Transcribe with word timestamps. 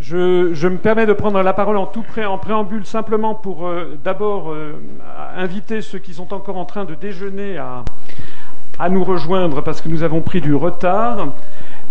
Je, 0.00 0.66
me 0.66 0.78
permets 0.78 1.04
de 1.04 1.12
prendre 1.12 1.42
la 1.42 1.52
parole 1.52 1.76
en 1.76 1.84
tout 1.84 2.02
près, 2.02 2.24
en 2.24 2.38
préambule, 2.38 2.86
simplement 2.86 3.34
pour 3.34 3.66
euh, 3.66 3.98
d'abord 4.02 4.50
euh, 4.50 4.72
inviter 5.36 5.82
ceux 5.82 5.98
qui 5.98 6.14
sont 6.14 6.32
encore 6.32 6.56
en 6.56 6.64
train 6.64 6.86
de 6.86 6.94
déjeuner 6.94 7.58
à, 7.58 7.84
nous 8.88 9.04
rejoindre 9.04 9.62
parce 9.62 9.82
que 9.82 9.90
nous 9.90 10.02
avons 10.02 10.22
pris 10.22 10.40
du 10.40 10.54
retard. 10.54 11.28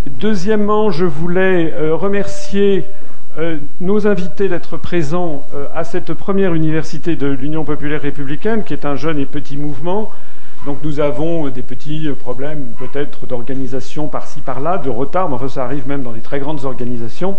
Deuxièmement, 0.07 0.89
je 0.89 1.05
voulais 1.05 1.71
euh, 1.71 1.95
remercier 1.95 2.86
nos 3.80 4.05
invités 4.05 4.50
d'être 4.50 4.76
présents 4.76 5.46
à 5.73 5.86
cette 5.86 6.14
première 6.14 6.54
université 6.54 7.16
de 7.16 7.28
l'Union 7.28 7.64
populaire 7.64 8.02
républicaine, 8.02 8.66
qui 8.66 8.73
est 8.73 8.86
un 8.86 8.98
jeune 8.98 9.18
et 9.18 9.26
petit 9.26 9.55
mouvement. 9.55 10.12
Donc 10.66 10.80
nous 10.84 11.00
avons 11.00 11.48
des 11.48 11.62
petits 11.62 12.10
problèmes 12.20 12.73
peut-être 12.78 13.28
d'organisation 13.28 14.07
par-ci 14.07 14.41
par-là, 14.41 14.78
de 14.78 14.89
retard, 14.89 15.30
mais 15.30 15.48
ça 15.48 15.64
arrive 15.64 15.88
même 15.88 16.02
dans 16.02 16.12
des 16.12 16.20
très 16.20 16.39
grandes 16.39 16.66
organisations. 16.66 17.38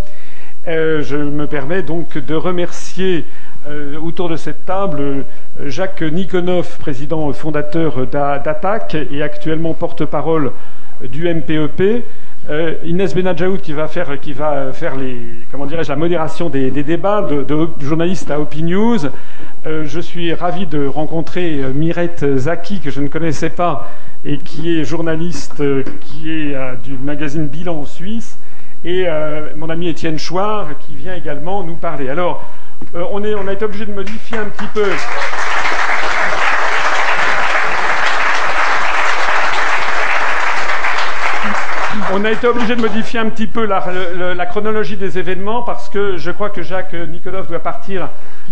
Euh, 0.69 1.00
je 1.00 1.16
me 1.16 1.46
permets 1.46 1.82
donc 1.82 2.19
de 2.19 2.34
remercier 2.34 3.24
euh, 3.66 3.98
autour 3.98 4.28
de 4.28 4.37
cette 4.37 4.66
table 4.66 5.24
Jacques 5.64 6.02
Nikonov, 6.02 6.77
président 6.78 7.33
fondateur 7.33 8.06
d'Attaque 8.06 8.95
et 9.10 9.23
actuellement 9.23 9.73
porte-parole 9.73 10.52
du 11.09 11.33
MPEP. 11.33 12.05
Euh, 12.50 12.74
Inès 12.84 13.14
Benadjaoud 13.14 13.62
qui 13.62 13.73
va 13.73 13.88
faire, 13.88 14.20
qui 14.20 14.34
va 14.34 14.73
faire 14.74 14.96
les, 14.96 15.16
comment 15.50 15.64
dirais-je, 15.64 15.88
la 15.88 15.96
modération 15.96 16.50
des, 16.50 16.70
débats 16.70 17.22
de, 17.22 17.42
de, 17.42 17.69
journaliste 17.80 18.30
à 18.30 18.38
Opinews. 18.38 18.98
je 19.64 20.00
suis 20.00 20.34
ravi 20.34 20.66
de 20.66 20.86
rencontrer 20.86 21.61
Mirette 21.74 22.36
Zaki 22.36 22.80
que 22.80 22.91
je 22.91 23.00
ne 23.00 23.08
connaissais 23.08 23.50
pas 23.50 23.91
et 24.27 24.36
qui 24.36 24.78
est 24.78 24.84
journaliste, 24.84 25.62
qui 26.00 26.30
est 26.30 26.55
du 26.83 26.97
magazine 26.98 27.47
Bilan 27.47 27.80
en 27.80 27.84
Suisse 27.84 28.38
et 28.84 29.05
euh, 29.07 29.51
mon 29.57 29.69
ami 29.69 29.89
Étienne 29.89 30.19
Chouard 30.19 30.69
qui 30.80 30.97
vient 30.97 31.15
également 31.15 31.62
nous 31.62 31.77
parler. 31.77 32.09
Alors, 32.09 32.45
euh, 32.95 33.05
on, 33.12 33.22
est, 33.25 33.34
a 33.34 33.53
été 33.53 33.64
obligé 33.64 33.84
de 33.84 33.92
modifier 33.92 34.39
un 34.39 34.47
petit 34.47 34.67
peu. 34.72 34.87
On 42.12 42.25
a 42.25 42.31
été 42.31 42.47
obligé 42.47 42.75
de 42.75 42.81
modifier 42.81 43.20
un 43.20 43.28
petit 43.28 43.47
peu 43.47 43.67
la, 43.67 44.47
chronologie 44.47 44.97
des 44.97 45.19
événements 45.19 45.62
parce 45.62 45.89
que 45.89 46.17
je 46.17 46.31
crois 46.31 46.50
que 46.50 46.62
Jacques 46.62 46.94
Nikolov 46.94 47.47
doit 47.47 47.61
partir 47.61 48.09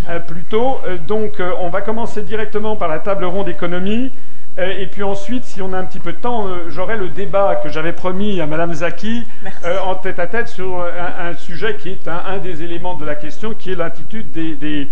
euh, 0.09 0.21
plus 0.21 0.45
tôt. 0.45 0.79
donc, 1.07 1.43
on 1.61 1.71
va 1.71 1.81
commencer 1.81 2.23
directement 2.23 2.77
par 2.77 2.89
la 2.89 2.99
table 2.99 3.25
ronde 3.25 3.49
économie. 3.49 4.13
Euh, 4.59 4.73
et 4.79 4.87
puis 4.87 5.03
ensuite, 5.03 5.45
si 5.45 5.63
on 5.63 5.73
a 5.73 5.79
un 5.79 5.85
petit 5.85 6.01
peu 6.01 6.13
de 6.13 6.19
temps, 6.19 6.49
euh, 6.49 6.65
j'aurai 6.69 6.97
le 6.97 7.09
débat 7.09 7.57
que 7.57 7.69
j'avais 7.69 7.93
promis 7.93 8.41
à 8.41 8.47
Madame 8.47 8.75
Zaki 8.75 9.25
euh, 9.65 9.79
en 9.81 9.95
tête 9.95 10.19
à 10.19 10.27
tête 10.27 10.49
sur 10.49 10.85
un, 10.85 11.35
sujet 11.35 11.77
qui 11.77 11.91
est 11.91 12.09
un, 12.09 12.39
des 12.39 12.63
éléments 12.63 12.95
de 12.95 13.05
la 13.05 13.15
question, 13.15 13.55
qui 13.55 13.71
est 13.71 13.77
l'attitude 13.77 14.31
des, 14.33 14.89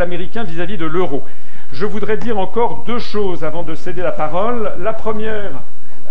Américains 0.00 0.42
vis-à-vis 0.42 0.78
de 0.78 0.86
l'euro. 0.86 1.22
Je 1.72 1.86
voudrais 1.86 2.16
dire 2.16 2.38
encore 2.38 2.84
deux 2.86 2.98
choses 2.98 3.44
avant 3.44 3.62
de 3.62 3.74
céder 3.74 4.02
la 4.02 4.12
parole. 4.12 4.72
La 4.80 4.92
première, 4.92 5.62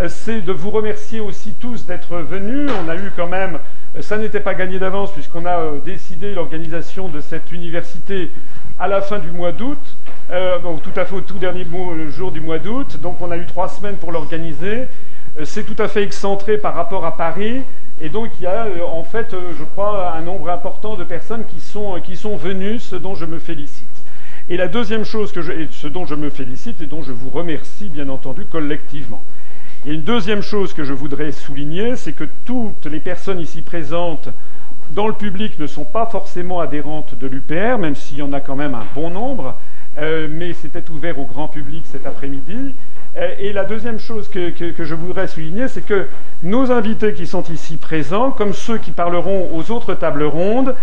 c'est 0.07 0.41
de 0.41 0.51
vous 0.51 0.69
remercier 0.69 1.19
aussi 1.19 1.53
tous 1.59 1.85
d'être 1.85 2.17
venus. 2.17 2.69
On 2.85 2.89
a 2.89 2.95
eu 2.95 3.11
quand 3.15 3.27
même, 3.27 3.59
ça 3.99 4.17
n'était 4.17 4.39
pas 4.39 4.53
gagné 4.53 4.79
d'avance 4.79 5.11
puisqu'on 5.11 5.45
a 5.45 5.59
décidé 5.83 6.33
l'organisation 6.33 7.09
de 7.09 7.19
cette 7.19 7.51
université 7.51 8.31
à 8.79 8.87
la 8.87 9.01
fin 9.01 9.19
du 9.19 9.31
mois 9.31 9.51
d'août. 9.51 9.92
Euh, 10.31 10.57
tout 10.81 10.97
à 10.99 11.05
fait 11.05 11.15
au 11.15 11.21
tout 11.21 11.37
dernier 11.37 11.65
jour 12.09 12.31
du 12.31 12.41
mois 12.41 12.57
d'août. 12.57 12.97
Donc 13.01 13.21
on 13.21 13.29
a 13.31 13.37
eu 13.37 13.45
trois 13.45 13.67
semaines 13.67 13.97
pour 13.97 14.11
l'organiser. 14.11 14.87
Euh, 15.39 15.45
c'est 15.45 15.63
tout 15.63 15.81
à 15.81 15.87
fait 15.87 16.03
excentré 16.03 16.57
par 16.57 16.73
rapport 16.73 17.05
à 17.05 17.17
Paris. 17.17 17.61
Et 18.01 18.09
donc 18.09 18.31
il 18.39 18.43
y 18.43 18.47
a 18.47 18.65
euh, 18.65 18.81
en 18.83 19.03
fait, 19.03 19.35
je 19.57 19.63
crois, 19.63 20.13
un 20.13 20.21
nombre 20.21 20.49
important 20.49 20.95
de 20.95 21.03
personnes 21.03 21.45
qui 21.45 21.59
sont, 21.59 21.99
qui 22.01 22.15
sont 22.15 22.35
venues, 22.35 22.79
ce 22.79 22.95
dont 22.95 23.15
je 23.15 23.25
me 23.25 23.39
félicite. 23.39 23.87
Et 24.49 24.57
la 24.57 24.67
deuxième 24.67 25.05
chose, 25.05 25.31
que 25.31 25.41
je, 25.41 25.51
ce 25.71 25.87
dont 25.87 26.05
je 26.05 26.15
me 26.15 26.29
félicite 26.29 26.81
et 26.81 26.85
dont 26.85 27.01
je 27.01 27.11
vous 27.11 27.29
remercie 27.29 27.89
bien 27.89 28.09
entendu 28.09 28.45
collectivement. 28.45 29.23
Et 29.85 29.93
une 29.93 30.03
deuxième 30.03 30.41
chose 30.41 30.73
que 30.73 30.83
je 30.83 30.93
voudrais 30.93 31.31
souligner, 31.31 31.95
c'est 31.95 32.13
que 32.13 32.25
toutes 32.45 32.85
les 32.85 32.99
personnes 32.99 33.39
ici 33.39 33.61
présentes 33.61 34.29
dans 34.91 35.07
le 35.07 35.13
public 35.13 35.59
ne 35.59 35.67
sont 35.67 35.85
pas 35.85 36.05
forcément 36.05 36.59
adhérentes 36.59 37.15
de 37.15 37.27
l'UPR, 37.27 37.77
même 37.77 37.95
s'il 37.95 38.17
y 38.17 38.21
en 38.21 38.33
a 38.33 38.39
quand 38.39 38.55
même 38.55 38.75
un 38.75 38.85
bon 38.95 39.09
nombre. 39.09 39.57
Euh, 39.99 40.27
mais 40.29 40.53
c'était 40.53 40.89
ouvert 40.89 41.19
au 41.19 41.25
grand 41.25 41.47
public 41.47 41.83
cet 41.85 42.07
après-midi. 42.07 42.73
Euh, 43.15 43.35
et 43.37 43.53
la 43.53 43.63
deuxième 43.63 43.99
chose 43.99 44.27
que, 44.27 44.51
je 44.77 44.95
voudrais 44.95 45.27
souligner, 45.27 45.67
c'est 45.67 45.85
que 45.85 46.07
nos 46.41 46.71
invités 46.71 47.13
qui 47.13 47.27
sont 47.27 47.43
ici 47.43 47.77
présents, 47.77 48.31
comme 48.31 48.53
ceux 48.53 48.79
qui 48.79 48.91
parleront 48.91 49.49
aux 49.53 49.71
autres 49.71 49.93
tables 49.93 50.23
rondes, 50.23 50.75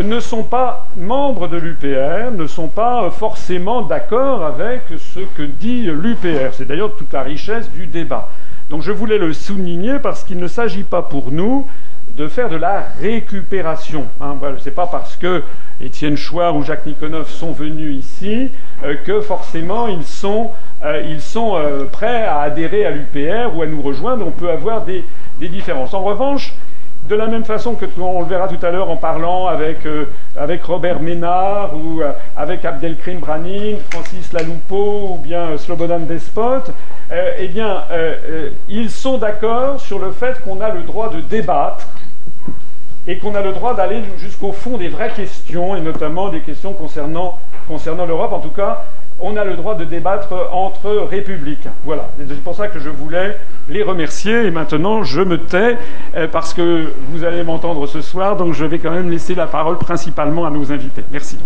ne 0.00 0.20
sont 0.20 0.44
pas 0.44 0.86
membres 0.96 1.48
de 1.48 1.56
l'UPR, 1.56 2.30
ne 2.36 2.46
sont 2.46 2.68
pas 2.68 3.10
forcément 3.10 3.82
d'accord 3.82 4.44
avec 4.44 4.82
ce 4.98 5.20
que 5.36 5.42
dit 5.42 5.84
l'UPR. 5.84 6.52
C'est 6.52 6.66
d'ailleurs 6.66 6.94
toute 6.96 7.12
la 7.12 7.22
richesse 7.22 7.70
du 7.70 7.86
débat. 7.86 8.28
Donc 8.68 8.82
je 8.82 8.92
voulais 8.92 9.18
le 9.18 9.32
souligner 9.32 9.98
parce 9.98 10.22
qu'il 10.22 10.38
ne 10.38 10.46
s'agit 10.46 10.84
pas 10.84 11.02
pour 11.02 11.32
nous 11.32 11.66
de 12.20 12.28
faire 12.28 12.50
de 12.50 12.56
la 12.56 12.84
récupération. 13.00 14.04
Hein. 14.20 14.36
Ce 14.58 14.66
n'est 14.66 14.74
pas 14.74 14.86
parce 14.86 15.16
que 15.16 15.42
Étienne 15.80 16.18
Chouard 16.18 16.54
ou 16.54 16.62
Jacques 16.62 16.84
Nikonov 16.84 17.30
sont 17.30 17.52
venus 17.52 17.96
ici 17.96 18.50
euh, 18.84 18.94
que 19.06 19.22
forcément 19.22 19.88
ils 19.88 20.04
sont, 20.04 20.50
euh, 20.84 21.02
ils 21.08 21.22
sont 21.22 21.56
euh, 21.56 21.86
prêts 21.86 22.24
à 22.24 22.40
adhérer 22.40 22.84
à 22.84 22.90
l'UPR 22.90 23.56
ou 23.56 23.62
à 23.62 23.66
nous 23.66 23.80
rejoindre. 23.80 24.26
On 24.26 24.32
peut 24.32 24.50
avoir 24.50 24.84
des, 24.84 25.02
différences. 25.40 25.94
En 25.94 26.02
revanche, 26.02 26.52
de 27.08 27.14
la 27.14 27.26
même 27.26 27.46
façon 27.46 27.74
que 27.74 27.86
on 27.98 28.20
le 28.20 28.26
verra 28.26 28.48
tout 28.48 28.64
à 28.66 28.70
l'heure 28.70 28.90
en 28.90 28.96
parlant 28.96 29.46
avec, 29.46 29.78
avec 30.36 30.62
Robert 30.62 31.00
Ménard 31.00 31.74
ou 31.74 32.02
avec 32.36 32.66
Abdelkrim 32.66 33.20
Branin, 33.20 33.76
Francis 33.90 34.34
Laloupeau 34.34 35.14
ou 35.14 35.16
bien 35.16 35.56
Slobodan 35.56 36.00
Despot, 36.00 36.70
eh 37.10 37.48
bien, 37.48 37.84
ils 38.68 38.90
sont 38.90 39.16
d'accord 39.16 39.80
sur 39.80 39.98
le 39.98 40.12
fait 40.12 40.38
qu'on 40.42 40.60
a 40.60 40.68
le 40.68 40.82
droit 40.82 41.08
de 41.08 41.22
débattre 41.22 41.86
et 43.06 43.18
qu'on 43.18 43.34
a 43.34 43.42
le 43.42 43.52
droit 43.52 43.74
d'aller 43.74 44.02
jusqu'au 44.18 44.52
fond 44.52 44.76
des 44.76 44.88
vraies 44.88 45.12
questions, 45.14 45.76
et 45.76 45.80
notamment 45.80 46.28
des 46.28 46.40
questions 46.40 46.72
concernant, 46.72 47.38
concernant 47.66 48.06
l'Europe. 48.06 48.32
En 48.32 48.40
tout 48.40 48.50
cas, 48.50 48.84
on 49.20 49.36
a 49.36 49.44
le 49.44 49.54
droit 49.54 49.74
de 49.74 49.84
débattre 49.84 50.34
entre 50.52 50.90
républicains. 51.10 51.72
Voilà, 51.84 52.08
c'est 52.18 52.42
pour 52.42 52.54
ça 52.54 52.68
que 52.68 52.78
je 52.78 52.88
voulais 52.88 53.36
les 53.68 53.82
remercier, 53.82 54.46
et 54.46 54.50
maintenant 54.50 55.02
je 55.02 55.20
me 55.20 55.38
tais, 55.38 55.76
euh, 56.16 56.26
parce 56.26 56.54
que 56.54 56.92
vous 57.10 57.24
allez 57.24 57.42
m'entendre 57.42 57.86
ce 57.86 58.00
soir, 58.00 58.36
donc 58.36 58.54
je 58.54 58.64
vais 58.64 58.78
quand 58.78 58.90
même 58.90 59.10
laisser 59.10 59.34
la 59.34 59.46
parole 59.46 59.78
principalement 59.78 60.46
à 60.46 60.50
nos 60.50 60.72
invités. 60.72 61.04
Merci. 61.12 61.38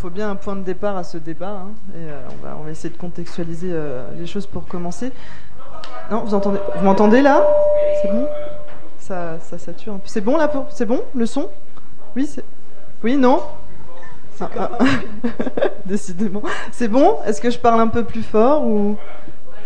Faut 0.00 0.10
bien 0.10 0.30
un 0.30 0.36
point 0.36 0.56
de 0.56 0.62
départ 0.62 0.96
à 0.96 1.04
ce 1.04 1.18
débat. 1.18 1.62
Hein, 1.62 1.72
et 1.94 2.08
euh, 2.08 2.20
on, 2.30 2.46
va, 2.46 2.56
on, 2.58 2.62
va, 2.64 2.70
essayer 2.70 2.88
de 2.88 2.98
contextualiser 2.98 3.70
euh, 3.70 4.08
les 4.18 4.26
choses 4.26 4.46
pour 4.46 4.66
commencer. 4.66 5.12
Non, 6.10 6.24
vous 6.24 6.34
entendez 6.34 6.58
Vous 6.76 6.84
m'entendez 6.84 7.20
là? 7.20 7.46
C'est 8.00 8.10
bon? 8.10 8.26
Ça, 8.98 9.38
ça 9.40 9.58
sature 9.58 9.92
un 9.92 9.98
peu. 9.98 10.06
C'est 10.06 10.22
bon 10.22 10.38
là 10.38 10.50
C'est 10.70 10.86
bon 10.86 11.02
le 11.14 11.26
son? 11.26 11.50
Oui 12.16 12.28
Oui, 13.04 13.16
non? 13.16 13.42
Ah, 14.40 14.48
ah. 14.58 14.68
Décidément. 15.84 16.42
C'est 16.72 16.88
bon? 16.88 17.18
Est-ce 17.26 17.42
que 17.42 17.50
je 17.50 17.58
parle 17.58 17.80
un 17.80 17.88
peu 17.88 18.04
plus 18.04 18.22
fort 18.22 18.66
ou? 18.66 18.96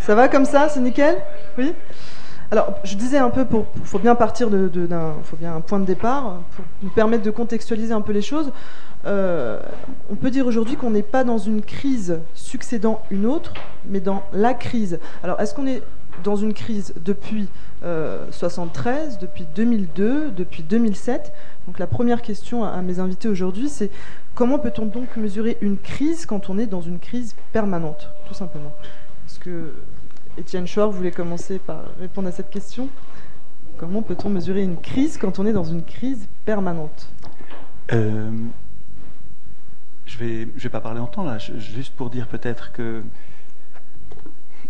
Ça 0.00 0.16
va 0.16 0.26
comme 0.28 0.44
ça? 0.44 0.68
C'est 0.68 0.80
nickel? 0.80 1.16
Oui? 1.56 1.72
Alors, 2.50 2.74
je 2.82 2.96
disais 2.96 3.18
un 3.18 3.30
peu, 3.30 3.44
pour, 3.44 3.66
faut 3.84 3.98
bien 3.98 4.14
partir 4.14 4.50
d'un, 4.50 5.14
faut 5.22 5.36
bien 5.36 5.56
un 5.56 5.60
point 5.60 5.78
de 5.78 5.84
départ 5.84 6.40
pour 6.54 6.64
nous 6.82 6.90
permettre 6.90 7.22
de 7.22 7.30
contextualiser 7.30 7.92
un 7.92 8.00
peu 8.00 8.12
les 8.12 8.22
choses. 8.22 8.52
Euh, 9.06 9.60
on 10.10 10.14
peut 10.14 10.30
dire 10.30 10.46
aujourd'hui 10.46 10.76
qu'on 10.76 10.90
n'est 10.90 11.02
pas 11.02 11.24
dans 11.24 11.38
une 11.38 11.62
crise 11.62 12.18
succédant 12.34 13.02
une 13.10 13.26
autre, 13.26 13.52
mais 13.86 14.00
dans 14.00 14.22
la 14.32 14.54
crise. 14.54 14.98
Alors, 15.22 15.40
est-ce 15.40 15.54
qu'on 15.54 15.66
est 15.66 15.82
dans 16.22 16.36
une 16.36 16.54
crise 16.54 16.94
depuis 17.04 17.48
1973, 17.82 19.14
euh, 19.14 19.18
depuis 19.20 19.46
2002, 19.54 20.30
depuis 20.30 20.62
2007 20.62 21.32
Donc, 21.66 21.78
la 21.78 21.86
première 21.86 22.22
question 22.22 22.64
à, 22.64 22.80
mes 22.82 22.98
invités 22.98 23.28
aujourd'hui, 23.28 23.68
c'est 23.68 23.90
comment 24.34 24.58
peut-on 24.58 24.86
donc 24.86 25.16
mesurer 25.16 25.58
une 25.60 25.76
crise 25.76 26.24
quand 26.24 26.48
on 26.48 26.58
est 26.58 26.66
dans 26.66 26.80
une 26.80 26.98
crise 26.98 27.34
permanente, 27.52 28.10
tout 28.26 28.34
simplement? 28.34 28.72
Est-ce 29.26 29.38
que 29.38 29.74
Étienne 30.38 30.66
Chor 30.72 30.90
voulait 30.90 31.10
commencer 31.10 31.58
par 31.58 31.82
répondre 32.00 32.28
à 32.28 32.32
cette 32.32 32.50
question? 32.50 32.88
Comment 33.76 34.02
peut-on 34.02 34.30
mesurer 34.30 34.62
une 34.62 34.76
crise 34.76 35.18
quand 35.18 35.38
on 35.38 35.46
est 35.46 35.52
dans 35.52 35.64
une 35.64 35.82
crise 35.82 36.28
permanente? 36.44 37.08
Euh, 37.92 38.30
je 40.06 40.18
vais, 40.18 40.44
vais 40.44 40.68
pas 40.68 40.80
parler 40.80 41.00
en 41.00 41.06
temps 41.06 41.24
là, 41.24 41.38
juste 41.38 41.94
pour 41.94 42.10
dire 42.10 42.26
peut-être 42.26 42.72
que 42.72 43.02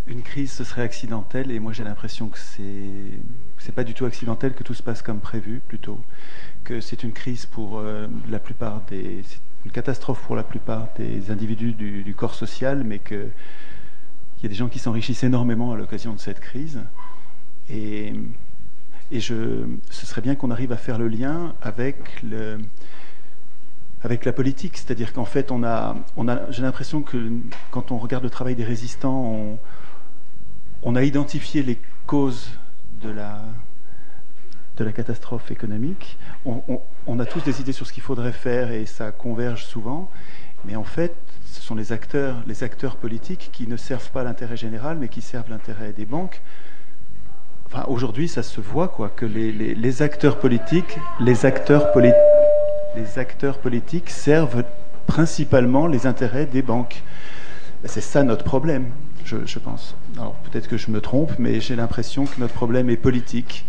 une 0.07 0.23
crise 0.23 0.53
ce 0.53 0.65
serait 0.65 0.83
accidentel 0.83 1.51
et 1.51 1.59
moi 1.59 1.73
j'ai 1.73 1.83
l'impression 1.83 2.29
que 2.29 2.39
c'est 2.39 3.19
c'est 3.57 3.75
pas 3.75 3.85
du 3.85 3.95
tout 3.95 4.05
accidentel 4.05 4.53
que 4.53 4.63
tout 4.63 4.75
se 4.75 4.83
passe 4.83 5.01
comme 5.01 5.19
prévu 5.19 5.63
plutôt 5.67 5.99
que 6.63 6.83
c'est 6.83 7.05
une 7.05 7.13
crise 7.13 7.47
pour 7.47 7.79
euh, 7.79 8.07
la 8.29 8.39
plupart 8.39 8.83
des 8.91 9.23
c'est 9.25 9.41
une 9.65 9.71
catastrophe 9.71 10.21
pour 10.21 10.37
la 10.37 10.43
plupart 10.43 10.89
des 10.99 11.31
individus 11.31 11.73
du, 11.73 12.15
corps 12.15 12.35
social 12.35 12.85
mais 12.85 12.99
que 12.99 13.31
y 14.45 14.47
a 14.47 14.51
des 14.51 14.55
gens 14.55 14.69
qui 14.69 14.79
s'enrichissent 14.79 15.25
énormément 15.25 15.73
à 15.73 15.77
l'occasion 15.77 16.13
de 16.13 16.21
cette 16.21 16.41
crise. 16.41 16.81
Et, 17.71 18.13
et 19.11 19.21
je, 19.21 19.67
ce 19.91 20.07
serait 20.07 20.21
bien 20.21 20.35
qu'on 20.35 20.51
arrive 20.51 20.71
à 20.71 20.77
faire 20.77 20.99
le 20.99 21.09
lien 21.09 21.55
avec, 21.63 22.23
le, 22.23 22.59
avec 24.05 24.25
la 24.25 24.33
politique. 24.33 24.77
C'est-à-dire 24.77 25.13
qu'en 25.13 25.25
fait, 25.25 25.51
on 25.51 25.65
a, 25.65 25.97
j'ai 26.51 26.63
l'impression 26.63 27.03
que 27.03 27.33
quand 27.71 27.91
on 27.91 27.99
regarde 27.99 28.23
le 28.23 28.31
travail 28.31 28.55
des 28.55 28.65
résistants, 28.65 29.59
on, 30.83 30.97
a 30.97 31.03
identifié 31.03 31.63
les 31.63 31.79
causes 32.07 32.51
de 33.01 33.11
la, 33.11 33.43
de 34.77 34.85
la 34.85 34.93
catastrophe 34.93 35.51
économique. 35.51 36.19
On, 36.45 37.19
a 37.19 37.25
tous 37.25 37.41
des 37.41 37.61
idées 37.61 37.73
sur 37.73 37.87
ce 37.87 37.93
qu'il 37.93 38.03
faudrait 38.03 38.33
faire 38.33 38.71
et 38.71 38.85
ça 38.87 39.11
converge 39.11 39.65
souvent. 39.65 40.11
Mais 40.67 40.77
en 40.77 40.85
fait, 40.85 41.15
ce 41.47 41.61
sont 41.63 41.75
les 41.75 41.93
acteurs, 41.93 42.37
les 42.47 42.63
acteurs 42.63 42.97
politiques 42.97 43.51
qui 43.53 43.67
ne 43.67 43.77
servent 43.77 44.11
pas 44.11 44.23
l'intérêt 44.23 44.57
général, 44.57 44.99
mais 44.99 45.09
qui 45.09 45.23
servent 45.23 45.51
l'intérêt 45.51 45.93
des 45.93 46.07
banques. 46.07 46.43
Enfin, 47.67 47.85
aujourd'hui, 47.89 48.29
ça 48.29 48.43
se 48.43 48.61
voit 48.61 48.89
quoi, 48.89 49.09
que 49.09 49.25
les, 49.25 49.51
les, 49.53 50.03
acteurs 50.03 50.39
politiques, 50.39 50.99
les 51.21 51.47
acteurs, 51.47 51.93
poli 51.93 52.13
les 52.97 53.19
acteurs 53.19 53.59
politiques 53.59 54.11
servent 54.11 54.65
principalement 55.07 55.87
les 55.87 56.07
intérêts 56.07 56.47
des 56.47 56.63
banques. 56.63 57.03
C'est 57.85 58.01
ça 58.01 58.23
notre 58.23 58.45
problème, 58.45 58.91
je, 59.25 59.59
pense. 59.59 59.95
Alors 60.17 60.35
peut-être 60.45 60.69
que 60.69 60.77
je 60.77 60.91
me 60.91 61.01
trompe, 61.01 61.33
mais 61.39 61.61
j'ai 61.61 61.77
l'impression 61.77 62.25
que 62.25 62.41
notre 62.41 62.55
problème 62.55 62.89
est 62.89 62.97
politique. 62.97 63.67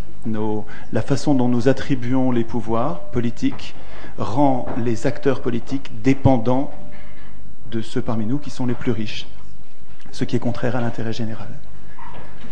La 0.91 1.01
façon 1.01 1.35
dont 1.35 1.47
nous 1.47 1.67
attribuons 1.67 2.31
les 2.31 2.43
pouvoirs 2.43 3.01
politiques 3.11 3.75
rend 4.17 4.65
les 4.83 5.05
acteurs 5.05 5.41
politiques 5.41 6.01
dépendants 6.01 6.71
de 7.71 7.81
ceux 7.81 8.01
parmi 8.01 8.25
nous 8.25 8.37
qui 8.37 8.49
sont 8.49 8.65
les 8.65 8.73
plus 8.73 8.91
riches, 8.91 9.27
ce 10.11 10.23
qui 10.23 10.35
est 10.35 10.39
contraire 10.39 10.75
à 10.75 10.81
l'intérêt 10.81 11.13
général. 11.13 11.49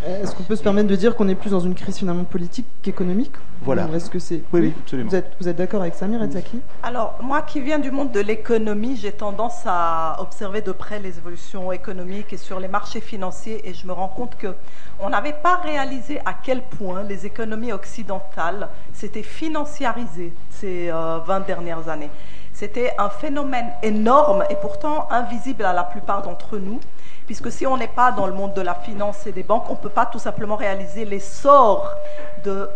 Est-ce 0.06 0.34
qu'on 0.34 0.42
peut 0.42 0.56
se 0.56 0.62
permettre 0.62 0.88
de 0.88 0.96
dire 0.96 1.16
qu'on 1.16 1.28
est 1.28 1.34
plus 1.34 1.50
dans 1.50 1.60
une 1.60 1.74
crise 1.74 1.96
finalement 1.96 2.24
politique 2.24 2.66
qu'économique 2.82 3.32
Voilà. 3.62 3.88
Est-ce 3.94 4.10
que 4.10 4.18
c'est 4.18 4.42
oui, 4.52 4.60
oui, 4.60 4.74
absolument. 4.82 5.08
Vous 5.08 5.16
êtes, 5.16 5.32
vous 5.40 5.48
êtes 5.48 5.56
d'accord 5.56 5.80
avec 5.80 5.94
Samir 5.94 6.22
Etzaki 6.22 6.60
Alors, 6.82 7.14
moi 7.22 7.42
qui 7.42 7.60
viens 7.60 7.78
du 7.78 7.90
monde 7.90 8.12
de 8.12 8.20
l'économie, 8.20 8.96
j'ai 8.96 9.12
tendance 9.12 9.62
à 9.64 10.16
observer 10.20 10.60
de 10.60 10.72
près 10.72 10.98
les 11.00 11.16
évolutions 11.16 11.72
économiques 11.72 12.32
et 12.32 12.36
sur 12.36 12.60
les 12.60 12.68
marchés 12.68 13.00
financiers 13.00 13.66
et 13.68 13.72
je 13.72 13.86
me 13.86 13.92
rends 13.92 14.08
compte 14.08 14.36
que 14.36 14.54
on 15.00 15.08
n'avait 15.08 15.32
pas 15.32 15.56
réalisé 15.56 16.20
à 16.26 16.34
quel 16.34 16.62
point 16.62 17.02
les 17.02 17.24
économies 17.26 17.72
occidentales 17.72 18.68
s'étaient 18.92 19.22
financiarisées 19.22 20.32
ces 20.50 20.90
euh, 20.90 21.18
20 21.26 21.40
dernières 21.40 21.88
années. 21.88 22.10
C'était 22.52 22.92
un 22.98 23.08
phénomène 23.08 23.72
énorme 23.82 24.44
et 24.48 24.54
pourtant 24.54 25.08
invisible 25.10 25.64
à 25.64 25.72
la 25.72 25.82
plupart 25.82 26.22
d'entre 26.22 26.58
nous 26.58 26.78
puisque 27.26 27.50
si 27.50 27.66
on 27.66 27.76
n'est 27.76 27.88
pas 27.88 28.12
dans 28.12 28.26
le 28.26 28.32
monde 28.32 28.54
de 28.54 28.60
la 28.60 28.74
finance 28.74 29.26
et 29.26 29.32
des 29.32 29.42
banques, 29.42 29.68
on 29.68 29.74
ne 29.74 29.78
peut 29.78 29.88
pas 29.88 30.06
tout 30.06 30.18
simplement 30.18 30.56
réaliser 30.56 31.04
l'essor 31.04 31.90
de, 32.44 32.68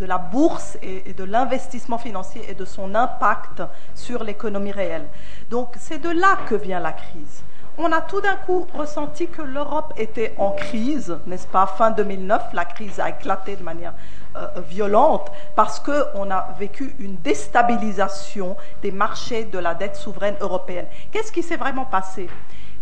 la 0.00 0.18
bourse 0.18 0.78
et, 0.82 1.10
et 1.10 1.12
de 1.12 1.24
l'investissement 1.24 1.98
financier 1.98 2.42
et 2.48 2.54
de 2.54 2.64
son 2.64 2.94
impact 2.94 3.62
sur 3.94 4.24
l'économie 4.24 4.72
réelle. 4.72 5.06
Donc 5.50 5.74
c'est 5.78 5.98
de 5.98 6.10
là 6.10 6.38
que 6.48 6.54
vient 6.54 6.80
la 6.80 6.92
crise. 6.92 7.42
On 7.78 7.90
a 7.90 8.02
tout 8.02 8.20
d'un 8.20 8.36
coup 8.36 8.66
ressenti 8.74 9.28
que 9.28 9.40
l'Europe 9.40 9.94
était 9.96 10.34
en 10.36 10.50
crise, 10.50 11.16
n'est-ce 11.26 11.46
pas 11.46 11.66
Fin 11.66 11.90
2009, 11.90 12.52
la 12.52 12.66
crise 12.66 13.00
a 13.00 13.08
éclaté 13.08 13.56
de 13.56 13.62
manière 13.62 13.94
euh, 14.36 14.46
violente 14.68 15.32
parce 15.56 15.80
qu'on 15.80 16.30
a 16.30 16.48
vécu 16.58 16.94
une 16.98 17.16
déstabilisation 17.16 18.56
des 18.82 18.90
marchés 18.90 19.44
de 19.44 19.58
la 19.58 19.74
dette 19.74 19.96
souveraine 19.96 20.36
européenne. 20.42 20.86
Qu'est-ce 21.10 21.32
qui 21.32 21.42
s'est 21.42 21.56
vraiment 21.56 21.86
passé? 21.86 22.28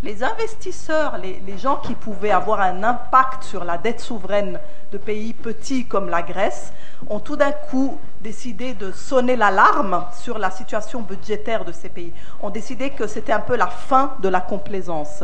Les 0.03 0.23
investisseurs, 0.23 1.19
les, 1.19 1.59
gens 1.59 1.77
qui 1.77 1.95
pouvaient 1.95 2.31
avoir 2.31 2.61
un 2.61 2.83
impact 2.83 3.45
sur 3.45 3.65
la 3.65 3.77
dette 3.77 4.01
souveraine 4.01 4.59
de 4.93 4.99
pays 4.99 5.35
petits 5.35 5.85
comme 5.85 6.09
la 6.09 6.23
Grèce, 6.23 6.73
ont 7.09 7.21
tout 7.21 7.37
d'un 7.37 7.53
coup 7.53 7.99
décidé 8.23 8.73
de 8.73 8.93
sonner 8.93 9.37
l'alarme 9.37 10.05
sur 10.19 10.39
la 10.39 10.51
situation 10.51 11.01
budgétaire 11.01 11.65
de 11.65 11.73
ces 11.73 11.91
pays, 11.91 12.13
ont 12.43 12.51
décidé 12.51 12.91
que 12.91 13.07
c'était 13.07 13.33
un 13.33 13.41
peu 13.41 13.57
la 13.57 13.67
fin 13.67 14.15
de 14.23 14.29
la 14.29 14.41
complaisance. 14.41 15.23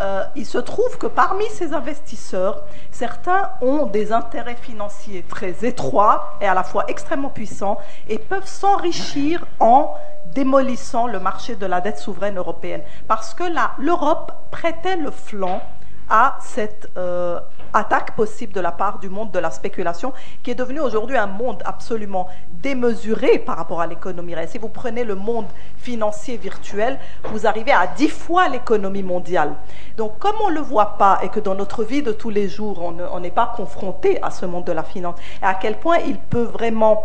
Euh, 0.00 0.24
il 0.34 0.46
se 0.46 0.58
trouve 0.58 0.98
que 0.98 1.06
parmi 1.06 1.44
ces 1.50 1.72
investisseurs, 1.72 2.64
certains 2.90 3.50
ont 3.60 3.86
des 3.86 4.12
intérêts 4.12 4.56
financiers 4.56 5.24
très 5.28 5.54
étroits 5.62 6.36
et 6.40 6.46
à 6.46 6.54
la 6.54 6.64
fois 6.64 6.84
extrêmement 6.88 7.28
puissants 7.28 7.78
et 8.08 8.18
peuvent 8.18 8.46
s'enrichir 8.46 9.46
en 9.60 9.94
démolissant 10.34 11.06
le 11.06 11.20
marché 11.20 11.56
de 11.56 11.66
la 11.66 11.80
dette 11.80 11.98
souveraine 11.98 12.36
européenne. 12.38 12.82
Parce 13.08 13.34
que 13.34 13.44
l'Europe 13.78 14.32
prêtait 14.50 14.96
le 14.96 15.10
flanc 15.10 15.62
à 16.10 16.36
cette 16.40 16.90
euh, 16.96 17.40
attaque 17.72 18.14
possible 18.14 18.52
de 18.52 18.60
la 18.60 18.72
part 18.72 18.98
du 18.98 19.08
monde 19.08 19.30
de 19.30 19.38
la 19.38 19.50
spéculation, 19.50 20.12
qui 20.42 20.50
est 20.50 20.54
devenu 20.54 20.80
aujourd'hui 20.80 21.16
un 21.16 21.26
monde 21.26 21.62
absolument 21.64 22.28
démesuré 22.50 23.38
par 23.38 23.56
rapport 23.56 23.80
à 23.80 23.86
l'économie 23.86 24.34
réelle. 24.34 24.48
Si 24.48 24.58
vous 24.58 24.68
prenez 24.68 25.04
le 25.04 25.14
monde 25.14 25.46
financier 25.78 26.36
virtuel, 26.36 26.98
vous 27.24 27.46
arrivez 27.46 27.72
à 27.72 27.86
dix 27.86 28.08
fois 28.08 28.48
l'économie 28.48 29.02
mondiale. 29.02 29.54
Donc, 29.96 30.18
comme 30.18 30.36
on 30.44 30.50
ne 30.50 30.56
le 30.56 30.60
voit 30.60 30.98
pas 30.98 31.20
et 31.22 31.28
que 31.28 31.40
dans 31.40 31.54
notre 31.54 31.84
vie 31.84 32.02
de 32.02 32.12
tous 32.12 32.30
les 32.30 32.48
jours, 32.48 32.82
on 32.82 33.20
n'est 33.20 33.30
pas 33.30 33.52
confronté 33.56 34.22
à 34.22 34.30
ce 34.30 34.46
monde 34.46 34.64
de 34.64 34.72
la 34.72 34.82
finance, 34.82 35.16
et 35.42 35.46
à 35.46 35.54
quel 35.54 35.78
point 35.78 35.98
il 35.98 36.18
peut 36.18 36.42
vraiment 36.42 37.02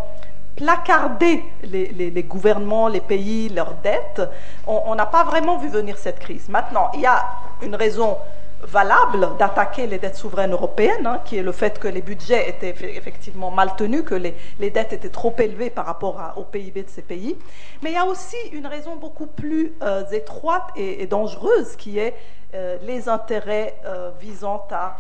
placarder 0.60 1.46
les, 1.64 2.24
gouvernements, 2.24 2.90
les 2.90 3.00
pays, 3.00 3.48
leurs 3.48 3.76
dettes, 3.76 4.22
on 4.68 4.94
n'a 4.94 5.06
pas 5.06 5.24
vraiment 5.24 5.58
vu 5.58 5.70
venir 5.70 5.98
cette 5.98 6.20
crise. 6.20 6.50
Maintenant, 6.50 6.92
il 6.94 7.00
y 7.00 7.06
a 7.06 7.26
une 7.62 7.76
raison 7.76 8.18
valable 8.62 9.38
d'attaquer 9.38 9.88
les 9.88 10.00
dettes 10.00 10.18
souveraines 10.18 10.52
européennes, 10.52 11.08
hein, 11.08 11.22
qui 11.24 11.38
est 11.38 11.44
le 11.44 11.54
fait 11.54 11.80
que 11.80 11.88
les 11.88 12.02
budgets 12.02 12.50
étaient 12.50 12.76
effectivement 12.98 13.52
mal 13.52 13.72
tenus, 13.78 14.04
que 14.04 14.16
les, 14.16 14.34
dettes 14.70 14.92
étaient 14.92 15.08
trop 15.08 15.34
élevées 15.40 15.70
par 15.70 15.86
rapport 15.86 16.34
au 16.36 16.44
PIB 16.44 16.84
de 16.84 16.90
ces 16.90 17.04
pays. 17.04 17.38
Mais 17.82 17.92
il 17.92 17.96
y 17.96 17.98
a 17.98 18.06
aussi 18.06 18.36
une 18.52 18.68
raison 18.68 18.98
beaucoup 18.98 19.28
plus 19.28 19.74
euh, 19.82 20.04
étroite 20.12 20.68
et, 20.76 21.02
et, 21.02 21.08
dangereuse, 21.08 21.78
qui 21.78 22.00
est 22.00 22.16
euh, 22.54 22.78
les 22.82 23.08
intérêts 23.08 23.78
euh, 23.86 24.12
visant 24.20 24.68
à 24.72 24.98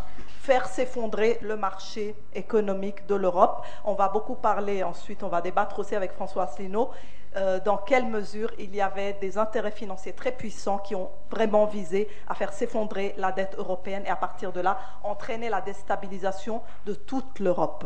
faire 0.50 0.68
s'effondrer 0.68 1.38
le 1.44 1.56
marché 1.56 2.16
économique 2.34 3.06
de 3.06 3.14
l'Europe. 3.14 3.64
On 3.86 3.94
va 3.94 4.10
beaucoup 4.10 4.34
parler 4.34 4.82
ensuite, 4.82 5.22
on 5.22 5.28
va 5.28 5.42
débattre 5.42 5.78
aussi 5.78 5.96
avec 5.96 6.12
François 6.12 6.46
Asselineau, 6.46 6.90
euh, 7.36 7.60
dans 7.64 7.78
quelle 7.78 8.08
mesure 8.08 8.52
il 8.58 8.74
y 8.74 8.82
avait 8.82 9.14
des 9.22 9.38
intérêts 9.38 9.70
financiers 9.70 10.14
très 10.14 10.32
puissants 10.32 10.80
qui 10.80 10.96
ont 10.96 11.12
vraiment 11.30 11.68
visé 11.68 12.08
à 12.28 12.34
faire 12.34 12.52
s'effondrer 12.52 13.14
la 13.18 13.32
dette 13.32 13.54
européenne 13.60 14.02
et 14.08 14.10
à 14.10 14.16
partir 14.16 14.52
de 14.52 14.60
là 14.60 14.80
entraîner 15.04 15.50
la 15.50 15.62
déstabilisation 15.62 16.64
de 16.88 16.96
toute 16.96 17.40
l'Europe. 17.40 17.86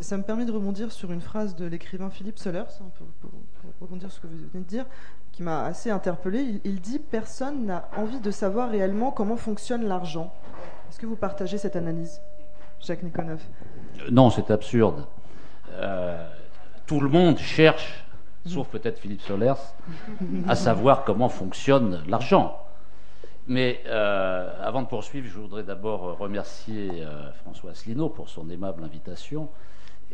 Ça 0.00 0.16
me 0.16 0.24
permet 0.24 0.44
de 0.44 0.50
rebondir 0.50 0.90
sur 0.90 1.12
une 1.12 1.20
phrase 1.20 1.54
de 1.54 1.66
l'écrivain 1.66 2.10
Philippe 2.10 2.40
Solers, 2.40 2.64
pour, 2.98 3.06
pour, 3.20 3.30
rebondir 3.80 4.10
sur 4.10 4.22
ce 4.22 4.26
que 4.26 4.32
vous 4.32 4.38
venez 4.52 4.64
de 4.64 4.68
dire, 4.68 4.86
qui 5.30 5.44
m'a 5.44 5.66
assez 5.66 5.90
interpellé. 5.90 6.60
Il 6.64 6.80
dit 6.80 6.98
Personne 6.98 7.64
n'a 7.64 7.88
envie 7.96 8.18
de 8.18 8.32
savoir 8.32 8.70
réellement 8.70 9.12
comment 9.12 9.36
fonctionne 9.36 9.86
l'argent. 9.86 10.32
Est-ce 10.88 10.98
que 10.98 11.06
vous 11.06 11.16
partagez 11.16 11.58
cette 11.58 11.76
analyse, 11.76 12.20
Jacques 12.80 13.02
Nikonov 13.02 13.40
Non, 14.10 14.30
c'est 14.30 14.50
absurde. 14.50 15.06
Euh, 15.72 16.26
tout 16.86 17.00
le 17.00 17.08
monde 17.08 17.38
cherche, 17.38 18.04
sauf 18.46 18.68
peut-être 18.68 18.98
Philippe 18.98 19.20
Solers, 19.20 19.74
à 20.48 20.54
savoir 20.54 21.04
comment 21.04 21.28
fonctionne 21.28 22.02
l'argent. 22.08 22.64
Mais 23.46 23.80
euh, 23.86 24.52
avant 24.62 24.82
de 24.82 24.88
poursuivre, 24.88 25.26
je 25.26 25.38
voudrais 25.38 25.62
d'abord 25.62 26.18
remercier 26.18 27.02
euh, 27.02 27.32
François 27.32 27.70
Asselineau 27.70 28.08
pour 28.08 28.28
son 28.28 28.50
aimable 28.50 28.84
invitation 28.84 29.48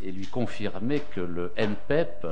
et 0.02 0.12
lui 0.12 0.26
confirmer 0.26 1.00
que 1.00 1.20
le 1.20 1.52
NPEP 1.56 2.26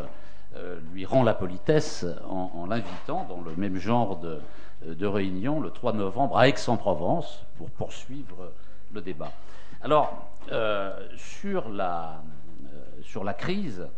euh, 0.56 0.78
lui 0.92 1.04
rend 1.04 1.23
la 1.23 1.35
politesse 1.35 2.04
en, 2.28 2.66
l'invitant 2.66 3.26
dans 3.28 3.40
le 3.40 3.54
même 3.56 3.76
genre 3.76 4.18
de, 4.18 4.40
de 4.87 5.06
réunion 5.06 5.61
le 5.61 5.71
3 5.71 5.92
novembre 5.92 6.37
à 6.37 6.49
Aix-en-Provence 6.49 7.44
pour 7.56 7.71
poursuivre 7.71 8.52
le 8.92 9.00
débat. 9.00 9.32
Alors, 9.82 10.28
euh, 10.50 11.09
sur, 11.16 11.68
la, 11.68 12.23
euh, 12.66 12.85
sur 13.02 13.25
la 13.25 13.35
crise, 13.35 13.88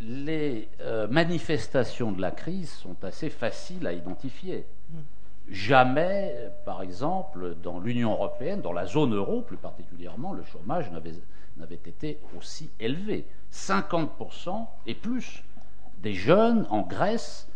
les 0.00 0.68
euh, 0.80 1.08
manifestations 1.08 2.12
de 2.12 2.20
la 2.20 2.30
crise 2.30 2.70
sont 2.70 2.96
assez 3.02 3.30
faciles 3.30 3.86
à 3.86 3.92
identifier. 3.92 4.66
Jamais, 5.48 6.50
par 6.64 6.82
exemple, 6.82 7.54
dans 7.62 7.78
l'Union 7.78 8.12
européenne, 8.12 8.62
dans 8.62 8.72
la 8.72 8.86
zone 8.86 9.14
euro 9.14 9.42
plus 9.42 9.56
particulièrement, 9.56 10.32
le 10.32 10.42
chômage 10.42 10.90
n'avait 10.90 11.74
été 11.74 12.18
aussi 12.36 12.70
élevé. 12.80 13.26
50% 13.52 14.66
et 14.86 14.94
plus 14.94 15.44
des 16.06 16.14
jeunes 16.14 16.68
en 16.70 16.82
Grèce, 16.82 17.48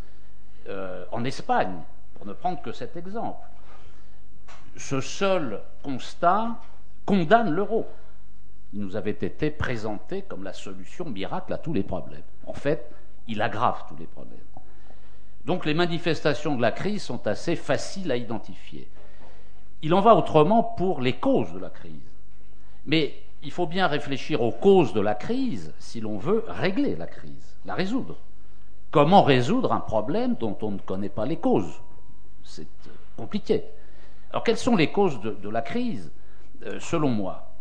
euh, 0.69 1.04
en 1.12 1.25
Espagne, 1.25 1.76
pour 2.14 2.26
ne 2.26 2.33
prendre 2.33 2.61
que 2.61 2.73
cet 2.73 2.97
exemple. 2.97 3.47
Ce 4.76 5.00
seul 5.00 5.61
constat 5.85 6.57
condamne 7.07 7.50
l'euro. 7.50 7.87
Il 8.73 8.80
nous 8.80 8.97
avait 8.97 9.12
été 9.12 9.52
présenté 9.52 10.23
comme 10.23 10.42
la 10.42 10.52
solution 10.52 11.04
miracle 11.04 11.52
à 11.52 11.59
tous 11.59 11.73
les 11.73 11.85
problèmes. 11.85 12.25
En 12.45 12.52
fait, 12.52 12.90
il 13.28 13.40
aggrave 13.40 13.85
tous 13.88 13.97
les 13.97 14.07
problèmes. 14.07 14.40
Donc 15.45 15.64
les 15.64 15.75
manifestations 15.75 16.57
de 16.57 16.62
la 16.62 16.73
crise 16.73 17.04
sont 17.04 17.28
assez 17.28 17.54
faciles 17.54 18.11
à 18.11 18.16
identifier. 18.16 18.88
il 19.83 19.95
en 19.95 20.00
va 20.00 20.16
autrement 20.16 20.64
pour 20.64 21.00
les 21.00 21.14
causes 21.14 21.52
de 21.52 21.61
la 21.61 21.71
crise. 21.71 22.11
Mais 22.85 23.14
il 23.45 23.52
faut 23.52 23.69
bien 23.69 23.87
réfléchir 23.87 24.42
aux 24.42 24.50
causes 24.50 24.92
de 24.92 25.00
la 25.00 25.14
crise 25.14 25.73
si 25.78 26.00
l'on 26.00 26.19
veut 26.19 26.42
régler 26.49 26.97
la 26.97 27.07
crise, 27.07 27.57
la 27.64 27.75
résoudre. 27.75 28.19
Comment 28.90 29.23
résoudre 29.23 29.73
un 29.73 29.80
problème 29.80 30.35
dont 30.35 30.56
on 30.62 30.73
ne 30.73 30.78
connaît 30.78 31.09
pas 31.09 31.26
les 31.26 31.37
causes? 31.37 31.80
C'est 32.42 32.62
euh, 32.62 32.90
compliqué. 33.16 33.64
Alors 34.30 34.42
quelles 34.42 34.59
sont 34.59 34.76
les 34.76 34.90
causes 34.90 35.20
de, 35.20 35.49
la 35.49 35.62
crise? 35.62 36.11
Euh, 36.64 36.80
Selon 36.80 37.09
moi, 37.09 37.52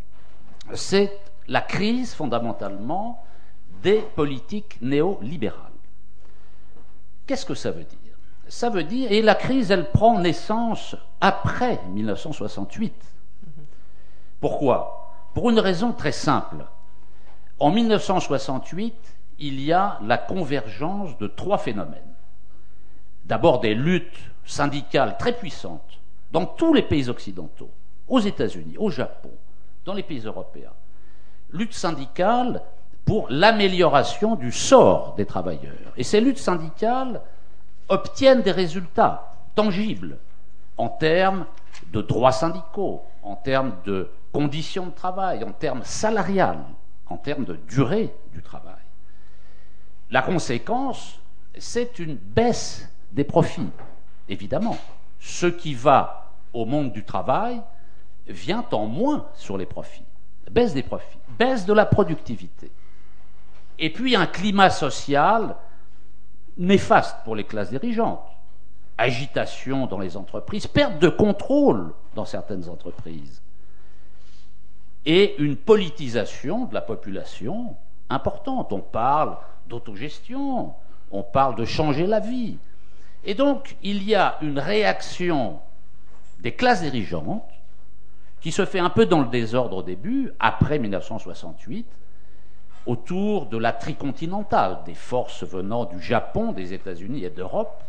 c'est 0.74 1.20
la 1.48 1.62
crise 1.62 2.14
fondamentalement 2.14 3.24
des 3.84 4.02
politiques 4.16 4.78
néolibérales. 4.82 5.72
Qu'est-ce 7.28 7.46
que 7.46 7.54
ça 7.54 7.72
veut 7.72 7.84
dire? 7.84 7.98
Ça 8.48 8.72
veut 8.72 8.84
dire, 8.84 9.12
et 9.12 9.22
la 9.22 9.36
crise, 9.36 9.70
elle 9.70 9.92
prend 9.92 10.20
naissance 10.20 10.96
après 11.22 11.80
1968. 11.90 12.94
Pourquoi? 14.40 15.14
Pour 15.36 15.52
une 15.52 15.60
raison 15.60 15.92
très 15.92 16.12
simple. 16.12 16.66
En 17.60 17.72
1968, 17.72 19.19
il 19.40 19.62
y 19.62 19.72
a 19.72 20.00
la 20.04 20.18
convergence 20.18 21.18
de 21.18 21.28
trois 21.28 21.58
phénomènes. 21.58 22.02
D'abord 23.26 23.60
des 23.60 23.74
luttes 23.74 24.20
syndicales 24.46 25.18
très 25.18 25.34
puissantes 25.34 26.00
dans 26.32 26.46
tous 26.46 26.74
les 26.74 26.82
pays 26.82 27.10
occidentaux, 27.10 27.70
aux 28.08 28.20
États-Unis, 28.20 28.76
au 28.78 28.90
Japon, 28.90 29.32
dans 29.86 29.94
les 29.94 30.04
pays 30.04 30.20
européens. 30.20 30.74
Lutte 31.52 31.74
syndicale 31.74 32.62
pour 33.06 33.28
l'amélioration 33.30 34.36
du 34.36 34.52
sort 34.52 35.16
des 35.16 35.26
travailleurs. 35.26 35.94
Et 35.98 36.04
ces 36.04 36.22
luttes 36.22 36.38
syndicales 36.38 37.22
obtiennent 37.88 38.44
des 38.44 38.52
résultats 38.52 39.34
tangibles 39.56 40.18
en 40.78 40.90
termes 40.90 41.46
de 41.92 42.02
droits 42.02 42.32
syndicaux, 42.32 43.04
en 43.24 43.36
termes 43.36 43.74
de 43.86 44.12
conditions 44.32 44.88
de 44.88 44.92
travail, 44.92 45.44
en 45.44 45.52
termes 45.52 45.84
salariales, 45.84 46.64
en 47.08 47.18
termes 47.18 47.46
de 47.46 47.56
durée 47.68 48.14
du 48.32 48.44
travail. 48.44 48.79
La 50.12 50.22
conséquence, 50.22 51.20
c'est 51.58 52.00
une 52.00 52.16
baisse 52.16 52.90
des 53.12 53.24
profits, 53.24 53.70
évidemment. 54.28 54.78
Ce 55.20 55.46
qui 55.46 55.74
va 55.74 56.32
au 56.54 56.66
monde 56.66 56.92
du 56.92 57.04
travail 57.04 57.62
vient 58.28 58.66
en 58.72 58.86
moins 58.86 59.28
sur 59.36 59.58
les 59.58 59.66
profits. 59.66 60.04
Baisse 60.50 60.74
des 60.74 60.84
profits, 60.84 61.20
baisse 61.38 61.66
de 61.66 61.74
la 61.74 61.86
productivité. 61.86 62.72
Et 63.78 63.92
puis 63.92 64.16
un 64.16 64.26
climat 64.26 64.70
social 64.70 65.56
néfaste 66.58 67.18
pour 67.24 67.36
les 67.36 67.44
classes 67.44 67.70
dirigeantes. 67.70 68.26
Agitation 68.98 69.86
dans 69.86 70.00
les 70.00 70.18
entreprises, 70.18 70.68
perte 70.68 71.00
de 71.00 71.08
contrôle 71.08 71.94
dans 72.16 72.26
certaines 72.26 72.68
entreprises. 72.68 73.42
Et 75.06 75.42
une 75.42 75.56
politisation 75.56 76.66
de 76.66 76.74
la 76.74 76.82
population 76.82 77.76
importante. 78.10 78.74
On 78.74 78.82
parle 78.82 79.38
d'autogestion, 79.70 80.74
on 81.12 81.24
parle 81.24 81.56
de 81.56 81.66
changer 81.66 82.06
la 82.06 82.20
vie. 82.20 82.58
Et 83.24 83.34
donc, 83.34 83.78
il 83.84 84.04
y 84.04 84.16
a 84.16 84.38
une 84.42 84.60
réaction 84.60 85.60
des 86.40 86.54
classes 86.54 86.82
dirigeantes 86.82 87.50
qui 88.42 88.52
se 88.52 88.66
fait 88.66 88.80
un 88.80 88.90
peu 88.90 89.06
dans 89.06 89.22
le 89.22 89.28
désordre 89.28 89.78
au 89.78 89.84
début, 89.84 90.32
après 90.40 90.80
1968, 90.80 91.86
autour 92.86 93.48
de 93.48 93.58
la 93.58 93.74
tricontinentale, 93.74 94.80
des 94.86 94.94
forces 94.94 95.44
venant 95.44 95.86
du 95.86 96.02
Japon, 96.02 96.54
des 96.54 96.74
États-Unis 96.74 97.26
et 97.26 97.30
d'Europe, 97.30 97.84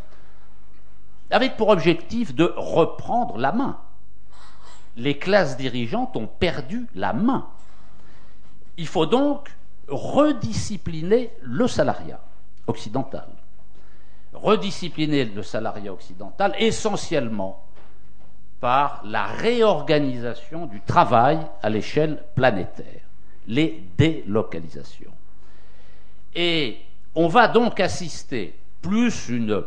avec 1.30 1.56
pour 1.56 1.68
objectif 1.68 2.34
de 2.34 2.52
reprendre 2.56 3.38
la 3.38 3.52
main. 3.52 3.78
Les 4.96 5.16
classes 5.16 5.56
dirigeantes 5.56 6.16
ont 6.16 6.26
perdu 6.26 6.88
la 6.96 7.12
main. 7.12 7.46
Il 8.76 8.88
faut 8.88 9.06
donc 9.06 9.56
rediscipliner 9.90 11.30
le 11.42 11.66
salariat 11.68 12.20
occidental. 12.66 13.28
Rediscipliner 14.32 15.24
le 15.24 15.42
salariat 15.42 15.92
occidental 15.92 16.54
essentiellement 16.58 17.64
par 18.60 19.02
la 19.04 19.26
réorganisation 19.26 20.66
du 20.66 20.80
travail 20.82 21.40
à 21.62 21.70
l'échelle 21.70 22.22
planétaire, 22.34 23.02
les 23.46 23.82
délocalisations. 23.96 25.12
Et 26.34 26.78
on 27.14 27.26
va 27.26 27.48
donc 27.48 27.80
assister 27.80 28.54
plus 28.82 29.28
une 29.28 29.64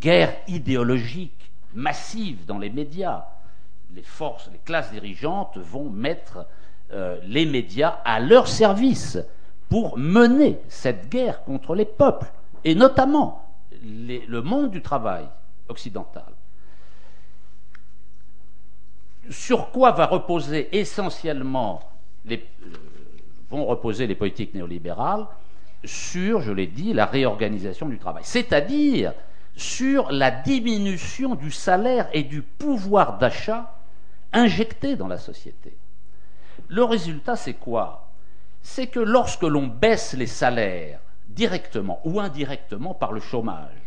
guerre 0.00 0.36
idéologique 0.48 1.50
massive 1.74 2.44
dans 2.46 2.58
les 2.58 2.70
médias. 2.70 3.24
Les 3.94 4.02
forces, 4.02 4.50
les 4.52 4.58
classes 4.58 4.90
dirigeantes 4.92 5.56
vont 5.56 5.88
mettre 5.88 6.46
euh, 6.92 7.18
les 7.24 7.46
médias 7.46 8.00
à 8.04 8.20
leur 8.20 8.48
service 8.48 9.18
pour 9.68 9.98
mener 9.98 10.58
cette 10.68 11.08
guerre 11.08 11.42
contre 11.44 11.74
les 11.74 11.84
peuples, 11.84 12.30
et 12.64 12.74
notamment 12.74 13.44
le 13.82 14.40
monde 14.40 14.70
du 14.70 14.82
travail 14.82 15.26
occidental. 15.68 16.32
Sur 19.30 19.70
quoi 19.70 19.90
va 19.90 20.06
reposer 20.06 20.68
essentiellement 20.76 21.82
les, 22.24 22.46
euh, 23.52 24.06
les 24.06 24.14
politiques 24.14 24.54
néolibérales 24.54 25.26
Sur, 25.84 26.40
je 26.40 26.52
l'ai 26.52 26.66
dit, 26.66 26.92
la 26.92 27.06
réorganisation 27.06 27.88
du 27.88 27.98
travail, 27.98 28.22
c'est-à-dire 28.24 29.12
sur 29.56 30.12
la 30.12 30.30
diminution 30.30 31.34
du 31.34 31.50
salaire 31.50 32.08
et 32.12 32.22
du 32.22 32.42
pouvoir 32.42 33.18
d'achat 33.18 33.74
injecté 34.32 34.96
dans 34.96 35.08
la 35.08 35.18
société. 35.18 35.76
Le 36.68 36.84
résultat, 36.84 37.36
c'est 37.36 37.54
quoi? 37.54 38.05
C'est 38.66 38.88
que 38.88 38.98
lorsque 38.98 39.44
l'on 39.44 39.68
baisse 39.68 40.14
les 40.14 40.26
salaires 40.26 40.98
directement 41.28 42.00
ou 42.04 42.18
indirectement 42.18 42.94
par 42.94 43.12
le 43.12 43.20
chômage, 43.20 43.78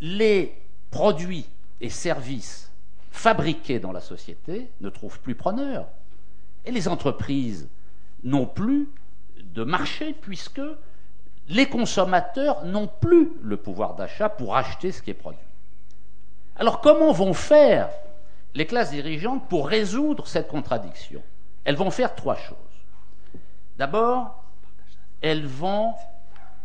les 0.00 0.56
produits 0.92 1.48
et 1.80 1.90
services 1.90 2.70
fabriqués 3.10 3.80
dans 3.80 3.90
la 3.90 4.00
société 4.00 4.70
ne 4.80 4.88
trouvent 4.88 5.18
plus 5.18 5.34
preneur. 5.34 5.88
Et 6.64 6.70
les 6.70 6.86
entreprises 6.86 7.68
n'ont 8.22 8.46
plus 8.46 8.88
de 9.42 9.64
marché 9.64 10.14
puisque 10.20 10.62
les 11.48 11.66
consommateurs 11.66 12.64
n'ont 12.66 12.86
plus 12.86 13.32
le 13.42 13.56
pouvoir 13.56 13.96
d'achat 13.96 14.28
pour 14.28 14.56
acheter 14.56 14.92
ce 14.92 15.02
qui 15.02 15.10
est 15.10 15.14
produit. 15.14 15.40
Alors 16.54 16.80
comment 16.80 17.10
vont 17.10 17.34
faire 17.34 17.90
les 18.54 18.66
classes 18.66 18.92
dirigeantes 18.92 19.48
pour 19.48 19.66
résoudre 19.66 20.28
cette 20.28 20.46
contradiction? 20.46 21.20
Elles 21.64 21.76
vont 21.76 21.90
faire 21.90 22.14
trois 22.14 22.36
choses. 22.36 22.67
D'abord, 23.78 24.44
elles 25.20 25.46
vont 25.46 25.94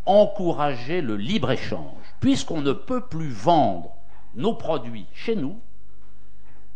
encourager 0.06 1.02
le 1.02 1.16
libre-échange. 1.16 2.04
Puisqu'on 2.20 2.62
ne 2.62 2.74
peut 2.74 3.02
plus 3.02 3.30
vendre 3.30 3.92
nos 4.36 4.56
produits 4.56 5.06
chez 5.14 5.36
nous, 5.36 5.60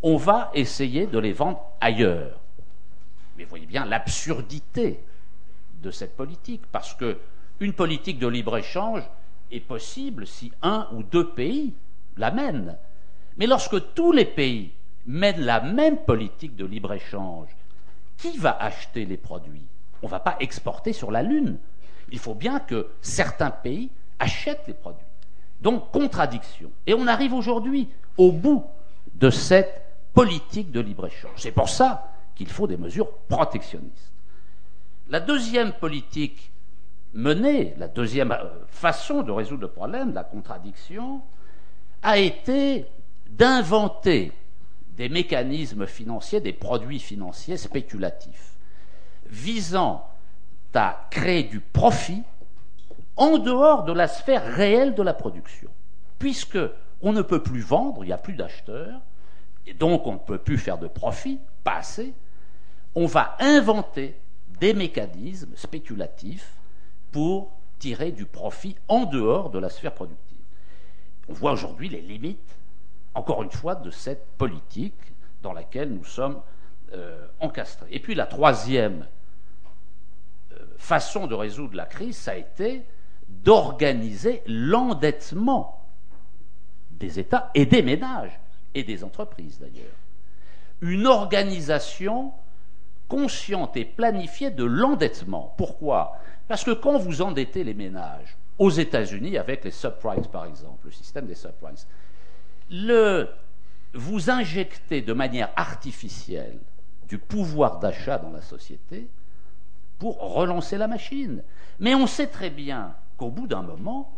on 0.03 0.15
va 0.15 0.51
essayer 0.53 1.07
de 1.07 1.17
les 1.17 1.33
vendre 1.33 1.61
ailleurs. 1.81 2.39
Mais 3.37 3.45
voyez 3.45 3.65
bien 3.65 3.85
l'absurdité 3.85 5.03
de 5.81 5.91
cette 5.91 6.15
politique, 6.15 6.65
parce 6.71 6.93
que 6.93 7.17
une 7.59 7.73
politique 7.73 8.19
de 8.19 8.27
libre-échange 8.27 9.03
est 9.51 9.59
possible 9.59 10.27
si 10.27 10.51
un 10.61 10.87
ou 10.91 11.01
deux 11.01 11.29
pays 11.29 11.73
la 12.17 12.31
mènent. 12.31 12.77
Mais 13.37 13.47
lorsque 13.47 13.93
tous 13.93 14.11
les 14.11 14.25
pays 14.25 14.71
mènent 15.07 15.41
la 15.41 15.61
même 15.61 15.97
politique 15.97 16.55
de 16.55 16.65
libre-échange, 16.65 17.49
qui 18.17 18.37
va 18.37 18.57
acheter 18.59 19.05
les 19.05 19.17
produits? 19.17 19.65
On 20.01 20.07
ne 20.07 20.11
va 20.11 20.19
pas 20.19 20.37
exporter 20.39 20.93
sur 20.93 21.11
la 21.11 21.23
Lune. 21.23 21.57
Il 22.11 22.19
faut 22.19 22.35
bien 22.35 22.59
que 22.59 22.87
certains 23.01 23.51
pays 23.51 23.89
achètent 24.19 24.67
les 24.67 24.73
produits. 24.73 25.05
Donc, 25.61 25.91
contradiction. 25.91 26.71
Et 26.85 26.93
on 26.93 27.07
arrive 27.07 27.33
aujourd'hui 27.33 27.89
au 28.17 28.31
bout 28.31 28.63
de 29.15 29.29
cette 29.29 29.81
politique 30.13 30.71
de 30.71 30.79
libre-échange. 30.79 31.31
C'est 31.35 31.51
pour 31.51 31.69
ça 31.69 32.11
qu'il 32.35 32.49
faut 32.49 32.67
des 32.67 32.77
mesures 32.77 33.11
protectionnistes. 33.27 34.11
La 35.09 35.19
deuxième 35.19 35.73
politique 35.73 36.51
menée, 37.13 37.73
la 37.77 37.87
deuxième 37.87 38.31
euh, 38.31 38.65
façon 38.67 39.23
de 39.23 39.31
résoudre 39.31 39.61
le 39.61 39.69
problème, 39.69 40.13
la 40.13 40.23
contradiction, 40.23 41.21
a 42.03 42.19
été 42.19 42.85
d'inventer 43.29 44.31
des 44.95 45.09
mécanismes 45.09 45.87
financiers, 45.87 46.41
des 46.41 46.53
produits 46.53 46.99
financiers 46.99 47.57
spéculatifs 47.57 48.56
visant 49.29 50.07
à 50.73 51.07
créer 51.09 51.43
du 51.43 51.59
profit 51.59 52.23
en 53.15 53.39
dehors 53.39 53.83
de 53.83 53.93
la 53.93 54.07
sphère 54.07 54.45
réelle 54.45 54.93
de 54.93 55.01
la 55.01 55.13
production. 55.13 55.69
Puisque 56.19 56.59
on 57.01 57.13
ne 57.13 57.23
peut 57.23 57.41
plus 57.41 57.61
vendre, 57.61 58.03
il 58.03 58.07
n'y 58.07 58.13
a 58.13 58.17
plus 58.17 58.35
d'acheteurs, 58.35 59.01
et 59.65 59.73
donc 59.73 60.05
on 60.05 60.13
ne 60.13 60.19
peut 60.19 60.37
plus 60.37 60.59
faire 60.59 60.77
de 60.77 60.87
profit, 60.87 61.39
pas 61.63 61.77
assez, 61.77 62.13
on 62.93 63.07
va 63.07 63.35
inventer 63.39 64.15
des 64.59 64.73
mécanismes 64.73 65.55
spéculatifs 65.55 66.53
pour 67.11 67.51
tirer 67.79 68.11
du 68.11 68.25
profit 68.25 68.75
en 68.87 69.05
dehors 69.05 69.49
de 69.49 69.59
la 69.59 69.69
sphère 69.69 69.93
productive. 69.93 70.37
On 71.27 71.33
voit 71.33 71.51
aujourd'hui 71.51 71.89
les 71.89 72.01
limites 72.01 72.57
encore 73.17 73.41
une 73.41 73.51
fois, 73.51 73.75
de 73.75 73.89
cette 73.89 74.25
politique 74.37 75.13
dans 75.41 75.53
laquelle 75.53 75.89
nous 75.89 76.05
sommes 76.05 76.39
euh, 76.93 77.27
encastrés. 77.39 77.87
Et 77.91 77.99
puis 77.99 78.13
la 78.15 78.27
troisième 78.27 79.07
façon 80.77 81.27
de 81.27 81.35
résoudre 81.35 81.75
la 81.75 81.85
crise, 81.85 82.17
ça 82.17 82.31
a 82.31 82.35
été 82.35 82.83
d'organiser 83.27 84.41
l'endettement 84.47 85.85
des 86.91 87.19
États 87.19 87.51
et 87.53 87.65
des 87.65 87.81
ménages, 87.81 88.39
et 88.73 88.83
des 88.83 89.03
entreprises 89.03 89.59
d'ailleurs. 89.59 89.95
Une 90.81 91.07
organisation 91.07 92.31
consciente 93.07 93.77
et 93.77 93.85
planifiée 93.85 94.51
de 94.51 94.63
l'endettement. 94.63 95.53
Pourquoi? 95.57 96.17
Parce 96.47 96.63
que 96.63 96.71
quand 96.71 96.97
vous 96.97 97.21
endettez 97.21 97.63
les 97.63 97.73
ménages, 97.73 98.37
aux 98.59 98.69
États-Unis, 98.71 99.37
avec 99.37 99.63
les 99.63 99.71
subprimes 99.71 100.27
par 100.27 100.45
exemple, 100.45 100.85
le 100.85 100.91
système 100.91 101.25
des 101.25 101.35
subprimes, 101.35 101.75
vous 103.93 104.29
injectez 104.29 105.01
de 105.01 105.13
manière 105.13 105.49
artificielle 105.55 106.59
du 107.07 107.17
pouvoir 107.17 107.79
d'achat 107.79 108.17
dans 108.17 108.31
la 108.31 108.41
société 108.41 109.07
pour 109.99 110.33
relancer 110.33 110.77
la 110.77 110.87
machine. 110.87 111.43
Mais 111.79 111.95
on 111.95 112.07
sait 112.07 112.27
très 112.27 112.49
bien 112.49 112.93
qu'au 113.17 113.29
bout 113.29 113.47
d'un 113.47 113.61
moment, 113.61 114.17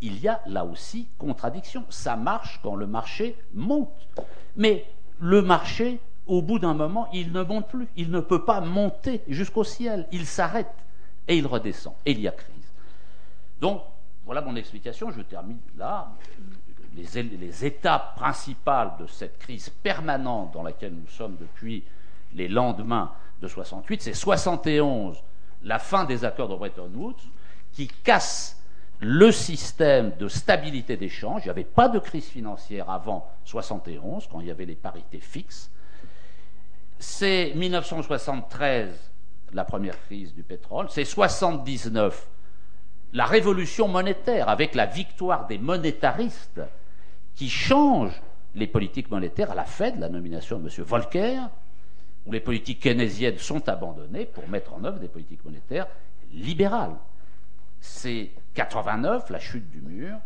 il 0.00 0.18
y 0.18 0.28
a 0.28 0.40
là 0.46 0.64
aussi 0.64 1.08
contradiction. 1.18 1.84
Ça 1.88 2.16
marche 2.16 2.60
quand 2.62 2.76
le 2.76 2.86
marché 2.86 3.36
monte. 3.54 4.08
Mais 4.56 4.84
le 5.20 5.42
marché, 5.42 6.00
au 6.26 6.42
bout 6.42 6.58
d'un 6.58 6.74
moment, 6.74 7.08
il 7.12 7.32
ne 7.32 7.42
monte 7.42 7.68
plus. 7.68 7.88
Il 7.96 8.10
ne 8.10 8.20
peut 8.20 8.44
pas 8.44 8.60
monter 8.60 9.22
jusqu'au 9.28 9.64
ciel. 9.64 10.06
Il 10.12 10.26
s'arrête 10.26 10.72
et 11.28 11.36
il 11.36 11.46
redescend. 11.46 11.94
Et 12.04 12.12
il 12.12 12.20
y 12.20 12.28
a 12.28 12.32
crise. 12.32 12.72
Donc, 13.60 13.82
voilà 14.24 14.42
mon 14.42 14.56
explication. 14.56 15.10
Je 15.10 15.22
termine 15.22 15.58
là. 15.78 16.12
Les, 16.94 17.22
les 17.22 17.64
étapes 17.64 18.16
principales 18.16 18.92
de 18.98 19.06
cette 19.06 19.38
crise 19.38 19.68
permanente 19.68 20.52
dans 20.54 20.62
laquelle 20.62 20.94
nous 20.94 21.08
sommes 21.08 21.36
depuis 21.38 21.84
les 22.32 22.48
lendemains 22.48 23.12
de 23.40 23.48
68, 23.48 24.02
c'est 24.02 24.14
71, 24.14 25.22
la 25.62 25.78
fin 25.78 26.04
des 26.04 26.24
accords 26.24 26.48
de 26.48 26.54
Bretton 26.54 26.90
Woods, 26.94 27.14
qui 27.72 27.88
casse 27.88 28.62
le 29.00 29.30
système 29.30 30.12
de 30.18 30.28
stabilité 30.28 30.96
d'échange. 30.96 31.42
Il 31.42 31.46
n'y 31.46 31.50
avait 31.50 31.64
pas 31.64 31.88
de 31.88 31.98
crise 31.98 32.26
financière 32.26 32.88
avant 32.88 33.28
71, 33.44 34.28
quand 34.30 34.40
il 34.40 34.46
y 34.46 34.50
avait 34.50 34.64
les 34.64 34.74
parités 34.74 35.20
fixes. 35.20 35.70
C'est 36.98 37.52
1973, 37.54 38.88
la 39.52 39.64
première 39.64 40.00
crise 40.06 40.34
du 40.34 40.42
pétrole. 40.42 40.86
C'est 40.88 41.04
79, 41.04 42.26
la 43.12 43.26
révolution 43.26 43.88
monétaire, 43.88 44.48
avec 44.48 44.74
la 44.74 44.86
victoire 44.86 45.46
des 45.46 45.58
monétaristes 45.58 46.62
qui 47.34 47.50
changent 47.50 48.22
les 48.54 48.66
politiques 48.66 49.10
monétaires 49.10 49.50
à 49.50 49.54
la 49.54 49.64
Fed, 49.64 49.98
la 49.98 50.08
nomination 50.08 50.58
de 50.58 50.68
M. 50.68 50.84
Volcker, 50.84 51.38
où 52.26 52.32
les 52.32 52.40
politiques 52.40 52.80
keynésiennes 52.80 53.38
sont 53.38 53.68
abandonnées 53.68 54.26
pour 54.26 54.48
mettre 54.48 54.74
en 54.74 54.84
œuvre 54.84 54.98
des 54.98 55.08
politiques 55.08 55.44
monétaires 55.44 55.86
libérales. 56.32 56.96
C'est 57.80 58.30
89, 58.54 59.30
la 59.30 59.38
chute 59.38 59.70
du 59.70 59.80
mur, 59.80 60.18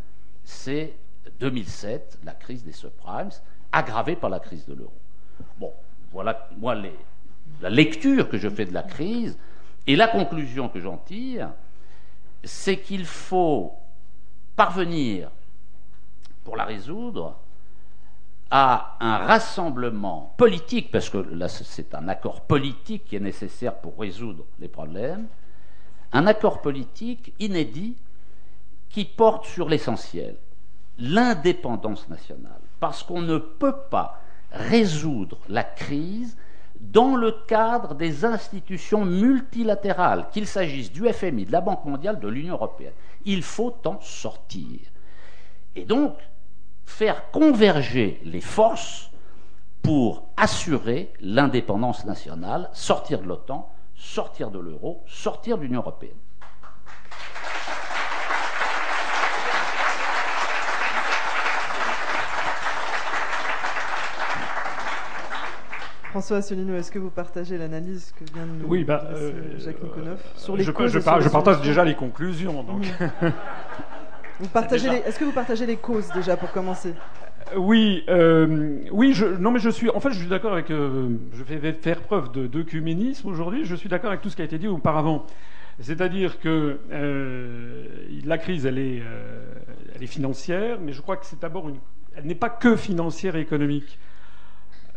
c'est 0.44 0.94
2007, 1.38 2.20
la 2.24 2.32
crise 2.32 2.64
des 2.64 2.72
subprimes, 2.72 3.30
aggravée 3.72 4.16
par 4.16 4.30
la 4.30 4.40
crise 4.40 4.66
de 4.66 4.74
l'euro. 4.74 4.92
Bon, 5.58 5.72
voilà, 6.12 6.48
moi, 6.56 6.74
la 7.60 7.70
lecture 7.70 8.28
que 8.28 8.38
je 8.38 8.48
fais 8.48 8.64
de 8.64 8.72
la 8.72 8.82
crise 8.82 9.38
et 9.86 9.96
la 9.96 10.08
conclusion 10.08 10.68
que 10.68 10.80
j'en 10.80 10.96
tire, 10.96 11.50
c'est 12.42 12.78
qu'il 12.78 13.04
faut 13.04 13.74
parvenir, 14.56 15.30
pour 16.44 16.56
la 16.56 16.64
résoudre, 16.64 17.38
à 18.50 18.96
un 19.00 19.18
rassemblement 19.18 20.34
politique, 20.36 20.90
parce 20.90 21.08
que 21.08 21.18
là 21.18 21.48
c'est 21.48 21.94
un 21.94 22.08
accord 22.08 22.42
politique 22.42 23.04
qui 23.04 23.16
est 23.16 23.20
nécessaire 23.20 23.76
pour 23.76 23.98
résoudre 23.98 24.44
les 24.58 24.68
problèmes, 24.68 25.28
un 26.12 26.26
accord 26.26 26.60
politique 26.60 27.32
inédit 27.38 27.96
qui 28.88 29.04
porte 29.04 29.46
sur 29.46 29.68
l'essentiel, 29.68 30.36
l'indépendance 30.98 32.08
nationale, 32.08 32.60
parce 32.80 33.02
qu'on 33.02 33.22
ne 33.22 33.38
peut 33.38 33.76
pas 33.90 34.20
résoudre 34.50 35.38
la 35.48 35.62
crise 35.62 36.36
dans 36.80 37.14
le 37.14 37.32
cadre 37.46 37.94
des 37.94 38.24
institutions 38.24 39.04
multilatérales, 39.04 40.28
qu'il 40.32 40.46
s'agisse 40.46 40.90
du 40.90 41.06
FMI, 41.06 41.44
de 41.44 41.52
la 41.52 41.60
Banque 41.60 41.84
mondiale, 41.84 42.18
de 42.18 42.28
l'Union 42.28 42.54
européenne. 42.54 42.94
Il 43.24 43.42
faut 43.42 43.76
en 43.84 44.00
sortir. 44.00 44.80
Et 45.76 45.84
donc, 45.84 46.16
faire 46.90 47.30
converger 47.30 48.20
les 48.24 48.40
forces 48.40 49.10
pour 49.80 50.28
assurer 50.36 51.12
l'indépendance 51.20 52.04
nationale, 52.04 52.68
sortir 52.72 53.20
de 53.20 53.26
l'OTAN, 53.26 53.72
sortir 53.94 54.50
de 54.50 54.58
l'euro, 54.58 55.02
sortir 55.06 55.56
de 55.56 55.62
l'Union 55.62 55.80
européenne. 55.80 56.16
François 66.10 66.38
Asselineau, 66.38 66.74
est-ce 66.74 66.90
que 66.90 66.98
vous 66.98 67.10
partagez 67.10 67.56
l'analyse 67.56 68.12
que 68.18 68.24
vient 68.34 68.44
de 68.44 68.50
nous 68.50 68.66
oui, 68.66 68.82
bah, 68.82 69.04
euh, 69.12 69.30
Jacques 69.58 69.80
Nikonov 69.80 70.18
sur 70.34 70.56
les 70.56 70.64
je, 70.64 70.72
causes 70.72 70.90
je, 70.90 70.98
partage 71.28 71.62
déjà 71.62 71.84
les 71.84 71.94
conclusions. 71.94 72.64
Donc. 72.64 72.84
Est-ce 74.42 75.18
que 75.18 75.24
vous 75.24 75.32
partagez 75.32 75.66
les 75.66 75.76
causes 75.76 76.08
déjà 76.14 76.36
pour 76.36 76.50
commencer 76.50 76.94
Oui, 77.56 78.04
euh, 78.08 78.78
oui, 78.90 79.12
je, 79.12 79.26
non, 79.26 79.50
mais 79.50 79.58
je 79.58 79.70
suis, 79.70 79.90
en 79.90 80.00
fait, 80.00 80.10
je 80.10 80.18
suis 80.18 80.28
d'accord 80.28 80.52
avec, 80.52 80.70
euh, 80.70 81.10
je 81.32 81.42
vais 81.42 81.72
faire 81.72 82.00
preuve 82.00 82.32
de 82.32 82.46
d'œcuménisme 82.46 83.28
aujourd'hui. 83.28 83.64
Je 83.64 83.74
suis 83.74 83.88
d'accord 83.88 84.10
avec 84.10 84.22
tout 84.22 84.30
ce 84.30 84.36
qui 84.36 84.42
a 84.42 84.46
été 84.46 84.58
dit 84.58 84.68
auparavant. 84.68 85.26
C'est-à-dire 85.80 86.40
que 86.40 86.78
euh, 86.92 87.84
la 88.24 88.38
crise, 88.38 88.66
elle 88.66 88.78
est, 88.78 89.00
euh, 89.02 89.54
elle 89.94 90.02
est 90.02 90.06
financière, 90.06 90.78
mais 90.80 90.92
je 90.92 91.00
crois 91.00 91.16
que 91.16 91.26
c'est 91.26 91.40
d'abord 91.40 91.68
une, 91.68 91.78
elle 92.14 92.24
n'est 92.24 92.34
pas 92.34 92.50
que 92.50 92.76
financière 92.76 93.36
et 93.36 93.40
économique. 93.40 93.98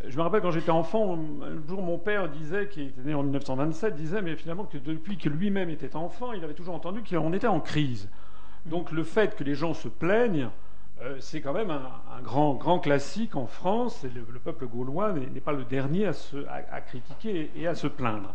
Je 0.06 0.18
me 0.18 0.22
rappelle 0.22 0.42
quand 0.42 0.52
j'étais 0.52 0.72
enfant, 0.72 1.18
un 1.42 1.68
jour 1.68 1.82
mon 1.82 1.98
père 1.98 2.28
disait, 2.28 2.68
qui 2.68 2.84
était 2.84 3.02
né 3.02 3.14
en 3.14 3.24
1927, 3.24 3.96
disait, 3.96 4.22
mais 4.22 4.36
finalement 4.36 4.66
que 4.66 4.78
depuis 4.78 5.18
que 5.18 5.30
lui-même 5.30 5.70
était 5.70 5.96
enfant, 5.96 6.34
il 6.34 6.44
avait 6.44 6.54
toujours 6.54 6.76
entendu 6.76 7.02
qu'on 7.10 7.32
était 7.32 7.48
en 7.48 7.62
crise. 7.62 8.10
Donc 8.66 8.92
le 8.92 9.04
fait 9.04 9.36
que 9.36 9.44
les 9.44 9.56
gens 9.56 9.74
se 9.74 9.88
plaignent, 9.88 10.50
euh, 11.02 11.18
c'est 11.20 11.42
quand 11.42 11.54
même 11.54 11.72
un, 11.72 12.22
grand, 12.22 12.80
classique 12.80 13.36
en 13.36 13.48
France. 13.48 14.04
Et 14.04 14.10
le, 14.10 14.26
le 14.32 14.40
peuple 14.40 14.68
gaulois 14.68 15.12
n'est 15.14 15.42
pas 15.42 15.52
le 15.52 15.66
dernier 15.66 16.08
à 16.08 16.82
critiquer 16.82 17.52
et 17.56 17.68
à 17.68 17.76
se 17.76 17.88
plaindre. 17.88 18.34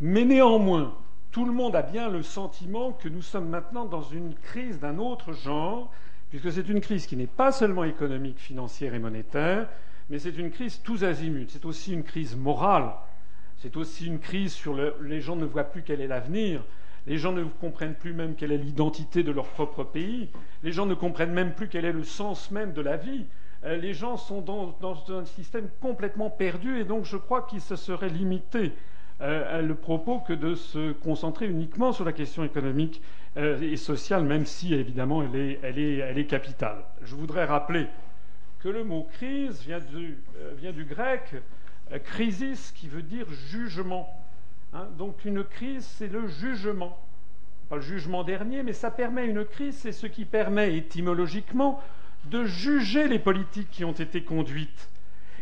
Mais 0.00 0.24
néanmoins, 0.24 0.94
tout 1.30 1.44
le 1.44 1.52
monde 1.52 1.74
a 1.74 1.82
bien 1.82 2.08
le 2.08 2.22
sentiment 2.22 2.92
que 2.92 3.08
nous 3.08 3.22
sommes 3.22 3.48
maintenant 3.48 3.84
dans 3.84 4.02
une 4.02 4.34
crise 4.34 4.78
d'un 4.78 4.98
autre 4.98 5.32
genre, 5.32 5.90
puisque 6.30 6.52
c'est 6.52 6.68
une 6.68 6.80
crise 6.80 7.06
qui 7.06 7.16
n'est 7.16 7.26
pas 7.26 7.52
seulement 7.52 7.84
économique, 7.84 8.38
financière 8.38 8.94
et 8.94 8.98
monétaire, 8.98 9.68
mais 10.10 10.18
c'est 10.18 10.36
une 10.36 10.50
crise 10.50 10.80
tous 10.82 11.04
azimuts. 11.04 11.48
C'est 11.48 11.64
aussi 11.64 11.92
une 11.92 12.04
crise 12.04 12.36
morale. 12.36 12.92
C'est 13.58 13.76
aussi 13.76 14.06
une 14.06 14.18
crise 14.18 14.52
sur 14.52 14.74
le, 14.74 14.94
les 15.02 15.20
gens 15.20 15.36
ne 15.36 15.44
voient 15.44 15.64
plus 15.64 15.82
quel 15.82 16.00
est 16.00 16.06
l'avenir. 16.06 16.62
Les 17.06 17.18
gens 17.18 17.32
ne 17.32 17.44
comprennent 17.44 17.94
plus 17.94 18.12
même 18.12 18.34
quelle 18.34 18.52
est 18.52 18.58
l'identité 18.58 19.22
de 19.22 19.30
leur 19.30 19.46
propre 19.46 19.84
pays. 19.84 20.30
Les 20.62 20.72
gens 20.72 20.86
ne 20.86 20.94
comprennent 20.94 21.32
même 21.32 21.52
plus 21.52 21.68
quel 21.68 21.84
est 21.84 21.92
le 21.92 22.04
sens 22.04 22.50
même 22.50 22.72
de 22.72 22.80
la 22.80 22.96
vie. 22.96 23.26
Euh, 23.64 23.76
les 23.76 23.94
gens 23.94 24.16
sont 24.16 24.40
dans, 24.40 25.04
un 25.10 25.24
système 25.24 25.68
complètement 25.80 26.30
perdu 26.30 26.78
et 26.78 26.84
donc 26.84 27.04
je 27.04 27.16
crois 27.16 27.42
qu'il 27.42 27.60
se 27.60 27.76
serait 27.76 28.08
limité 28.08 28.72
euh, 29.20 29.62
le 29.62 29.76
propos 29.76 30.18
que 30.18 30.32
de 30.32 30.54
se 30.54 30.92
concentrer 30.92 31.46
uniquement 31.46 31.92
sur 31.92 32.04
la 32.04 32.12
question 32.12 32.42
économique 32.42 33.00
euh, 33.36 33.60
et 33.60 33.76
sociale, 33.76 34.24
même 34.24 34.44
si 34.44 34.74
évidemment 34.74 35.22
elle 35.22 35.78
est, 35.78 36.26
capitale. 36.26 36.78
Je 37.02 37.14
voudrais 37.14 37.44
rappeler 37.44 37.86
que 38.58 38.68
le 38.68 38.82
mot 38.82 39.06
crise 39.12 39.62
vient 39.62 39.78
du, 39.78 40.18
euh, 40.36 40.52
vient 40.56 40.72
du 40.72 40.84
grec 40.84 41.34
crisis 42.02 42.72
qui 42.72 42.88
veut 42.88 43.02
dire 43.02 43.26
jugement. 43.50 44.08
Hein, 44.76 44.88
donc 44.98 45.24
une 45.24 45.44
crise, 45.44 45.84
c'est 45.84 46.08
le 46.08 46.26
jugement. 46.26 46.98
Pas 47.68 47.76
le 47.76 47.82
jugement 47.82 48.24
dernier, 48.24 48.64
mais 48.64 48.72
ça 48.72 48.90
permet 48.90 49.24
une 49.26 49.44
crise, 49.44 49.76
c'est 49.78 49.92
ce 49.92 50.08
qui 50.08 50.24
permet 50.24 50.76
étymologiquement 50.76 51.80
de 52.24 52.44
juger 52.44 53.06
les 53.06 53.20
politiques 53.20 53.70
qui 53.70 53.84
ont 53.84 53.92
été 53.92 54.24
conduites. 54.24 54.90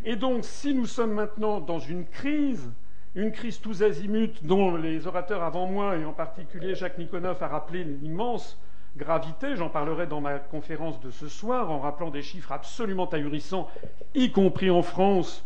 Et 0.05 0.17
donc, 0.17 0.45
si 0.45 0.75
nous 0.75 0.85
sommes 0.85 1.15
maintenant 1.15 1.61
dans 1.61 1.79
une 1.79 2.05
crise, 2.05 2.71
une 3.15 3.33
crise 3.33 3.59
tous 3.59 3.83
azimuts 3.83 4.35
dont 4.43 4.77
les 4.77 5.07
orateurs 5.07 5.43
avant 5.43 5.67
moi, 5.67 5.97
et 5.97 6.05
en 6.05 6.13
particulier 6.13 6.75
Jacques 6.75 6.99
Nikonov, 6.99 7.43
a 7.43 7.49
rappelé 7.49 7.85
l'immense 7.85 8.61
gravité, 8.99 9.57
j'en 9.57 9.71
parlerai 9.71 10.07
dans 10.07 10.21
ma 10.21 10.39
conférence 10.41 11.01
de 11.01 11.11
ce 11.11 11.29
soir, 11.29 11.71
en 11.71 11.79
rappelant 11.79 12.11
des 12.11 12.23
chiffres 12.23 12.53
absolument 12.53 13.09
ahurissants, 13.09 13.71
y 14.15 14.31
compris 14.31 14.71
en 14.71 14.83
France, 14.83 15.43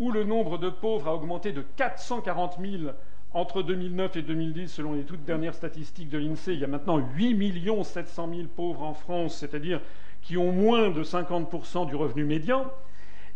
où 0.00 0.10
le 0.10 0.24
nombre 0.24 0.58
de 0.58 0.68
pauvres 0.68 1.06
a 1.06 1.14
augmenté 1.14 1.52
de 1.52 1.62
440 1.76 2.58
000 2.60 2.92
entre 3.32 3.62
2009 3.62 4.16
et 4.16 4.22
2010, 4.22 4.68
selon 4.68 4.94
les 4.94 5.04
toutes 5.04 5.24
dernières 5.24 5.54
statistiques 5.54 6.08
de 6.08 6.18
l'INSEE. 6.18 6.54
Il 6.54 6.60
y 6.60 6.64
a 6.64 6.68
maintenant 6.68 6.98
8 6.98 7.84
700 7.84 8.28
000 8.34 8.48
pauvres 8.54 8.82
en 8.82 8.94
France, 8.94 9.36
c'est-à-dire 9.36 9.80
qui 10.22 10.36
ont 10.36 10.52
moins 10.52 10.90
de 10.90 11.02
50% 11.02 11.86
du 11.86 11.94
revenu 11.94 12.24
médian, 12.24 12.70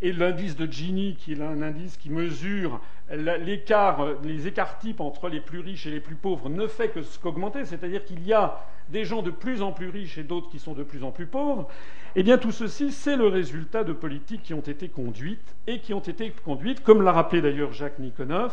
et 0.03 0.13
l'indice 0.13 0.57
de 0.57 0.71
Gini, 0.71 1.15
qui 1.15 1.33
est 1.33 1.41
un 1.41 1.63
indice 1.63 1.97
qui 1.97 2.11
mesure 2.11 2.81
l'écart, 3.11 4.07
les 4.23 4.47
écarts 4.47 4.79
types 4.79 5.01
entre 5.01 5.29
les 5.29 5.41
plus 5.41 5.61
riches 5.61 5.87
et 5.87 5.91
les 5.91 6.01
plus 6.01 6.17
pauvres, 6.17 6.51
ne 6.51 6.67
fait 6.67 6.89
que 6.89 7.01
qu'augmenter, 7.23 7.65
c'est-à-dire 7.65 8.05
qu'il 8.05 8.27
y 8.27 8.33
a 8.33 8.61
des 8.91 9.05
gens 9.05 9.23
de 9.23 9.31
plus 9.31 9.63
en 9.63 9.73
plus 9.73 9.89
riches 9.89 10.19
et 10.19 10.25
d'autres 10.25 10.51
qui 10.51 10.59
sont 10.59 10.75
de 10.75 10.83
plus 10.83 11.05
en 11.05 11.11
plus 11.11 11.27
pauvres, 11.27 11.69
eh 12.17 12.23
bien 12.23 12.37
tout 12.37 12.53
ceci, 12.53 12.93
c'est 12.93 13.17
le 13.17 13.29
résultat 13.29 13.85
de 13.85 13.93
politiques 13.93 14.43
qui 14.43 14.53
ont 14.53 14.61
été 14.61 14.89
conduites 14.89 15.55
et 15.67 15.79
qui 15.79 15.95
ont 15.95 16.01
été 16.01 16.35
conduites, 16.45 16.83
comme 16.83 17.01
l'a 17.01 17.13
rappelé 17.13 17.41
d'ailleurs 17.41 17.73
Jacques 17.73 17.99
Nikonov, 17.99 18.53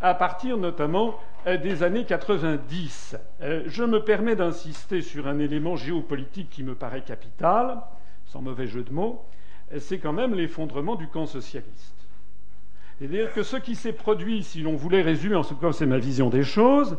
à 0.00 0.14
partir 0.14 0.56
notamment 0.56 1.18
euh, 1.46 1.56
des 1.56 1.82
années 1.82 2.04
90. 2.04 3.16
Euh, 3.42 3.62
je 3.66 3.84
me 3.84 4.02
permets 4.02 4.36
d'insister 4.36 5.02
sur 5.02 5.26
un 5.26 5.38
élément 5.38 5.76
géopolitique 5.76 6.50
qui 6.50 6.62
me 6.62 6.74
paraît 6.74 7.02
capital, 7.02 7.80
sans 8.26 8.42
mauvais 8.42 8.66
jeu 8.66 8.82
de 8.82 8.92
mots, 8.92 9.24
c'est 9.78 9.98
quand 9.98 10.12
même 10.12 10.34
l'effondrement 10.34 10.94
du 10.94 11.08
camp 11.08 11.26
socialiste. 11.26 11.96
C'est-à-dire 12.98 13.32
que 13.32 13.42
ce 13.42 13.56
qui 13.56 13.74
s'est 13.74 13.92
produit, 13.92 14.42
si 14.42 14.62
l'on 14.62 14.76
voulait 14.76 15.02
résumer, 15.02 15.34
en 15.34 15.44
tout 15.44 15.56
cas 15.56 15.72
c'est 15.72 15.86
ma 15.86 15.98
vision 15.98 16.30
des 16.30 16.44
choses, 16.44 16.98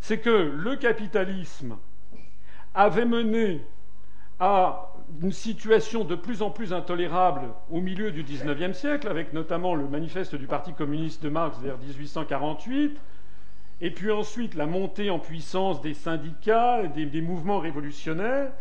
c'est 0.00 0.18
que 0.18 0.30
le 0.30 0.76
capitalisme 0.76 1.76
avait 2.74 3.04
mené 3.04 3.64
à 4.38 4.92
une 5.22 5.32
situation 5.32 6.04
de 6.04 6.14
plus 6.14 6.42
en 6.42 6.50
plus 6.50 6.72
intolérable 6.72 7.42
au 7.70 7.80
milieu 7.80 8.10
du 8.10 8.22
XIXe 8.22 8.76
siècle, 8.76 9.08
avec 9.08 9.32
notamment 9.32 9.74
le 9.74 9.86
manifeste 9.88 10.34
du 10.34 10.46
Parti 10.46 10.72
communiste 10.72 11.22
de 11.22 11.28
Marx 11.28 11.58
vers 11.60 11.78
1848, 11.78 12.98
et 13.80 13.90
puis 13.90 14.10
ensuite 14.10 14.54
la 14.54 14.66
montée 14.66 15.10
en 15.10 15.18
puissance 15.18 15.80
des 15.80 15.94
syndicats, 15.94 16.86
des, 16.86 17.20
mouvements 17.22 17.58
révolutionnaires, 17.58 18.52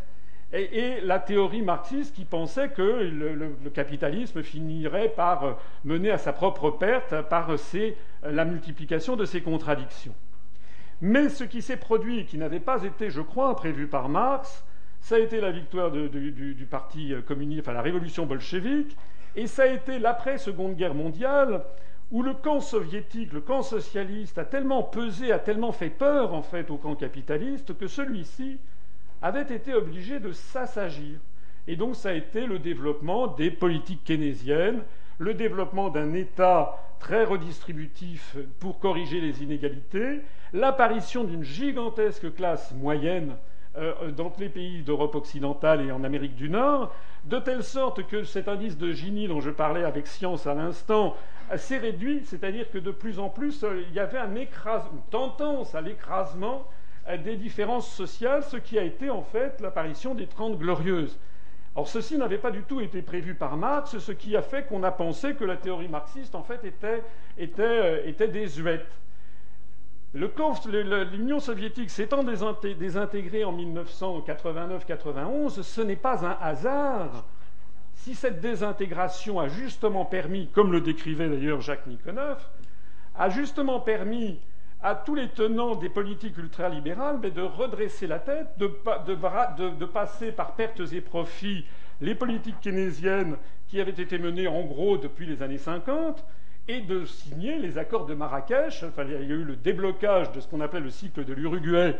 et, 0.51 0.99
la 1.01 1.19
théorie 1.19 1.61
marxiste 1.61 2.15
qui 2.15 2.25
pensait 2.25 2.69
que 2.69 2.81
le, 2.81 3.69
capitalisme 3.69 4.41
finirait 4.41 5.09
par 5.09 5.59
mener 5.83 6.09
à 6.09 6.17
sa 6.17 6.33
propre 6.33 6.71
perte 6.71 7.21
par 7.29 7.51
la 8.23 8.45
multiplication 8.45 9.15
de 9.15 9.25
ses 9.25 9.41
contradictions. 9.41 10.15
Mais 11.01 11.29
ce 11.29 11.43
qui 11.43 11.61
s'est 11.61 11.77
produit 11.77 12.25
qui 12.25 12.37
n'avait 12.37 12.59
pas 12.59 12.83
été, 12.83 13.09
je 13.09 13.21
crois, 13.21 13.55
prévu 13.55 13.87
par 13.87 14.09
Marx, 14.09 14.65
ça 15.01 15.15
a 15.15 15.19
été 15.19 15.41
la 15.41 15.51
victoire 15.51 15.91
du, 15.91 16.67
Parti 16.69 17.13
communiste, 17.25 17.61
enfin 17.61 17.73
la 17.73 17.81
révolution 17.81 18.25
bolchevique, 18.25 18.95
et 19.35 19.47
ça 19.47 19.63
a 19.63 19.67
été 19.67 19.99
l'après-seconde 19.99 20.75
guerre 20.75 20.95
mondiale, 20.95 21.63
où 22.11 22.23
le 22.23 22.33
camp 22.33 22.59
soviétique, 22.59 23.33
le 23.33 23.41
camp 23.41 23.61
socialiste 23.61 24.37
a 24.37 24.45
tellement 24.45 24.83
pesé, 24.83 25.31
a 25.31 25.39
tellement 25.39 25.71
fait 25.71 25.89
peur 25.89 26.33
en 26.33 26.41
fait 26.41 26.71
au 26.71 26.77
camp 26.77 26.95
capitaliste 26.95 27.77
que 27.77 27.87
celui-ci 27.87 28.57
avait 29.21 29.53
été 29.53 29.73
obligé 29.73 30.19
de 30.19 30.31
s'assagir. 30.31 31.19
Et 31.67 31.75
donc 31.75 31.95
ça 31.95 32.09
a 32.09 32.13
été 32.13 32.47
le 32.47 32.57
développement 32.57 33.27
des 33.27 33.51
politiques 33.51 34.03
keynésiennes, 34.03 34.81
le 35.19 35.35
développement 35.35 35.89
d'un 35.89 36.13
État 36.13 36.77
très 36.99 37.23
redistributif 37.23 38.37
pour 38.59 38.79
corriger 38.79 39.21
les 39.21 39.43
inégalités, 39.43 40.21
l'apparition 40.53 41.23
d'une 41.23 41.43
gigantesque 41.43 42.33
classe 42.33 42.73
moyenne 42.73 43.35
euh, 43.77 44.11
dans 44.11 44.31
les 44.39 44.49
pays 44.49 44.81
d'Europe 44.81 45.15
occidentale 45.15 45.81
et 45.81 45.91
en 45.91 46.03
Amérique 46.03 46.35
du 46.35 46.49
Nord, 46.49 46.93
de 47.25 47.39
telle 47.39 47.63
sorte 47.63 48.07
que 48.07 48.23
cet 48.23 48.47
indice 48.47 48.77
de 48.77 48.91
Gini 48.91 49.27
dont 49.27 49.41
je 49.41 49.51
parlais 49.51 49.83
avec 49.83 50.07
science 50.07 50.47
à 50.47 50.53
l'instant 50.53 51.15
s'est 51.55 51.77
réduit, 51.77 52.21
c'est-à-dire 52.25 52.69
que 52.69 52.77
de 52.77 52.91
plus 52.91 53.19
en 53.19 53.29
plus 53.29 53.63
euh, 53.63 53.83
il 53.89 53.95
y 53.95 53.99
avait 53.99 54.17
un 54.17 54.35
une 54.35 54.47
tendance 55.09 55.75
à 55.75 55.81
l'écrasement 55.81 56.65
des 57.23 57.37
différences 57.37 57.91
sociales, 57.91 58.43
ce 58.43 58.57
qui 58.57 58.77
a 58.77 58.83
été 58.83 59.09
en 59.09 59.23
fait 59.23 59.59
l'apparition 59.61 60.13
des 60.13 60.27
Trente 60.27 60.59
Glorieuses. 60.59 61.17
Or, 61.75 61.87
ceci 61.87 62.17
n'avait 62.17 62.37
pas 62.37 62.51
du 62.51 62.63
tout 62.63 62.81
été 62.81 63.01
prévu 63.01 63.35
par 63.35 63.55
Marx, 63.55 63.97
ce 63.99 64.11
qui 64.11 64.35
a 64.35 64.41
fait 64.41 64.67
qu'on 64.67 64.83
a 64.83 64.91
pensé 64.91 65.33
que 65.35 65.45
la 65.45 65.55
théorie 65.55 65.87
marxiste, 65.87 66.35
en 66.35 66.43
fait, 66.43 66.65
était, 66.65 67.03
euh, 67.61 68.01
était 68.05 68.27
désuète. 68.27 68.87
L'Union 70.13 71.39
soviétique 71.39 71.91
s'étant 71.91 72.23
désintégrée 72.23 73.43
en 73.43 73.55
1989-91, 73.55 75.61
ce 75.61 75.81
n'est 75.81 75.95
pas 75.95 76.25
un 76.25 76.35
hasard 76.41 77.25
si 77.93 78.15
cette 78.15 78.39
désintégration 78.39 79.39
a 79.39 79.49
justement 79.49 80.05
permis, 80.05 80.47
comme 80.47 80.71
le 80.71 80.81
décrivait 80.81 81.29
d'ailleurs 81.29 81.61
Jacques 81.61 81.85
Nikonov, 81.85 82.43
a 83.15 83.29
justement 83.29 83.81
permis 83.81 84.39
à 84.81 84.95
tous 84.95 85.13
les 85.13 85.27
tenants 85.27 85.75
des 85.75 85.89
politiques 85.89 86.37
ultralibérales 86.37 87.19
de 87.19 87.41
redresser 87.41 88.07
la 88.07 88.19
tête, 88.19 88.47
de, 88.57 89.85
passer 89.85 90.31
par 90.31 90.55
pertes 90.55 90.81
et 90.93 91.01
profits 91.01 91.65
les 91.99 92.15
politiques 92.15 92.61
keynésiennes 92.61 93.35
qui 93.67 93.81
avaient 93.81 93.91
été 93.91 94.17
menées 94.17 94.47
en 94.47 94.63
gros 94.63 94.97
depuis 94.97 95.25
les 95.25 95.43
années 95.43 95.57
50 95.57 96.23
et 96.69 96.81
de 96.81 97.03
signer 97.03 97.57
les 97.57 97.79
accords 97.79 98.05
de 98.05 98.13
Marrakech. 98.13 98.83
Enfin, 98.83 99.03
il 99.03 99.11
y 99.11 99.15
a 99.15 99.19
eu 99.19 99.43
le 99.43 99.55
déblocage 99.55 100.31
de 100.31 100.39
ce 100.39 100.47
qu'on 100.47 100.61
appelait 100.61 100.79
le 100.79 100.91
cycle 100.91 101.25
de 101.25 101.33
l'Uruguay 101.33 101.95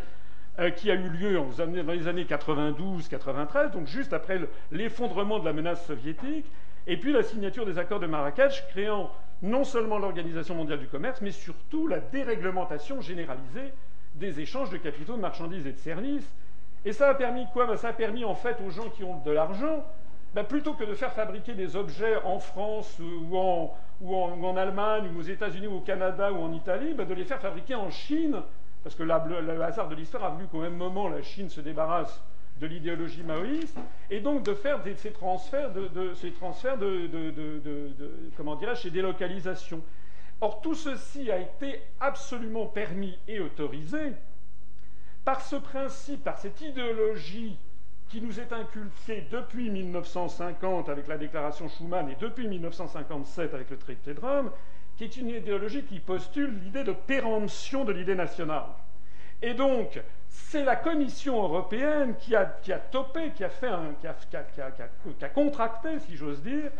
euh, 0.59 0.69
qui 0.69 0.91
a 0.91 0.93
eu 0.93 1.09
lieu 1.09 1.33
dans 1.33 1.91
les 1.91 2.07
années 2.07 2.25
92-93, 2.25 3.71
donc 3.71 3.87
juste 3.87 4.13
après 4.13 4.39
l'effondrement 4.71 5.39
de 5.39 5.45
la 5.45 5.53
menace 5.53 5.83
soviétique, 5.87 6.45
et 6.85 6.97
puis 6.97 7.11
la 7.11 7.23
signature 7.23 7.65
des 7.65 7.79
accords 7.79 7.99
de 7.99 8.05
Marrakech 8.05 8.63
créant 8.69 9.11
non 9.41 9.63
seulement 9.63 9.97
l'Organisation 9.97 10.53
mondiale 10.53 10.79
du 10.79 10.87
commerce, 10.87 11.19
mais 11.21 11.31
surtout 11.31 11.87
la 11.87 11.99
déréglementation 11.99 13.01
généralisée 13.01 13.73
des 14.15 14.39
échanges 14.39 14.69
de 14.69 14.77
capitaux, 14.77 15.15
de 15.15 15.21
marchandises 15.21 15.65
et 15.65 15.71
de 15.71 15.77
services. 15.77 16.29
Et 16.85 16.93
ça 16.93 17.09
a 17.09 17.15
permis 17.15 17.47
quoi? 17.53 17.65
Ben, 17.65 17.75
Ça 17.75 17.89
a 17.89 17.93
permis 17.93 18.23
en 18.23 18.35
fait 18.35 18.57
aux 18.65 18.69
gens 18.69 18.89
qui 18.89 19.03
ont 19.03 19.19
de 19.23 19.31
l'argent, 19.31 19.83
ben, 20.33 20.43
plutôt 20.43 20.73
que 20.73 20.83
de 20.83 20.93
faire 20.93 21.13
fabriquer 21.13 21.53
des 21.53 21.75
objets 21.75 22.17
en 22.23 22.39
France 22.39 22.99
ou 22.99 23.37
en, 23.37 23.75
ou 24.01 24.15
en, 24.15 24.57
Allemagne 24.57 25.09
ou 25.15 25.19
aux 25.19 25.23
États-Unis 25.23 25.67
ou 25.67 25.77
au 25.77 25.81
Canada 25.81 26.31
ou 26.31 26.37
en 26.37 26.53
Italie, 26.53 26.93
ben, 26.93 27.07
de 27.07 27.13
les 27.13 27.25
faire 27.25 27.41
fabriquer 27.41 27.75
en 27.75 27.89
Chine, 27.89 28.41
parce 28.83 28.95
que 28.95 29.03
le 29.03 29.63
hasard 29.63 29.89
de 29.89 29.95
l'histoire 29.95 30.23
a 30.25 30.29
voulu 30.29 30.47
qu'au 30.47 30.61
même 30.61 30.75
moment 30.75 31.07
la 31.07 31.21
Chine 31.21 31.49
se 31.49 31.61
débarrasse 31.61 32.21
de 32.59 32.67
l'idéologie 32.67 33.23
maoïste, 33.23 33.77
et 34.09 34.19
donc 34.19 34.43
de 34.43 34.53
faire 34.53 34.81
ces 34.97 35.11
transferts 35.11 35.71
de, 35.71 36.13
ces 36.15 36.31
transferts 36.31 36.77
de, 36.77 37.09
comment 38.35 38.59
ces 38.75 38.91
délocalisations. 38.91 39.81
Or, 40.41 40.61
tout 40.61 40.75
ceci 40.75 41.31
a 41.31 41.39
été 41.39 41.81
absolument 41.99 42.65
permis 42.65 43.17
et 43.27 43.39
autorisé 43.39 44.13
par 45.25 45.41
ce 45.41 45.57
principe, 45.57 46.23
par 46.23 46.37
cette 46.37 46.61
idéologie 46.61 47.57
qui 48.09 48.21
nous 48.21 48.39
est 48.39 48.51
inculquée 48.51 49.25
depuis 49.31 49.69
1950 49.69 50.89
avec 50.89 51.07
la 51.07 51.17
déclaration 51.17 51.69
Schuman 51.69 52.09
et 52.09 52.15
depuis 52.19 52.47
1957 52.47 53.53
avec 53.53 53.69
le 53.69 53.77
traité 53.77 54.13
de 54.13 54.19
Rome, 54.19 54.51
qui 54.97 55.03
est 55.03 55.17
une 55.17 55.29
idéologie 55.29 55.83
qui 55.83 55.99
postule 55.99 56.59
l'idée 56.63 56.83
de 56.83 56.91
péremption 56.91 57.85
de 57.85 57.93
l'idée 57.93 58.15
nationale. 58.15 58.65
Et 59.41 59.53
donc, 59.53 60.01
c'est 60.27 60.65
la 60.65 60.75
Commission 60.75 61.41
européenne 61.41 62.15
qui 62.19 62.35
a, 62.35 62.45
topé, 62.91 63.31
qui 63.35 63.43
a, 63.43 63.49
fait 63.49 63.71
qui 64.01 65.25
a, 65.25 65.29
contracté, 65.29 65.99
si 65.99 66.15
j'ose 66.15 66.41
dire, 66.41 66.71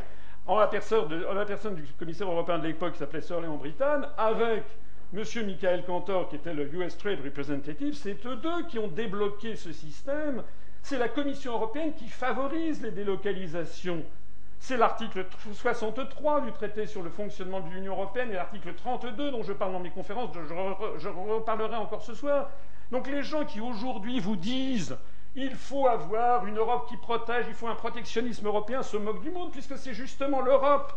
en 0.48 0.58
la, 0.58 0.68
personne 0.68 1.76
du 1.76 1.84
commissaire 1.98 2.30
européen 2.30 2.58
de 2.58 2.68
l'époque 2.68 2.94
qui 2.94 3.00
s'appelait 3.00 3.22
Sir 3.22 3.40
Léon 3.40 3.58
Brittan, 3.58 4.02
avec 4.18 4.64
M. 5.14 5.24
Michael 5.46 5.86
Cantor, 5.86 6.28
qui 6.28 6.38
était 6.38 6.54
le 6.54 6.74
US 6.74 6.98
Trade 6.98 7.20
Representative, 7.24 7.94
c'est 7.94 8.26
eux 8.26 8.36
deux 8.36 8.64
qui 8.68 8.80
ont 8.80 8.88
débloqué 8.88 9.56
ce 9.56 9.72
système. 9.72 10.44
C'est 10.82 10.98
la 10.98 11.10
Commission 11.10 11.54
européenne 11.54 11.94
qui 11.94 12.08
favorise 12.08 12.82
les 12.82 12.92
délocalisations. 12.92 14.04
C'est 14.60 14.78
l'article 14.78 15.26
63 15.54 16.42
du 16.42 16.52
traité 16.52 16.86
sur 16.86 17.02
le 17.02 17.10
fonctionnement 17.10 17.62
de 17.62 17.70
l'Union 17.70 17.94
européenne 17.94 18.32
et 18.32 18.36
l'article 18.36 18.74
32 18.74 19.32
dont 19.32 19.44
je 19.44 19.54
parle 19.54 19.72
dans 19.72 19.80
mes 19.80 19.90
conférences, 19.90 20.32
je 20.98 21.08
reparlerai 21.08 21.76
encore 21.78 22.04
ce 22.04 22.14
soir, 22.14 22.50
donc 22.92 23.08
les 23.08 23.24
gens 23.24 23.46
qui 23.46 23.62
aujourd'hui 23.62 24.20
vous 24.20 24.36
disent 24.36 24.98
il 25.36 25.56
faut 25.56 25.88
avoir 25.88 26.46
une 26.48 26.58
Europe 26.58 26.90
qui 26.90 26.98
protège, 26.98 27.46
il 27.48 27.54
faut 27.54 27.68
un 27.68 27.76
protectionnisme 27.76 28.48
européen, 28.48 28.82
se 28.84 28.98
moquent 28.98 29.22
du 29.22 29.30
monde, 29.30 29.52
puisque 29.52 29.78
c'est 29.78 29.94
justement 29.94 30.42
l'Europe 30.42 30.92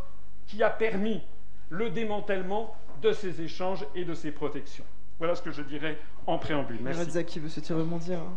qui 0.46 0.62
a 0.62 0.70
permis 0.70 1.22
le 1.68 1.90
démantèlement 1.90 2.74
de 3.02 3.12
ces 3.12 3.42
échanges 3.42 3.84
et 3.94 4.04
de 4.04 4.14
ces 4.14 4.32
protections. 4.32 4.84
Voilà 5.18 5.34
ce 5.34 5.42
que 5.42 5.52
je 5.52 5.62
dirais 5.62 5.98
en 6.26 6.38
préambule. 6.38 6.78
Merci. 6.80 7.24
qui 7.24 7.38
veut 7.38 7.48
se 7.48 7.60
tirer 7.60 7.80
rebondir. 7.80 8.18
Hein. 8.18 8.36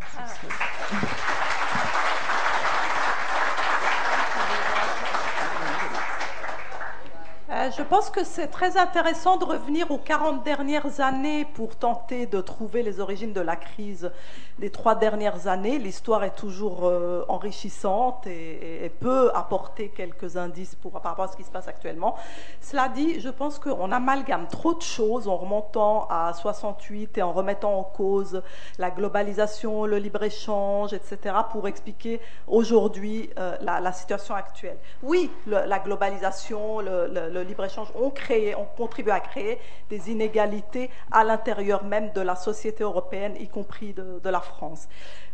Euh, 7.55 7.71
je 7.71 7.83
pense 7.83 8.09
que 8.09 8.25
c'est 8.25 8.47
très 8.47 8.75
intéressant 8.75 9.37
de 9.37 9.45
revenir 9.45 9.89
aux 9.89 9.97
40 9.97 10.43
dernières 10.43 10.99
années 10.99 11.45
pour 11.53 11.77
tenter 11.77 12.25
de 12.25 12.41
trouver 12.41 12.83
les 12.83 12.99
origines 12.99 13.31
de 13.31 13.39
la 13.39 13.55
crise 13.55 14.11
des 14.59 14.69
trois 14.69 14.95
dernières 14.95 15.47
années. 15.47 15.77
L'histoire 15.79 16.25
est 16.25 16.35
toujours 16.35 16.81
euh, 16.83 17.23
enrichissante 17.29 18.27
et, 18.27 18.91
peut 18.99 19.31
apporter 19.33 19.89
quelques 19.89 20.35
indices 20.37 20.75
par 20.75 21.01
rapport 21.01 21.25
à 21.25 21.27
ce 21.29 21.37
qui 21.37 21.43
se 21.43 21.51
passe 21.51 21.67
actuellement. 21.67 22.15
Cela 22.61 22.89
dit, 22.89 23.19
je 23.19 23.29
pense 23.29 23.59
qu'on 23.59 23.91
amalgame 23.91 24.47
trop 24.47 24.73
de 24.73 24.81
choses 24.81 25.27
en 25.27 25.37
remontant 25.37 26.07
à 26.09 26.33
68 26.33 27.17
et 27.17 27.21
en 27.21 27.31
remettant 27.31 27.77
en 27.77 27.83
cause 27.83 28.41
la 28.79 28.91
globalisation, 28.91 29.85
le 29.85 29.97
libre-échange, 29.97 30.93
etc., 30.93 31.35
pour 31.51 31.67
expliquer 31.67 32.19
aujourd'hui 32.47 33.29
euh, 33.37 33.55
la, 33.61 33.91
situation 33.93 34.35
actuelle. 34.35 34.77
Oui, 35.03 35.29
la 35.45 35.79
globalisation, 35.79 36.79
le 36.79 37.05
le 37.35 37.43
libre-échange 37.45 37.87
ont 37.95 38.09
créé, 38.09 38.55
ont 38.55 38.67
contribué 38.77 39.11
à 39.11 39.19
créer 39.19 39.59
des 39.89 40.11
inégalités 40.11 40.89
à 41.11 41.23
l'intérieur 41.23 41.83
même 41.83 42.11
de 42.13 42.21
la 42.21 42.35
société 42.35 42.83
européenne, 42.83 43.35
y 43.39 43.47
compris 43.47 43.93
de, 43.93 44.29
la 44.29 44.41
France. 44.41 44.87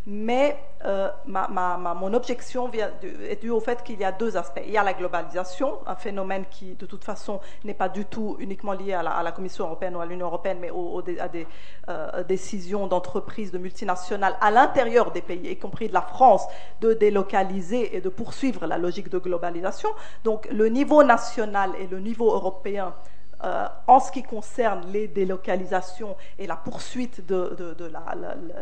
Mais 0.08 0.58
euh, 0.84 1.10
mon 1.28 2.14
objection 2.16 2.68
vient 2.68 2.90
est 3.30 3.40
due 3.40 3.52
au 3.52 3.60
fait 3.60 3.84
qu'il 3.84 4.00
y 4.00 4.04
a 4.04 4.12
deux 4.12 4.36
aspects. 4.36 4.62
Il 4.66 4.72
y 4.72 4.78
a 4.78 4.84
la 4.84 4.94
globalisation, 4.94 5.78
un 5.86 5.96
phénomène 5.96 6.46
qui, 6.50 6.74
de 6.74 6.88
toute 6.88 7.04
façon, 7.04 7.40
n'est 7.64 7.76
pas 7.76 7.88
du 7.88 8.06
tout 8.06 8.36
uniquement 8.40 8.74
lié 8.74 8.94
à 8.94 9.04
la, 9.04 9.32
Commission 9.32 9.66
européenne 9.66 9.96
ou 9.96 10.02
à 10.02 10.08
l'Union 10.08 10.26
européenne, 10.26 10.58
mais 10.60 10.72
à 11.20 11.28
des 11.28 11.46
euh, 11.90 12.24
décisions 12.24 12.88
d'entreprises, 12.88 13.52
de 13.52 13.60
multinationales 13.60 14.36
à 14.42 14.50
l'intérieur 14.50 15.12
des 15.12 15.22
pays, 15.22 15.48
y 15.48 15.58
compris 15.58 15.88
de 15.88 15.94
la 15.94 16.02
France, 16.02 16.48
de 16.82 16.94
délocaliser 16.94 17.96
et 17.96 18.02
de 18.02 18.10
poursuivre 18.10 18.66
la 18.66 18.80
logique 18.80 19.10
de 19.10 19.20
globalisation. 19.20 19.90
Donc, 20.24 20.48
le 20.52 20.68
niveau 20.68 21.04
national 21.04 21.72
et 21.80 21.86
le 21.86 22.00
niveau 22.00 22.34
européen 22.34 22.96
euh, 23.44 23.68
en 23.88 24.00
ce 24.00 24.12
qui 24.12 24.22
concerne 24.22 24.86
les 24.92 25.08
délocalisations 25.08 26.16
et 26.38 26.46
la 26.46 26.56
poursuite 26.56 27.26
de, 27.26 27.58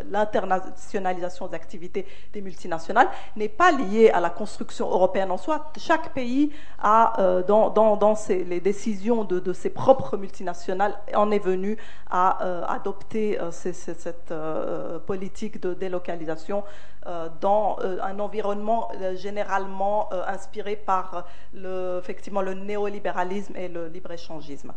l'internationalisation 0.09 1.47
des 1.47 1.55
activités 1.55 2.07
des 2.31 2.41
multinationales 2.41 3.09
n'est 3.35 3.49
pas 3.49 3.71
lié 3.71 4.09
à 4.09 4.21
la 4.21 4.29
construction 4.29 4.89
européenne 4.89 5.31
en 5.31 5.37
soi. 5.37 5.71
Chaque 5.77 6.13
pays 6.13 6.51
a, 6.81 7.19
euh, 7.21 7.43
dans, 7.43 8.15
les 8.29 8.59
décisions 8.61 9.25
de, 9.25 9.53
ses 9.53 9.69
propres 9.69 10.15
multinationales, 10.15 10.97
en 11.13 11.29
est 11.31 11.39
venu 11.39 11.77
à 12.09 12.43
euh, 12.45 12.65
adopter 12.65 13.37
cette 13.51 14.33
politique 15.05 15.61
de 15.61 15.73
délocalisation 15.73 16.63
dans 17.41 17.77
un 18.01 18.19
environnement 18.19 18.89
généralement 19.15 20.09
inspiré 20.27 20.75
par 20.75 21.25
effectivement 21.99 22.41
le 22.41 22.53
néolibéralisme 22.53 23.55
et 23.55 23.67
le 23.67 23.87
libre-échangisme. 23.87 24.68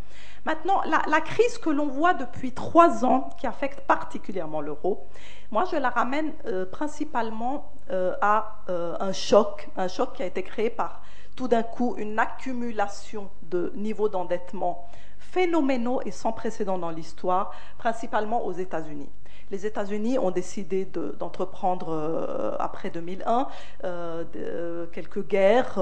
Maintenant, 0.45 0.83
la, 0.87 1.21
crise 1.21 1.59
que 1.59 1.71
l'on 1.71 1.87
voit 1.87 2.15
depuis 2.15 2.53
trois 2.53 3.05
ans, 3.05 3.31
qui 3.39 3.47
affecte 3.47 3.81
particulièrement 3.83 4.61
l'euro, 4.61 5.07
moi 5.53 5.65
je 5.71 5.77
la 5.77 5.89
ramène 5.89 6.33
principalement 6.73 7.73
à 7.91 8.57
un 8.69 9.13
choc, 9.13 9.69
un 9.77 9.87
choc 9.87 10.15
qui 10.15 10.23
a 10.25 10.27
été 10.27 10.43
créé 10.43 10.69
par 10.69 11.03
tout 11.37 11.47
d'un 11.47 11.63
coup 11.63 11.95
une 11.97 12.19
accumulation 12.19 13.31
de 13.43 13.73
niveaux 13.77 14.09
d'endettement 14.09 14.87
phénoménaux 15.19 16.03
et 16.05 16.11
sans 16.11 16.33
précédent 16.33 16.79
dans 16.79 16.91
l'histoire, 16.91 17.53
principalement 17.79 18.45
aux 18.45 18.53
États-Unis 18.53 19.09
les 19.53 19.67
États-Unis 19.67 20.19
ont 20.19 20.31
décidé 20.31 20.87
d'entreprendre 20.87 21.91
euh, 21.91 22.57
après 22.59 22.89
2001 22.89 23.49
euh, 23.85 24.25
euh, 24.35 24.87
quelques 24.87 25.29
guerres 25.29 25.79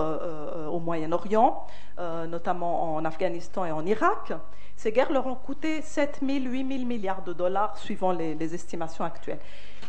au 0.70 0.80
Moyen-Orient, 0.80 1.66
notamment 2.28 2.94
en 2.96 3.04
Afghanistan 3.04 3.64
et 3.64 3.70
en 3.70 3.86
Irak. 3.86 4.32
Ces 4.76 4.92
guerres 4.92 5.12
leur 5.12 5.26
ont 5.26 5.34
coûté 5.36 5.82
7 5.82 6.20
000, 6.26 6.44
8 6.46 6.68
000 6.78 6.84
milliards 6.86 7.22
de 7.22 7.32
dollars 7.32 7.78
suivant 7.78 8.12
les 8.12 8.54
estimations 8.54 9.04
actuelles. 9.04 9.38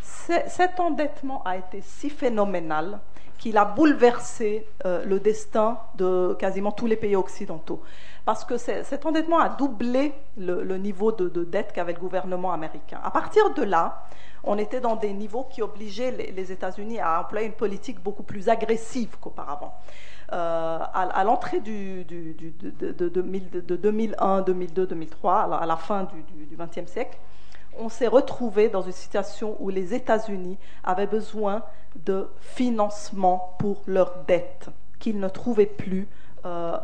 Cet 0.02 0.80
endettement 0.80 1.41
a 1.44 1.58
été 1.58 1.82
si 1.82 2.10
phénoménal 2.10 3.00
qu'il 3.41 3.58
a 3.58 3.65
bouleversé 3.65 4.65
le 4.86 5.19
destin 5.19 5.80
de 5.95 6.38
quasiment 6.39 6.71
tous 6.71 6.86
les 6.86 6.95
pays 6.95 7.15
occidentaux 7.15 7.82
parce 8.25 8.45
que 8.45 8.58
cet 8.58 9.06
endettement 9.06 9.39
a 9.39 9.49
doublé 9.49 10.13
le, 10.38 10.77
niveau 10.77 11.12
de, 11.12 11.43
dette 11.43 11.73
qu'avait 11.73 11.93
le 11.93 11.99
gouvernement 11.99 12.54
américain. 12.54 12.99
À 13.04 13.12
partir 13.12 13.54
de 13.54 13.63
là, 13.63 14.04
on 14.43 14.58
était 14.58 14.80
dans 14.80 14.95
des 14.95 15.13
niveaux 15.13 15.47
qui 15.49 15.62
obligeaient 15.62 16.12
les, 16.12 16.51
États-Unis 16.51 16.99
à 16.99 17.21
employer 17.21 17.47
une 17.47 17.54
politique 17.54 18.01
beaucoup 18.01 18.23
plus 18.23 18.49
agressive 18.49 19.17
qu'auparavant. 19.19 19.73
Euh, 20.34 20.80
à, 20.93 21.23
l'entrée 21.23 21.60
de, 21.60 22.04
2001, 23.75 24.41
2002, 24.41 24.88
2003, 24.88 25.56
à 25.56 25.65
la 25.65 25.75
fin 25.75 26.04
du 26.04 26.56
XXe 26.56 26.89
siècle, 26.89 27.17
on 27.78 27.90
s'est 27.90 28.08
retrouvé 28.08 28.70
dans 28.70 28.82
une 28.82 28.92
situation 28.92 29.56
où 29.60 29.70
les 29.70 29.94
États-Unis 29.94 30.58
avaient 30.84 31.08
besoin 31.08 31.64
de 31.96 32.30
financement 32.40 33.56
pour 33.60 33.82
leurs 33.88 34.24
dettes 34.26 34.70
qu'ils 35.00 35.20
ne 35.20 35.30
trouvaient 35.30 35.66
plus 35.66 36.08
euh, 36.46 36.78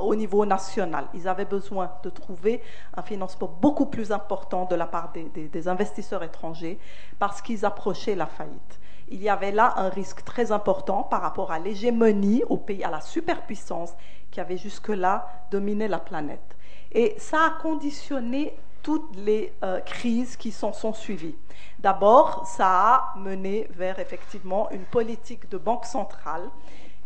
au 0.00 0.14
niveau 0.14 0.46
national. 0.46 1.06
Ils 1.14 1.28
avaient 1.28 1.44
besoin 1.44 1.92
de 2.02 2.10
trouver 2.10 2.62
un 2.94 3.02
financement 3.02 3.54
beaucoup 3.60 3.86
plus 3.86 4.12
important 4.12 4.64
de 4.64 4.74
la 4.74 4.86
part 4.86 5.12
des, 5.12 5.68
investisseurs 5.68 6.22
étrangers 6.22 6.78
parce 7.18 7.42
qu'ils 7.42 7.64
approchaient 7.64 8.14
la 8.14 8.26
faillite. 8.26 8.80
Il 9.08 9.22
y 9.22 9.28
avait 9.28 9.52
là 9.52 9.74
un 9.76 9.88
risque 9.88 10.24
très 10.24 10.52
important 10.52 11.02
par 11.02 11.20
rapport 11.20 11.50
à 11.50 11.58
l'hégémonie 11.58 12.42
au 12.48 12.56
pays, 12.56 12.84
à 12.84 12.90
la 12.90 13.00
superpuissance 13.00 13.92
qui 14.30 14.40
avait 14.40 14.56
jusque-là 14.56 15.28
dominé 15.50 15.88
la 15.88 15.98
planète. 15.98 16.56
Et 16.92 17.14
ça 17.18 17.38
a 17.46 17.50
conditionné 17.62 18.56
toutes 18.82 19.16
les 19.16 19.52
euh, 19.62 19.80
crises 19.80 20.36
qui 20.36 20.50
s'en 20.50 20.72
sont 20.72 20.92
suivies. 20.92 21.36
D'abord, 21.78 22.46
ça 22.46 22.66
a 22.68 23.14
mené 23.16 23.68
vers 23.70 23.98
effectivement 23.98 24.70
une 24.70 24.84
politique 24.84 25.48
de 25.50 25.58
banque 25.58 25.84
centrale 25.84 26.48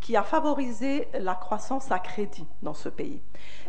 qui 0.00 0.16
a 0.16 0.22
favorisé 0.22 1.08
la 1.18 1.34
croissance 1.34 1.90
à 1.90 1.98
crédit 1.98 2.46
dans 2.62 2.74
ce 2.74 2.88
pays. 2.88 3.20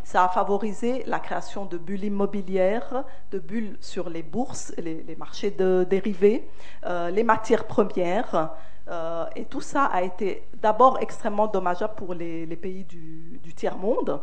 Ça 0.03 0.23
a 0.23 0.29
favorisé 0.29 1.03
la 1.05 1.19
création 1.19 1.65
de 1.65 1.77
bulles 1.77 2.05
immobilières, 2.05 3.03
de 3.31 3.39
bulles 3.39 3.75
sur 3.81 4.09
les 4.09 4.23
bourses, 4.23 4.73
les, 4.77 5.15
marchés 5.17 5.51
de 5.51 5.85
dérivés, 5.89 6.47
euh, 6.85 7.09
les 7.09 7.23
matières 7.23 7.65
premières. 7.65 8.51
Euh, 8.89 9.25
et 9.35 9.45
tout 9.45 9.61
ça 9.61 9.85
a 9.85 10.01
été 10.01 10.47
d'abord 10.61 10.99
extrêmement 11.01 11.47
dommageable 11.47 11.95
pour 11.95 12.13
les, 12.13 12.45
pays 12.55 12.83
du, 12.85 13.53
tiers-monde. 13.55 14.21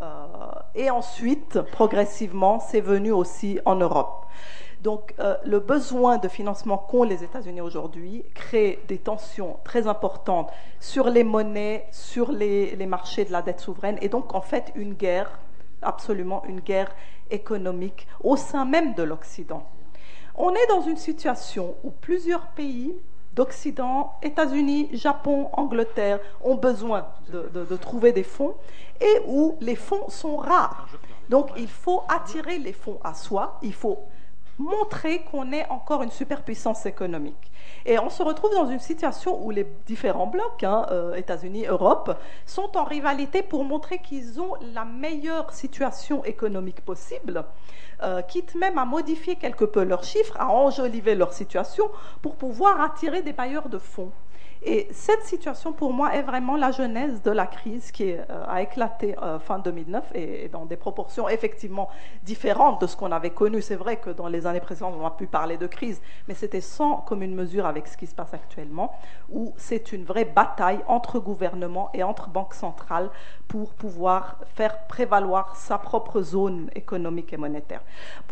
Euh, 0.00 0.26
et 0.74 0.90
ensuite, 0.90 1.60
progressivement, 1.60 2.60
c'est 2.60 2.80
venu 2.80 3.12
aussi 3.12 3.58
en 3.64 3.74
Europe. 3.74 4.26
Donc 4.82 5.14
euh, 5.18 5.36
le 5.44 5.58
besoin 5.58 6.18
de 6.18 6.28
financement 6.28 6.78
qu'ont 6.78 7.02
les 7.02 7.24
États-Unis 7.24 7.60
aujourd'hui 7.60 8.24
crée 8.34 8.78
des 8.86 8.98
tensions 8.98 9.56
très 9.64 9.88
importantes 9.88 10.52
sur 10.78 11.10
les 11.10 11.24
monnaies, 11.24 11.86
sur 11.90 12.30
les, 12.30 12.76
marchés 12.86 13.24
de 13.24 13.32
la 13.32 13.42
dette 13.42 13.58
souveraine, 13.58 13.98
et 14.00 14.08
donc 14.08 14.34
en 14.34 14.40
fait 14.40 14.72
une 14.76 14.94
guerre, 14.94 15.40
absolument 15.82 16.44
une 16.44 16.60
guerre 16.60 16.94
économique 17.30 18.06
au 18.22 18.36
sein 18.36 18.64
même 18.64 18.94
de 18.94 19.02
l'Occident. 19.02 19.66
On 20.36 20.54
est 20.54 20.66
dans 20.68 20.82
une 20.82 20.96
situation 20.96 21.74
où 21.82 21.90
plusieurs 21.90 22.46
pays 22.48 22.94
d'Occident, 23.38 24.14
États-Unis, 24.20 24.88
Japon, 24.94 25.48
Angleterre 25.52 26.18
ont 26.42 26.56
besoin 26.56 27.06
de, 27.32 27.48
de, 27.54 27.76
trouver 27.76 28.10
des 28.10 28.24
fonds 28.24 28.56
et 29.00 29.20
où 29.28 29.56
les 29.60 29.76
fonds 29.76 30.08
sont 30.08 30.38
rares. 30.38 30.88
Donc 31.28 31.50
il 31.56 31.68
faut 31.68 32.02
attirer 32.08 32.58
les 32.58 32.72
fonds 32.72 32.98
à 33.04 33.14
soi, 33.14 33.60
il 33.62 33.72
faut 33.72 34.00
montrer 34.58 35.20
qu'on 35.30 35.52
est 35.52 35.68
encore 35.68 36.02
une 36.02 36.10
superpuissance 36.10 36.84
économique. 36.86 37.52
Et 37.86 37.98
on 37.98 38.10
se 38.10 38.22
retrouve 38.22 38.52
dans 38.52 38.68
une 38.68 38.80
situation 38.80 39.44
où 39.44 39.50
les 39.50 39.66
différents 39.86 40.26
blocs, 40.26 40.64
hein, 40.64 40.86
euh, 40.90 41.14
États-Unis, 41.14 41.66
Europe, 41.66 42.16
sont 42.44 42.76
en 42.76 42.84
rivalité 42.84 43.42
pour 43.42 43.64
montrer 43.64 43.98
qu'ils 43.98 44.40
ont 44.40 44.54
la 44.74 44.84
meilleure 44.84 45.52
situation 45.52 46.24
économique 46.24 46.84
possible, 46.84 47.44
euh, 48.02 48.22
quitte 48.22 48.54
même 48.56 48.78
à 48.78 48.84
modifier 48.84 49.36
quelque 49.36 49.64
peu 49.64 49.84
leurs 49.84 50.04
chiffres, 50.04 50.36
à 50.38 50.48
enjoliver 50.48 51.14
leur 51.14 51.32
situation 51.32 51.90
pour 52.20 52.36
pouvoir 52.36 52.80
attirer 52.80 53.22
des 53.22 53.32
bailleurs 53.32 53.68
de 53.68 53.78
fonds. 53.78 54.10
Et 54.62 54.88
cette 54.90 55.22
situation, 55.22 55.72
pour 55.72 55.92
moi, 55.92 56.14
est 56.14 56.22
vraiment 56.22 56.56
la 56.56 56.72
genèse 56.72 57.22
de 57.22 57.30
la 57.30 57.46
crise 57.46 57.92
qui 57.92 58.12
euh, 58.12 58.24
a 58.46 58.62
éclaté 58.62 59.16
euh, 59.22 59.38
fin 59.38 59.58
2009 59.58 60.04
et, 60.14 60.48
dans 60.48 60.64
des 60.64 60.76
proportions 60.76 61.28
effectivement 61.28 61.88
différentes 62.24 62.80
de 62.80 62.86
ce 62.86 62.96
qu'on 62.96 63.12
avait 63.12 63.30
connu. 63.30 63.62
C'est 63.62 63.76
vrai 63.76 63.96
que 63.96 64.10
dans 64.10 64.26
les 64.26 64.46
années 64.46 64.60
précédentes, 64.60 64.94
on 64.98 65.06
a 65.06 65.10
pu 65.10 65.26
parler 65.26 65.56
de 65.56 65.66
crise, 65.66 66.00
mais 66.26 66.34
c'était 66.34 66.60
sans 66.60 66.96
commune 66.96 67.34
mesure 67.34 67.66
avec 67.66 67.86
ce 67.86 67.96
qui 67.96 68.06
se 68.06 68.14
passe 68.14 68.34
actuellement, 68.34 68.92
où 69.30 69.54
c'est 69.56 69.92
une 69.92 70.04
vraie 70.04 70.24
bataille 70.24 70.80
entre 70.88 71.20
gouvernements 71.20 71.90
et 71.94 72.02
entre 72.02 72.28
banques 72.28 72.54
centrales 72.54 73.10
pour 73.46 73.72
pouvoir 73.74 74.36
faire 74.54 74.86
prévaloir 74.86 75.56
sa 75.56 75.78
propre 75.78 76.20
zone 76.20 76.68
économique 76.74 77.32
et 77.32 77.36
monétaire. 77.36 77.80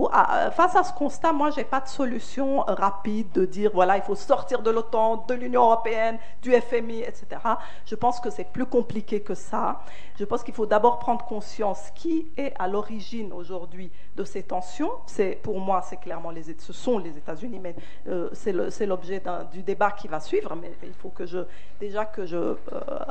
Euh, 0.01 0.51
face 0.51 0.77
à 0.77 0.83
ce 0.83 0.93
constat, 0.93 1.33
moi, 1.33 1.51
je 1.51 1.59
n'ai 1.59 1.65
pas 1.65 1.81
de 1.81 1.89
solution 1.89 2.61
rapide 2.67 3.31
de 3.33 3.47
dire, 3.47 3.71
voilà, 3.73 3.97
il 3.97 4.03
faut 4.03 4.15
sortir 4.15 4.63
de 4.63 4.71
l'OTAN, 4.71 5.25
de 5.29 5.35
l'Union 5.35 5.63
européenne, 5.63 6.16
du 6.43 6.53
FMI, 6.53 7.01
etc. 7.01 7.27
Je 7.85 7.95
pense 7.95 8.21
que 8.21 8.31
c'est 8.31 8.51
plus 8.51 8.67
compliqué 8.67 9.21
que 9.21 9.35
ça. 9.35 9.81
Je 10.19 10.25
pense 10.25 10.43
qu'il 10.43 10.55
faut 10.55 10.67
d'abord 10.67 10.99
prendre 10.99 11.25
conscience 11.25 11.91
qui 11.95 12.27
est 12.37 12.53
à 12.59 12.69
l'origine 12.69 13.33
aujourd'hui 13.33 13.91
de 14.17 14.25
ces 14.25 14.43
tensions. 14.43 14.91
C'est 15.07 15.39
pour 15.43 15.61
moi, 15.61 15.83
c'est 15.83 15.99
clairement 15.99 16.31
les, 16.31 16.43
ce 16.59 16.73
sont 16.73 16.99
les 16.99 17.17
États-Unis, 17.17 17.61
mais 17.61 17.75
euh, 18.09 18.31
c'est 18.33 18.87
l'objet 18.87 19.23
du 19.53 19.63
débat 19.63 19.91
qui 19.91 20.09
va 20.09 20.21
suivre. 20.21 20.55
Mais 20.61 20.73
il 20.83 20.95
faut 20.95 21.11
que 21.11 21.27
je 21.27 21.39
déjà 21.81 22.05
que 22.05 22.25
je 22.25 22.37
euh, 22.37 22.57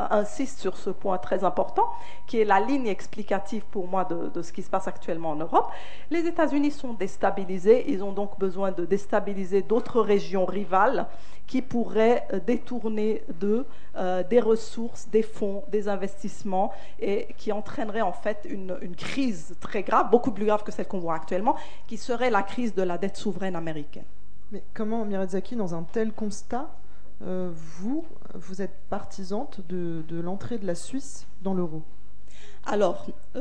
insiste 0.10 0.60
sur 0.60 0.78
ce 0.78 0.90
point 0.90 1.18
très 1.18 1.44
important, 1.44 1.88
qui 2.28 2.40
est 2.40 2.46
la 2.46 2.60
ligne 2.60 2.88
explicative 2.88 3.64
pour 3.72 3.88
moi 3.88 4.06
de 4.06 4.42
ce 4.42 4.52
qui 4.52 4.64
se 4.64 4.70
passe 4.70 4.88
actuellement 4.88 5.32
en 5.32 5.36
Europe. 5.36 5.72
Les 6.10 6.26
États-Unis 6.26 6.72
sont 6.72 6.94
déstabilisés. 6.94 7.86
Ils 7.88 8.04
ont 8.04 8.12
donc 8.12 8.38
besoin 8.40 8.72
de 8.72 8.86
déstabiliser 8.86 9.62
d'autres 9.62 10.02
régions 10.02 10.46
rivales 10.46 11.08
qui 11.48 11.62
pourraient 11.62 12.28
euh, 12.34 12.40
détourner 12.40 13.24
d'eux 13.40 13.66
euh, 13.96 14.24
des 14.24 14.40
ressources, 14.40 15.08
des 15.10 15.22
fonds, 15.22 15.64
des 15.70 15.88
investissements, 15.88 16.72
et 17.00 17.28
qui 17.38 17.52
entraînerait 17.52 18.02
en 18.02 18.14
fait 18.14 18.48
une, 18.50 18.78
crise 18.98 19.56
très 19.60 19.84
grave, 19.84 20.10
beaucoup 20.10 20.32
plus 20.32 20.46
grave 20.46 20.64
que 20.64 20.72
celle 20.72 20.88
qu'on 20.88 21.00
voit 21.00 21.16
actuellement, 21.16 21.56
qui 21.88 21.98
serait 21.98 22.30
la 22.30 22.44
crise 22.44 22.74
de 22.74 22.82
la 22.82 22.98
dette 22.98 23.18
souveraine 23.18 23.56
américaine. 23.56 24.06
Mais 24.52 24.64
comment, 24.74 25.06
Mirezaki, 25.06 25.56
dans 25.56 25.76
un 25.76 25.84
tel 25.84 26.12
constat, 26.14 26.70
euh, 27.24 27.50
vous, 27.54 28.06
vous 28.34 28.62
êtes 28.62 28.76
partisante 28.90 29.62
de, 29.68 30.04
l'entrée 30.12 30.58
de 30.58 30.68
la 30.68 30.76
Suisse 30.76 31.28
dans 31.42 31.54
l'euro? 31.54 31.84
Alors, 32.66 33.06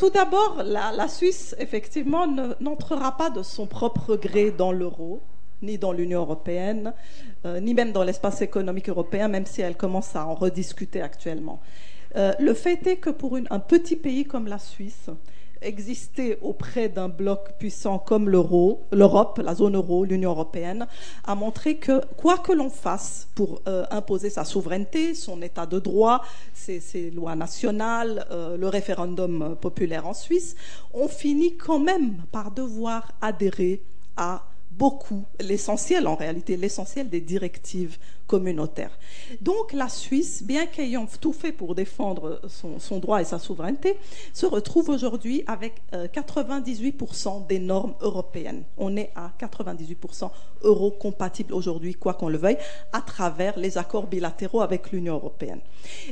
Tout 0.00 0.08
d'abord, 0.08 0.62
la, 0.64 1.08
Suisse, 1.08 1.54
effectivement, 1.58 2.26
n'entrera 2.58 3.18
pas 3.18 3.28
de 3.28 3.42
son 3.42 3.66
propre 3.66 4.16
gré 4.16 4.50
dans 4.50 4.72
l'euro, 4.72 5.20
ni 5.60 5.76
dans 5.76 5.92
l'Union 5.92 6.20
européenne, 6.20 6.94
euh, 7.44 7.60
ni 7.60 7.74
même 7.74 7.92
dans 7.92 8.02
l'espace 8.02 8.40
économique 8.40 8.88
européen, 8.88 9.28
même 9.28 9.44
si 9.44 9.60
elle 9.60 9.76
commence 9.76 10.16
à 10.16 10.26
en 10.26 10.34
rediscuter 10.34 11.02
actuellement. 11.02 11.60
Euh, 12.16 12.32
le 12.40 12.54
fait 12.54 12.86
est 12.86 12.96
que 12.96 13.10
pour 13.10 13.36
un 13.50 13.58
petit 13.58 13.96
pays 13.96 14.24
comme 14.24 14.46
la 14.46 14.58
Suisse, 14.58 15.10
exister 15.62 16.38
auprès 16.42 16.88
d'un 16.88 17.08
bloc 17.08 17.52
puissant 17.58 17.98
comme 17.98 18.28
l'euro, 18.28 18.86
l'Europe, 18.92 19.40
la 19.44 19.54
zone 19.54 19.76
euro, 19.76 20.04
l'Union 20.04 20.30
européenne, 20.30 20.86
a 21.24 21.34
montré 21.34 21.76
que 21.76 22.00
quoi 22.16 22.38
que 22.38 22.52
l'on 22.52 22.70
fasse 22.70 23.28
pour 23.34 23.60
euh, 23.68 23.84
imposer 23.90 24.30
sa 24.30 24.44
souveraineté, 24.44 25.14
son 25.14 25.42
état 25.42 25.66
de 25.66 25.78
droit, 25.78 26.22
ses, 26.54 27.10
lois 27.10 27.36
nationales, 27.36 28.26
euh, 28.30 28.56
le 28.56 28.68
référendum 28.68 29.56
populaire 29.60 30.06
en 30.06 30.14
Suisse, 30.14 30.56
on 30.94 31.08
finit 31.08 31.56
quand 31.56 31.78
même 31.78 32.16
par 32.32 32.50
devoir 32.50 33.12
adhérer 33.20 33.82
à 34.16 34.44
beaucoup, 34.70 35.24
l'essentiel 35.40 36.06
en 36.06 36.14
réalité, 36.14 36.56
l'essentiel 36.56 37.10
des 37.10 37.20
directives 37.20 37.98
communautaires. 38.30 38.96
Donc 39.40 39.72
la 39.72 39.88
Suisse, 39.88 40.44
bien 40.44 40.66
qu'ayant 40.66 41.08
tout 41.20 41.32
fait 41.32 41.50
pour 41.50 41.74
défendre 41.74 42.40
son, 42.46 42.98
droit 43.00 43.20
et 43.20 43.24
sa 43.24 43.40
souveraineté, 43.40 43.96
se 44.32 44.46
retrouve 44.46 44.88
aujourd'hui 44.88 45.42
avec 45.48 45.82
98% 45.92 47.28
euh, 47.28 47.46
des 47.48 47.58
normes 47.58 47.94
européennes. 48.00 48.62
On 48.78 48.96
est 48.96 49.10
à 49.16 49.32
98% 49.40 50.30
euro-compatible 50.62 51.52
aujourd'hui, 51.52 51.94
quoi 51.94 52.14
qu'on 52.14 52.28
le 52.28 52.38
veuille, 52.38 52.58
à 52.92 53.00
travers 53.00 53.58
les 53.58 53.78
accords 53.78 54.06
bilatéraux 54.06 54.60
avec 54.60 54.92
l'Union 54.92 55.14
européenne. 55.14 55.60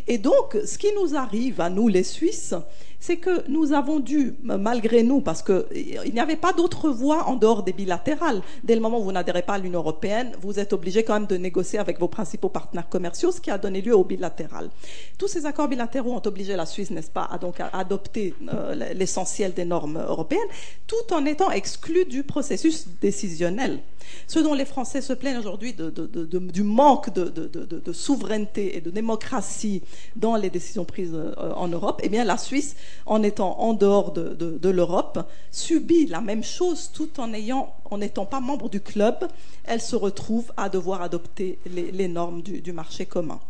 Et 0.09 0.19
donc, 0.19 0.57
ce 0.65 0.77
qui 0.77 0.89
nous 1.01 1.15
arrive 1.15 1.61
à 1.61 1.71
nous, 1.71 1.87
les 1.87 2.03
Suisses, 2.03 2.55
c'est 3.01 3.19
que 3.19 3.49
nous 3.49 3.73
avons 3.73 4.01
dû, 4.01 4.35
malgré 4.43 5.03
nous, 5.03 5.21
parce 5.21 5.43
qu'il 5.43 6.13
n'y 6.13 6.21
avait 6.21 6.37
pas 6.37 6.53
d'autre 6.53 6.91
voie 6.91 7.29
en 7.29 7.37
dehors 7.37 7.63
des 7.63 7.73
bilatérales. 7.73 8.43
Dès 8.65 8.75
le 8.75 8.81
moment 8.81 8.99
où 9.01 9.05
vous 9.05 9.13
n'adhérez 9.13 9.43
pas 9.43 9.55
à 9.55 9.59
l'Union 9.59 9.79
européenne, 9.79 10.33
vous 10.41 10.59
êtes 10.59 10.73
obligé 10.73 11.05
quand 11.05 11.15
même 11.15 11.27
de 11.27 11.37
négocier 11.37 11.79
avec 11.79 12.01
vos 12.01 12.08
principaux 12.09 12.49
partenaires 12.49 12.89
commerciaux, 12.89 13.33
ce 13.33 13.41
qui 13.41 13.51
a 13.51 13.59
donné 13.59 13.81
lieu 13.81 13.97
au 13.97 14.05
bilatéral. 14.05 14.71
Tous 15.19 15.29
ces 15.29 15.47
accords 15.47 15.69
bilatéraux 15.69 16.13
ont 16.13 16.23
obligé 16.27 16.57
la 16.57 16.67
Suisse, 16.67 16.91
n'est-ce 16.91 17.11
pas, 17.11 17.29
à 17.31 17.39
donc 17.39 17.57
adopter 17.73 18.35
euh, 18.53 18.75
l'essentiel 18.95 19.55
des 19.55 19.65
normes 19.65 19.99
européennes, 19.99 20.41
tout 20.87 21.13
en 21.13 21.25
étant 21.25 21.51
exclu 21.51 22.05
du 22.05 22.23
processus 22.23 22.87
décisionnel. 23.01 23.81
Ce 24.27 24.39
dont 24.39 24.55
les 24.55 24.65
Français 24.65 25.01
se 25.01 25.13
plaignent 25.13 25.39
aujourd'hui 25.39 25.75
du 25.75 26.63
manque 26.63 27.13
de, 27.13 27.93
souveraineté 27.93 28.77
et 28.77 28.81
de 28.81 28.91
démocratie 28.91 29.83
dans 30.17 30.37
les 30.37 30.51
décisions 30.51 30.85
prises 30.85 31.15
euh, 31.15 31.53
en 31.55 31.69
Europe, 31.69 32.01
eh 32.03 32.09
bien 32.09 32.25
la 32.25 32.37
Suisse, 32.37 32.77
en 33.07 33.23
étant 33.23 33.59
en 33.61 33.75
dehors 33.75 34.13
de, 34.13 34.69
l'Europe, 34.69 35.29
subit 35.51 36.07
la 36.07 36.21
même 36.21 36.45
chose 36.45 36.91
tout 36.93 37.09
en 37.19 37.33
ayant, 37.33 37.75
en 37.91 37.99
n'étant 37.99 38.27
pas 38.27 38.41
membre 38.41 38.69
du 38.69 38.81
club, 38.81 39.29
elle 39.65 39.81
se 39.81 39.97
retrouve 39.97 40.53
à 40.57 40.69
devoir 40.69 41.03
adopter 41.03 41.59
les, 41.67 42.09
normes 42.09 42.43
du, 42.43 42.73
marché 42.73 43.07
commun. 43.07 43.41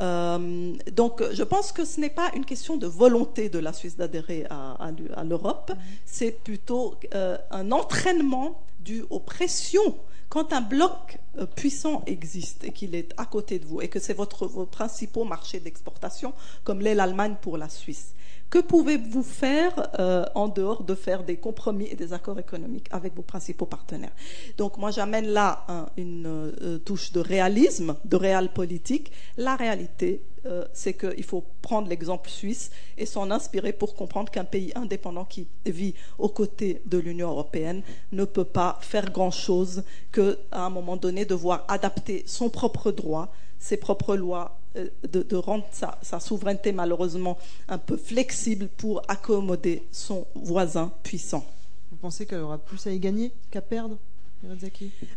Euh, 0.00 0.72
donc, 0.92 1.22
je 1.32 1.42
pense 1.42 1.72
que 1.72 1.84
ce 1.84 2.00
n'est 2.00 2.10
pas 2.10 2.30
une 2.34 2.44
question 2.44 2.76
de 2.76 2.86
volonté 2.86 3.48
de 3.48 3.58
la 3.58 3.72
Suisse 3.72 3.96
d'adhérer 3.96 4.46
à, 4.50 4.90
l'Europe, 5.24 5.72
c'est 6.04 6.32
plutôt 6.32 6.96
euh, 7.14 7.38
un 7.50 7.72
entraînement 7.72 8.60
dû 8.80 9.04
aux 9.10 9.20
pressions. 9.20 9.96
Quand 10.28 10.52
un 10.52 10.62
bloc 10.62 11.18
euh, 11.38 11.46
puissant 11.46 12.02
existe 12.06 12.64
et 12.64 12.72
qu'il 12.72 12.94
est 12.94 13.12
à 13.16 13.24
côté 13.24 13.58
de 13.58 13.66
vous 13.66 13.80
et 13.80 13.88
que 13.88 14.00
c'est 14.00 14.14
votre, 14.14 14.46
vos 14.46 14.66
principaux 14.66 15.24
marchés 15.24 15.60
d'exportation, 15.60 16.32
comme 16.64 16.80
l'est 16.80 16.94
l'Allemagne 16.94 17.36
pour 17.40 17.56
la 17.56 17.68
Suisse, 17.68 18.14
que 18.54 18.60
pouvez-vous 18.60 19.24
faire 19.24 19.90
euh, 19.98 20.24
en 20.36 20.46
dehors 20.46 20.84
de 20.84 20.94
faire 20.94 21.24
des 21.24 21.38
compromis 21.38 21.88
et 21.90 21.96
des 21.96 22.12
accords 22.12 22.38
économiques 22.38 22.86
avec 22.92 23.16
vos 23.16 23.22
principaux 23.22 23.66
partenaires? 23.66 24.14
Donc 24.58 24.78
moi 24.78 24.92
j'amène 24.92 25.26
là 25.26 25.66
une 25.96 26.26
euh, 26.26 26.78
touche 26.78 27.10
de 27.10 27.18
réalisme, 27.18 27.96
de 28.04 28.14
réel 28.16 28.50
politique. 28.50 29.10
La 29.36 29.56
réalité, 29.56 30.22
euh, 30.46 30.64
c'est 30.72 30.94
qu'il 30.94 31.24
faut 31.24 31.44
prendre 31.62 31.88
l'exemple 31.88 32.28
suisse 32.28 32.70
et 32.98 33.06
s'en 33.06 33.30
inspirer 33.30 33.72
pour 33.72 33.94
comprendre 33.94 34.30
qu'un 34.30 34.44
pays 34.44 34.72
indépendant 34.74 35.24
qui 35.24 35.46
vit 35.64 35.94
aux 36.18 36.28
côtés 36.28 36.82
de 36.86 36.98
l'Union 36.98 37.30
européenne 37.30 37.82
ne 38.12 38.24
peut 38.24 38.44
pas 38.44 38.78
faire 38.80 39.10
grand-chose 39.10 39.84
qu'à 40.12 40.34
un 40.52 40.70
moment 40.70 40.96
donné 40.96 41.24
devoir 41.24 41.64
adapter 41.68 42.24
son 42.26 42.50
propre 42.50 42.92
droit, 42.92 43.32
ses 43.58 43.76
propres 43.76 44.16
lois 44.16 44.58
euh, 44.76 44.88
de, 45.08 45.36
rendre 45.36 45.64
sa, 45.72 46.20
souveraineté 46.20 46.72
malheureusement 46.72 47.38
un 47.68 47.78
peu 47.78 47.96
flexible 47.96 48.68
pour 48.76 49.02
accommoder 49.08 49.82
son 49.92 50.26
voisin 50.34 50.92
puissant. 51.02 51.44
Vous 51.90 51.96
pensez 51.96 52.26
qu'elle 52.26 52.40
aura 52.40 52.58
plus 52.58 52.86
à 52.86 52.90
y 52.90 52.98
gagner 52.98 53.32
qu'à 53.50 53.60
perdre 53.62 53.96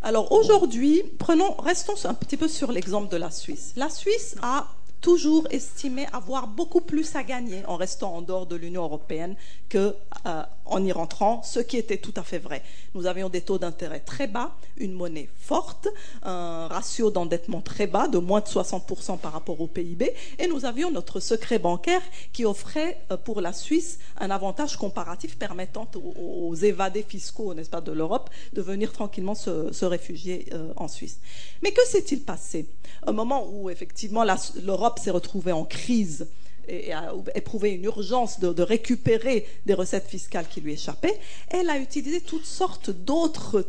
alors 0.02 0.32
aujourd'hui, 0.32 1.04
prenons, 1.20 1.54
restons 1.56 1.96
un 2.06 2.14
petit 2.14 2.38
peu 2.38 2.48
sur 2.48 2.72
l'exemple 2.72 3.12
de 3.12 3.18
la 3.18 3.30
Suisse. 3.30 3.74
La 3.76 3.90
Suisse 3.90 4.38
a 4.42 4.68
toujours 5.02 5.48
estimé 5.52 6.08
avoir 6.14 6.48
beaucoup 6.48 6.82
plus 6.82 7.16
à 7.16 7.24
gagner 7.24 7.66
en 7.66 7.76
restant 7.76 8.16
en 8.16 8.22
dehors 8.22 8.46
de 8.46 8.56
l'Union 8.56 8.84
européenne 8.84 9.36
qu'en 9.70 9.92
euh, 10.26 10.44
y 10.78 10.92
rentrant, 10.92 11.42
ce 11.44 11.60
qui 11.60 11.78
était 11.78 11.98
tout 11.98 12.14
à 12.16 12.24
fait 12.24 12.40
vrai. 12.40 12.62
Nous 12.94 13.06
avions 13.06 13.30
des 13.30 13.42
taux 13.42 13.58
d'intérêt 13.58 14.00
très 14.00 14.28
bas, 14.28 14.56
une 14.78 14.94
monnaie 14.94 15.30
forte, 15.40 15.88
un 16.24 16.68
ratio 16.68 17.12
d'endettement 17.12 17.62
très 17.62 17.88
bas, 17.88 18.08
de 18.08 18.18
moins 18.18 18.42
de 18.42 18.46
60% 18.46 19.18
par 19.18 19.34
rapport 19.34 19.60
au 19.62 19.68
PIB, 19.68 20.14
et 20.40 20.48
nous 20.48 20.66
avions 20.66 20.92
notre 20.92 21.20
secret 21.20 21.60
bancaire 21.60 22.02
qui 22.34 22.46
offrait 22.46 23.00
euh, 23.12 23.18
pour 23.18 23.42
la 23.42 23.54
Suisse 23.54 24.00
un 24.20 24.30
avantage 24.30 24.78
comparatif 24.78 25.38
permettant 25.38 25.88
aux, 25.96 26.56
évadés 26.56 27.04
fiscaux, 27.08 27.54
n'est-ce 27.54 27.70
pas, 27.70 27.82
de 27.82 27.92
l'Europe 27.92 28.30
de 28.54 28.62
venir 28.62 28.92
tranquillement 28.92 29.36
se, 29.36 29.86
réfugier 29.86 30.48
euh, 30.54 30.74
en 30.76 30.88
Suisse. 30.88 31.20
Mais 31.62 31.72
que 31.72 31.86
s'est-il 31.86 32.22
passé? 32.22 32.68
Au 33.06 33.14
moment 33.14 33.48
où 33.52 33.70
effectivement 33.70 34.24
l'Europe 34.64 35.00
s'est 35.00 35.12
retrouvée 35.12 35.52
en 35.52 35.66
crise 35.66 36.28
et 36.68 36.94
a 36.94 37.14
éprouvé 37.36 37.72
une 37.72 37.86
urgence 37.86 38.40
de, 38.40 38.62
récupérer 38.62 39.46
des 39.66 39.74
recettes 39.74 40.08
fiscales 40.08 40.48
qui 40.48 40.62
lui 40.62 40.74
échappaient, 40.74 41.20
elle 41.50 41.70
a 41.70 41.78
utilisé 41.78 42.22
toutes 42.22 42.46
sortes 42.46 42.90
d'autres 42.90 43.64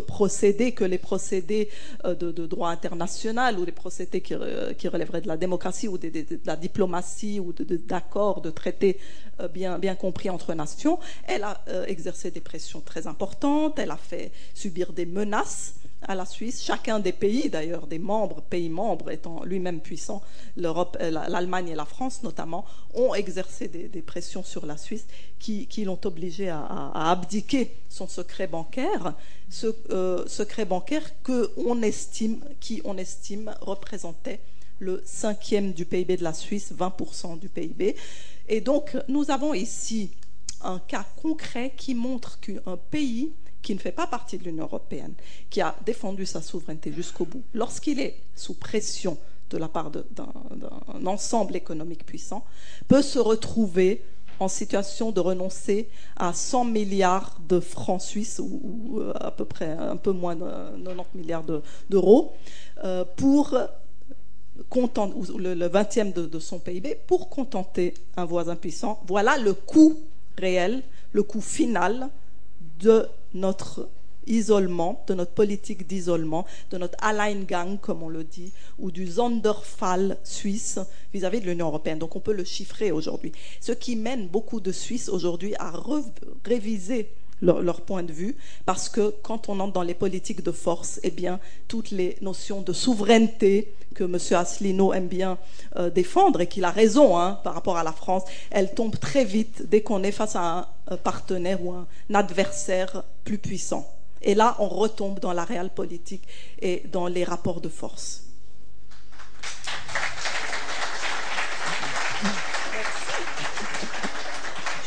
procédés 0.00 0.72
que 0.72 0.84
les 0.84 0.98
procédés 0.98 1.68
euh, 2.04 2.14
de, 2.14 2.46
droit 2.46 2.70
international 2.70 3.58
ou 3.58 3.64
les 3.64 3.72
procédés 3.72 4.20
qui, 4.20 4.34
relèveraient 4.34 5.20
de 5.20 5.28
la 5.28 5.36
démocratie 5.36 5.88
ou 5.88 5.98
de, 5.98 6.10
la 6.44 6.56
diplomatie 6.56 7.40
ou 7.40 7.52
d'accords, 7.52 8.40
de, 8.40 8.50
traités 8.50 8.98
euh, 9.40 9.48
bien, 9.48 9.94
compris 9.94 10.30
entre 10.30 10.54
nations. 10.54 10.98
Elle 11.26 11.44
a 11.44 11.62
euh, 11.68 11.86
exercé 11.86 12.30
des 12.30 12.40
pressions 12.40 12.80
très 12.80 13.06
importantes, 13.06 13.78
elle 13.78 13.90
a 13.90 13.96
fait 13.96 14.30
subir 14.54 14.92
des 14.92 15.06
menaces 15.06 15.74
à 16.06 16.14
la 16.14 16.24
Suisse. 16.24 16.62
Chacun 16.62 16.98
des 17.00 17.12
pays, 17.12 17.48
d'ailleurs, 17.48 17.86
des 17.86 17.98
membres, 17.98 18.42
pays 18.42 18.68
membres 18.68 19.10
étant 19.10 19.44
lui-même 19.44 19.80
puissant, 19.80 20.22
euh, 20.58 21.10
l'Allemagne 21.10 21.68
et 21.68 21.74
la 21.74 21.84
France 21.84 22.22
notamment, 22.22 22.64
ont 22.94 23.14
exercé 23.14 23.68
des, 23.68 24.02
pressions 24.02 24.42
sur 24.42 24.66
la 24.66 24.76
Suisse 24.76 25.06
qui, 25.38 25.66
l'ont 25.84 25.98
obligé 26.04 26.48
à, 26.48 27.10
abdiquer 27.10 27.70
son 27.88 28.06
secret 28.06 28.46
bancaire, 28.46 29.14
euh, 29.90 30.24
secret 30.26 30.64
bancaire 30.64 31.22
que 31.22 31.50
on 31.56 31.82
estime, 31.82 32.40
qui 32.60 32.80
on 32.84 32.98
estime 32.98 33.54
représentait 33.60 34.40
le 34.78 35.02
cinquième 35.04 35.72
du 35.72 35.84
PIB 35.84 36.16
de 36.16 36.24
la 36.24 36.34
Suisse, 36.34 36.72
20% 36.76 37.38
du 37.38 37.48
PIB, 37.48 37.96
Et 38.48 38.60
donc, 38.60 38.96
nous 39.08 39.30
avons 39.30 39.54
ici 39.54 40.10
un 40.60 40.78
cas 40.78 41.06
concret 41.22 41.72
qui 41.76 41.94
montre 41.94 42.40
qu'un 42.40 42.76
pays 42.90 43.32
qui 43.64 43.74
ne 43.74 43.80
fait 43.80 43.92
pas 43.92 44.06
partie 44.06 44.38
de 44.38 44.44
l'Union 44.44 44.64
européenne, 44.64 45.14
qui 45.50 45.60
a 45.60 45.74
défendu 45.84 46.26
sa 46.26 46.40
souveraineté 46.40 46.92
jusqu'au 46.92 47.24
bout, 47.24 47.42
lorsqu'il 47.54 47.98
est 47.98 48.16
sous 48.36 48.54
pression 48.54 49.16
de 49.50 49.56
la 49.58 49.68
part 49.68 49.90
d'un 49.90 51.06
ensemble 51.06 51.56
économique 51.56 52.06
puissant, 52.06 52.44
peut 52.88 53.02
se 53.02 53.18
retrouver 53.18 54.02
en 54.40 54.48
situation 54.48 55.12
de 55.12 55.20
renoncer 55.20 55.88
à 56.16 56.32
100 56.32 56.66
milliards 56.66 57.38
de 57.48 57.60
francs 57.60 58.02
suisses, 58.02 58.40
ou, 58.40 59.00
à 59.14 59.30
peu 59.30 59.44
près 59.44 59.70
un 59.70 59.96
peu 59.96 60.12
moins 60.12 60.36
de 60.36 60.44
90 60.84 61.18
milliards 61.18 61.44
d'euros, 61.88 62.32
euh, 62.84 63.04
pour 63.16 63.56
le, 63.56 65.54
le 65.54 65.68
20e 65.68 66.12
de, 66.12 66.26
de 66.26 66.38
son 66.38 66.58
PIB, 66.58 66.96
pour 67.06 67.30
contenter 67.30 67.94
un 68.16 68.24
voisin 68.24 68.56
puissant. 68.56 69.00
Voilà 69.06 69.38
le 69.38 69.54
coût 69.54 69.96
réel, 70.36 70.82
le 71.12 71.22
coût 71.22 71.40
final 71.40 72.10
de 72.80 73.08
notre 73.34 73.88
isolement, 74.26 75.04
de 75.06 75.14
notre 75.14 75.32
politique 75.32 75.86
d'isolement, 75.86 76.46
de 76.70 76.78
notre 76.78 76.96
Alleingang, 77.02 77.78
comme 77.78 78.02
on 78.02 78.08
le 78.08 78.24
dit, 78.24 78.52
ou 78.78 78.90
du 78.90 79.06
Sonderfall 79.06 80.18
suisse 80.24 80.78
vis-à-vis 81.12 81.40
de 81.40 81.46
l'Union 81.46 81.66
européenne. 81.66 81.98
Donc 81.98 82.16
on 82.16 82.20
peut 82.20 82.32
le 82.32 82.44
chiffrer 82.44 82.90
aujourd'hui. 82.90 83.32
Ce 83.60 83.72
qui 83.72 83.96
mène 83.96 84.28
beaucoup 84.28 84.60
de 84.60 84.72
Suisses 84.72 85.08
aujourd'hui 85.08 85.54
à 85.58 85.72
réviser 86.44 87.10
leur, 87.42 87.80
point 87.82 88.02
de 88.02 88.12
vue, 88.12 88.36
parce 88.66 88.88
que 88.88 89.14
quand 89.22 89.48
on 89.48 89.60
entre 89.60 89.72
dans 89.72 89.82
les 89.82 89.94
politiques 89.94 90.42
de 90.42 90.52
force, 90.52 91.00
eh 91.02 91.10
bien, 91.10 91.40
toutes 91.68 91.90
les 91.90 92.16
notions 92.20 92.62
de 92.62 92.72
souveraineté 92.72 93.72
que 93.94 94.04
M. 94.04 94.18
Asselineau 94.38 94.92
aime 94.92 95.08
bien 95.08 95.38
euh, 95.76 95.90
défendre, 95.90 96.40
et 96.40 96.46
qu'il 96.46 96.64
a 96.64 96.70
raison 96.70 97.18
hein, 97.18 97.38
par 97.44 97.54
rapport 97.54 97.76
à 97.76 97.84
la 97.84 97.92
France, 97.92 98.24
elles 98.50 98.74
tombent 98.74 98.98
très 98.98 99.24
vite 99.24 99.68
dès 99.68 99.82
qu'on 99.82 100.02
est 100.02 100.12
face 100.12 100.36
à 100.36 100.74
un 100.88 100.96
partenaire 100.96 101.64
ou 101.64 101.72
un 101.72 101.86
adversaire 102.12 103.04
plus 103.24 103.38
puissant. 103.38 103.88
Et 104.22 104.34
là, 104.34 104.56
on 104.58 104.68
retombe 104.68 105.20
dans 105.20 105.32
la 105.32 105.44
réelle 105.44 105.70
politique 105.70 106.26
et 106.60 106.82
dans 106.90 107.06
les 107.06 107.24
rapports 107.24 107.60
de 107.60 107.68
force. 107.68 108.24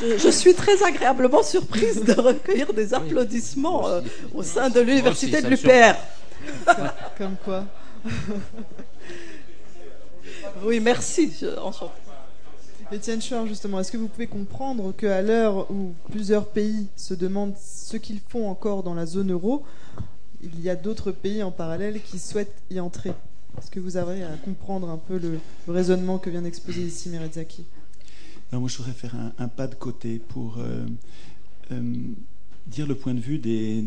Je, 0.01 0.29
suis 0.29 0.53
très 0.53 0.83
agréablement 0.83 1.43
surprise 1.43 2.03
de 2.03 2.13
recueillir 2.13 2.73
des 2.73 2.93
applaudissements 2.93 3.87
euh, 3.87 4.01
au 4.33 4.43
sein 4.43 4.69
de 4.69 4.79
l'université 4.79 5.41
de 5.41 5.47
l'UPR. 5.47 5.95
Comme 7.17 7.35
quoi. 7.43 7.65
Oui, 10.63 10.79
merci. 10.79 11.31
Étienne 12.91 13.21
Chouard, 13.21 13.47
justement, 13.47 13.79
est-ce 13.79 13.91
que 13.91 13.97
vous 13.97 14.07
pouvez 14.07 14.27
comprendre 14.27 14.93
qu'à 14.93 15.21
l'heure 15.21 15.69
où 15.69 15.93
plusieurs 16.09 16.47
pays 16.47 16.87
se 16.95 17.13
demandent 17.13 17.55
ce 17.57 17.97
qu'ils 17.97 18.21
font 18.27 18.49
encore 18.49 18.81
dans 18.81 18.93
la 18.93 19.05
zone 19.05 19.31
euro, 19.31 19.63
il 20.41 20.59
y 20.61 20.69
a 20.69 20.75
d'autres 20.75 21.11
pays 21.11 21.43
en 21.43 21.51
parallèle 21.51 22.01
qui 22.01 22.17
souhaitent 22.17 22.55
y 22.71 22.79
entrer? 22.79 23.11
Est-ce 23.57 23.69
que 23.69 23.79
vous 23.79 23.97
avez 23.97 24.23
à 24.23 24.29
comprendre 24.43 24.89
un 24.89 24.97
peu 24.97 25.17
le, 25.17 25.39
raisonnement 25.67 26.17
que 26.17 26.29
vient 26.29 26.41
d'exposer 26.41 26.81
ici 26.81 27.09
Meretzaki? 27.09 27.65
Moi, 28.53 28.69
je 28.69 28.77
voudrais 28.77 28.93
faire 28.93 29.15
un, 29.37 29.47
pas 29.47 29.67
de 29.67 29.75
côté 29.75 30.19
pour 30.19 30.57
euh, 30.57 30.85
euh, 31.71 31.93
dire 32.67 32.87
le 32.87 32.95
point 32.95 33.13
de 33.13 33.19
vue 33.19 33.39
des, 33.39 33.83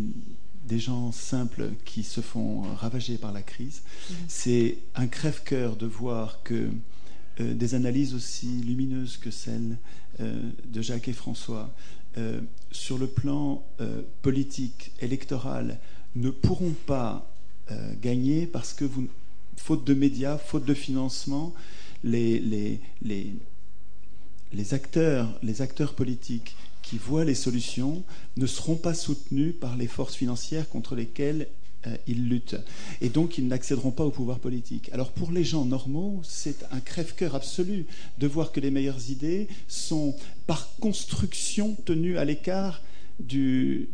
des 0.67 0.79
gens 0.79 1.13
simples 1.13 1.71
qui 1.85 2.03
se 2.03 2.21
font 2.21 2.63
ravager 2.75 3.17
par 3.17 3.33
la 3.33 3.43
crise. 3.43 3.81
Mm-hmm. 3.83 4.15
C'est 4.29 4.79
un 4.95 5.07
crève-cœur 5.07 5.77
de 5.77 5.87
voir 5.87 6.43
que 6.43 6.69
euh, 7.41 7.55
des 7.55 7.75
analyses 7.75 8.15
aussi 8.15 8.49
lumineuses 8.61 9.17
que 9.17 9.31
celles 9.31 9.79
de 10.19 10.83
Jacques 10.83 11.09
et 11.09 11.15
François 11.15 11.73
sur 12.71 12.99
le 12.99 13.07
plan 13.07 13.65
politique, 14.21 14.93
électoral, 15.01 15.79
ne 16.15 16.29
pourront 16.29 16.75
pas 16.85 17.33
gagner 18.03 18.47
parce 18.47 18.75
que, 18.75 18.85
vous, 18.85 19.09
faute 19.57 19.87
de 19.87 19.95
médias, 19.95 20.37
faute 20.37 20.67
de 20.67 20.75
financement, 20.75 21.55
les, 22.05 22.39
les, 22.39 22.81
les 23.01 23.33
les 24.53 24.75
acteurs, 24.75 25.29
les 25.43 25.63
acteurs 25.63 25.95
politiques 25.95 26.57
qui 26.83 26.99
voient 26.99 27.25
les 27.25 27.35
solutions 27.35 28.03
ne 28.37 28.47
seront 28.47 28.77
pas 28.77 28.95
soutenus 28.95 29.55
par 29.61 29.77
les 29.77 29.87
forces 29.87 30.17
financières 30.17 30.69
contre 30.69 30.97
lesquelles 30.97 31.47
euh, 31.87 31.97
ils 32.07 32.29
luttent. 32.29 32.61
Et 33.01 33.09
donc, 33.09 33.39
ils 33.39 33.47
n'accéderont 33.47 33.91
pas 33.91 34.05
au 34.05 34.11
pouvoir 34.11 34.39
politique. 34.39 34.91
Alors, 34.93 35.13
pour 35.13 35.33
les 35.33 35.45
gens 35.45 35.65
normaux, 35.65 36.21
c'est 36.25 36.67
un 36.73 36.81
crève-cœur 36.81 37.35
absolu 37.35 37.87
de 38.19 38.27
voir 38.27 38.53
que 38.53 38.61
les 38.61 38.71
meilleures 38.71 39.11
idées 39.11 39.49
sont, 39.69 40.15
par 40.47 40.75
construction, 40.81 41.77
tenues 41.87 42.19
à 42.19 42.25
l'écart 42.25 42.83
de 43.21 43.87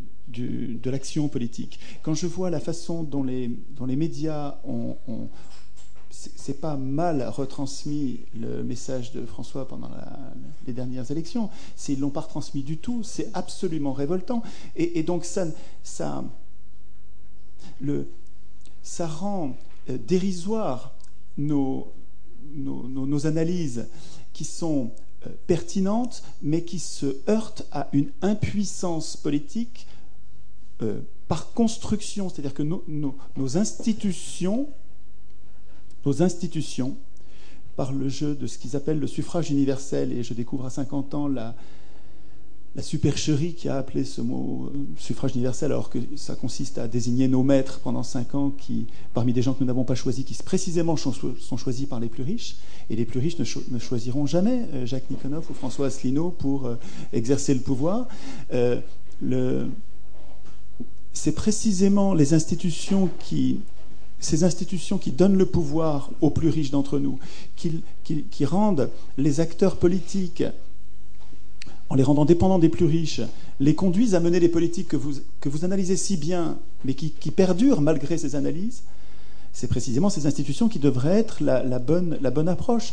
l'action 0.85 1.29
politique. 1.29 1.79
Quand 2.03 2.15
je 2.15 2.27
vois 2.27 2.51
la 2.51 2.61
façon 2.61 3.05
dont 3.05 3.23
les, 3.23 3.51
dont 3.77 3.87
les 3.87 3.97
médias 3.97 4.57
ont, 4.65 4.97
c'est 6.37 6.61
pas 6.61 6.77
mal 6.77 7.23
retransmis 7.29 8.21
le 8.35 8.63
message 8.63 9.13
de 9.13 9.25
François 9.27 9.69
pendant 9.69 9.91
les 10.67 10.73
dernières 10.73 11.11
élections. 11.11 11.51
S'ils 11.77 12.01
l'ont 12.01 12.11
pas 12.11 12.23
retransmis 12.23 12.63
du 12.63 12.79
tout, 12.79 13.03
c'est 13.03 13.31
absolument 13.35 13.93
révoltant. 13.93 14.43
Et, 14.77 15.03
donc 15.03 15.25
ça, 15.25 15.53
rend 19.01 19.57
euh, 19.91 19.99
dérisoire 19.99 20.95
nos, 21.37 21.93
nos, 22.55 23.27
analyses 23.27 23.87
qui 24.33 24.45
sont 24.45 24.93
euh, 25.27 25.31
pertinentes, 25.47 26.23
mais 26.43 26.63
qui 26.63 26.79
se 26.79 27.17
heurtent 27.29 27.67
à 27.73 27.89
une 27.93 28.11
impuissance 28.23 29.17
politique 29.17 29.87
euh, 30.83 31.01
par 31.29 31.53
construction. 31.53 32.29
C'est-à-dire 32.29 32.55
que 32.55 32.63
nos 32.63 33.59
institutions 33.59 34.69
nos 36.07 36.23
institutions 36.23 36.97
par 37.77 37.93
le 37.93 38.09
jeu 38.09 38.35
de 38.35 38.47
ce 38.47 38.57
qu'ils 38.57 38.77
appellent 38.77 39.01
le 39.01 39.07
suffrage 39.07 39.51
universel. 39.51 40.13
Et 40.13 40.23
je 40.23 40.33
découvre 40.33 40.65
à 40.65 40.71
50 40.71 41.15
ans 41.15 41.29
la, 41.29 41.55
supercherie 42.81 43.55
qui 43.55 43.71
a 43.71 43.77
appelé 43.79 44.05
ce 44.05 44.21
mot 44.21 44.71
euh, 44.71 44.79
suffrage 44.99 45.35
universel, 45.35 45.73
alors 45.73 45.89
que 45.89 45.99
ça 46.17 46.35
consiste 46.35 46.77
à 46.77 46.87
désigner 46.89 47.27
nos 47.27 47.43
maîtres 47.43 47.81
pendant 47.81 48.03
5 48.03 48.35
ans, 48.35 48.51
qui, 48.51 48.87
parmi 49.15 49.33
des 49.33 49.41
gens 49.41 49.55
que 49.55 49.61
nous 49.61 49.67
n'avons 49.67 49.85
pas 49.85 49.95
choisis, 49.95 50.27
qui 50.27 50.35
précisément 50.43 50.95
sont 50.97 51.57
choisis 51.57 51.87
par 51.87 52.01
les 52.01 52.09
plus 52.09 52.23
riches. 52.23 52.57
Et 52.91 52.97
les 52.97 53.07
plus 53.07 53.19
riches 53.19 53.39
ne, 53.39 53.79
choisiront 53.79 54.27
jamais 54.27 54.69
euh, 54.75 54.87
Jacques 54.87 55.11
Nikonov 55.11 55.47
ou 55.51 55.55
François 55.55 55.87
Asselineau 55.87 56.29
pour 56.31 56.67
euh, 56.67 56.77
exercer 57.15 57.55
le 57.55 57.61
pouvoir. 57.61 58.09
c'est 61.15 61.33
précisément 61.33 62.13
les 62.13 62.35
institutions 62.35 63.09
qui 63.19 63.61
ces 64.21 64.45
institutions 64.45 64.99
qui 64.99 65.11
donnent 65.11 65.37
le 65.37 65.47
pouvoir 65.47 66.11
aux 66.21 66.31
plus 66.31 66.49
riches 66.49 66.71
d'entre 66.71 66.99
nous, 66.99 67.19
qui, 67.57 68.45
rendent 68.45 68.91
les 69.19 69.41
acteurs 69.41 69.77
politiques, 69.77 70.45
en 71.89 71.95
les 71.95 72.03
rendant 72.03 72.25
dépendants 72.25 72.59
des 72.59 72.69
plus 72.69 72.87
riches, 72.87 73.21
les 73.61 73.75
conduisent 73.75 74.15
à 74.15 74.21
mener 74.21 74.41
les 74.41 74.49
politiques 74.49 74.89
que 74.89 74.97
vous, 74.97 75.15
que 75.41 75.49
vous 75.49 75.65
analysez 75.65 75.97
si 75.97 76.17
bien, 76.17 76.59
mais 76.85 76.95
qui, 76.95 77.31
perdurent 77.31 77.81
malgré 77.81 78.19
ces 78.19 78.35
analyses, 78.35 78.83
c'est 79.53 79.69
précisément 79.69 80.11
ces 80.11 80.27
institutions 80.27 80.69
qui 80.69 80.79
devraient 80.79 81.19
être 81.19 81.43
la, 81.43 81.79
bonne, 81.79 82.19
la 82.21 82.31
bonne, 82.31 82.49
approche. 82.49 82.93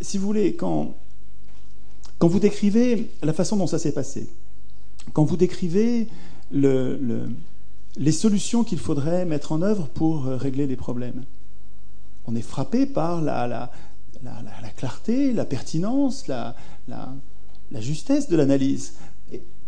Si 0.00 0.18
vous 0.18 0.26
voulez, 0.26 0.54
quand, 0.54 0.94
quand 2.18 2.28
vous 2.28 2.40
décrivez 2.40 3.10
la 3.22 3.32
façon 3.32 3.56
dont 3.56 3.66
ça 3.66 3.78
s'est 3.78 3.92
passé, 3.92 4.28
quand 5.12 5.24
vous 5.24 5.36
décrivez 5.36 6.08
le, 6.50 6.98
les 7.96 8.12
solutions 8.12 8.64
qu'il 8.64 8.78
faudrait 8.78 9.24
mettre 9.24 9.52
en 9.52 9.62
œuvre 9.62 9.88
pour 9.88 10.26
euh, 10.26 10.36
régler 10.36 10.66
les 10.66 10.76
problèmes. 10.76 11.24
On 12.26 12.34
est 12.34 12.42
frappé 12.42 12.86
par 12.86 13.20
la, 13.20 13.46
la, 13.46 13.70
clarté, 14.76 15.32
la 15.32 15.44
pertinence, 15.44 16.28
la, 16.28 16.54
justesse 17.80 18.28
de 18.28 18.36
l'analyse. 18.36 18.94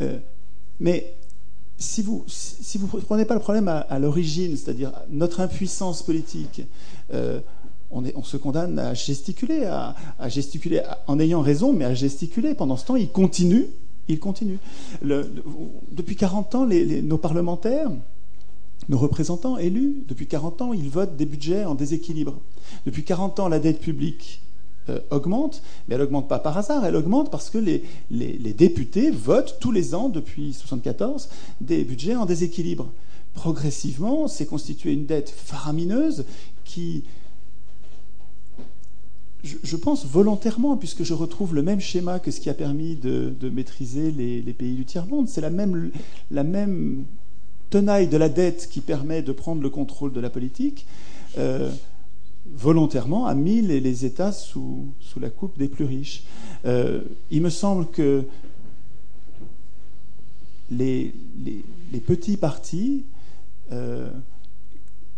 Euh, 0.00 0.18
mais 0.78 1.14
si 1.76 2.02
vous 2.02 2.24
si 2.28 2.78
vous 2.78 2.86
prenez 2.86 3.24
pas 3.24 3.34
le 3.34 3.40
problème 3.40 3.68
à, 3.68 3.98
l'origine, 3.98 4.56
c'est-à-dire 4.56 4.92
notre 5.10 5.40
impuissance 5.40 6.02
politique, 6.02 6.62
euh, 7.12 7.40
on, 7.90 8.22
se 8.22 8.36
condamne 8.36 8.78
à 8.78 8.94
gesticuler, 8.94 9.64
à, 9.64 9.94
gesticuler 10.28 10.82
en 11.06 11.18
ayant 11.18 11.40
raison, 11.40 11.72
mais 11.72 11.84
à 11.84 11.94
gesticuler. 11.94 12.54
Pendant 12.54 12.76
ce 12.76 12.86
temps, 12.86 12.96
il 12.96 13.10
continue, 13.10 13.66
il 14.08 14.18
continue. 14.18 14.58
Depuis 15.02 16.16
40 16.16 16.54
ans, 16.54 16.66
nos 16.66 17.18
parlementaires, 17.18 17.90
nos 18.89 18.99
représentants 18.99 19.59
élus, 19.59 20.05
depuis 20.09 20.26
40 20.26 20.62
ans, 20.62 20.72
ils 20.72 20.91
votent 20.91 21.16
des 21.16 21.26
budgets 21.26 21.64
en 21.64 21.74
déséquilibre. 21.74 22.41
Depuis 22.87 23.05
40 23.05 23.41
ans, 23.41 23.49
la 23.49 23.59
dette 23.59 23.80
publique 23.80 24.43
euh, 24.91 25.01
augmente, 25.11 25.62
mais 25.89 25.95
elle 25.95 26.03
n'augmente 26.03 26.28
pas 26.28 26.39
par 26.39 26.59
hasard, 26.59 26.85
elle 26.85 26.97
augmente 26.97 27.30
parce 27.30 27.49
que 27.49 27.59
les, 27.59 27.82
députés 28.53 29.11
votent 29.11 29.57
tous 29.59 29.72
les 29.72 29.95
ans, 29.95 30.09
depuis 30.09 30.43
1974, 30.43 31.30
des 31.61 31.85
budgets 31.85 32.16
en 32.16 32.26
déséquilibre. 32.26 32.93
Progressivement, 33.32 34.28
c'est 34.28 34.47
constitué 34.47 34.93
une 34.93 35.07
dette 35.07 35.30
faramineuse 35.30 36.26
qui... 36.64 37.05
je, 39.43 39.76
pense 39.76 40.05
volontairement, 40.05 40.76
puisque 40.76 41.03
je 41.03 41.14
retrouve 41.14 41.55
le 41.55 41.62
même 41.62 41.80
schéma 41.80 42.18
que 42.18 42.30
ce 42.30 42.39
qui 42.39 42.51
a 42.51 42.55
permis 42.55 42.95
de, 42.95 43.35
maîtriser 43.49 44.11
les, 44.12 44.53
pays 44.53 44.74
du 44.74 44.85
tiers-monde. 44.85 45.28
C'est 45.28 45.41
la 45.41 45.51
même 45.51 45.91
tenaille 47.74 48.06
de 48.06 48.16
la 48.16 48.28
dette 48.28 48.68
qui 48.70 48.80
permet 48.80 49.20
de 49.20 49.32
prendre 49.32 49.60
le 49.60 49.68
contrôle 49.68 50.12
de 50.12 50.20
la 50.20 50.30
politique. 50.30 50.86
Euh, 51.38 51.72
volontairement 52.46 53.26
a 53.26 53.34
mis 53.34 53.62
les, 53.62 54.04
États 54.04 54.30
sous, 54.30 54.86
la 55.20 55.28
coupe 55.28 55.58
des 55.58 55.66
plus 55.66 55.84
riches. 55.84 56.22
Euh, 56.66 57.00
il 57.32 57.42
me 57.42 57.50
semble 57.50 57.88
que 57.88 58.22
les, 60.70 61.12
petits 62.06 62.36
partis 62.36 63.02
euh, 63.72 64.08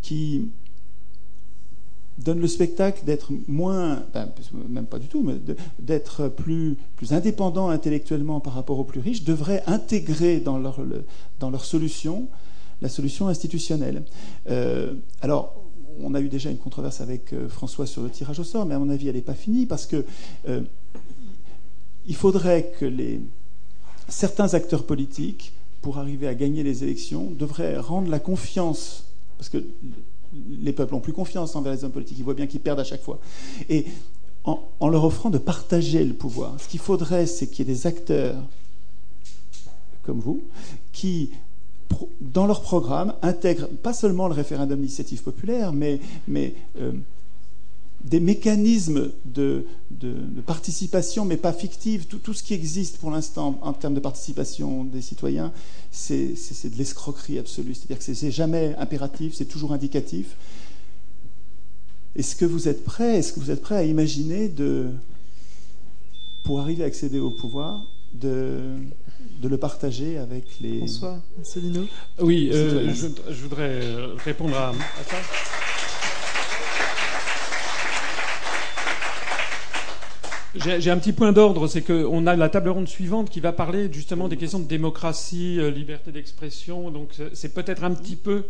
qui 0.01 0.49
donnent 2.17 2.41
le 2.41 2.49
spectacle 2.49 3.05
d'être 3.05 3.33
moins, 3.49 4.03
même 4.71 4.87
pas 4.87 4.99
du 4.99 5.09
tout, 5.09 5.23
mais 5.23 5.35
d'être 5.79 6.29
plus, 6.29 6.79
plus 6.97 7.13
indépendants 7.13 7.69
intellectuellement 7.69 8.41
par 8.41 8.55
rapport 8.55 8.79
aux 8.79 8.85
plus 8.85 9.01
riches, 9.01 9.25
devraient 9.25 9.63
intégrer 9.67 10.41
dans 10.41 10.59
dans 11.39 11.51
leur 11.51 11.65
solution 11.67 12.29
la 12.83 12.89
solution 12.89 13.29
institutionnelle. 13.29 14.05
Euh, 14.49 14.95
alors, 15.21 15.55
on 16.01 16.15
a 16.15 16.21
eu 16.21 16.29
déjà 16.29 16.51
une 16.51 16.59
controverse 16.59 17.01
avec 17.01 17.33
euh, 17.33 17.49
François 17.49 17.87
sur 17.87 18.03
le 18.03 18.11
tirage 18.11 18.39
au 18.39 18.45
sort, 18.45 18.67
mais 18.67 18.75
à 18.75 18.79
mon 18.79 18.91
avis, 18.91 19.09
elle 19.09 19.17
n'est 19.17 19.23
pas 19.23 19.35
finie 19.35 19.67
parce 19.67 19.87
que 19.87 20.05
il 22.09 22.15
faudrait 22.15 22.73
que 22.79 22.85
les, 22.85 23.21
certains 24.09 24.55
acteurs 24.55 24.85
politiques, 24.85 25.53
pour 25.83 25.99
arriver 25.99 26.29
à 26.29 26.35
gagner 26.35 26.63
les 26.63 26.83
élections, 26.83 27.31
devraient 27.31 27.77
rendre 27.79 28.09
la 28.11 28.19
confiance, 28.19 29.05
parce 29.39 29.49
que 29.49 29.65
les 30.61 30.73
peuples 30.73 30.95
ont 30.95 31.01
plus 31.01 31.13
confiance 31.13 31.57
envers 31.57 31.73
les 31.73 31.85
hommes 31.85 31.93
politiques, 31.93 32.19
ils 32.19 32.25
voient 32.25 32.35
bien 32.35 32.47
qu'ils 32.47 32.61
perdent 32.61 32.81
à 32.81 32.85
chaque 32.85 33.03
fois, 33.03 33.19
et 33.69 33.87
en, 34.45 34.89
leur 34.89 35.05
offrant 35.05 35.31
de 35.31 35.39
partager 35.39 36.05
le 36.05 36.15
pouvoir. 36.15 36.55
Ce 36.61 36.69
qu'il 36.69 36.79
faudrait, 36.79 37.27
c'est 37.27 37.49
qu'il 37.49 37.67
y 37.67 37.71
ait 37.71 37.75
des 37.75 37.87
acteurs 37.87 38.37
comme 40.05 40.21
vous 40.21 40.41
qui 40.93 41.31
dans 42.21 42.47
leur 42.47 42.63
programme, 42.63 43.15
intègrent 43.23 43.69
pas 43.69 43.93
seulement 43.93 44.29
le 44.29 44.35
référendum 44.35 44.79
d'initiative 44.79 45.23
populaire, 45.23 45.73
mais, 45.73 46.01
euh, 46.79 46.93
des 48.05 48.21
mécanismes 48.21 49.11
de, 49.25 49.67
participation, 50.47 51.25
mais 51.25 51.37
pas 51.37 51.53
fictifs. 51.53 52.07
Tout, 52.09 52.33
ce 52.33 52.43
qui 52.43 52.55
existe 52.55 52.99
pour 52.99 53.11
l'instant 53.11 53.59
en 53.63 53.73
termes 53.73 53.95
de 53.95 54.01
participation 54.01 54.85
des 54.85 55.01
citoyens, 55.01 55.53
c'est 55.91 56.35
de 56.35 56.77
l'escroquerie 56.77 57.39
absolue. 57.39 57.75
C'est-à-dire 57.75 57.99
que 57.99 58.15
c'est 58.15 58.31
jamais 58.31 58.77
impératif, 58.79 59.35
c'est 59.35 59.47
toujours 59.47 59.73
indicatif. 59.73 60.37
Est-ce 62.15 62.37
que 62.37 62.45
vous 62.45 62.69
êtes 62.69 62.85
prêt 62.85 63.19
Est-ce 63.19 63.33
que 63.33 63.41
vous 63.41 63.51
êtes 63.51 63.61
prêt 63.61 63.77
à 63.77 63.85
imaginer 63.85 64.49
de, 64.49 64.87
pour 66.45 66.61
arriver 66.61 66.85
à 66.85 66.87
accéder 66.87 67.19
au 67.19 67.31
pouvoir, 67.31 67.85
de, 68.15 68.61
de 69.41 69.49
le 69.49 69.59
partager 69.59 70.19
avec 70.19 70.45
les. 70.61 70.79
François 70.79 71.19
Asselineau 71.41 71.87
Oui, 72.21 72.51
euh, 72.53 72.93
je, 72.93 73.43
voudrais 73.43 73.81
répondre 74.25 74.57
à 74.57 74.73
ça. 75.07 75.17
J'ai 80.79 80.91
un 80.91 80.99
petit 80.99 81.13
point 81.13 81.33
d'ordre, 81.33 81.67
c'est 81.67 81.83
qu'on 81.83 82.27
a 82.27 82.35
la 82.35 82.49
table 82.49 82.71
ronde 82.71 82.89
suivante 82.89 83.29
qui 83.29 83.41
va 83.41 83.53
parler 83.53 83.89
justement 83.93 84.29
des 84.29 84.37
questions 84.37 84.59
de 84.59 84.65
démocratie, 84.65 85.61
euh, 85.61 85.71
liberté 85.71 86.13
d'expression. 86.13 86.91
Donc 86.91 87.11
c'est 87.35 87.53
peut-être 87.53 87.85
un 87.85 87.93
petit 87.93 88.17
peu, 88.17 88.45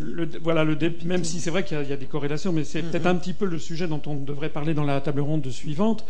le, 0.00 0.28
voilà, 0.42 0.64
le 0.64 0.76
même 1.04 1.24
si 1.24 1.40
c'est 1.40 1.50
vrai 1.50 1.64
qu'il 1.64 1.80
y, 1.80 1.92
a 1.92 1.96
des 1.96 2.06
corrélations, 2.06 2.52
mais 2.52 2.64
c'est 2.64 2.82
peut-être 2.82 3.06
un 3.06 3.14
petit 3.14 3.34
peu 3.34 3.46
le 3.46 3.58
sujet 3.58 3.86
dont 3.86 4.02
on 4.06 4.16
devrait 4.16 4.48
parler 4.48 4.74
dans 4.74 4.84
la 4.84 5.00
table 5.00 5.20
ronde 5.20 5.48
suivante. 5.48 6.04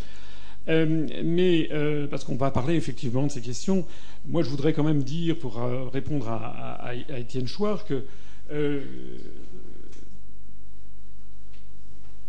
Euh, 0.69 1.07
mais 1.25 1.69
euh, 1.73 2.07
parce 2.07 2.25
qu'on 2.25 2.37
va 2.37 2.51
parler 2.51 2.75
effectivement 2.75 3.25
de 3.25 3.31
ces 3.31 3.41
questions, 3.41 3.85
moi 4.27 4.43
je 4.43 4.49
voudrais 4.49 4.73
quand 4.73 4.85
même 4.85 5.03
dire, 5.03 5.37
pour 5.39 5.61
répondre 5.93 6.29
à, 6.29 6.93
Étienne 7.19 7.47
Chouard, 7.47 7.85
que 7.85 8.05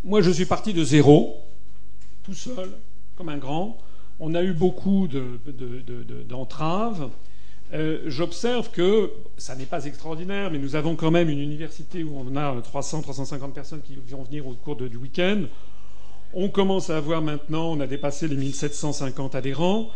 moi 0.02 0.20
je 0.20 0.30
suis 0.30 0.46
parti 0.46 0.72
de 0.72 0.82
zéro 0.82 1.44
tout 2.24 2.34
seul, 2.34 2.70
comme 3.16 3.28
un 3.28 3.38
grand. 3.38 3.78
On 4.18 4.34
a 4.34 4.42
eu 4.42 4.52
beaucoup 4.52 5.08
d'entraves. 6.28 7.10
Euh, 7.72 8.02
j'observe 8.06 8.70
que 8.70 9.10
ça 9.36 9.56
n'est 9.56 9.66
pas 9.66 9.84
extraordinaire, 9.84 10.50
mais 10.50 10.58
nous 10.58 10.76
avons 10.76 10.96
quand 10.96 11.10
même 11.10 11.28
une 11.28 11.40
université 11.40 12.04
où 12.04 12.16
on 12.16 12.36
a 12.36 12.60
300, 12.60 13.02
350 13.02 13.54
personnes 13.54 13.82
qui 13.82 13.96
vont 13.96 14.22
venir 14.22 14.46
au 14.46 14.52
cours 14.52 14.76
du 14.76 14.96
week-end. 14.96 15.42
On 16.36 16.48
commence 16.48 16.90
à 16.90 16.96
avoir 16.96 17.22
maintenant, 17.22 17.70
on 17.70 17.80
a 17.80 17.86
dépassé 17.86 18.26
les 18.26 18.34
1750 18.36 19.36
adhérents, 19.36 19.88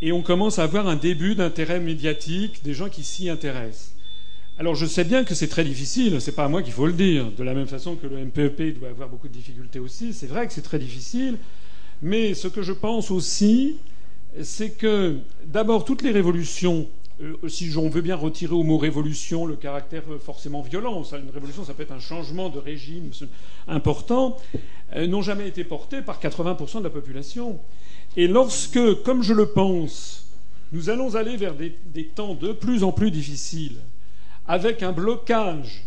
et 0.00 0.10
on 0.10 0.22
commence 0.22 0.58
à 0.58 0.64
avoir 0.64 0.88
un 0.88 0.96
début 0.96 1.34
d'intérêt 1.34 1.80
médiatique 1.80 2.64
des 2.64 2.72
gens 2.72 2.88
qui 2.88 3.04
s'y 3.04 3.28
intéressent. 3.28 3.92
Alors 4.58 4.74
je 4.74 4.86
sais 4.86 5.04
bien 5.04 5.22
que 5.24 5.34
c'est 5.34 5.48
très 5.48 5.64
difficile, 5.64 6.20
c'est 6.20 6.32
pas 6.32 6.44
à 6.44 6.48
moi 6.48 6.62
qu'il 6.62 6.72
faut 6.72 6.86
le 6.86 6.94
dire, 6.94 7.30
de 7.30 7.44
la 7.44 7.52
même 7.52 7.66
façon 7.66 7.96
que 7.96 8.06
le 8.06 8.24
MPEP 8.24 8.78
doit 8.78 8.88
avoir 8.88 9.08
beaucoup 9.08 9.28
de 9.28 9.32
difficultés 9.32 9.78
aussi, 9.78 10.14
c'est 10.14 10.26
vrai 10.26 10.46
que 10.46 10.52
c'est 10.52 10.62
très 10.62 10.78
difficile, 10.78 11.36
mais 12.00 12.34
ce 12.34 12.48
que 12.48 12.62
je 12.62 12.72
pense 12.72 13.10
aussi, 13.10 13.76
c'est 14.42 14.70
que 14.70 15.18
d'abord 15.46 15.84
toutes 15.84 16.02
les 16.02 16.10
révolutions, 16.10 16.88
si 17.48 17.72
on 17.76 17.88
veut 17.88 18.00
bien 18.00 18.16
retirer 18.16 18.54
au 18.54 18.62
mot 18.62 18.78
révolution 18.78 19.46
le 19.46 19.56
caractère 19.56 20.02
euh, 20.10 20.18
forcément 20.18 20.62
violent, 20.62 21.02
une 21.02 21.30
révolution 21.30 21.64
ça 21.64 21.74
peut 21.74 21.82
être 21.82 21.92
un 21.92 22.00
changement 22.00 22.48
de 22.48 22.58
régime 22.58 23.10
important, 23.68 24.36
euh, 24.94 25.06
n'ont 25.06 25.22
jamais 25.22 25.48
été 25.48 25.64
portées 25.64 26.02
par 26.02 26.20
80% 26.20 26.78
de 26.78 26.84
la 26.84 26.90
population. 26.90 27.58
Et 28.16 28.26
lorsque, 28.26 29.02
comme 29.02 29.22
je 29.22 29.32
le 29.32 29.46
pense, 29.46 30.26
nous 30.72 30.90
allons 30.90 31.14
aller 31.14 31.36
vers 31.36 31.54
des, 31.54 31.76
des 31.86 32.04
temps 32.04 32.34
de 32.34 32.52
plus 32.52 32.84
en 32.84 32.92
plus 32.92 33.10
difficiles, 33.10 33.78
avec 34.46 34.82
un 34.82 34.92
blocage 34.92 35.84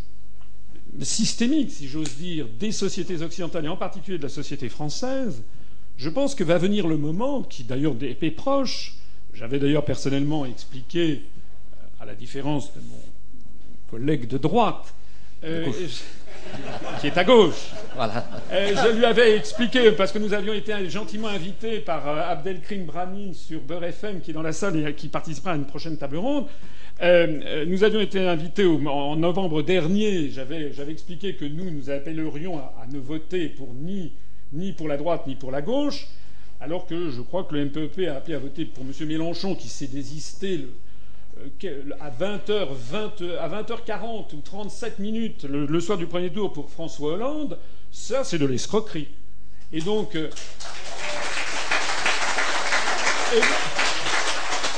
systémique, 1.01 1.71
si 1.71 1.87
j'ose 1.87 2.15
dire, 2.15 2.47
des 2.59 2.71
sociétés 2.71 3.21
occidentales 3.21 3.65
et 3.65 3.69
en 3.69 3.77
particulier 3.77 4.17
de 4.17 4.23
la 4.23 4.29
société 4.29 4.69
française, 4.69 5.43
je 5.97 6.09
pense 6.09 6.35
que 6.35 6.43
va 6.43 6.57
venir 6.57 6.87
le 6.87 6.97
moment, 6.97 7.43
qui 7.43 7.63
d'ailleurs 7.63 7.95
est 8.01 8.31
proche, 8.31 8.95
j'avais 9.35 9.59
d'ailleurs 9.59 9.85
personnellement 9.85 10.45
expliqué, 10.45 11.21
euh, 11.21 12.03
à 12.03 12.05
la 12.05 12.15
différence 12.15 12.73
de 12.73 12.79
mon 12.79 13.01
collègue 13.89 14.27
de 14.27 14.37
droite, 14.37 14.93
euh, 15.43 15.65
qui 17.01 17.07
est 17.07 17.17
à 17.17 17.23
gauche. 17.23 17.71
Voilà. 17.95 18.25
Euh, 18.51 18.73
je 18.75 18.97
lui 18.97 19.05
avais 19.05 19.37
expliqué, 19.37 19.91
parce 19.91 20.11
que 20.11 20.19
nous 20.19 20.33
avions 20.33 20.53
été 20.53 20.89
gentiment 20.89 21.27
invités 21.27 21.79
par 21.79 22.07
Abdelkrim 22.07 22.85
Brani 22.85 23.33
sur 23.33 23.61
Beurre 23.61 23.83
FM, 23.85 24.21
qui 24.21 24.31
est 24.31 24.33
dans 24.33 24.41
la 24.41 24.53
salle 24.53 24.87
et 24.87 24.93
qui 24.93 25.09
participera 25.09 25.51
à 25.51 25.55
une 25.55 25.65
prochaine 25.65 25.97
table 25.97 26.17
ronde. 26.17 26.47
nous 27.01 27.83
avions 27.83 27.99
été 27.99 28.25
invités 28.25 28.65
en 28.65 29.15
novembre 29.15 29.61
dernier. 29.61 30.29
J'avais 30.29 30.71
expliqué 30.89 31.35
que 31.35 31.45
nous, 31.45 31.69
nous 31.69 31.89
appellerions 31.89 32.57
à, 32.57 32.73
à 32.81 32.87
ne 32.87 32.99
voter 32.99 33.49
pour 33.49 33.73
ni 33.73 34.11
ni 34.53 34.71
pour 34.71 34.87
la 34.87 34.97
droite 34.97 35.27
ni 35.27 35.35
pour 35.35 35.51
la 35.51 35.61
gauche, 35.61 36.07
alors 36.61 36.85
que 36.85 37.09
je 37.09 37.21
crois 37.21 37.43
que 37.43 37.53
le 37.55 37.65
MPEP 37.65 38.07
a 38.07 38.15
appelé 38.15 38.35
à 38.35 38.39
voter 38.39 38.65
pour 38.65 38.83
M. 38.83 39.07
Mélenchon 39.07 39.55
qui 39.55 39.67
s'est 39.67 39.87
désisté 39.87 40.67
euh, 41.63 41.91
à 41.99 42.09
20h, 42.09 42.67
20, 42.71 43.21
à 43.39 43.49
20h40 43.49 44.35
ou 44.35 44.41
37 44.43 44.99
minutes 44.99 45.43
le, 45.43 45.79
soir 45.79 45.97
du 45.97 46.07
premier 46.07 46.31
tour 46.31 46.53
pour 46.53 46.69
François 46.69 47.13
Hollande, 47.13 47.57
ça 47.91 48.23
c'est 48.23 48.37
de 48.37 48.45
l'escroquerie. 48.45 49.07
Et 49.73 49.81
donc, 49.81 50.15
euh, 50.15 50.29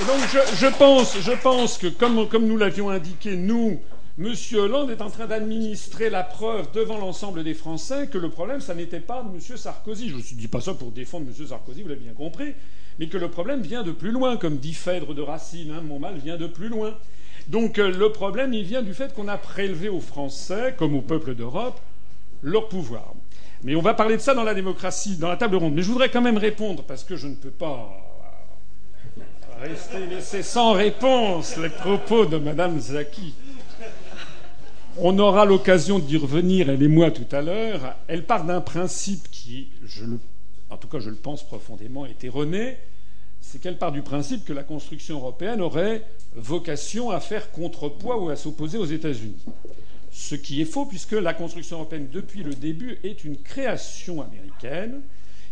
donc 0.07 0.19
je, 0.55 0.67
pense, 0.77 1.17
je 1.19 1.31
pense 1.31 1.77
que 1.77 1.87
comme 1.87 2.47
nous 2.47 2.57
l'avions 2.57 2.89
indiqué, 2.89 3.35
nous, 3.35 3.79
M. 4.19 4.33
Hollande 4.55 4.89
est 4.89 5.03
en 5.03 5.11
train 5.11 5.27
d'administrer 5.27 6.09
la 6.09 6.23
preuve 6.23 6.71
devant 6.71 6.97
l'ensemble 6.97 7.43
des 7.43 7.53
Français 7.53 8.07
que 8.07 8.17
le 8.17 8.29
problème, 8.29 8.61
ça 8.61 8.73
n'était 8.73 8.99
pas 8.99 9.21
de 9.21 9.29
M. 9.29 9.39
Sarkozy. 9.39 10.09
Je 10.09 10.15
ne 10.15 10.39
dis 10.39 10.47
pas 10.47 10.59
ça 10.59 10.73
pour 10.73 10.91
défendre 10.91 11.27
M. 11.27 11.47
Sarkozy, 11.47 11.83
vous 11.83 11.89
l'avez 11.89 12.01
bien 12.01 12.13
compris, 12.13 12.55
mais 12.97 13.09
que 13.09 13.17
le 13.17 13.29
problème 13.29 13.61
vient 13.61 13.83
de 13.83 13.91
plus 13.91 14.09
loin, 14.09 14.37
comme 14.37 14.57
dit 14.57 14.73
Phèdre 14.73 15.13
de 15.13 15.21
Racine, 15.21 15.69
hein, 15.69 15.81
mon 15.81 15.99
mal 15.99 16.17
vient 16.17 16.37
de 16.37 16.47
plus 16.47 16.67
loin. 16.67 16.95
Donc 17.47 17.77
euh, 17.77 17.91
le 17.91 18.11
problème, 18.11 18.55
il 18.55 18.63
vient 18.63 18.81
du 18.81 18.95
fait 18.95 19.13
qu'on 19.13 19.27
a 19.27 19.37
prélevé 19.37 19.87
aux 19.87 20.01
Français, 20.01 20.73
comme 20.75 20.95
au 20.95 21.01
peuple 21.01 21.35
d'Europe, 21.35 21.79
leur 22.41 22.69
pouvoir. 22.69 23.13
Mais 23.61 23.75
on 23.75 23.83
va 23.83 23.93
parler 23.93 24.17
de 24.17 24.21
ça 24.21 24.33
dans 24.33 24.43
la 24.43 24.55
démocratie, 24.55 25.17
dans 25.17 25.29
la 25.29 25.37
table 25.37 25.57
ronde. 25.57 25.75
Mais 25.75 25.83
je 25.83 25.91
voudrais 25.91 26.09
quand 26.09 26.21
même 26.21 26.37
répondre, 26.39 26.83
parce 26.83 27.03
que 27.03 27.17
je 27.17 27.27
ne 27.27 27.35
peux 27.35 27.51
pas 27.51 27.87
rester 29.61 30.07
laisser 30.07 30.41
sans 30.41 30.73
réponse 30.73 31.55
les 31.57 31.69
propos 31.69 32.25
de 32.25 32.37
Mme 32.37 32.79
Zaki. 32.79 33.35
On 34.99 35.19
aura 35.19 35.45
l'occasion 35.45 35.99
d'y 35.99 36.17
revenir, 36.17 36.69
elle 36.69 36.81
et 36.81 36.87
moi, 36.87 37.11
tout 37.11 37.27
à 37.31 37.41
l'heure. 37.41 37.95
Elle 38.07 38.25
part 38.25 38.45
d'un 38.45 38.61
principe 38.61 39.29
qui, 39.29 39.69
en 40.71 40.77
tout 40.77 40.87
cas 40.87 40.99
je 40.99 41.11
le 41.11 41.15
pense 41.15 41.43
profondément, 41.43 42.07
est 42.07 42.23
erroné. 42.23 42.77
C'est 43.39 43.61
qu'elle 43.61 43.77
part 43.77 43.91
du 43.91 44.01
principe 44.01 44.43
que 44.43 44.53
la 44.53 44.63
construction 44.63 45.17
européenne 45.17 45.61
aurait 45.61 46.03
vocation 46.35 47.11
à 47.11 47.19
faire 47.19 47.51
contrepoids 47.51 48.17
ou 48.17 48.29
à 48.29 48.35
s'opposer 48.35 48.79
aux 48.79 48.85
États-Unis. 48.85 49.37
Ce 50.11 50.33
qui 50.33 50.61
est 50.61 50.65
faux, 50.65 50.85
puisque 50.85 51.11
la 51.11 51.35
construction 51.35 51.77
européenne, 51.77 52.07
depuis 52.11 52.41
le 52.41 52.55
début, 52.55 52.97
est 53.03 53.23
une 53.23 53.37
création 53.37 54.23
américaine 54.23 55.01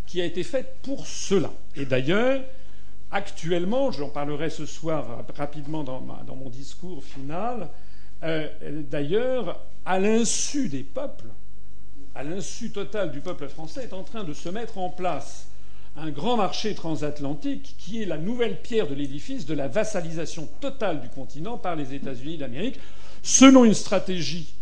qui 0.08 0.22
a 0.22 0.26
été 0.26 0.42
faite 0.42 0.78
pour 0.82 1.06
cela. 1.06 1.52
Et 1.76 1.86
d'ailleurs, 1.86 2.42
actuellement, 3.12 3.92
j'en 3.92 4.10
parlerai 4.10 4.50
ce 4.50 4.66
soir 4.66 5.24
rapidement 5.36 5.84
dans, 5.84 6.02
mon 6.36 6.50
discours 6.50 7.04
final, 7.04 7.70
euh, 8.26 8.48
d'ailleurs, 8.90 9.62
à 9.86 10.00
l'insu 10.00 10.68
des 10.68 10.84
peuples, 10.84 11.30
à 12.16 12.24
l'insu 12.24 12.72
total 12.72 13.12
du 13.12 13.22
peuple 13.22 13.48
français, 13.48 13.84
est 13.84 13.94
en 13.94 14.04
train 14.04 14.24
de 14.24 14.34
se 14.34 14.50
mettre 14.50 14.78
en 14.78 14.90
place 14.90 15.48
un 15.98 16.10
grand 16.10 16.36
marché 16.36 16.76
transatlantique 16.76 17.76
qui 17.78 18.02
est 18.02 18.06
la 18.06 18.18
nouvelle 18.18 18.62
pierre 18.62 18.88
de 18.88 18.96
l'édifice 18.96 19.46
de 19.46 19.54
la 19.54 19.68
vassalisation 19.68 20.50
totale 20.60 21.02
du 21.02 21.10
continent 21.10 21.58
par 21.58 21.76
les 21.76 21.94
États-Unis 21.94 22.38
d'Amérique, 22.38 22.80
selon 23.22 23.64
une 23.64 23.74
stratégie 23.74 24.54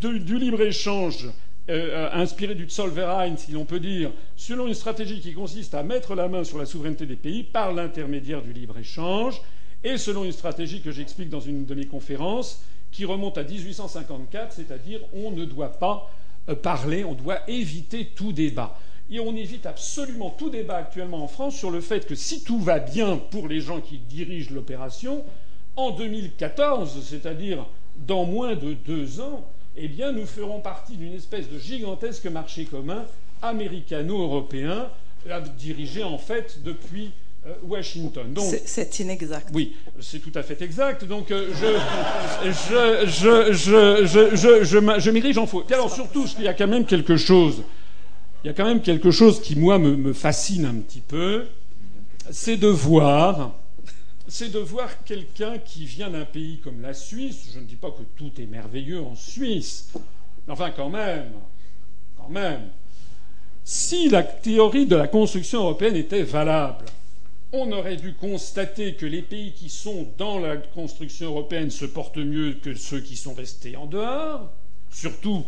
du 0.00 0.38
libre-échange 0.38 1.28
euh, 1.70 2.08
inspirée 2.12 2.56
du 2.56 2.68
Zollverein, 2.68 3.36
si 3.36 3.52
l'on 3.52 3.64
peut 3.64 3.78
dire, 3.78 4.10
selon 4.36 4.66
une 4.66 4.74
stratégie 4.74 5.20
qui 5.20 5.32
consiste 5.32 5.74
à 5.74 5.82
mettre 5.82 6.14
la 6.14 6.28
main 6.28 6.42
sur 6.42 6.58
la 6.58 6.66
souveraineté 6.66 7.06
des 7.06 7.16
pays 7.16 7.44
par 7.44 7.72
l'intermédiaire 7.72 8.42
du 8.42 8.52
libre-échange, 8.52 9.40
et 9.84 9.96
selon 9.98 10.24
une 10.24 10.32
stratégie 10.32 10.80
que 10.80 10.90
j'explique 10.90 11.28
dans 11.28 11.40
une 11.40 11.64
de 11.64 11.74
mes 11.74 11.86
conférences, 11.86 12.64
qui 12.92 13.04
remonte 13.04 13.38
à 13.38 13.42
1854, 13.42 14.52
c'est-à-dire 14.52 15.00
on 15.14 15.30
ne 15.30 15.44
doit 15.44 15.72
pas 15.72 16.10
euh, 16.48 16.54
parler, 16.54 17.04
on 17.04 17.14
doit 17.14 17.40
éviter 17.48 18.06
tout 18.06 18.32
débat. 18.32 18.78
Et 19.10 19.18
on 19.18 19.34
évite 19.34 19.66
absolument 19.66 20.30
tout 20.30 20.50
débat 20.50 20.76
actuellement 20.76 21.24
en 21.24 21.28
France 21.28 21.56
sur 21.56 21.70
le 21.70 21.80
fait 21.80 22.06
que 22.06 22.14
si 22.14 22.44
tout 22.44 22.60
va 22.60 22.78
bien 22.78 23.16
pour 23.16 23.48
les 23.48 23.60
gens 23.60 23.80
qui 23.80 23.98
dirigent 23.98 24.54
l'opération, 24.54 25.24
en 25.76 25.90
2014, 25.90 27.02
c'est-à-dire 27.02 27.66
dans 27.96 28.24
moins 28.24 28.54
de 28.54 28.74
deux 28.74 29.20
ans, 29.20 29.46
eh 29.76 29.88
bien, 29.88 30.12
nous 30.12 30.26
ferons 30.26 30.60
partie 30.60 30.96
d'une 30.96 31.14
espèce 31.14 31.48
de 31.48 31.58
gigantesque 31.58 32.26
marché 32.26 32.66
commun 32.66 33.04
américano-européen, 33.40 34.90
euh, 35.28 35.40
dirigé 35.58 36.04
en 36.04 36.18
fait 36.18 36.62
depuis 36.62 37.10
Washington. 37.64 38.34
C'est 38.64 39.00
inexact. 39.00 39.48
Oui, 39.52 39.74
c'est 40.00 40.20
tout 40.20 40.32
à 40.36 40.42
fait 40.42 40.60
exact. 40.62 41.04
Donc 41.04 41.30
euh, 41.30 41.48
je, 41.52 42.46
je, 43.06 43.52
je, 43.52 44.04
je, 44.04 45.00
je, 45.00 45.10
m'érige 45.10 45.38
en 45.38 45.46
faux. 45.46 45.64
alors 45.72 45.92
surtout, 45.92 46.26
il 46.38 46.44
y 46.44 46.48
a 46.48 46.54
quand 46.54 46.68
même 46.68 46.86
quelque 46.86 47.16
chose. 47.16 47.62
Il 48.44 48.48
y 48.48 48.50
a 48.50 48.54
quand 48.54 48.64
même 48.64 48.80
quelque 48.80 49.10
chose 49.10 49.40
qui 49.40 49.56
moi 49.56 49.78
me, 49.78 49.96
me 49.96 50.12
fascine 50.12 50.66
un 50.66 50.74
petit 50.74 51.00
peu, 51.00 51.46
c'est 52.30 52.56
de 52.56 52.68
voir 52.68 53.52
c'est 54.28 54.50
de 54.50 54.60
voir 54.60 55.04
quelqu'un 55.04 55.58
qui 55.58 55.84
vient 55.84 56.08
d'un 56.08 56.24
pays 56.24 56.58
comme 56.58 56.80
la 56.80 56.94
Suisse. 56.94 57.50
Je 57.52 57.58
ne 57.58 57.64
dis 57.64 57.76
pas 57.76 57.90
que 57.90 58.02
tout 58.16 58.30
est 58.40 58.46
merveilleux 58.46 59.02
en 59.02 59.14
Suisse, 59.14 59.90
mais 60.46 60.52
enfin 60.52 60.70
quand 60.70 60.88
même, 60.88 61.32
quand 62.16 62.30
même. 62.30 62.70
Si 63.64 64.08
la 64.08 64.22
théorie 64.22 64.86
de 64.86 64.96
la 64.96 65.06
construction 65.06 65.60
européenne 65.60 65.96
était 65.96 66.22
valable, 66.22 66.86
on 67.52 67.70
aurait 67.72 67.96
dû 67.96 68.14
constater 68.14 68.94
que 68.94 69.04
les 69.04 69.20
pays 69.20 69.52
qui 69.52 69.68
sont 69.68 70.08
dans 70.16 70.38
la 70.38 70.56
construction 70.56 71.26
européenne 71.28 71.70
se 71.70 71.84
portent 71.84 72.16
mieux 72.16 72.54
que 72.54 72.74
ceux 72.74 73.00
qui 73.00 73.14
sont 73.14 73.34
restés 73.34 73.76
en 73.76 73.86
dehors, 73.86 74.50
surtout 74.90 75.44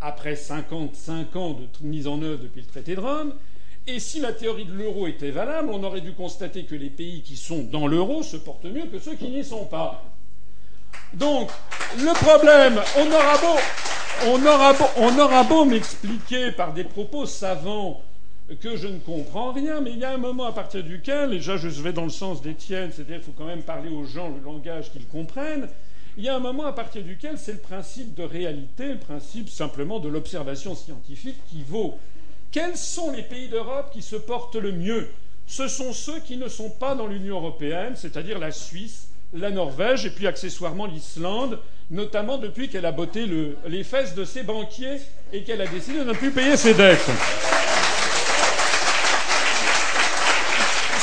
après 0.00 0.36
55 0.36 1.36
ans 1.36 1.50
de 1.52 1.66
mise 1.86 2.06
en 2.06 2.22
œuvre 2.22 2.44
depuis 2.44 2.60
le 2.60 2.66
traité 2.66 2.94
de 2.94 3.00
Rome, 3.00 3.34
et 3.86 3.98
si 3.98 4.20
la 4.20 4.32
théorie 4.32 4.66
de 4.66 4.72
l'euro 4.72 5.08
était 5.08 5.32
valable, 5.32 5.70
on 5.72 5.82
aurait 5.82 6.00
dû 6.00 6.12
constater 6.12 6.64
que 6.64 6.76
les 6.76 6.90
pays 6.90 7.22
qui 7.22 7.36
sont 7.36 7.64
dans 7.64 7.88
l'euro 7.88 8.22
se 8.22 8.36
portent 8.36 8.66
mieux 8.66 8.86
que 8.86 9.00
ceux 9.00 9.16
qui 9.16 9.28
n'y 9.28 9.44
sont 9.44 9.64
pas. 9.64 10.04
Donc, 11.14 11.50
le 11.96 12.12
problème, 12.24 12.80
on 12.96 13.06
aura 13.10 13.36
beau, 13.38 13.58
beau, 14.78 14.84
on 14.96 15.18
aura 15.18 15.42
beau 15.42 15.64
m'expliquer 15.64 16.52
par 16.52 16.72
des 16.72 16.84
propos 16.84 17.26
savants 17.26 18.02
que 18.56 18.76
je 18.76 18.88
ne 18.88 18.98
comprends 18.98 19.52
rien, 19.52 19.80
mais 19.80 19.92
il 19.92 19.98
y 19.98 20.04
a 20.04 20.12
un 20.12 20.18
moment 20.18 20.46
à 20.46 20.52
partir 20.52 20.82
duquel, 20.82 21.32
et 21.32 21.36
déjà 21.36 21.56
je 21.56 21.68
vais 21.68 21.92
dans 21.92 22.04
le 22.04 22.10
sens 22.10 22.42
d'Étienne, 22.42 22.90
c'est-à-dire 22.92 23.16
qu'il 23.16 23.24
faut 23.24 23.34
quand 23.36 23.46
même 23.46 23.62
parler 23.62 23.90
aux 23.90 24.04
gens 24.04 24.28
le 24.28 24.42
langage 24.44 24.90
qu'ils 24.90 25.06
comprennent, 25.06 25.68
il 26.16 26.24
y 26.24 26.28
a 26.28 26.34
un 26.34 26.40
moment 26.40 26.66
à 26.66 26.72
partir 26.72 27.02
duquel 27.02 27.38
c'est 27.38 27.52
le 27.52 27.58
principe 27.58 28.14
de 28.14 28.24
réalité, 28.24 28.88
le 28.88 28.98
principe 28.98 29.48
simplement 29.48 30.00
de 30.00 30.08
l'observation 30.08 30.74
scientifique 30.74 31.36
qui 31.48 31.62
vaut. 31.62 31.98
Quels 32.50 32.76
sont 32.76 33.12
les 33.12 33.22
pays 33.22 33.48
d'Europe 33.48 33.90
qui 33.92 34.02
se 34.02 34.16
portent 34.16 34.56
le 34.56 34.72
mieux? 34.72 35.08
Ce 35.46 35.68
sont 35.68 35.92
ceux 35.92 36.18
qui 36.20 36.36
ne 36.36 36.48
sont 36.48 36.70
pas 36.70 36.96
dans 36.96 37.06
l'Union 37.06 37.36
européenne, 37.36 37.94
c'est-à-dire 37.94 38.40
la 38.40 38.50
Suisse, 38.50 39.08
la 39.32 39.50
Norvège 39.50 40.04
et 40.04 40.10
puis 40.10 40.26
accessoirement 40.26 40.86
l'Islande, 40.86 41.60
notamment 41.90 42.38
depuis 42.38 42.68
qu'elle 42.68 42.86
a 42.86 42.92
botté 42.92 43.26
les 43.66 43.84
fesses 43.84 44.14
de 44.14 44.24
ses 44.24 44.42
banquiers 44.42 44.98
et 45.32 45.42
qu'elle 45.44 45.60
a 45.60 45.66
décidé 45.66 46.00
de 46.00 46.04
ne 46.04 46.12
plus 46.12 46.32
payer 46.32 46.56
ses 46.56 46.74
dettes. 46.74 47.08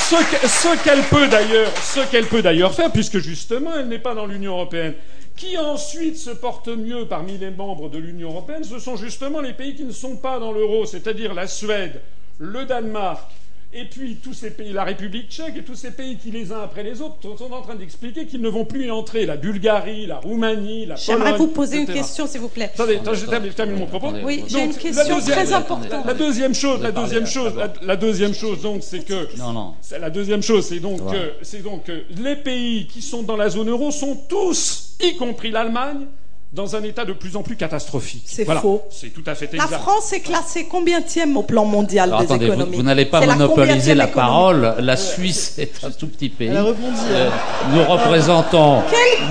Ce, 0.08 0.82
qu'elle 0.84 1.02
peut 1.02 1.28
d'ailleurs, 1.28 1.70
qu'elle 2.10 2.24
peut 2.24 2.40
d'ailleurs 2.40 2.72
faire, 2.72 2.90
puisque 2.90 3.18
justement 3.18 3.72
elle 3.78 3.88
n'est 3.88 3.98
pas 3.98 4.14
dans 4.14 4.24
l'Union 4.24 4.52
européenne, 4.52 4.94
qui 5.36 5.58
ensuite 5.58 6.16
se 6.16 6.30
portent 6.30 6.68
mieux 6.68 7.06
parmi 7.06 7.36
les 7.36 7.50
membres 7.50 7.90
de 7.90 7.98
l'Union 7.98 8.30
européenne, 8.30 8.64
ce 8.64 8.78
sont 8.78 8.96
justement 8.96 9.42
les 9.42 9.52
pays 9.52 9.74
qui 9.74 9.84
ne 9.84 9.92
sont 9.92 10.16
pas 10.16 10.38
dans 10.38 10.52
l'euro, 10.52 10.86
c'est-à-dire 10.86 11.34
la 11.34 11.46
Suède, 11.46 12.00
le 12.38 12.64
Danemark, 12.64 13.30
et 13.72 13.84
puis 13.84 14.16
tous 14.16 14.32
ces 14.32 14.50
pays, 14.50 14.72
la 14.72 14.84
République 14.84 15.30
tchèque 15.30 15.56
et 15.58 15.62
tous 15.62 15.74
ces 15.74 15.90
pays 15.90 16.16
qui, 16.16 16.30
les 16.30 16.52
uns 16.52 16.60
après 16.62 16.82
les 16.82 17.02
autres, 17.02 17.16
sont 17.20 17.52
en 17.52 17.60
train 17.60 17.74
d'expliquer 17.74 18.26
qu'ils 18.26 18.40
ne 18.40 18.48
vont 18.48 18.64
plus 18.64 18.86
y 18.86 18.90
entrer. 18.90 19.26
La 19.26 19.36
Bulgarie, 19.36 20.06
la 20.06 20.16
Roumanie, 20.16 20.86
la 20.86 20.94
Pologne. 20.94 21.04
J'aimerais 21.06 21.36
vous 21.36 21.48
poser 21.48 21.80
une 21.80 21.86
question, 21.86 22.26
s'il 22.26 22.40
vous 22.40 22.48
plaît. 22.48 22.70
Attendez, 22.74 22.98
je 23.12 23.52
termine, 23.52 23.78
mon 23.78 23.86
propos. 23.86 24.12
Oui, 24.24 24.44
j'ai 24.46 24.64
une 24.64 24.74
question 24.74 25.20
très 25.20 25.52
importante. 25.52 26.06
La 26.06 26.14
deuxième 26.14 26.54
chose, 26.54 26.80
la 26.80 26.92
deuxième 26.92 27.26
chose, 27.26 27.52
la, 27.82 27.96
deuxième 27.96 28.34
chose, 28.34 28.62
donc, 28.62 28.82
c'est 28.82 29.04
que. 29.04 29.36
Non, 29.36 29.52
non. 29.52 29.74
La 30.00 30.10
deuxième 30.10 30.42
chose, 30.42 30.66
c'est 30.66 30.80
donc, 30.80 30.98
que, 31.10 31.32
c'est 31.42 31.62
donc 31.62 31.84
que 31.84 32.04
les 32.16 32.36
pays 32.36 32.86
qui 32.86 33.02
sont 33.02 33.22
dans 33.22 33.36
la 33.36 33.50
zone 33.50 33.68
euro 33.68 33.90
sont 33.90 34.16
tous, 34.28 34.96
y 35.00 35.16
compris 35.16 35.50
l'Allemagne, 35.50 36.06
dans 36.52 36.76
un 36.76 36.82
état 36.82 37.04
de 37.04 37.12
plus 37.12 37.36
en 37.36 37.42
plus 37.42 37.56
catastrophique. 37.56 38.24
C'est 38.26 38.44
faux. 38.44 38.82
C'est 38.90 39.10
tout 39.12 39.22
à 39.26 39.34
fait 39.34 39.52
exact. 39.52 39.70
La 39.70 39.78
France 39.78 40.12
est 40.12 40.20
classée 40.20 40.64
combienième 40.64 41.36
au 41.36 41.42
plan 41.42 41.64
mondial 41.64 42.10
des 42.10 42.24
attendez, 42.24 42.46
économies 42.46 42.76
Vous, 42.76 42.82
n'allez 42.82 43.04
pas 43.04 43.24
monopoliser 43.24 43.94
la, 43.94 44.06
parole. 44.06 44.74
La 44.78 44.96
Suisse 44.96 45.54
est 45.58 45.84
un 45.84 45.90
tout 45.90 46.06
petit 46.06 46.30
pays. 46.30 46.48
Euh, 46.50 47.30
nous 47.72 47.84
représentons, 47.84 48.82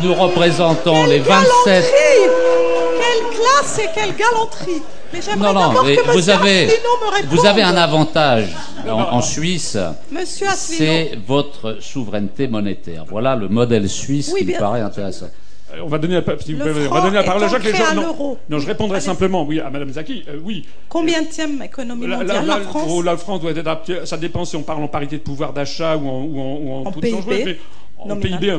nous 0.03 0.13
représentons 0.13 1.05
les 1.05 1.19
27. 1.19 1.85
Quelle 2.99 3.39
classe 3.39 3.79
et 3.79 3.89
quelle 3.95 4.15
galanterie 4.15 4.81
mais 5.13 5.19
non, 5.37 5.53
non, 5.53 5.83
mais 5.85 5.95
que 5.95 6.11
vous 6.11 6.29
avez, 6.29 6.69
vous 7.29 7.45
avez 7.45 7.61
un 7.61 7.77
avantage 7.77 8.49
en, 8.89 9.21
Suisse. 9.21 9.77
C'est 10.55 11.17
votre 11.25 11.77
souveraineté 11.81 12.47
monétaire. 12.47 13.05
Voilà 13.07 13.35
le 13.35 13.47
modèle 13.47 13.89
suisse 13.89 14.33
qui 14.37 14.45
me 14.45 14.59
paraît 14.59 14.81
intéressant. 14.81 15.27
Euh, 15.73 15.81
on 15.83 15.87
va 15.87 15.97
donner 15.97 16.15
la, 16.15 16.21
parole 16.21 17.43
à 17.43 17.47
Jacques. 17.47 17.63
Les 17.63 17.73
gens, 17.73 17.93
non, 18.49 18.59
je 18.59 18.67
répondrai 18.67 19.01
simplement, 19.01 19.43
oui, 19.43 19.59
à 19.59 19.69
Madame 19.69 19.91
Zaki, 19.91 20.23
euh, 20.29 20.39
oui. 20.41 20.65
Combien 20.87 21.21
de 21.21 21.63
économie 21.63 22.07
mondiale 22.07 22.45
la, 22.45 22.61
France 22.61 22.89
oh, 22.89 23.01
La 23.01 23.17
France 23.17 23.41
doit 23.41 23.51
être 23.51 24.07
Ça 24.07 24.17
dépend 24.17 24.45
si 24.45 24.55
on 24.55 24.63
parle 24.63 24.83
en 24.83 24.87
parité 24.87 25.17
de 25.17 25.23
pouvoir 25.23 25.51
d'achat 25.53 25.97
ou 25.97 26.07
en, 26.07 26.21
ou 26.21 26.71
en, 26.71 26.91
taux 26.91 27.01
de 27.01 27.07
PIB 27.07 27.57
en 27.99 28.15
PIB, 28.15 28.53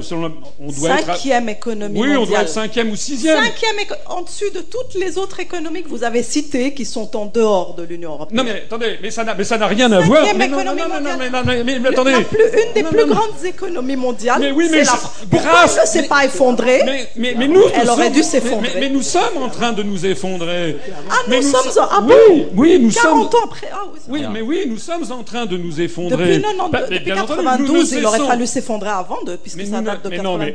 on 0.60 0.72
doit 0.72 0.98
cinquième 0.98 1.48
économie 1.48 2.00
oui, 2.00 2.16
on 2.16 2.26
doit 2.26 2.42
être 2.42 2.48
cinquième 2.48 2.90
ou 2.90 2.96
sixième. 2.96 3.42
Cinquième 3.42 3.76
en 4.06 4.22
dessus 4.22 4.50
de 4.54 4.60
toutes 4.60 4.94
les 4.94 5.16
autres 5.18 5.40
économies 5.40 5.82
que 5.82 5.88
vous 5.88 6.04
avez 6.04 6.22
citées, 6.22 6.74
qui 6.74 6.84
sont 6.84 7.16
en 7.16 7.26
dehors 7.26 7.74
de 7.74 7.84
l'Union 7.84 8.12
européenne. 8.12 8.36
Non 8.36 8.44
mais 8.44 8.62
attendez, 8.66 8.98
mais 9.02 9.10
ça 9.10 9.24
n'a, 9.24 9.34
mais 9.34 9.44
ça 9.44 9.58
n'a 9.58 9.66
rien 9.66 9.90
à 9.92 10.00
voir. 10.00 10.24
Cinquième 10.24 10.42
économie 10.42 10.82
mondiale. 10.82 11.02
Non, 11.02 11.42
mais, 11.44 11.64
mais, 11.64 11.78
mais, 11.78 11.88
attendez. 11.88 12.12
une 12.12 12.72
des 12.74 12.82
plus 12.82 13.06
grandes 13.06 13.44
économies 13.44 13.96
mondiales. 13.96 14.40
Mais 14.40 14.50
oui, 14.50 14.68
mais 14.70 14.84
la... 14.84 14.92
pourquoi 15.30 15.64
elle 15.64 15.80
ne 15.82 15.86
s'est 15.86 16.08
pas 16.08 16.24
effondrée 16.24 16.82
Mais, 17.16 17.34
mais, 17.36 17.48
nous, 17.48 17.62
elle 17.74 17.88
aurait 17.88 18.10
dû 18.10 18.22
s'effondrer. 18.22 18.72
Mais, 18.80 18.90
nous 18.90 19.02
sommes 19.02 19.36
en 19.40 19.48
train 19.48 19.72
de 19.72 19.82
nous 19.82 20.04
effondrer. 20.04 20.76
Ah, 21.10 21.14
nous, 21.28 21.42
sommes 21.42 21.82
en... 21.82 21.88
ah, 21.90 22.04
oui, 22.06 22.46
oui, 22.54 22.78
nous 22.80 22.90
40 22.90 23.34
ans 23.34 23.38
après. 23.44 23.68
Ah, 23.72 23.82
oui, 24.08 24.22
mais 24.32 24.40
oui, 24.40 24.64
nous 24.68 24.78
sommes 24.78 25.10
en 25.10 25.22
train 25.22 25.46
de 25.46 25.56
nous 25.56 25.80
effondrer. 25.80 26.38
Depuis 26.38 27.04
92, 27.04 27.92
il 27.92 28.06
aurait 28.06 28.18
fallu 28.18 28.46
s'effondrer 28.46 28.90
avant, 28.90 29.18
puisque 29.36 29.66
ça 29.66 29.80
date 29.80 30.06
mais 30.08 30.18
non, 30.18 30.38
mais, 30.38 30.54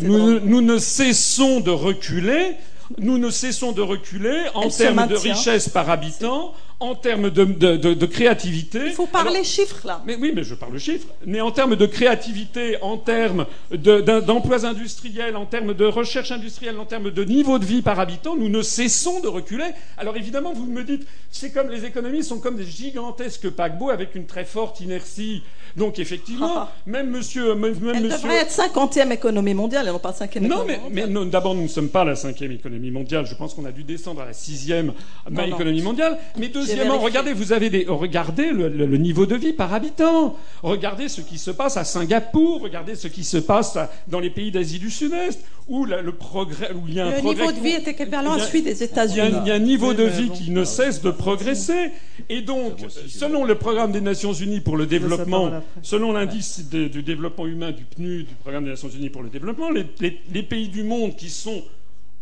nous, 0.00 0.60
ne 0.60 0.78
cessons 0.78 1.60
de 1.60 1.70
reculer. 1.70 2.56
Nous 2.98 3.16
ne 3.16 3.30
cessons 3.30 3.72
de 3.72 3.80
reculer 3.80 4.42
en 4.54 4.68
termes 4.68 5.06
de 5.06 5.16
richesse 5.16 5.68
par 5.68 5.88
habitant, 5.88 6.52
en 6.82 6.96
termes 6.96 7.30
de, 7.30 8.06
créativité. 8.06 8.80
Il 8.86 8.92
faut 8.92 9.06
parler 9.06 9.44
chiffres 9.44 9.86
là. 9.86 10.02
Mais 10.04 10.16
oui, 10.16 10.32
mais 10.34 10.42
je 10.42 10.54
parle 10.54 10.76
chiffres. 10.78 11.06
Mais 11.24 11.40
en 11.40 11.52
termes 11.52 11.76
de 11.76 11.86
créativité, 11.86 12.76
en 12.82 12.96
termes 12.96 13.46
d'emplois 13.70 14.66
industriels, 14.66 15.36
en 15.36 15.46
termes 15.46 15.74
de 15.74 15.84
recherche 15.84 16.32
industrielle, 16.32 16.78
en 16.78 16.84
termes 16.84 17.12
de 17.12 17.24
niveau 17.24 17.60
de 17.60 17.64
vie 17.64 17.82
par 17.82 18.00
habitant, 18.00 18.34
nous 18.34 18.48
ne 18.48 18.62
cessons 18.62 19.20
de 19.20 19.28
reculer. 19.28 19.70
Alors 19.96 20.16
évidemment, 20.16 20.52
vous 20.52 20.66
me 20.66 20.82
dites, 20.82 21.06
c'est 21.30 21.52
comme 21.52 21.70
les 21.70 21.84
économies 21.84 22.24
sont 22.24 22.40
comme 22.40 22.56
des 22.56 22.64
gigantesques 22.64 23.50
paquebots 23.50 23.90
avec 23.90 24.16
une 24.16 24.26
très 24.26 24.44
forte 24.44 24.80
inertie. 24.80 25.42
Donc 25.76 26.00
effectivement, 26.00 26.52
ah. 26.56 26.72
même 26.84 27.10
monsieur, 27.10 27.54
même, 27.54 27.76
Elle 27.94 28.08
devrait 28.08 28.38
être 28.38 28.50
cinquantième 28.50 29.12
économie 29.12 29.54
mondiale 29.54 29.86
et 29.88 29.90
non 29.92 30.00
pas 30.00 30.12
cinquième 30.12 30.46
non, 30.46 30.64
économie 30.64 30.90
mais, 30.90 31.06
mais 31.06 31.26
d'abord, 31.26 31.54
nous 31.54 31.62
ne 31.62 31.68
sommes 31.68 31.88
pas 31.88 32.04
la 32.04 32.16
cinquième 32.16 32.52
économie 32.52 32.90
mondiale. 32.90 33.24
Je 33.24 33.34
pense 33.36 33.54
qu'on 33.54 33.64
a 33.64 33.72
dû 33.72 33.84
descendre 33.84 34.20
à 34.20 34.26
la 34.26 34.32
sixième 34.32 34.92
économie 35.30 35.80
mondiale. 35.80 36.18
Mais 36.36 36.48
deuxièmement, 36.48 36.71
deuxièmement, 36.76 36.98
regardez, 36.98 37.32
vous 37.32 37.52
avez 37.52 37.70
des, 37.70 37.86
regardez 37.88 38.50
le, 38.50 38.96
niveau 38.96 39.26
de 39.26 39.36
vie 39.36 39.52
par 39.52 39.72
habitant. 39.72 40.36
Regardez 40.62 41.08
ce 41.08 41.20
qui 41.20 41.38
se 41.38 41.50
passe 41.50 41.76
à 41.76 41.84
Singapour. 41.84 42.60
Regardez 42.60 42.94
ce 42.94 43.08
qui 43.08 43.24
se 43.24 43.38
passe 43.38 43.78
dans 44.08 44.20
les 44.20 44.30
pays 44.30 44.50
d'Asie 44.50 44.78
du 44.78 44.90
Sud-Est, 44.90 45.40
où 45.68 45.84
le 45.84 46.12
progrès, 46.12 46.72
où 46.72 46.88
il 46.88 46.94
y 46.94 47.00
a 47.00 47.06
un 47.06 47.10
le 47.10 47.20
niveau 47.20 47.52
de 47.52 47.60
vie 47.60 47.70
est 47.70 47.88
équivalent 47.88 48.32
à 48.32 48.38
celui 48.40 48.62
des 48.62 48.82
États-Unis. 48.82 49.36
Il, 49.42 49.48
y 49.48 49.50
a 49.50 49.54
un 49.54 49.58
niveau 49.58 49.94
de 49.94 50.04
vie 50.04 50.30
qui 50.30 50.50
ne 50.50 50.64
cesse 50.64 51.02
de 51.02 51.10
progresser. 51.10 51.90
Et 52.28 52.42
donc, 52.42 52.78
selon 53.08 53.44
le 53.44 53.54
programme 53.56 53.92
des 53.92 54.00
Nations 54.00 54.32
Unies 54.32 54.60
pour 54.60 54.76
le 54.76 54.86
développement, 54.86 55.50
selon 55.82 56.12
l'indice 56.12 56.68
du 56.68 57.02
développement 57.02 57.46
humain 57.46 57.72
du 57.72 57.84
PNU, 57.84 58.24
du 58.24 58.34
programme 58.34 58.64
des 58.64 58.70
Nations 58.70 58.88
Unies 58.88 59.10
pour 59.10 59.22
le 59.22 59.28
développement, 59.28 59.70
les 59.70 60.42
pays 60.42 60.68
du 60.68 60.82
monde 60.82 61.16
qui 61.16 61.30
sont 61.30 61.62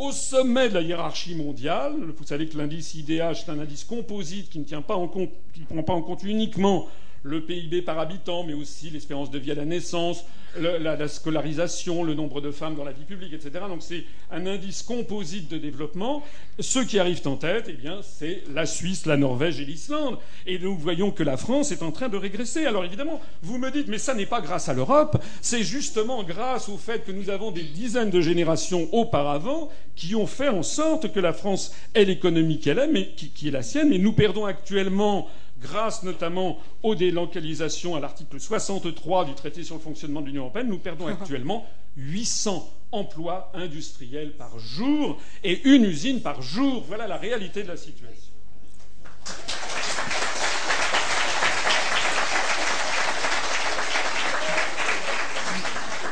au 0.00 0.12
sommet 0.12 0.70
de 0.70 0.74
la 0.74 0.80
hiérarchie 0.80 1.34
mondiale. 1.34 1.94
Vous 2.16 2.24
savez 2.24 2.48
que 2.48 2.56
l'indice 2.56 2.94
IDH 2.94 3.44
est 3.46 3.48
un 3.50 3.58
indice 3.58 3.84
composite 3.84 4.48
qui 4.48 4.58
ne 4.58 4.64
qui 4.64 4.74
prend 4.74 5.82
pas 5.82 5.92
en 5.92 6.02
compte 6.02 6.22
uniquement 6.24 6.88
le 7.22 7.42
PIB 7.42 7.82
par 7.82 7.98
habitant, 7.98 8.44
mais 8.44 8.54
aussi 8.54 8.90
l'espérance 8.90 9.30
de 9.30 9.38
vie 9.38 9.50
à 9.50 9.54
la 9.54 9.64
naissance, 9.64 10.24
la, 10.58 11.08
scolarisation, 11.08 12.02
le 12.02 12.14
nombre 12.14 12.40
de 12.40 12.50
femmes 12.50 12.74
dans 12.74 12.84
la 12.84 12.92
vie 12.92 13.04
publique, 13.04 13.32
etc. 13.32 13.64
Donc 13.68 13.82
c'est 13.82 14.04
un 14.30 14.46
indice 14.46 14.82
composite 14.82 15.48
de 15.50 15.58
développement. 15.58 16.24
Ceux 16.58 16.84
qui 16.84 16.98
arrivent 16.98 17.26
en 17.26 17.36
tête, 17.36 17.66
eh 17.68 17.72
bien, 17.72 18.00
c'est 18.02 18.42
la 18.52 18.66
Suisse, 18.66 19.06
la 19.06 19.16
Norvège 19.16 19.60
et 19.60 19.64
l'Islande. 19.64 20.18
Et 20.46 20.58
nous 20.58 20.76
voyons 20.76 21.10
que 21.10 21.22
la 21.22 21.36
France 21.36 21.72
est 21.72 21.82
en 21.82 21.92
train 21.92 22.08
de 22.08 22.16
régresser. 22.16 22.66
Alors 22.66 22.84
évidemment, 22.84 23.20
vous 23.42 23.58
me 23.58 23.70
dites, 23.70 23.88
mais 23.88 23.98
ça 23.98 24.14
n'est 24.14 24.26
pas 24.26 24.40
grâce 24.40 24.68
à 24.68 24.74
l'Europe, 24.74 25.22
c'est 25.40 25.62
justement 25.62 26.22
grâce 26.22 26.68
au 26.68 26.76
fait 26.76 27.04
que 27.04 27.12
nous 27.12 27.30
avons 27.30 27.50
des 27.50 27.62
dizaines 27.62 28.10
de 28.10 28.20
générations 28.20 28.88
auparavant 28.92 29.70
qui 29.94 30.14
ont 30.14 30.26
fait 30.26 30.48
en 30.48 30.62
sorte 30.62 31.12
que 31.12 31.20
la 31.20 31.32
France 31.32 31.72
ait 31.94 32.04
l'économie 32.04 32.58
qu'elle 32.58 32.78
est, 32.78 32.88
mais 32.88 33.10
qui, 33.16 33.28
qui 33.28 33.48
est 33.48 33.52
la 33.52 33.62
sienne. 33.62 33.90
Mais 33.90 33.98
nous 33.98 34.12
perdons 34.12 34.46
actuellement 34.46 35.28
grâce 35.60 36.02
notamment 36.02 36.58
aux 36.82 36.94
délocalisations 36.94 37.94
à 37.94 38.00
l'article 38.00 38.40
63 38.40 39.24
du 39.26 39.34
traité 39.34 39.62
sur 39.62 39.76
le 39.76 39.80
fonctionnement 39.80 40.20
de 40.20 40.26
l'Union 40.26 40.42
européenne, 40.42 40.68
nous 40.68 40.78
perdons 40.78 41.06
actuellement 41.08 41.66
800 41.96 42.68
emplois 42.92 43.50
industriels 43.54 44.32
par 44.32 44.58
jour 44.58 45.18
et 45.44 45.60
une 45.68 45.84
usine 45.84 46.20
par 46.20 46.42
jour. 46.42 46.84
Voilà 46.86 47.06
la 47.06 47.16
réalité 47.16 47.62
de 47.62 47.68
la 47.68 47.76
situation. 47.76 48.32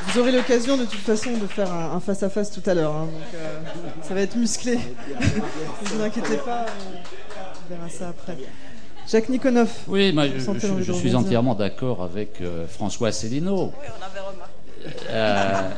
Vous 0.08 0.20
aurez 0.20 0.32
l'occasion 0.32 0.78
de 0.78 0.84
toute 0.84 1.00
façon 1.00 1.36
de 1.36 1.46
faire 1.46 1.70
un 1.70 2.00
face-à-face 2.00 2.50
tout 2.50 2.62
à 2.64 2.72
l'heure. 2.72 2.96
Hein, 2.96 3.08
euh, 3.34 3.60
ça 4.02 4.14
va 4.14 4.22
être 4.22 4.36
musclé. 4.36 4.76
ne 5.86 5.88
vous 5.88 6.02
inquiétez 6.02 6.38
pas, 6.38 6.64
on 7.66 7.74
verra 7.74 7.88
ça 7.90 8.08
après. 8.08 8.38
Jacques 9.10 9.30
Nikonov. 9.30 9.70
Oui, 9.88 10.14
je, 10.14 10.92
suis 10.92 11.14
entièrement 11.14 11.54
d'accord 11.54 12.02
avec 12.02 12.42
euh, 12.42 12.66
François 12.66 13.08
Asselineau. 13.08 13.72
Oui, 13.80 13.88
on 13.98 14.04
avait 14.04 14.20
remarqué. 14.20 15.06
Euh, 15.08 15.70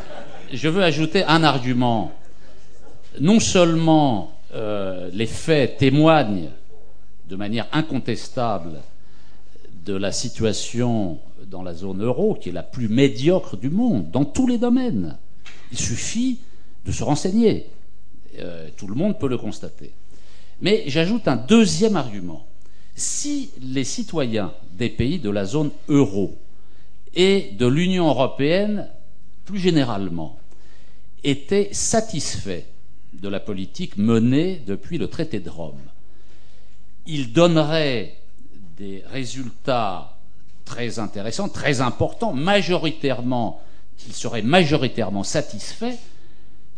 je 0.52 0.68
veux 0.68 0.82
ajouter 0.82 1.22
un 1.22 1.44
argument. 1.44 2.10
Non 3.20 3.38
seulement 3.38 4.32
euh, 4.52 5.10
les 5.12 5.26
faits 5.26 5.76
témoignent 5.76 6.48
de 7.28 7.36
manière 7.36 7.68
incontestable 7.72 8.80
de 9.86 9.94
la 9.94 10.10
situation 10.10 11.18
dans 11.46 11.62
la 11.62 11.72
zone 11.72 12.02
euro, 12.02 12.34
qui 12.34 12.48
est 12.48 12.52
la 12.52 12.64
plus 12.64 12.88
médiocre 12.88 13.56
du 13.56 13.70
monde, 13.70 14.10
dans 14.10 14.24
tous 14.24 14.48
les 14.48 14.58
domaines. 14.58 15.16
Il 15.70 15.78
suffit 15.78 16.40
de 16.84 16.90
se 16.90 17.04
renseigner. 17.04 17.66
tout 18.76 18.88
le 18.88 18.94
monde 18.94 19.20
peut 19.20 19.28
le 19.28 19.38
constater. 19.38 19.92
Mais 20.60 20.82
j'ajoute 20.88 21.28
un 21.28 21.36
deuxième 21.36 21.94
argument 21.94 22.44
si 23.00 23.50
les 23.60 23.84
citoyens 23.84 24.52
des 24.74 24.90
pays 24.90 25.18
de 25.18 25.30
la 25.30 25.46
zone 25.46 25.70
euro 25.88 26.36
et 27.14 27.52
de 27.58 27.66
l'Union 27.66 28.08
européenne 28.08 28.88
plus 29.46 29.58
généralement 29.58 30.38
étaient 31.24 31.70
satisfaits 31.72 32.64
de 33.14 33.28
la 33.28 33.40
politique 33.40 33.96
menée 33.96 34.62
depuis 34.66 34.98
le 34.98 35.08
traité 35.08 35.40
de 35.40 35.50
Rome, 35.50 35.80
ils 37.06 37.32
donneraient 37.32 38.16
des 38.76 39.02
résultats 39.10 40.16
très 40.64 40.98
intéressants, 40.98 41.48
très 41.48 41.80
importants, 41.80 42.32
majoritairement, 42.32 43.60
ils 44.06 44.14
seraient 44.14 44.42
majoritairement 44.42 45.24
satisfaits 45.24 45.96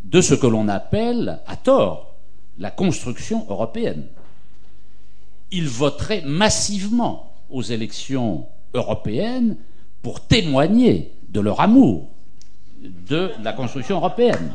de 0.05 0.21
ce 0.21 0.35
que 0.35 0.47
l'on 0.47 0.69
appelle, 0.69 1.41
à 1.47 1.57
tort, 1.57 2.15
la 2.59 2.71
construction 2.71 3.45
européenne 3.49 4.07
ils 5.53 5.69
voteraient 5.69 6.23
massivement 6.23 7.35
aux 7.51 7.63
élections 7.63 8.47
européennes 8.75 9.57
pour 10.03 10.21
témoigner 10.21 11.13
de 11.29 11.41
leur 11.41 11.61
amour 11.61 12.09
de 12.83 13.31
la 13.43 13.53
construction 13.53 13.97
européenne. 13.97 14.55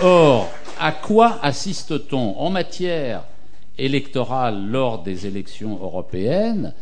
Or, 0.00 0.50
à 0.78 0.92
quoi 0.92 1.38
assiste-t-on 1.42 2.38
en 2.38 2.50
matière 2.50 3.24
électorale 3.76 4.66
lors 4.66 5.02
des 5.02 5.26
élections 5.26 5.78
européennes 5.80 6.74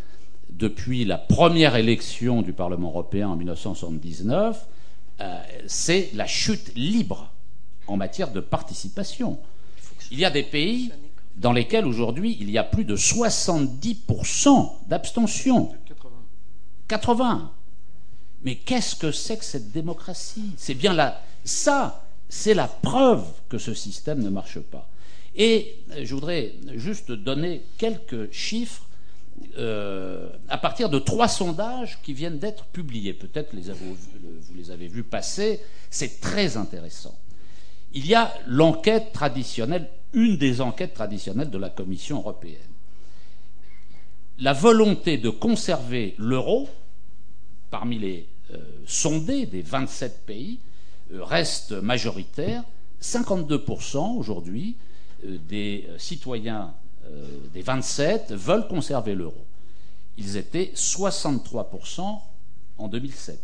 depuis 0.50 1.04
la 1.04 1.18
première 1.18 1.76
élection 1.76 2.42
du 2.42 2.52
Parlement 2.52 2.88
européen 2.88 3.28
en 3.28 3.36
1979 3.36 4.66
euh, 5.20 5.38
C'est 5.66 6.10
la 6.14 6.26
chute 6.26 6.72
libre 6.76 7.32
en 7.86 7.96
matière 7.96 8.30
de 8.30 8.40
participation. 8.40 9.38
Il 10.12 10.20
y 10.20 10.26
a 10.26 10.30
des 10.30 10.42
pays 10.42 10.92
dans 11.36 11.52
lesquels 11.52 11.86
aujourd'hui 11.86 12.36
il 12.38 12.50
y 12.50 12.58
a 12.58 12.64
plus 12.64 12.84
de 12.84 12.94
70% 12.94 14.72
d'abstention. 14.86 15.72
80. 16.88 17.50
Mais 18.44 18.56
qu'est-ce 18.56 18.94
que 18.94 19.10
c'est 19.10 19.38
que 19.38 19.44
cette 19.44 19.72
démocratie? 19.72 20.50
C'est 20.58 20.74
bien 20.74 20.92
là. 20.92 21.22
Ça, 21.44 22.04
c'est 22.28 22.52
la 22.52 22.68
preuve 22.68 23.24
que 23.48 23.56
ce 23.56 23.72
système 23.72 24.22
ne 24.22 24.28
marche 24.28 24.58
pas. 24.58 24.86
Et 25.34 25.78
je 26.02 26.14
voudrais 26.14 26.56
juste 26.74 27.10
donner 27.10 27.62
quelques 27.78 28.30
chiffres 28.32 28.86
euh, 29.56 30.28
à 30.50 30.58
partir 30.58 30.90
de 30.90 30.98
trois 30.98 31.28
sondages 31.28 31.98
qui 32.02 32.12
viennent 32.12 32.38
d'être 32.38 32.66
publiés. 32.66 33.14
Peut-être 33.14 33.54
vous 33.54 33.96
les 34.54 34.70
avez 34.70 34.88
vus 34.88 35.04
passer. 35.04 35.60
C'est 35.88 36.20
très 36.20 36.58
intéressant. 36.58 37.16
Il 37.94 38.06
y 38.06 38.14
a 38.14 38.30
l'enquête 38.46 39.14
traditionnelle 39.14 39.88
une 40.14 40.36
des 40.36 40.60
enquêtes 40.60 40.94
traditionnelles 40.94 41.50
de 41.50 41.58
la 41.58 41.70
Commission 41.70 42.18
européenne. 42.18 42.60
La 44.38 44.52
volonté 44.52 45.18
de 45.18 45.30
conserver 45.30 46.14
l'euro 46.18 46.68
parmi 47.70 47.98
les 47.98 48.26
euh, 48.52 48.58
sondés 48.86 49.46
des 49.46 49.62
27 49.62 50.26
pays 50.26 50.58
euh, 51.12 51.24
reste 51.24 51.72
majoritaire. 51.72 52.62
52% 53.00 54.16
aujourd'hui 54.16 54.76
euh, 55.24 55.38
des 55.48 55.88
citoyens 55.98 56.74
des 57.52 57.62
27 57.62 58.32
veulent 58.32 58.68
conserver 58.68 59.16
l'euro. 59.16 59.44
Ils 60.16 60.36
étaient 60.36 60.70
63% 60.74 62.20
en 62.78 62.88
2007. 62.88 63.40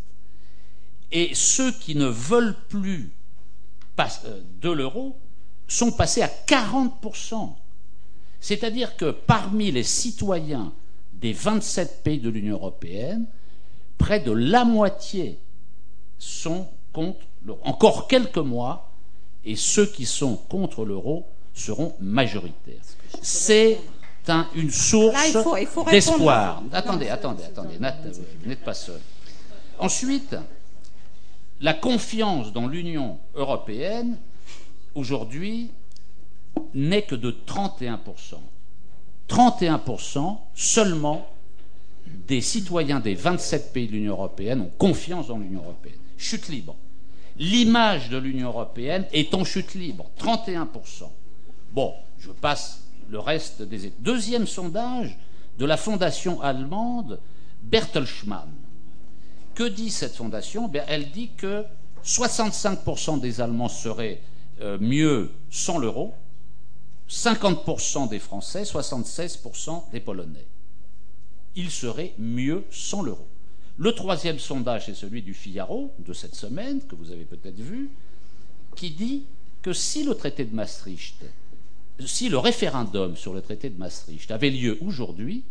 Et 1.10 1.34
ceux 1.34 1.72
qui 1.72 1.96
ne 1.96 2.06
veulent 2.06 2.56
plus 2.68 3.10
de 4.62 4.70
l'euro 4.70 5.18
sont 5.68 5.92
passés 5.92 6.22
à 6.22 6.30
40%. 6.46 7.50
C'est-à-dire 8.40 8.96
que 8.96 9.10
parmi 9.10 9.70
les 9.70 9.82
citoyens 9.82 10.72
des 11.12 11.32
27 11.32 12.02
pays 12.02 12.18
de 12.18 12.30
l'Union 12.30 12.56
européenne, 12.56 13.26
près 13.98 14.20
de 14.20 14.32
la 14.32 14.64
moitié 14.64 15.38
sont 16.18 16.66
contre 16.92 17.26
l'euro. 17.44 17.60
Encore 17.64 18.08
quelques 18.08 18.38
mois, 18.38 18.92
et 19.44 19.56
ceux 19.56 19.86
qui 19.86 20.06
sont 20.06 20.36
contre 20.36 20.84
l'euro 20.84 21.26
seront 21.54 21.94
majoritaires. 22.00 22.82
C'est 23.22 23.78
une 24.54 24.70
source 24.70 25.32
d'espoir. 25.90 26.62
Attendez, 26.72 27.08
attendez, 27.08 27.44
attendez, 27.44 27.76
vous 28.42 28.48
n'êtes 28.48 28.64
pas 28.64 28.74
seul. 28.74 29.00
Ensuite, 29.78 30.36
la 31.60 31.74
confiance 31.74 32.52
dans 32.52 32.66
l'Union 32.66 33.18
européenne 33.34 34.18
aujourd'hui 34.98 35.70
n'est 36.74 37.02
que 37.02 37.14
de 37.14 37.34
31%. 37.46 37.98
31% 39.28 40.36
seulement 40.54 41.28
des 42.26 42.40
citoyens 42.40 43.00
des 43.00 43.14
27 43.14 43.72
pays 43.72 43.86
de 43.86 43.92
l'Union 43.92 44.12
européenne 44.12 44.62
ont 44.62 44.72
confiance 44.78 45.28
dans 45.28 45.38
l'Union 45.38 45.62
européenne. 45.62 45.98
Chute 46.16 46.48
libre. 46.48 46.74
L'image 47.36 48.08
de 48.08 48.16
l'Union 48.16 48.48
européenne 48.48 49.06
est 49.12 49.34
en 49.34 49.44
chute 49.44 49.74
libre, 49.74 50.10
31%. 50.18 50.66
Bon, 51.72 51.94
je 52.18 52.30
passe 52.30 52.82
le 53.08 53.20
reste 53.20 53.62
des... 53.62 53.92
Deuxième 54.00 54.46
sondage 54.46 55.16
de 55.58 55.64
la 55.64 55.76
fondation 55.76 56.40
allemande 56.40 57.20
Bertelsmann. 57.62 58.48
Que 59.54 59.64
dit 59.64 59.90
cette 59.90 60.16
fondation? 60.16 60.70
Elle 60.88 61.10
dit 61.10 61.30
que 61.36 61.64
65% 62.04 63.20
des 63.20 63.40
Allemands 63.40 63.68
seraient 63.68 64.20
euh, 64.60 64.78
mieux 64.80 65.30
sans 65.50 65.78
l'euro 65.78 66.14
50% 67.08 68.08
des 68.08 68.18
Français, 68.18 68.62
76% 68.62 69.90
des 69.90 70.00
Polonais. 70.00 70.46
Il 71.56 71.70
serait 71.70 72.14
mieux 72.18 72.64
sans 72.70 73.02
l'euro. 73.02 73.26
Le 73.78 73.92
troisième 73.92 74.38
sondage 74.38 74.88
est 74.88 74.94
celui 74.94 75.22
du 75.22 75.34
Figaro 75.34 75.94
de 76.00 76.12
cette 76.12 76.34
semaine, 76.34 76.80
que 76.86 76.96
vous 76.96 77.10
avez 77.10 77.24
peut-être 77.24 77.60
vu, 77.60 77.90
qui 78.76 78.90
dit 78.90 79.24
que 79.62 79.72
si 79.72 80.04
le 80.04 80.14
traité 80.14 80.44
de 80.44 80.54
Maastricht, 80.54 81.24
si 82.04 82.28
le 82.28 82.38
référendum 82.38 83.16
sur 83.16 83.34
le 83.34 83.40
traité 83.40 83.70
de 83.70 83.78
Maastricht 83.78 84.30
avait 84.30 84.50
lieu 84.50 84.78
aujourd'hui, 84.80 85.44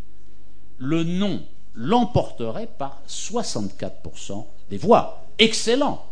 le 0.77 1.03
non 1.03 1.43
l'emporterait 1.73 2.69
par 2.77 3.01
64% 3.07 4.45
des 4.69 4.77
voix. 4.77 5.25
Excellent. 5.37 6.05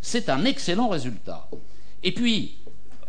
C'est 0.00 0.28
un 0.28 0.44
excellent 0.44 0.88
résultat. 0.88 1.48
Et 2.04 2.12
puis, 2.12 2.54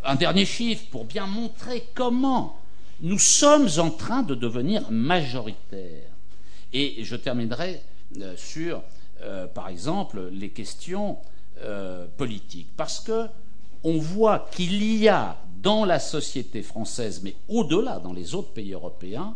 un 0.06 0.16
dernier 0.16 0.46
chiffre 0.46 0.86
pour 0.90 1.04
bien 1.04 1.28
montrer 1.28 1.84
comment 1.94 2.58
nous 3.02 3.20
sommes 3.20 3.68
en 3.78 3.90
train 3.90 4.24
de 4.24 4.36
devenir 4.36 4.90
majoritaires. 4.90 6.10
Et 6.72 7.04
je 7.04 7.18
terminerai 7.18 7.82
euh, 8.22 8.36
sur, 8.38 8.82
euh, 9.22 9.48
par 9.48 9.68
exemple, 9.68 10.30
les 10.32 10.50
questions 10.50 11.18
euh, 11.62 12.08
politiques. 12.18 12.70
Parce 12.78 13.02
que 13.02 13.28
on 13.84 14.00
voit 14.00 14.48
qu'il 14.52 14.82
y 14.82 15.10
a 15.10 15.38
dans 15.62 15.84
la 15.84 16.00
société 16.00 16.64
française, 16.64 17.22
mais 17.22 17.36
au-delà, 17.50 18.00
dans 18.00 18.14
les 18.14 18.34
autres 18.34 18.54
pays 18.54 18.72
européens, 18.72 19.36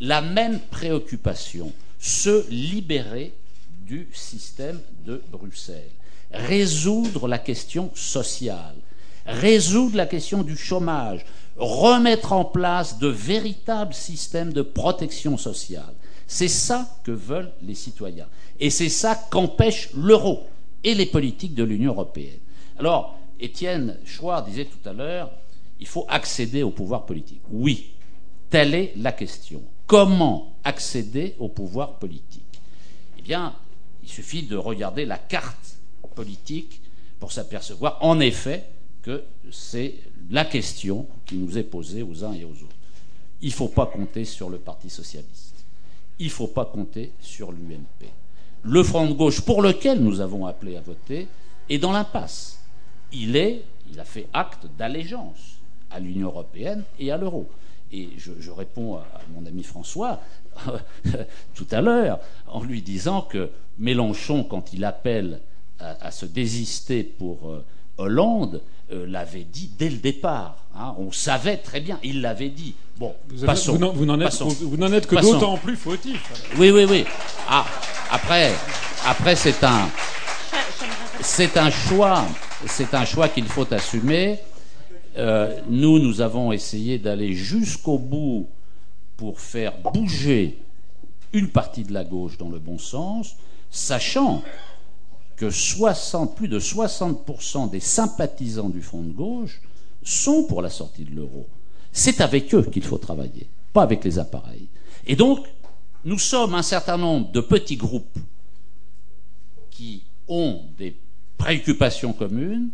la 0.00 0.20
même 0.20 0.58
préoccupation, 0.58 1.72
se 2.00 2.50
libérer 2.50 3.32
du 3.86 4.08
système 4.12 4.80
de 5.06 5.22
Bruxelles, 5.30 5.90
résoudre 6.32 7.28
la 7.28 7.38
question 7.38 7.90
sociale, 7.94 8.76
résoudre 9.28 9.96
la 9.96 10.06
question 10.06 10.42
du 10.42 10.56
chômage, 10.56 11.24
remettre 11.56 12.32
en 12.32 12.44
place 12.44 12.98
de 12.98 13.08
véritables 13.08 13.94
systèmes 13.94 14.52
de 14.52 14.62
protection 14.62 15.36
sociale. 15.36 15.94
C'est 16.26 16.48
ça 16.48 16.88
que 17.04 17.12
veulent 17.12 17.52
les 17.62 17.74
citoyens. 17.74 18.28
Et 18.58 18.70
c'est 18.70 18.88
ça 18.88 19.14
qu'empêche 19.30 19.90
l'euro 19.94 20.46
et 20.82 20.94
les 20.94 21.06
politiques 21.06 21.54
de 21.54 21.64
l'Union 21.64 21.92
européenne. 21.92 22.40
Alors, 22.78 23.18
Étienne 23.40 23.98
Chouard 24.04 24.44
disait 24.44 24.66
tout 24.66 24.88
à 24.88 24.92
l'heure, 24.92 25.30
il 25.78 25.86
faut 25.86 26.06
accéder 26.08 26.62
au 26.62 26.70
pouvoir 26.70 27.06
politique. 27.06 27.42
Oui, 27.50 27.90
telle 28.50 28.74
est 28.74 28.92
la 28.96 29.12
question. 29.12 29.62
Comment 29.86 30.54
accéder 30.64 31.34
au 31.38 31.48
pouvoir 31.48 31.98
politique? 31.98 32.60
Eh 33.18 33.22
bien, 33.22 33.54
il 34.02 34.08
suffit 34.08 34.42
de 34.42 34.56
regarder 34.56 35.04
la 35.04 35.18
carte 35.18 35.76
politique 36.14 36.80
pour 37.20 37.32
s'apercevoir, 37.32 37.98
en 38.00 38.20
effet, 38.20 38.64
c'est 39.50 39.94
la 40.30 40.44
question 40.44 41.06
qui 41.24 41.36
nous 41.36 41.56
est 41.56 41.62
posée 41.62 42.02
aux 42.02 42.24
uns 42.24 42.32
et 42.32 42.44
aux 42.44 42.50
autres. 42.50 42.76
Il 43.40 43.48
ne 43.48 43.54
faut 43.54 43.68
pas 43.68 43.86
compter 43.86 44.24
sur 44.24 44.50
le 44.50 44.58
Parti 44.58 44.90
socialiste. 44.90 45.64
Il 46.18 46.26
ne 46.26 46.32
faut 46.32 46.48
pas 46.48 46.64
compter 46.64 47.12
sur 47.20 47.52
l'UMP. 47.52 48.08
Le 48.62 48.82
front 48.82 49.06
de 49.06 49.12
gauche 49.12 49.40
pour 49.40 49.62
lequel 49.62 50.00
nous 50.00 50.20
avons 50.20 50.46
appelé 50.46 50.76
à 50.76 50.80
voter 50.80 51.28
est 51.68 51.78
dans 51.78 51.92
l'impasse. 51.92 52.60
Il 53.12 53.36
est, 53.36 53.62
il 53.90 54.00
a 54.00 54.04
fait 54.04 54.26
acte 54.32 54.66
d'allégeance 54.76 55.58
à 55.90 56.00
l'Union 56.00 56.28
européenne 56.28 56.82
et 56.98 57.10
à 57.12 57.16
l'euro. 57.16 57.48
Et 57.92 58.10
je, 58.18 58.50
réponds 58.50 58.96
à, 58.96 59.06
mon 59.34 59.46
ami 59.46 59.62
François 59.62 60.20
tout 61.54 61.66
à 61.70 61.80
l'heure 61.80 62.20
en 62.46 62.62
lui 62.62 62.82
disant 62.82 63.22
que 63.22 63.50
Mélenchon, 63.78 64.44
quand 64.44 64.72
il 64.72 64.84
appelle 64.84 65.40
à, 65.78 66.10
se 66.10 66.26
désister 66.26 67.04
pour 67.04 67.48
euh, 67.48 67.64
Hollande, 67.98 68.62
euh, 68.92 69.06
l'avait 69.06 69.44
dit 69.44 69.70
dès 69.78 69.90
le 69.90 69.98
départ. 69.98 70.56
Hein. 70.74 70.94
On 70.98 71.12
savait 71.12 71.58
très 71.58 71.80
bien, 71.80 71.98
il 72.02 72.22
l'avait 72.22 72.48
dit. 72.48 72.74
Bon, 72.96 73.14
vous, 73.28 73.46
vous 73.94 74.06
n'en 74.06 74.20
êtes, 74.92 75.06
que 75.06 75.20
d'autant 75.20 75.56
plus 75.56 75.76
fautif. 75.76 76.32
Oui, 76.56 76.70
oui, 76.70 76.86
oui. 76.88 77.04
Ah, 77.48 77.66
après, 78.10 78.52
après 79.06 79.36
c'est 79.36 79.62
un, 79.62 79.88
c'est 81.20 81.56
un 81.56 81.70
choix, 81.70 82.24
c'est 82.66 82.94
un 82.94 83.04
choix 83.04 83.28
qu'il 83.28 83.46
faut 83.46 83.72
assumer. 83.72 84.38
Euh, 85.16 85.54
nous, 85.68 85.98
nous 85.98 86.20
avons 86.20 86.52
essayé 86.52 86.98
d'aller 86.98 87.32
jusqu'au 87.34 87.98
bout 87.98 88.48
pour 89.16 89.40
faire 89.40 89.72
bouger 89.92 90.58
une 91.32 91.48
partie 91.48 91.82
de 91.82 91.92
la 91.92 92.04
gauche 92.04 92.38
dans 92.38 92.48
le 92.48 92.58
bon 92.58 92.78
sens, 92.78 93.36
sachant 93.70 94.42
que 95.38 96.26
plus 96.34 96.48
de 96.48 96.58
60% 96.58 97.70
des 97.70 97.80
sympathisants 97.80 98.68
du 98.68 98.82
Front 98.82 99.02
de 99.02 99.12
gauche 99.12 99.60
sont 100.02 100.44
pour 100.44 100.62
la 100.62 100.70
sortie 100.70 101.04
de 101.04 101.14
l'euro. 101.14 101.46
C'est 101.92 102.20
avec 102.20 102.54
eux 102.54 102.62
qu'il 102.62 102.82
faut 102.82 102.98
travailler, 102.98 103.48
pas 103.72 103.82
avec 103.82 104.04
les 104.04 104.18
appareils. 104.18 104.68
Et 105.06 105.16
donc, 105.16 105.46
nous 106.04 106.18
sommes 106.18 106.54
un 106.54 106.62
certain 106.62 106.96
nombre 106.96 107.30
de 107.30 107.40
petits 107.40 107.76
groupes 107.76 108.18
qui 109.70 110.02
ont 110.26 110.62
des 110.76 110.96
préoccupations 111.36 112.12
communes. 112.12 112.70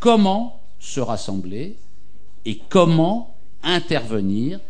Comment 0.00 0.60
se 0.80 1.00
rassembler 1.00 1.76
et 2.44 2.58
comment 2.68 3.36
intervenir 3.62 4.60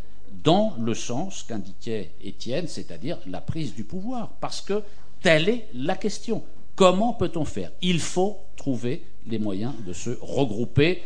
dans 0.45 0.75
le 0.79 0.95
sens 0.95 1.43
qu'indiquait 1.43 2.11
Étienne, 2.23 2.69
c'est-à-dire 2.69 3.19
la 3.27 3.41
prise 3.41 3.75
du 3.75 3.85
pouvoir? 3.85 4.31
Parce 4.41 4.61
que 4.61 4.83
telle 5.23 5.49
est 5.49 5.69
la 5.75 5.97
question. 5.97 6.45
Comment 6.77 7.13
peut-on 7.13 7.45
faire? 7.45 7.71
Il 7.83 8.01
faut 8.01 8.39
trouver 8.57 9.05
les 9.27 9.39
moyens 9.39 9.75
de 9.87 9.93
se 9.93 10.11
regrouper 10.21 11.03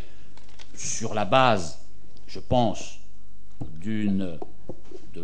sur 0.74 1.14
la 1.14 1.24
base, 1.24 1.78
je 2.26 2.40
pense, 2.40 2.98
de 3.84 4.38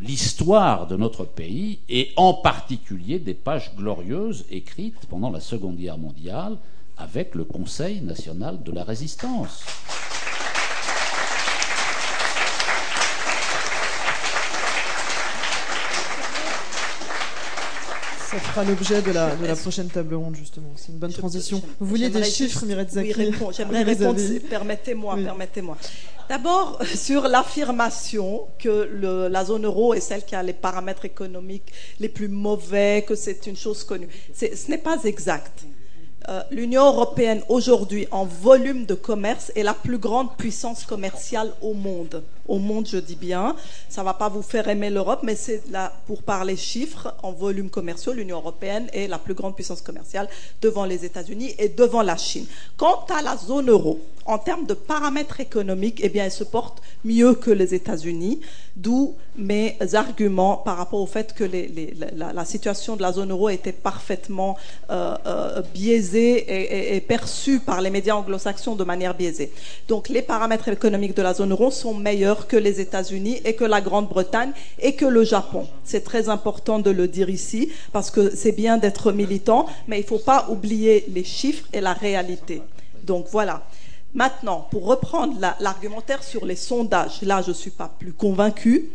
l'histoire 0.01 0.87
de 0.87 0.97
notre 0.97 1.25
pays 1.25 1.79
et 1.89 2.13
en 2.17 2.35
particulier 2.35 3.19
des 3.19 3.35
pages 3.35 3.75
glorieuses 3.77 4.45
écrites 4.51 5.07
pendant 5.09 5.31
la 5.31 5.41
Seconde 5.41 5.77
Guerre 5.77 5.99
mondiale 5.99 6.57
avec 6.97 7.35
le 7.35 7.45
Conseil 7.45 8.01
national 8.01 8.63
de 8.63 8.73
la 8.73 8.85
résistance. 8.85 9.65
Ça 18.35 18.41
fera 18.41 18.65
l'objet 18.65 19.01
de 19.01 19.13
la, 19.13 19.55
prochaine 19.55 19.87
table 19.87 20.17
ronde, 20.17 20.35
justement. 20.35 20.73
C'est 20.75 20.89
une 20.91 20.99
bonne 20.99 21.13
transition. 21.13 21.63
Vous 21.79 21.87
vouliez 21.87 22.09
des 22.09 22.25
chiffres, 22.25 22.67
Mireille 22.67 22.89
Zaki 22.91 23.15
Oui, 23.17 23.33
j'aimerais 23.57 23.85
répondre, 23.85 24.19
permettez-moi, 24.51 25.17
permettez-moi. 25.23 25.77
D'abord, 26.29 26.81
sur 26.97 27.29
l'affirmation 27.29 28.49
que 28.59 29.29
la 29.31 29.45
zone 29.45 29.67
euro 29.67 29.95
est 29.95 30.01
celle 30.01 30.25
qui 30.25 30.35
a 30.35 30.43
les 30.43 30.53
paramètres 30.53 31.05
économiques 31.05 31.73
les 32.01 32.09
plus 32.09 32.27
mauvais, 32.27 33.05
que 33.07 33.15
c'est 33.15 33.47
une 33.47 33.57
chose 33.57 33.85
connue. 33.85 34.09
Ce 34.35 34.69
n'est 34.69 34.79
pas 34.79 35.05
exact. 35.05 35.65
Euh, 36.29 36.43
l'Union 36.51 36.87
européenne 36.87 37.43
aujourd'hui 37.51 38.09
en 38.11 38.25
volume 38.25 38.87
de 38.87 38.95
commerce 38.95 39.53
est 39.55 39.63
la 39.63 39.75
plus 39.75 39.99
grande 39.99 40.35
puissance 40.37 40.85
commerciale 40.85 41.53
au 41.61 41.75
monde. 41.75 42.25
Au 42.47 42.59
monde, 42.59 42.87
je 42.87 42.99
dis 42.99 43.17
bien. 43.17 43.57
Ça 43.89 44.03
ne 44.03 44.07
va 44.07 44.15
pas 44.15 44.29
vous 44.29 44.43
faire 44.43 44.69
aimer 44.69 44.91
l'Europe, 44.91 45.21
mais 45.23 45.37
c'est 45.37 45.63
là, 45.71 45.93
pour 46.07 46.23
parler 46.23 46.57
chiffres, 46.57 47.15
en 47.23 47.33
volume 47.33 47.71
commercial, 47.71 48.17
l'Union 48.17 48.39
européenne 48.39 48.89
est 48.93 49.09
la 49.09 49.19
plus 49.19 49.35
grande 49.35 49.55
puissance 49.55 49.81
commerciale 49.81 50.29
devant 50.61 50.85
les 50.85 51.05
États-Unis 51.05 51.55
et 51.59 51.69
devant 51.69 52.03
la 52.03 52.17
Chine. 52.17 52.47
Quant 52.77 53.05
à 53.17 53.23
la 53.23 53.37
zone 53.37 53.71
euro, 53.71 54.01
en 54.27 54.39
termes 54.39 54.67
de 54.67 54.75
paramètres 54.75 55.41
économiques, 55.41 56.01
eh 56.03 56.09
bien, 56.09 56.25
elle 56.25 56.33
se 56.33 56.45
porte 56.45 56.83
mieux 57.05 57.35
que 57.35 57.51
les 57.51 57.75
États-Unis, 57.75 58.41
d'où 58.75 59.15
mes 59.37 59.77
arguments 59.93 60.57
par 60.57 60.79
rapport 60.79 61.01
au 61.01 61.07
fait 61.07 61.35
que 61.35 61.45
la, 61.45 62.45
situation 62.45 62.97
de 62.97 63.03
la 63.03 63.13
zone 63.13 63.31
euro 63.31 63.49
était 63.51 63.73
parfaitement 63.73 64.57
euh, 64.91 65.15
euh, 65.27 65.63
biaisée 65.75 66.97
et, 66.97 67.01
perçue 67.01 67.61
par 67.61 67.81
les 67.81 67.91
médias 67.91 68.15
anglo-saxons 68.15 68.77
de 68.77 68.85
manière 68.85 69.15
biaisée. 69.15 69.53
Donc, 69.89 70.09
les 70.09 70.23
paramètres 70.23 70.69
économiques 70.69 71.17
de 71.17 71.23
la 71.23 71.35
zone 71.35 71.53
euro 71.53 71.71
sont 71.71 71.95
meilleurs 71.95 72.34
que 72.35 72.57
les 72.57 72.81
États-Unis 72.81 73.41
et 73.45 73.55
que 73.55 73.65
la 73.65 73.81
Grande-Bretagne 73.81 74.53
et 74.79 74.95
que 74.95 75.07
le 75.07 75.25
Japon. 75.25 75.67
C'est 75.85 76.05
très 76.05 76.29
important 76.29 76.79
de 76.79 76.91
le 76.91 77.09
dire 77.09 77.31
ici 77.31 77.71
parce 77.93 78.11
que 78.11 78.35
c'est 78.35 78.53
bien 78.53 78.77
d'être 78.77 79.13
militant, 79.13 79.67
mais 79.89 79.99
il 79.99 80.03
ne 80.03 80.09
faut 80.09 80.19
pas 80.19 80.47
oublier 80.51 81.05
les 81.09 81.25
chiffres 81.25 81.67
et 81.73 81.81
la 81.81 81.93
réalité. 81.93 82.63
Donc 83.03 83.27
voilà. 83.31 83.63
Maintenant, 84.15 84.69
pour 84.71 84.87
reprendre 84.87 85.41
l'argumentaire 85.59 86.23
sur 86.23 86.47
les 86.47 86.55
sondages, 86.55 87.21
là, 87.23 87.43
je 87.43 87.49
ne 87.49 87.55
suis 87.55 87.73
pas 87.73 87.93
plus 87.99 88.13
convaincue, 88.13 88.93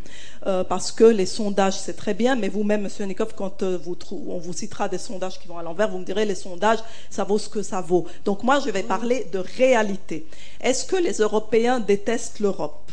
euh, 0.47 0.63
parce 0.63 0.93
que 0.93 1.03
les 1.03 1.25
sondages, 1.25 1.77
c'est 1.77 1.97
très 1.97 2.13
bien, 2.13 2.37
mais 2.37 2.47
vous-même, 2.47 2.83
Monsieur 2.83 3.03
Nikov, 3.03 3.33
quand 3.35 3.61
euh, 3.61 3.77
on 4.11 4.37
vous 4.37 4.53
citera 4.53 4.87
des 4.87 4.97
sondages 4.97 5.37
qui 5.37 5.49
vont 5.49 5.57
à 5.57 5.63
l'envers, 5.63 5.89
vous 5.89 5.97
me 5.97 6.05
direz, 6.05 6.23
les 6.23 6.35
sondages, 6.35 6.79
ça 7.09 7.25
vaut 7.25 7.37
ce 7.37 7.49
que 7.49 7.61
ça 7.61 7.81
vaut. 7.81 8.05
Donc 8.23 8.43
moi, 8.43 8.61
je 8.65 8.69
vais 8.69 8.83
parler 8.83 9.27
de 9.33 9.39
réalité. 9.39 10.25
Est-ce 10.61 10.85
que 10.85 10.95
les 10.95 11.17
Européens 11.17 11.81
détestent 11.81 12.39
l'Europe? 12.39 12.89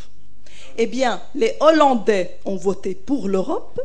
Eh 0.77 0.85
bien, 0.87 1.21
les 1.35 1.55
Hollandais 1.59 2.37
ont 2.45 2.55
voté 2.55 2.93
pour 2.93 3.27
l'Europe, 3.27 3.79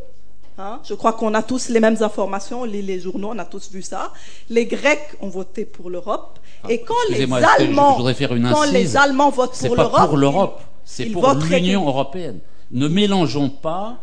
Hein? 0.58 0.80
Je 0.84 0.92
crois 0.94 1.14
qu'on 1.14 1.32
a 1.34 1.42
tous 1.42 1.70
les 1.70 1.80
mêmes 1.80 1.96
informations, 2.02 2.62
on 2.62 2.64
lit 2.64 2.82
les 2.82 3.00
journaux, 3.00 3.30
on 3.32 3.38
a 3.38 3.44
tous 3.44 3.70
vu 3.70 3.82
ça. 3.82 4.12
Les 4.50 4.66
Grecs 4.66 5.16
ont 5.20 5.28
voté 5.28 5.64
pour 5.64 5.88
l'Europe. 5.88 6.38
Ah, 6.62 6.70
et 6.70 6.82
quand 6.82 6.94
les 7.08 7.22
Allemands, 7.22 8.14
faire 8.14 8.34
une 8.34 8.50
quand 8.50 8.70
les 8.70 8.96
Allemands 8.96 9.30
votent 9.30 9.58
pour 10.06 10.16
l'Europe, 10.16 10.60
c'est 10.84 11.06
pour 11.06 11.22
votent 11.22 11.44
l'Union 11.44 11.86
européenne. 11.86 12.40
Ne 12.70 12.86
mélangeons 12.86 13.48
pas 13.48 13.96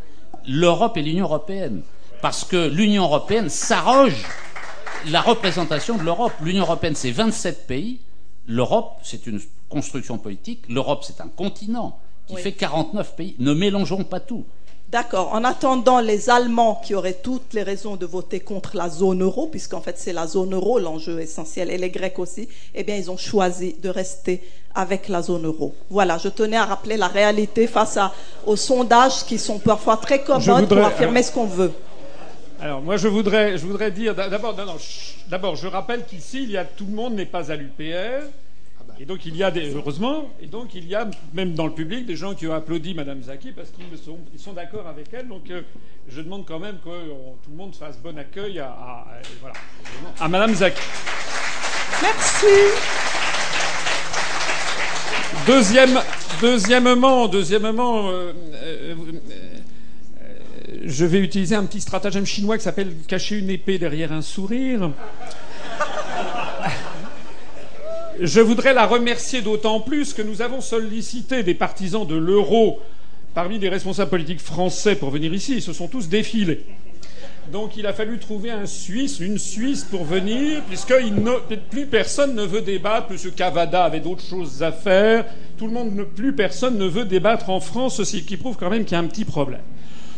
l'Europe 0.48 0.98
et 0.98 1.02
l'Union 1.02 1.26
européenne. 1.26 1.82
Parce 2.22 2.44
que 2.44 2.68
l'Union 2.68 3.04
européenne 3.04 3.50
s'arroge 3.50 4.26
la 5.08 5.22
représentation 5.22 5.98
de 5.98 6.04
l'Europe. 6.04 6.34
L'Union 6.42 6.64
européenne, 6.64 6.96
c'est 6.96 7.12
27 7.12 7.68
pays. 7.68 8.00
L'Europe, 8.48 8.98
c'est 9.04 9.28
une 9.28 9.40
construction 9.70 10.18
politique. 10.18 10.64
L'Europe, 10.68 11.04
c'est 11.06 11.22
un 11.22 11.30
continent 11.30 11.98
qui 12.30 12.36
Oui. 12.36 12.42
fait 12.42 12.52
49 12.54 13.16
pays. 13.16 13.36
Ne 13.40 13.54
mélangeons 13.54 14.04
pas 14.04 14.20
tout. 14.20 14.46
D'accord. 14.90 15.34
En 15.34 15.44
attendant, 15.44 16.00
les 16.00 16.30
Allemands 16.32 16.82
qui 16.84 16.96
auraient 16.96 17.20
toutes 17.22 17.54
les 17.54 17.62
raisons 17.62 17.96
de 17.96 18.06
voter 18.08 18.40
contre 18.40 18.76
la 18.76 18.90
zone 18.90 19.22
euro, 19.22 19.46
puisqu'en 19.48 19.82
fait 19.82 19.98
c'est 20.00 20.14
la 20.14 20.26
zone 20.26 20.54
euro 20.56 20.80
l'enjeu 20.80 21.20
essentiel, 21.20 21.70
et 21.70 21.78
les 21.78 21.90
Grecs 21.92 22.18
aussi, 22.18 22.48
eh 22.74 22.84
bien 22.84 22.96
ils 22.96 23.12
ont 23.12 23.18
choisi 23.18 23.76
de 23.84 23.90
rester 23.90 24.42
avec 24.74 25.08
la 25.08 25.22
zone 25.22 25.46
euro. 25.46 25.76
Voilà, 25.92 26.18
je 26.18 26.30
tenais 26.30 26.58
à 26.58 26.66
rappeler 26.66 26.98
la 26.98 27.08
réalité 27.08 27.68
face 27.68 27.98
à, 27.98 28.14
aux 28.48 28.56
sondages 28.56 29.26
qui 29.26 29.38
sont 29.38 29.60
parfois 29.60 29.98
très 29.98 30.24
commodes 30.24 30.62
voudrais- 30.62 30.68
pour 30.78 30.86
affirmer 30.88 31.20
alors- 31.20 31.30
ce 31.30 31.34
qu'on 31.34 31.46
veut. 31.46 31.72
Alors 32.62 32.82
moi 32.82 32.98
je 32.98 33.08
voudrais, 33.08 33.58
je 33.60 33.66
voudrais 33.66 33.92
dire 33.92 34.14
d'abord, 34.16 34.56
non, 34.58 34.66
non, 34.66 34.78
chut. 34.80 35.18
d'abord 35.30 35.56
je 35.56 35.68
rappelle 35.68 36.04
qu'ici 36.06 36.44
il 36.44 36.52
y 36.52 36.58
a 36.58 36.66
tout 36.66 36.86
le 36.86 36.94
monde 36.94 37.14
n'est 37.14 37.26
pas 37.26 37.52
à 37.52 37.56
l'UPR 37.56 38.26
et 39.00 39.06
donc 39.06 39.26
il 39.26 39.36
y 39.38 39.44
a 39.44 39.50
des 39.52 39.74
heureusement 39.74 40.30
et 40.42 40.48
donc 40.48 40.76
il 40.76 40.86
y 40.88 40.96
a 40.96 41.10
même 41.34 41.54
dans 41.56 41.66
le 41.68 41.74
public 41.74 42.06
des 42.06 42.16
gens 42.16 42.36
qui 42.36 42.48
ont 42.48 42.54
applaudi 42.54 42.94
Madame 42.94 43.24
Zaki 43.24 43.52
parce 43.54 43.70
qu'ils 43.70 43.98
sont, 43.98 44.18
ils 44.34 44.40
sont 44.40 44.54
d'accord 44.54 44.88
avec 44.88 45.08
elle 45.14 45.28
donc 45.28 45.50
euh, 45.50 45.62
je 46.10 46.22
demande 46.22 46.46
quand 46.46 46.60
même 46.60 46.78
que 46.84 46.90
on- 46.90 47.36
tout 47.44 47.50
le 47.52 47.56
monde 47.58 47.76
fasse 47.76 47.98
bon 48.00 48.18
accueil 48.18 48.60
à, 48.60 48.66
à- 48.68 49.08
à- 49.10 49.22
voilà, 49.42 49.56
à 50.20 50.28
Madame 50.28 50.54
Zaki. 50.56 50.82
Merci. 52.02 52.46
Deuxième, 55.48 56.00
deuxièmement, 56.42 57.28
deuxièmement, 57.28 58.10
euh, 58.10 58.34
euh, 58.54 58.96
je 60.86 61.06
vais 61.06 61.20
utiliser 61.20 61.56
un 61.56 61.66
petit 61.66 61.82
stratagème 61.82 62.26
chinois 62.26 62.58
qui 62.58 62.64
s'appelle 62.64 62.94
cacher 63.08 63.38
une 63.38 63.50
épée 63.50 63.78
derrière 63.80 64.12
un 64.12 64.22
sourire. 64.22 64.92
Je 68.22 68.42
voudrais 68.42 68.74
la 68.74 68.86
remercier 68.86 69.42
d'autant 69.42 69.80
plus 69.80 70.14
que 70.14 70.22
nous 70.22 70.42
avons 70.42 70.60
sollicité 70.60 71.42
des 71.42 71.54
partisans 71.54 72.06
de 72.06 72.16
l'euro 72.16 72.80
parmi 73.34 73.60
les 73.60 73.70
responsables 73.70 74.10
politiques 74.10 74.42
français 74.42 74.96
pour 74.96 75.10
venir 75.10 75.34
ici. 75.34 75.54
Ils 75.56 75.62
se 75.62 75.72
sont 75.72 75.88
tous 75.88 76.10
défilés. 76.10 76.66
Donc 77.54 77.78
il 77.78 77.88
a 77.88 77.94
fallu 77.94 78.20
trouver 78.20 78.52
un 78.52 78.66
Suisse, 78.66 79.22
une 79.22 79.38
Suisse 79.38 79.86
pour 79.90 80.04
venir, 80.04 80.62
puisque 80.68 80.94
plus 81.70 81.86
personne 81.86 82.36
ne 82.36 82.44
veut 82.44 82.62
débattre. 82.62 83.08
M. 83.12 83.32
Cavada 83.32 83.86
avait 83.86 84.02
d'autres 84.02 84.26
choses 84.26 84.62
à 84.64 84.74
faire. 84.74 85.26
Tout 85.58 85.68
le 85.68 85.74
monde, 85.74 86.06
plus 86.16 86.34
personne 86.34 86.78
ne 86.78 86.86
veut 86.86 87.06
débattre 87.06 87.50
en 87.50 87.62
France, 87.62 88.04
ce 88.04 88.18
qui 88.18 88.36
prouve 88.36 88.58
quand 88.58 88.70
même 88.70 88.84
qu'il 88.84 88.94
y 88.94 88.96
a 88.96 89.00
un 89.00 89.08
petit 89.08 89.26
problème. 89.26 89.62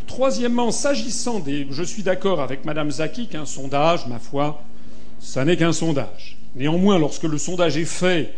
Troisièmement, 0.07 0.71
s'agissant 0.71 1.39
des, 1.39 1.67
je 1.69 1.83
suis 1.83 2.01
d'accord 2.01 2.41
avec 2.41 2.65
Mme 2.65 2.89
Zaki 2.89 3.27
qu'un 3.27 3.45
sondage, 3.45 4.07
ma 4.07 4.17
foi, 4.17 4.63
ça 5.21 5.45
n'est 5.45 5.55
qu'un 5.57 5.71
sondage. 5.73 6.37
Néanmoins, 6.55 6.99
lorsque 6.99 7.23
le 7.23 7.37
sondage 7.37 7.77
est 7.77 7.85
fait 7.85 8.33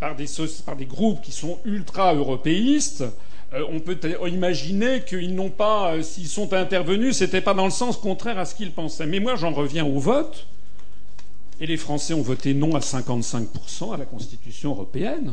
par 0.00 0.14
des, 0.16 0.26
par 0.66 0.76
des 0.76 0.84
groupes 0.84 1.22
qui 1.22 1.32
sont 1.32 1.58
ultra-européistes, 1.64 3.04
euh, 3.54 3.62
on 3.70 3.80
peut 3.80 3.96
imaginer 4.28 5.02
qu'ils 5.06 5.34
n'ont 5.34 5.50
pas, 5.50 5.92
euh, 5.94 6.02
s'ils 6.02 6.26
sont 6.28 6.52
intervenus, 6.52 7.16
c'était 7.16 7.40
pas 7.40 7.54
dans 7.54 7.64
le 7.64 7.70
sens 7.70 7.96
contraire 7.96 8.38
à 8.38 8.44
ce 8.44 8.54
qu'ils 8.54 8.72
pensaient. 8.72 9.06
Mais 9.06 9.20
moi, 9.20 9.36
j'en 9.36 9.52
reviens 9.52 9.86
au 9.86 9.98
vote. 9.98 10.46
Et 11.60 11.66
les 11.66 11.78
Français 11.78 12.12
ont 12.12 12.20
voté 12.22 12.52
non 12.52 12.74
à 12.74 12.80
55% 12.80 13.94
à 13.94 13.96
la 13.96 14.04
Constitution 14.04 14.72
européenne. 14.72 15.32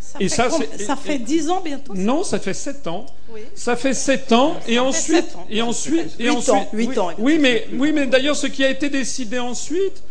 Ça 0.00 0.18
Et 0.20 0.24
fait, 0.28 0.34
ça, 0.34 0.50
ça 0.50 0.94
et- 0.94 0.96
fait 1.06 1.18
10 1.18 1.48
ans 1.48 1.62
bientôt 1.64 1.94
ça 1.94 2.00
Non, 2.00 2.24
ça 2.24 2.38
fait 2.40 2.54
7 2.54 2.86
ans. 2.88 3.06
Oui. 3.32 3.42
Ça 3.54 3.76
fait 3.76 3.94
7 3.94 4.32
ans 4.32 4.56
et 4.66 4.78
ensuite 4.80 5.24
sept 5.28 5.36
ans. 5.36 5.46
et 5.48 5.62
ensuite 5.62 6.16
et 6.18 6.24
Huit 6.24 6.30
ensuite 6.30 6.50
ans, 6.54 6.68
oui, 6.74 6.98
ans, 6.98 7.10
oui 7.18 7.38
mais 7.40 7.66
oui 7.74 7.92
mais 7.92 8.06
d'ailleurs 8.06 8.36
ce 8.36 8.46
qui 8.48 8.64
a 8.64 8.70
été 8.70 8.90
décidé 8.90 9.38
ensuite 9.38 10.02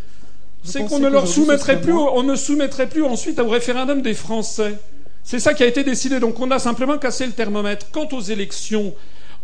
c'est 0.63 0.85
qu'on 0.85 0.99
ne 0.99 1.07
leur 1.09 1.27
soumettrait 1.27 1.79
plus 1.81 1.93
moins 1.93 2.11
on 2.15 2.23
ne 2.23 2.35
soumettrait 2.35 2.87
plus 2.89 3.03
ensuite 3.03 3.39
au 3.39 3.49
référendum 3.49 4.01
des 4.01 4.13
Français. 4.13 4.77
C'est 5.23 5.39
ça 5.39 5.53
qui 5.53 5.63
a 5.63 5.67
été 5.67 5.83
décidé 5.83 6.19
donc 6.19 6.39
on 6.39 6.49
a 6.51 6.59
simplement 6.59 6.97
cassé 6.97 7.25
le 7.25 7.31
thermomètre. 7.33 7.91
Quant 7.91 8.07
aux 8.11 8.21
élections 8.21 8.93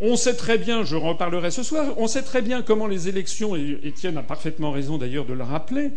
on 0.01 0.15
sait 0.15 0.35
très 0.35 0.57
bien, 0.57 0.85
je 0.85 0.95
reparlerai 0.95 1.51
ce 1.51 1.61
soir, 1.61 1.85
on 1.97 2.07
sait 2.07 2.21
très 2.21 2.41
bien 2.41 2.61
comment 2.61 2.87
les 2.87 3.09
élections, 3.09 3.57
et 3.57 3.79
Étienne 3.83 4.17
a 4.17 4.23
parfaitement 4.23 4.71
raison 4.71 4.97
d'ailleurs 4.97 5.25
de 5.25 5.33
le 5.33 5.43
rappeler, 5.43 5.91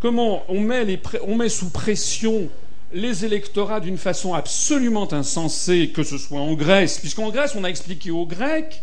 comment 0.00 0.42
on 0.48 0.60
met, 0.60 0.84
les 0.84 1.00
on 1.26 1.36
met 1.36 1.48
sous 1.48 1.70
pression 1.70 2.50
les 2.92 3.24
électorats 3.24 3.80
d'une 3.80 3.96
façon 3.96 4.34
absolument 4.34 5.10
insensée, 5.14 5.92
que 5.94 6.02
ce 6.02 6.18
soit 6.18 6.40
en 6.40 6.52
Grèce, 6.52 6.98
puisqu'en 6.98 7.30
Grèce, 7.30 7.54
on 7.56 7.64
a 7.64 7.68
expliqué 7.68 8.10
aux 8.10 8.26
Grecs 8.26 8.82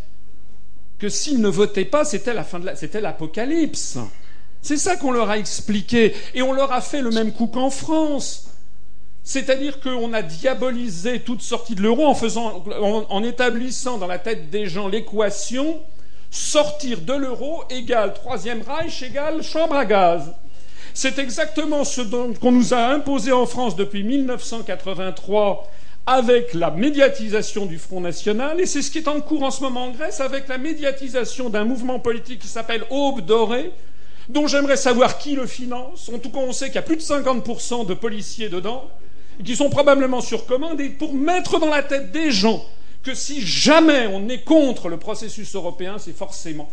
que 0.98 1.10
s'ils 1.10 1.40
ne 1.42 1.48
votaient 1.48 1.86
pas, 1.86 2.04
c'était 2.04 2.34
la 2.34 2.44
fin 2.44 2.60
de 2.60 2.66
la- 2.66 2.76
c'était 2.76 3.02
l'apocalypse. 3.02 4.00
C'est 4.62 4.78
ça 4.78 4.96
qu'on 4.96 5.12
leur 5.12 5.30
a 5.30 5.38
expliqué. 5.38 6.14
Et 6.34 6.42
on 6.42 6.54
leur 6.54 6.72
a 6.72 6.82
fait 6.82 7.02
le 7.02 7.12
même 7.12 7.32
coup 7.32 7.48
qu'en 7.48 7.70
France. 7.70 8.50
C'est-à-dire 9.24 9.80
qu'on 9.80 10.14
a 10.14 10.22
diabolisé 10.22 11.20
toute 11.20 11.42
sortie 11.42 11.76
de 11.76 11.82
l'euro 11.82 12.08
en, 12.08 13.24
établissant 13.24 13.98
dans 13.98 14.08
la 14.08 14.18
tête 14.18 14.50
des 14.50 14.66
gens 14.66 14.88
l'équation 14.88 15.80
sortir 16.32 17.02
de 17.02 17.14
l'euro 17.14 17.64
égale 17.70 18.14
Troisième 18.14 18.62
Reich 18.62 19.04
égale 19.04 19.44
chambre 19.44 19.76
à 19.76 19.86
gaz. 19.86 20.34
C'est 20.94 21.20
exactement 21.20 21.84
ce 21.84 22.02
qu'on 22.40 22.52
nous 22.52 22.74
a 22.74 22.88
imposé 22.88 23.32
en 23.32 23.46
France 23.46 23.76
depuis 23.76 24.04
1983 24.04 25.70
avec 26.06 26.56
la 26.56 26.72
médiatisation 26.72 27.68
du 27.68 27.78
Front 27.78 28.02
National, 28.02 28.60
et 28.60 28.66
c'est 28.66 28.82
ce 28.82 28.90
qui 28.90 28.98
est 28.98 29.08
en 29.08 29.22
cours 29.22 29.44
en 29.44 29.52
ce 29.52 29.62
moment 29.62 29.84
en 29.84 29.90
Grèce 29.92 30.22
avec 30.22 30.48
la 30.48 30.58
médiatisation 30.58 31.52
d'un 31.52 31.66
mouvement 31.66 32.00
politique 32.00 32.40
qui 32.40 32.48
s'appelle 32.48 32.84
Aube 32.90 33.22
Dorée, 33.22 33.72
dont 34.30 34.48
j'aimerais 34.48 34.78
savoir 34.78 35.18
qui 35.18 35.36
le 35.36 35.48
finance. 35.48 36.10
En 36.14 36.20
tout 36.20 36.30
cas, 36.30 36.40
on 36.40 36.54
sait 36.54 36.68
qu'il 36.68 36.76
y 36.76 36.80
a 36.80 36.84
plus 36.84 36.96
de 36.96 37.02
50% 37.02 37.86
de 37.86 37.94
policiers 37.94 38.48
dedans, 38.50 38.88
qui 39.44 39.56
sont 39.56 39.70
probablement 39.70 40.22
sur 40.22 40.46
commande, 40.46 40.80
et 40.80 40.90
pour 40.90 41.14
mettre 41.14 41.60
dans 41.60 41.70
la 41.70 41.84
tête 41.84 42.12
des 42.12 42.32
gens 42.32 42.64
que 43.04 43.14
si 43.16 43.42
jamais 43.42 44.08
on 44.08 44.30
est 44.30 44.44
contre 44.44 44.90
le 44.90 44.98
processus 44.98 45.56
européen, 45.56 45.98
c'est 45.98 46.16
forcément 46.16 46.70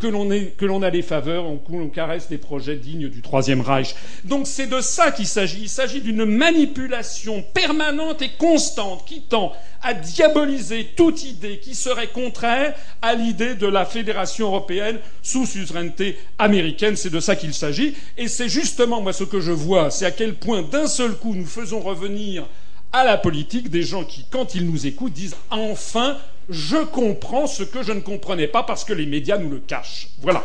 que 0.00 0.06
l'on 0.06 0.28
que 0.28 0.84
a 0.84 0.90
des 0.90 1.02
faveurs, 1.02 1.44
on 1.46 1.88
caresse 1.88 2.28
des 2.28 2.38
projets 2.38 2.76
dignes 2.76 3.08
du 3.08 3.20
Troisième 3.20 3.60
Reich. 3.60 3.94
Donc 4.24 4.46
c'est 4.46 4.66
de 4.66 4.80
ça 4.80 5.10
qu'il 5.10 5.26
s'agit. 5.26 5.62
Il 5.62 5.68
s'agit 5.68 6.00
d'une 6.00 6.24
manipulation 6.24 7.42
permanente 7.54 8.22
et 8.22 8.30
constante 8.38 9.04
qui 9.06 9.22
tend 9.22 9.52
à 9.82 9.94
diaboliser 9.94 10.90
toute 10.96 11.24
idée 11.24 11.58
qui 11.58 11.74
serait 11.74 12.08
contraire 12.08 12.74
à 13.02 13.14
l'idée 13.14 13.54
de 13.54 13.66
la 13.66 13.84
fédération 13.84 14.46
européenne 14.46 14.98
sous 15.22 15.46
suzeraineté 15.46 16.18
américaine. 16.38 16.96
C'est 16.96 17.10
de 17.10 17.20
ça 17.20 17.34
qu'il 17.34 17.52
s'agit. 17.52 17.94
Et 18.16 18.28
c'est 18.28 18.48
justement, 18.48 19.00
moi, 19.00 19.12
ce 19.12 19.24
que 19.24 19.40
je 19.40 19.52
vois, 19.52 19.90
c'est 19.90 20.06
à 20.06 20.12
quel 20.12 20.34
point 20.34 20.62
d'un 20.62 20.86
seul 20.86 21.12
coup 21.12 21.34
nous 21.34 21.46
faisons 21.46 21.80
revenir 21.80 22.44
à 22.92 23.04
la 23.04 23.16
politique 23.16 23.70
des 23.70 23.82
gens 23.82 24.04
qui, 24.04 24.24
quand 24.30 24.54
ils 24.54 24.66
nous 24.66 24.86
écoutent, 24.86 25.12
disent 25.12 25.36
enfin, 25.50 26.18
je 26.48 26.76
comprends 26.76 27.46
ce 27.46 27.62
que 27.62 27.82
je 27.82 27.92
ne 27.92 28.00
comprenais 28.00 28.48
pas 28.48 28.62
parce 28.62 28.84
que 28.84 28.92
les 28.92 29.06
médias 29.06 29.38
nous 29.38 29.50
le 29.50 29.58
cachent. 29.58 30.08
Voilà. 30.20 30.42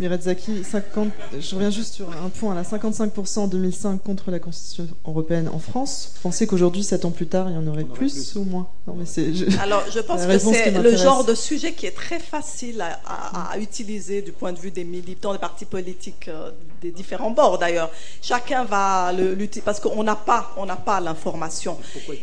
Mirezaki, 0.00 0.64
50, 0.64 1.08
je 1.38 1.54
reviens 1.54 1.70
juste 1.70 1.94
sur 1.94 2.08
un 2.10 2.30
point, 2.30 2.54
là, 2.54 2.62
55% 2.62 3.38
en 3.40 3.46
2005 3.46 4.02
contre 4.02 4.30
la 4.30 4.38
Constitution 4.38 4.88
européenne 5.06 5.48
en 5.52 5.58
France. 5.58 6.12
Vous 6.16 6.20
pensez 6.22 6.46
qu'aujourd'hui, 6.46 6.82
7 6.82 7.04
ans 7.04 7.10
plus 7.10 7.26
tard, 7.26 7.48
il 7.50 7.54
y 7.54 7.58
en 7.58 7.66
aurait, 7.66 7.82
aurait 7.82 7.92
plus, 7.92 8.12
plus. 8.32 8.36
ou 8.36 8.44
moins? 8.44 8.66
Non, 8.86 8.94
mais 8.98 9.04
c'est. 9.06 9.34
je- 9.34 9.44
Alors, 9.60 9.84
je 9.92 10.00
pense 10.00 10.22
que 10.24 10.38
c'est 10.52 10.70
le 10.70 10.96
genre 10.96 11.24
de 11.24 11.34
sujet 11.34 11.72
qui 11.74 11.84
est 11.86 11.94
très 11.94 12.18
facile 12.18 12.80
à, 12.80 12.98
à- 13.06 13.52
à 13.52 13.58
utiliser 13.58 14.22
du 14.22 14.32
point 14.32 14.52
de 14.54 14.58
vue 14.58 14.70
des 14.70 14.84
militants, 14.84 15.32
des 15.32 15.38
partis 15.38 15.66
politiques, 15.66 16.28
euh, 16.28 16.50
des 16.80 16.90
différents 16.90 17.30
bords 17.30 17.58
d'ailleurs. 17.58 17.90
Chacun 18.22 18.64
va 18.64 19.12
l'utiliser 19.12 19.60
parce 19.64 19.80
qu'on 19.80 20.02
n'a 20.02 20.16
pas, 20.16 20.52
on 20.56 20.66
n'a 20.66 20.76
pas 20.76 21.00
l'information. 21.00 21.78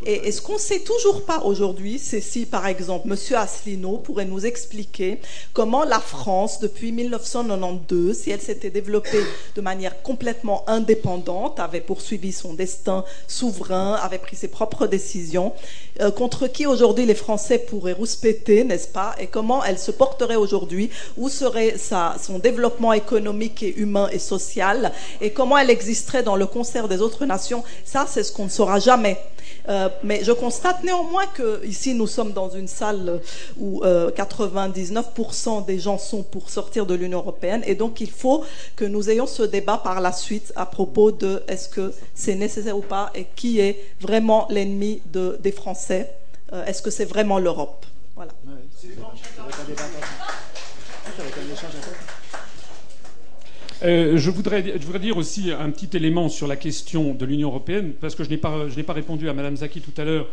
Et, 0.06 0.28
et 0.28 0.32
ce 0.32 0.42
qu'on 0.42 0.58
sait 0.58 0.80
toujours 0.80 1.26
pas 1.26 1.42
aujourd'hui, 1.44 2.00
c'est 2.00 2.22
si, 2.22 2.46
par 2.46 2.66
exemple, 2.68 3.08
Monsieur 3.08 3.38
Asselineau 3.38 3.98
pourrait 3.98 4.26
nous 4.26 4.46
expliquer 4.46 5.20
comment 5.54 5.84
la 5.84 6.00
France, 6.00 6.60
depuis 6.60 6.92
1992, 6.92 8.18
si 8.18 8.32
elle 8.32 8.42
s'était 8.42 8.70
développée 8.70 9.24
de 9.56 9.62
manière 9.62 10.02
complètement 10.02 10.64
indépendante, 10.68 11.60
avait 11.60 11.82
poursuivi 11.82 12.32
son 12.32 12.54
destin 12.54 13.04
souverain, 13.28 13.94
avait 13.96 14.18
pris 14.18 14.36
ses 14.36 14.48
propres 14.48 14.88
décisions, 14.88 15.54
euh, 16.02 16.12
contre 16.12 16.48
qui 16.48 16.66
aujourd'hui 16.66 17.06
les 17.06 17.16
Français 17.16 17.60
pourraient 17.60 17.94
rouspéter, 17.94 18.64
n'est-ce 18.64 18.88
pas? 18.88 19.16
Et 19.20 19.28
comment 19.28 19.64
elle 19.64 19.80
se 19.80 19.92
porterait 19.92 20.36
aujourd'hui? 20.36 20.90
Où 21.18 21.30
serait 21.30 21.78
sa, 21.78 22.16
son 22.22 22.40
développement 22.40 22.94
économique 22.94 23.64
et 23.64 23.76
humain 23.78 24.10
et 24.12 24.20
social? 24.20 24.47
Et 25.22 25.32
comment 25.32 25.58
elle 25.58 25.70
existerait 25.70 26.24
dans 26.24 26.36
le 26.36 26.46
concert 26.46 26.88
des 26.88 27.02
autres 27.02 27.26
nations 27.26 27.64
Ça, 27.86 28.06
c'est 28.08 28.24
ce 28.24 28.32
qu'on 28.32 28.46
ne 28.46 28.50
saura 28.50 28.80
jamais. 28.80 29.18
Euh, 29.70 29.90
mais 30.04 30.24
je 30.24 30.32
constate 30.32 30.84
néanmoins 30.84 31.26
que 31.28 31.66
ici 31.66 31.94
nous 31.94 32.08
sommes 32.08 32.32
dans 32.32 32.50
une 32.50 32.68
salle 32.68 33.22
où 33.58 33.82
99% 33.82 35.66
des 35.66 35.80
gens 35.80 35.98
sont 35.98 36.24
pour 36.24 36.50
sortir 36.50 36.86
de 36.86 36.96
l'Union 36.96 37.20
européenne 37.20 37.64
et 37.66 37.76
donc 37.76 38.00
il 38.02 38.10
faut 38.10 38.44
que 38.76 38.86
nous 38.86 39.10
ayons 39.10 39.28
ce 39.28 39.44
débat 39.44 39.78
par 39.78 40.00
la 40.02 40.12
suite 40.12 40.54
à 40.56 40.66
propos 40.66 41.12
de 41.12 41.44
est-ce 41.48 41.68
que 41.70 41.94
c'est 42.14 42.36
nécessaire 42.36 42.78
ou 42.78 42.82
pas 42.82 43.12
et 43.16 43.26
qui 43.36 43.60
est 43.60 43.78
vraiment 44.00 44.48
l'ennemi 44.50 45.02
de, 45.12 45.38
des 45.42 45.52
Français. 45.52 46.12
est-ce 46.66 46.82
que 46.82 46.92
c'est 46.92 47.06
vraiment 47.06 47.40
l'Europe? 47.40 47.86
Voilà. 48.16 48.32
Euh, 53.84 54.18
je, 54.18 54.32
voudrais, 54.32 54.64
je, 54.64 54.86
voudrais, 54.86 55.00
dire 55.00 55.18
aussi 55.18 55.52
un 55.52 55.70
petit 55.70 55.96
élément 55.96 56.30
sur 56.30 56.48
la 56.48 56.56
question 56.56 57.14
de 57.14 57.26
l'Union 57.26 57.50
européenne, 57.50 57.94
parce 58.00 58.16
que 58.16 58.24
je 58.24 58.30
n'ai 58.30 58.38
pas, 58.38 58.66
pas, 58.86 58.94
répondu 58.94 59.30
à 59.30 59.34
Mme 59.34 59.58
Zaki 59.58 59.82
tout 59.82 60.00
à 60.02 60.04
l'heure 60.04 60.28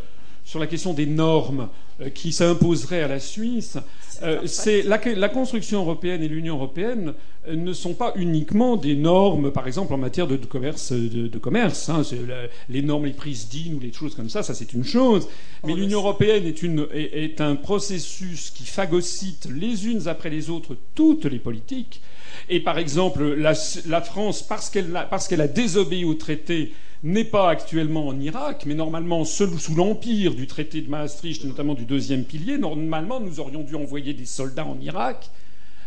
sur 0.47 0.59
la 0.59 0.67
question 0.67 0.93
des 0.93 1.07
normes 1.07 1.69
euh, 2.01 2.11
qui 2.11 2.33
s'imposeraient 2.33 3.03
à 3.03 3.09
la 3.09 3.21
Suisse. 3.21 3.79
Euh, 4.23 4.41
c'est 4.47 4.83
la, 4.83 4.99
la, 5.17 5.29
construction 5.29 5.81
européenne 5.81 6.23
et 6.23 6.29
l'Union 6.29 6.57
européenne 6.57 7.15
ne 7.51 7.73
sont 7.73 7.95
pas 7.95 8.13
uniquement 8.17 8.77
des 8.77 8.95
normes, 8.95 9.51
par 9.51 9.67
exemple 9.67 9.93
en 9.93 9.99
matière 9.99 10.27
de, 10.27 10.37
de 10.37 10.47
commerce. 10.47 10.93
De, 10.93 11.29
de 11.29 11.39
commerce 11.39 11.89
hein, 11.91 12.03
la, 12.27 12.47
les 12.71 12.81
normes, 12.81 13.07
les 13.07 13.13
prises 13.13 13.49
d'IN 13.49 13.75
ou 13.75 13.81
les 13.81 13.93
choses 13.93 14.15
comme 14.15 14.31
ça, 14.31 14.43
ça 14.43 14.55
c'est 14.55 14.73
une 14.73 14.85
chose. 14.85 15.29
Mais 15.65 15.75
l'Union 15.75 15.99
européenne 15.99 16.47
est, 16.47 16.63
une, 16.63 16.87
est, 16.95 17.25
est 17.25 17.41
un 17.41 17.57
processus 17.57 18.51
qui 18.51 18.65
phagocyte 18.65 19.49
les 19.55 19.87
unes 19.89 20.09
après 20.09 20.31
les 20.31 20.49
autres 20.49 20.77
toutes 20.95 21.27
les 21.27 21.39
politiques. 21.39 22.01
Et 22.49 22.61
par 22.61 22.79
exemple, 22.79 23.25
la, 23.35 23.55
France, 24.01 24.43
parce 24.43 24.71
qu'elle 24.71 24.95
a, 24.97 25.09
qu 25.19 25.41
a, 25.41 25.49
désobéi 25.49 26.05
au 26.05 26.15
traité, 26.15 26.73
n'est 27.03 27.25
pas 27.25 27.51
actuellement 27.51 28.09
en 28.09 28.19
Irak, 28.19 28.65
mais 28.67 28.75
normalement 28.75 29.25
sous, 29.25 29.59
sous 29.59 29.75
l'empire 29.75 30.35
du 30.35 30.47
traité 30.47 30.81
de 30.81 30.89
Maastricht, 30.89 31.45
notamment 31.45 31.75
du 31.75 31.85
deuxième 31.85 32.25
pilier, 32.25 32.57
normalement 32.57 33.21
nous 33.21 33.41
aurions 33.41 33.61
dû 33.61 33.75
envoyer 33.77 34.15
des 34.15 34.25
soldats 34.25 34.65
en 34.65 34.81
Irak. 34.81 35.31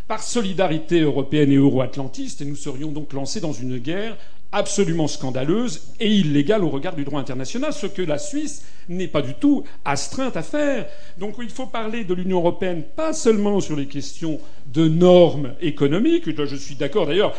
Par 0.06 0.22
solidarité 0.22 1.00
européenne 1.00 1.52
et 1.52 1.56
euro-atlantiste, 1.56 2.40
et 2.40 2.46
nous 2.46 2.56
serions 2.56 2.92
donc 2.92 3.12
lancés 3.12 3.40
dans 3.40 3.52
une 3.52 3.76
guerre 3.76 4.16
absolument 4.52 5.08
scandaleuse 5.08 5.92
et 6.00 6.08
illégale 6.08 6.64
au 6.64 6.70
regard 6.70 6.94
du 6.94 7.04
droit 7.04 7.20
international, 7.20 7.72
ce 7.72 7.86
que 7.86 8.02
la 8.02 8.18
Suisse 8.18 8.64
n'est 8.88 9.08
pas 9.08 9.22
du 9.22 9.34
tout 9.34 9.64
astreinte 9.84 10.36
à 10.36 10.42
faire. 10.42 10.86
Donc 11.18 11.34
il 11.40 11.50
faut 11.50 11.66
parler 11.66 12.04
de 12.04 12.14
l'Union 12.14 12.38
européenne 12.38 12.82
pas 12.82 13.12
seulement 13.12 13.60
sur 13.60 13.76
les 13.76 13.86
questions 13.86 14.40
de 14.72 14.88
normes 14.88 15.54
économiques, 15.60 16.34
je 16.34 16.56
suis 16.56 16.76
d'accord 16.76 17.06
d'ailleurs, 17.06 17.34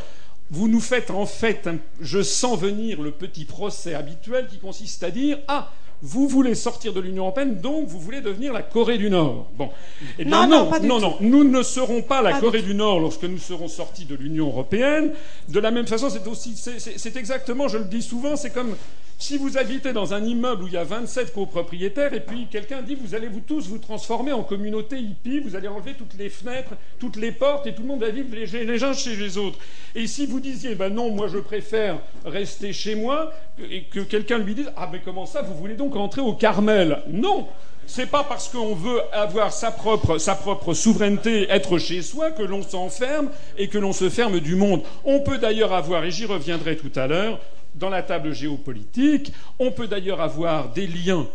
vous 0.51 0.67
nous 0.67 0.79
faites 0.79 1.11
en 1.11 1.25
fait, 1.25 1.69
je 1.99 2.21
sens 2.21 2.59
venir 2.59 3.01
le 3.01 3.11
petit 3.11 3.45
procès 3.45 3.93
habituel 3.93 4.47
qui 4.47 4.57
consiste 4.57 5.03
à 5.03 5.11
dire 5.11 5.37
Ah, 5.47 5.71
vous 6.01 6.27
voulez 6.27 6.55
sortir 6.55 6.93
de 6.93 6.99
l'Union 6.99 7.23
européenne, 7.23 7.59
donc 7.59 7.87
vous 7.87 7.99
voulez 7.99 8.21
devenir 8.21 8.53
la 8.53 8.61
Corée 8.61 8.97
du 8.97 9.09
Nord. 9.09 9.47
Bon. 9.57 9.69
Eh 10.17 10.25
bien, 10.25 10.47
non, 10.47 10.69
non, 10.69 10.79
non, 10.81 10.99
non, 10.99 11.17
nous 11.19 11.43
ne 11.43 11.61
serons 11.61 12.01
pas 12.01 12.21
la 12.21 12.31
pas 12.31 12.39
Corée 12.39 12.61
du, 12.61 12.69
du, 12.69 12.75
Nord 12.75 12.99
lorsque 12.99 13.23
nous 13.23 13.37
serons 13.37 13.67
sortis 13.67 14.05
de 14.05 14.15
l'Union 14.15 14.47
européenne. 14.47 15.11
De 15.49 15.59
la 15.59 15.71
même 15.71 15.87
façon, 15.87 16.09
c'est 16.09 16.25
aussi, 16.27 16.55
c'est 16.55 17.15
exactement, 17.17 17.67
je 17.67 17.77
le 17.77 17.85
dis 17.85 18.01
souvent, 18.01 18.35
c'est 18.35 18.51
comme 18.51 18.75
si 19.21 19.37
vous 19.37 19.57
habitez 19.57 19.91
dans 19.91 20.13
un 20.13 20.23
immeuble 20.23 20.63
où 20.63 20.67
il 20.67 20.73
y 20.73 20.77
a 20.77 20.85
27 20.85 21.33
copropriétaires 21.33 22.13
et 22.13 22.21
puis 22.21 22.47
quelqu'un 22.49 22.81
dit 22.81 22.95
vous 22.95 23.15
allez 23.15 23.27
vous 23.27 23.41
tous 23.41 23.67
vous 23.67 23.77
transformer 23.77 24.31
en 24.31 24.43
communauté 24.43 24.97
hippie, 24.97 25.39
vous 25.39 25.57
allez 25.57 25.67
enlever 25.67 25.93
toutes 25.93 26.17
les 26.17 26.29
fenêtres, 26.29 26.71
toutes 26.99 27.17
les 27.17 27.33
portes 27.33 27.67
et 27.67 27.75
tout 27.75 27.81
le 27.81 27.89
monde 27.89 27.99
va 27.99 28.09
vivre 28.11 28.29
les, 28.33 28.83
uns 28.83 28.93
chez 28.93 29.17
les 29.17 29.37
autres. 29.37 29.59
Et 29.93 30.07
si 30.07 30.25
vous 30.25 30.39
disiez 30.39 30.73
ben 30.73 30.89
non, 30.89 31.11
moi 31.11 31.27
je 31.27 31.37
préfère 31.37 31.99
rester 32.23 32.71
chez 32.71 32.95
moi 32.95 33.33
et 33.69 33.83
que 33.83 33.99
quelqu'un 33.99 34.37
lui 34.37 34.55
dise 34.55 34.71
ah 34.77 34.89
mais 34.89 35.01
comment 35.03 35.25
ça 35.25 35.41
vous 35.41 35.53
voulez 35.53 35.75
donc 35.75 35.95
rentrer 35.95 36.21
au 36.21 36.33
Carmel? 36.33 37.03
Non, 37.09 37.45
c'est 37.87 38.09
pas 38.09 38.23
parce 38.23 38.47
qu'on 38.47 38.73
veut 38.73 39.01
avoir 39.11 39.51
sa 39.51 39.71
propre 39.71 40.73
souveraineté, 40.73 41.49
être 41.49 41.77
chez 41.77 42.03
soi, 42.03 42.31
que 42.31 42.43
l'on 42.43 42.63
s'enferme 42.63 43.31
et 43.57 43.67
que 43.67 43.77
l'on 43.77 43.91
se 43.91 44.09
ferme 44.09 44.39
du 44.39 44.55
monde. 44.55 44.83
On 45.03 45.19
peut 45.19 45.39
d'ailleurs 45.39 45.73
avoir, 45.73 46.05
et 46.05 46.11
j'y 46.11 46.25
reviendrai 46.25 46.77
tout 46.77 46.91
à 46.95 47.07
l'heure, 47.07 47.39
dans 47.79 47.89
la 47.89 48.03
table 48.03 48.33
géopolitique. 48.33 49.31
On 49.57 49.71
peut 49.71 49.87
d'ailleurs 49.87 50.21
avoir 50.21 50.71
des 50.71 50.87
liens. 50.87 51.27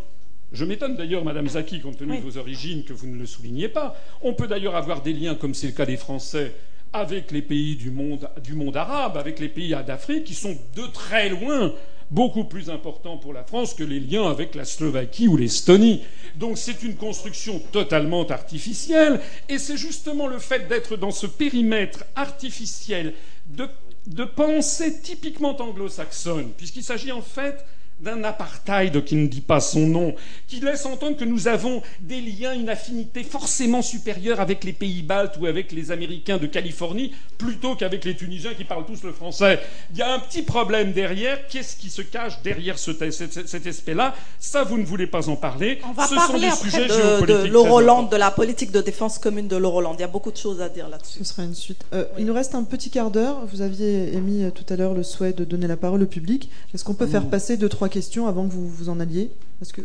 Je 0.53 0.65
m'étonne 0.65 0.95
d'ailleurs, 0.95 1.25
Madame 1.25 1.49
Zaki, 1.49 1.81
compte 1.81 1.99
tenu 1.99 2.13
oui. 2.13 2.19
de 2.19 2.23
vos 2.23 2.39
origines, 2.39 2.85
que 2.85 2.93
vous 2.93 3.09
ne 3.09 3.19
le 3.19 3.27
souligniez 3.27 3.69
pas. 3.69 3.97
On 4.23 4.35
peut 4.35 4.47
d'ailleurs 4.47 4.77
avoir 4.77 5.03
des 5.03 5.13
liens, 5.13 5.35
comme 5.35 5.55
c'est 5.55 5.67
le 5.67 5.73
cas 5.73 5.87
des 5.87 5.97
Français, 5.97 6.53
avec 6.93 7.33
les 7.33 7.43
pays 7.43 7.75
du 7.75 7.91
monde, 7.91 8.29
du 8.43 8.55
monde 8.55 8.77
arabe, 8.77 9.17
avec 9.17 9.41
les 9.41 9.49
pays 9.49 9.75
d'Afrique, 9.85 10.25
qui 10.25 10.35
sont 10.35 10.57
de 10.77 10.87
très 10.93 11.29
loin 11.29 11.75
beaucoup 12.11 12.45
plus 12.45 12.71
importants 12.71 13.17
pour 13.17 13.33
la 13.33 13.43
France 13.43 13.75
que 13.75 13.83
les 13.83 13.99
liens 13.99 14.31
avec 14.31 14.55
la 14.55 14.65
Slovaquie 14.65 15.27
ou 15.27 15.37
l'Estonie. 15.37 16.03
Donc 16.37 16.59
c'est 16.59 16.85
une 16.85 16.95
construction 16.95 17.61
totalement 17.73 18.25
artificielle, 18.27 19.21
et 19.49 19.59
c'est 19.59 19.77
justement 19.77 20.29
le 20.29 20.39
fait 20.39 20.69
d'être 20.69 20.97
dans 20.97 21.11
ce 21.11 21.27
périmètre 21.27 22.05
artificiel 22.15 23.15
de 23.49 23.69
de 24.07 24.25
pensée 24.25 25.01
typiquement 25.01 25.57
anglo-saxonne, 25.61 26.53
puisqu'il 26.57 26.85
s'agit 26.85 27.13
en 27.13 27.23
fait 27.23 27.65
d'un 28.01 28.23
apartheid 28.25 29.05
qui 29.05 29.17
ne 29.17 29.27
dit 29.27 29.41
pas 29.41 29.61
son 29.61 29.87
nom, 29.87 30.15
qui 30.47 30.61
laisse 30.61 30.85
entendre 30.87 31.17
que 31.17 31.25
nous 31.25 31.49
avons 31.49 31.83
des 32.01 32.21
liens, 32.21 32.55
une 32.55 32.69
affinité 32.69 33.23
forcément 33.23 33.83
supérieure 33.83 34.41
avec 34.41 34.65
les 34.65 34.73
pays 34.73 35.03
baltes 35.03 35.37
ou 35.41 35.47
avec 35.47 35.73
les 35.73 35.91
Américains 35.91 36.39
de 36.39 36.47
Californie, 36.47 37.13
plutôt 37.39 37.75
qu'avec 37.75 38.05
les 38.05 38.15
Tunisiens 38.15 38.55
qui 38.55 38.65
parlent 38.65 38.87
tous 38.87 39.03
le 39.03 39.13
français. 39.13 39.61
Il 39.93 39.99
y 39.99 40.03
a 40.03 40.13
un 40.13 40.19
petit 40.19 40.43
problème 40.43 40.93
derrière. 40.93 41.47
Qu'est-ce 41.49 41.77
qui 41.77 41.91
se 41.91 42.03
cache 42.03 42.43
derrière 42.43 42.79
ce, 42.79 42.93
cet, 43.11 43.49
cet 43.49 43.67
aspect-là? 43.67 44.15
Ça, 44.39 44.65
vous 44.65 44.79
ne 44.79 44.85
voulez 44.85 45.07
pas 45.07 45.29
en 45.29 45.37
parler. 45.37 45.79
On 45.89 45.93
va 45.93 46.07
ce 46.07 46.15
parler 46.15 46.33
sont 46.33 46.39
des 46.39 46.47
après 46.47 46.71
sujets 46.71 46.89
de, 46.89 46.93
géopolitiques. 46.93 47.43
de 47.45 47.53
l'Euroland, 47.53 48.03
de 48.05 48.17
la 48.17 48.31
politique 48.31 48.71
de 48.71 48.81
défense 48.81 49.19
commune 49.19 49.49
de 49.49 49.57
l'Euroland. 49.57 49.95
Il 49.95 50.01
y 50.01 50.05
a 50.05 50.09
beaucoup 50.09 50.33
de 50.33 50.37
choses 50.37 50.61
à 50.61 50.69
dire 50.69 50.89
là-dessus. 50.89 51.19
Ce 51.19 51.25
sera 51.25 51.45
une 51.45 51.55
suite. 51.55 51.85
Euh, 51.93 52.05
oui. 52.17 52.23
Il 52.23 52.27
nous 52.27 52.35
reste 52.35 52.55
un 52.55 52.65
petit 52.65 52.91
quart 52.91 53.11
d'heure. 53.11 53.47
Vous 53.47 53.63
aviez 53.63 54.15
émis 54.15 54.45
euh, 54.45 54.51
tout 54.51 54.65
à 54.73 54.77
l'heure 54.77 54.95
le 54.95 55.03
souhait 55.03 55.33
de 55.33 55.45
donner 55.45 55.67
la 55.67 55.77
parole 55.77 56.03
au 56.03 56.07
public. 56.07 56.51
Est-ce 56.75 56.85
qu'on 56.85 56.95
peut 56.95 57.07
mmh. 57.07 57.11
faire 57.11 57.27
passer 57.29 57.57
deux, 57.57 57.69
trois 57.69 57.84
questions 57.89 58.27
avant 58.27 58.47
que 58.49 58.53
vous 58.53 58.69
vous 58.69 58.89
en 58.89 59.01
alliez 59.01 59.31
Parce 59.59 59.73
que 59.73 59.83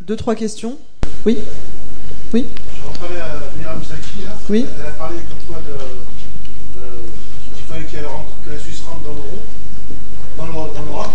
deux, 0.00 0.16
trois 0.16 0.34
questions. 0.34 0.78
Oui. 1.26 1.38
Oui. 2.32 2.46
Je 2.74 2.82
vais 2.82 2.88
en 2.88 2.92
parler 2.92 3.20
à 3.20 3.38
Mira 3.58 3.76
Misaki. 3.76 4.24
Là. 4.24 4.36
Oui. 4.48 4.66
Elle 4.78 4.86
a 4.86 4.90
parlé 4.92 5.16
comme 5.28 5.38
quoi 5.46 5.62
de, 5.62 6.80
de 6.80 6.86
qu'il 7.54 7.64
fallait 7.64 7.84
qu 7.84 8.04
rentre, 8.06 8.30
que 8.44 8.50
la 8.50 8.58
Suisse 8.58 8.80
rentre 8.88 9.02
dans 9.02 9.12
l'euro, 9.12 10.72
dans 10.74 10.82
l'Europe, 10.84 11.10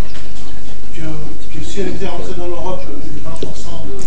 que, 0.93 1.01
que, 1.01 1.65
si 1.65 1.81
elle 1.81 1.89
était 1.89 2.07
rentrée 2.07 2.33
dans 2.37 2.47
l'Europe, 2.47 2.81
les 2.87 3.21
20% 3.21 3.47
de 3.47 4.01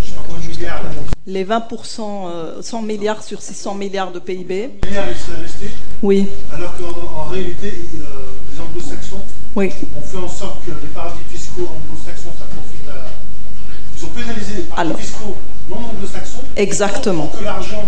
je 0.00 0.08
sais 0.08 0.14
pas 0.14 0.22
combien 0.26 0.48
de 0.48 0.54
milliards. 0.54 0.82
Les 1.26 1.44
20%, 1.44 2.00
euh, 2.00 2.62
100 2.62 2.82
milliards 2.82 3.22
sur 3.22 3.42
600 3.42 3.74
milliards 3.74 4.12
de 4.12 4.18
PIB. 4.18 4.70
Milliards, 4.86 5.06
ils 5.10 5.16
seraient 5.16 5.42
restés. 5.42 5.70
Oui. 6.02 6.28
Alors 6.52 6.74
qu'en 6.76 7.20
en 7.20 7.24
réalité, 7.24 7.74
euh, 7.96 8.04
les 8.50 8.60
anglo-saxons 8.60 9.22
oui. 9.56 9.70
On 9.96 10.00
fait 10.00 10.16
en 10.16 10.28
sorte 10.28 10.64
que 10.64 10.70
les 10.70 10.88
paradis 10.94 11.20
fiscaux 11.30 11.68
anglo-saxons, 11.68 12.32
ça 12.38 12.46
profite 12.46 12.88
à. 12.88 13.08
Ils 13.96 14.04
ont 14.04 14.08
pénalisé 14.08 14.54
les 14.56 14.62
paradis 14.62 14.90
Alors. 14.90 14.98
fiscaux 15.00 15.36
non 15.68 15.76
anglo-saxons. 15.76 16.42
Exactement. 16.56 17.26
Pour 17.26 17.40
que 17.40 17.44
l'argent 17.44 17.84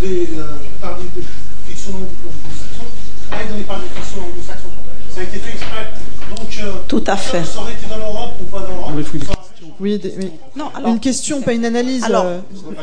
des 0.00 0.28
euh, 0.38 0.56
paradis 0.80 1.06
de 1.16 1.22
fiction 1.68 1.92
anglo-saxons 1.92 2.90
aille 3.32 3.48
dans 3.48 3.56
les 3.56 3.62
paradis 3.62 3.86
fiction 3.94 4.20
anglo-saxons. 4.24 4.74
Ça 5.14 5.20
a 5.20 5.24
été 5.24 5.38
fait 5.38 5.50
exprès. 5.50 5.92
Donc, 6.36 6.58
euh, 6.62 6.72
Tout 6.88 7.04
à 7.06 7.16
fait. 7.16 7.44
Ça 7.44 7.60
aurait 7.60 7.72
été 7.72 7.86
dans 7.88 7.96
l'Europe 7.98 8.32
ou 8.40 8.44
pas 8.44 8.60
dans 8.60 8.90
l'Europe. 8.90 9.47
Oui, 9.80 9.98
des, 9.98 10.14
oui. 10.16 10.30
Non, 10.56 10.70
alors, 10.74 10.90
une 10.90 11.00
question, 11.00 11.40
pas 11.40 11.52
une 11.52 11.64
analyse. 11.64 12.04
Alors, 12.04 12.26
euh, 12.26 12.38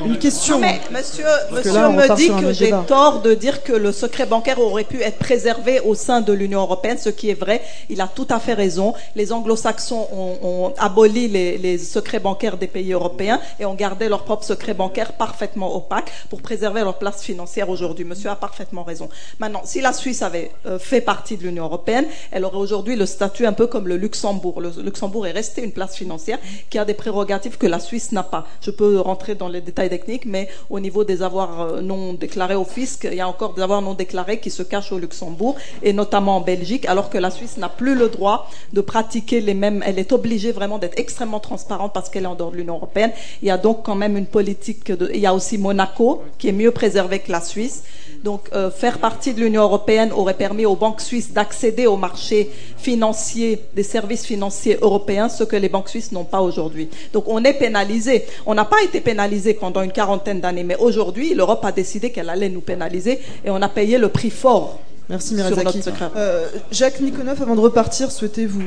une 0.06 0.18
question. 0.18 0.60
mais 0.60 0.80
monsieur, 0.91 1.26
monsieur 1.52 1.73
là, 1.73 1.89
me 1.89 2.15
dit 2.15 2.30
que 2.30 2.53
j'ai 2.53 2.72
tort 2.88 3.22
de 3.22 3.34
dire 3.34 3.64
que 3.64 3.73
le 3.73 3.91
secret 3.91 4.26
bancaire 4.26 4.60
aurait 4.60 4.84
pu 4.84 5.02
être 5.02 5.18
préservé 5.18 5.80
au 5.81 5.95
sein 5.95 6.22
de 6.22 6.34
l'Union 6.34 6.61
européenne, 6.61 6.97
ce 6.97 7.10
qui 7.10 7.30
est 7.30 7.39
vrai. 7.39 7.61
Il 7.89 8.02
a 8.02 8.07
tout 8.07 8.27
à 8.30 8.39
fait 8.39 8.53
raison. 8.53 8.93
Les 9.15 9.31
anglo-saxons 9.31 10.07
ont, 10.11 10.38
ont 10.41 10.73
aboli 10.77 11.27
les, 11.27 11.57
les 11.57 11.77
secrets 11.77 12.19
bancaires 12.19 12.57
des 12.57 12.68
pays 12.68 12.93
européens 12.93 13.39
et 13.60 13.65
ont 13.65 13.76
gardé 13.76 14.10
leurs 14.10 14.23
propres 14.23 14.45
secrets 14.45 14.73
bancaires 14.73 15.14
parfaitement 15.14 15.76
opaques 15.76 16.11
pour 16.30 16.41
préserver 16.41 16.81
leur 16.81 16.97
place 16.97 17.23
financière 17.23 17.69
aujourd'hui. 17.69 18.06
Monsieur 18.06 18.30
a 18.30 18.35
parfaitement 18.35 18.84
raison. 18.84 19.10
Maintenant, 19.39 19.61
si 19.65 19.81
la 19.81 19.93
Suisse 19.93 20.22
avait 20.22 20.52
euh, 20.65 20.80
fait 20.80 21.02
partie 21.02 21.38
de 21.38 21.43
l'Union 21.43 21.65
européenne, 21.65 22.06
elle 22.31 22.45
aurait 22.45 22.57
aujourd'hui 22.57 22.95
le 22.95 23.06
statut 23.06 23.45
un 23.45 23.53
peu 23.53 23.68
comme 23.68 23.88
le 23.88 23.97
Luxembourg. 23.97 24.61
Le 24.61 24.72
Luxembourg 24.81 25.27
est 25.27 25.31
resté 25.31 25.64
une 25.64 25.72
place 25.72 25.95
financière 25.95 26.39
qui 26.70 26.78
a 26.78 26.86
des 26.86 26.94
prérogatives 26.94 27.58
que 27.58 27.68
la 27.68 27.80
Suisse 27.80 28.12
n'a 28.12 28.24
pas. 28.24 28.46
Je 28.62 28.72
peux 28.72 29.00
rentrer 29.00 29.36
dans 29.36 29.48
les 29.48 29.62
détails 29.62 29.90
techniques, 29.90 30.26
mais 30.26 30.50
au 30.70 30.80
niveau 30.80 31.04
des 31.04 31.22
avoirs 31.22 31.62
euh, 31.62 31.82
non 31.82 32.14
déclarés 32.14 32.56
au 32.56 32.66
fisc, 32.66 33.08
il 33.10 33.18
y 33.18 33.22
a 33.22 33.28
encore 33.28 33.54
des 33.54 33.62
avoirs 33.62 33.82
non 33.82 33.94
déclarés 33.94 34.40
qui 34.40 34.50
se 34.50 34.64
cachent 34.64 34.92
au 34.92 35.00
Luxembourg 35.00 35.56
et 35.84 35.94
notamment 35.94 36.38
en 36.38 36.42
Belgique, 36.42 36.86
alors 36.86 37.10
que 37.10 37.18
la 37.18 37.32
Suisse 37.32 37.58
n'a 37.58 37.70
plus 37.70 37.96
le 37.96 38.10
droit 38.10 38.50
de 38.74 38.82
pratiquer 38.82 39.42
les 39.42 39.54
mêmes. 39.54 39.84
Elle 39.86 40.00
est 40.00 40.12
obligée 40.12 40.52
vraiment 40.52 40.78
d'être 40.78 41.00
extrêmement 41.00 41.40
transparente 41.40 41.94
parce 41.94 42.10
qu'elle 42.10 42.24
est 42.24 42.28
en 42.28 42.36
dehors 42.36 42.52
de 42.52 42.58
l'Union 42.58 42.76
européenne. 42.76 43.12
Il 43.42 43.48
y 43.48 43.52
a 43.52 43.58
donc 43.58 43.84
quand 43.84 43.96
même 43.96 44.18
une 44.18 44.28
politique. 44.28 44.92
De, 44.92 45.10
il 45.14 45.20
y 45.20 45.26
a 45.26 45.34
aussi 45.34 45.58
Monaco 45.58 46.24
qui 46.38 46.50
est 46.50 46.54
mieux 46.54 46.72
préservé 46.72 47.20
que 47.20 47.32
la 47.32 47.42
Suisse. 47.42 47.84
Donc, 48.26 48.49
euh, 48.56 48.72
faire 48.72 48.97
partie 48.97 49.35
de 49.35 49.39
l'Union 49.39 49.61
européenne 49.61 50.11
aurait 50.11 50.34
permis 50.34 50.65
aux 50.65 50.76
banques 50.76 50.99
suisses 50.99 51.31
d'accéder 51.31 51.85
au 51.85 51.95
marché 51.95 52.49
financier, 52.76 53.61
des 53.76 53.84
services 53.84 54.26
financiers 54.26 54.80
européens, 54.81 55.30
ce 55.30 55.43
que 55.43 55.56
les 55.56 55.69
banques 55.69 55.89
suisses 55.89 56.11
n'ont 56.11 56.23
pas 56.23 56.41
aujourd'hui. 56.41 56.89
Donc, 57.14 57.26
on 57.27 57.43
est 57.43 57.53
pénalisé. 57.53 58.26
On 58.47 58.56
n'a 58.56 58.65
pas 58.65 58.81
été 58.84 58.99
pénalisé 58.99 59.53
pendant 59.53 59.84
une 59.84 59.91
quarantaine 59.91 60.41
d'années, 60.41 60.64
mais 60.64 60.76
aujourd'hui, 60.77 61.35
l'Europe 61.35 61.64
a 61.65 61.72
décidé 61.72 62.10
qu'elle 62.10 62.31
allait 62.31 62.49
nous 62.49 62.61
pénaliser 62.61 63.19
et 63.45 63.52
on 63.52 63.61
a 63.61 63.69
payé 63.69 63.99
le 63.99 64.10
prix 64.10 64.31
fort. 64.31 64.80
Merci 65.07 65.35
Mirazaki. 65.35 65.81
Euh, 66.15 66.47
Jacques 66.72 67.02
Nikonov, 67.02 67.39
avant 67.39 67.56
de 67.56 67.60
repartir, 67.60 68.11
souhaitez-vous 68.11 68.64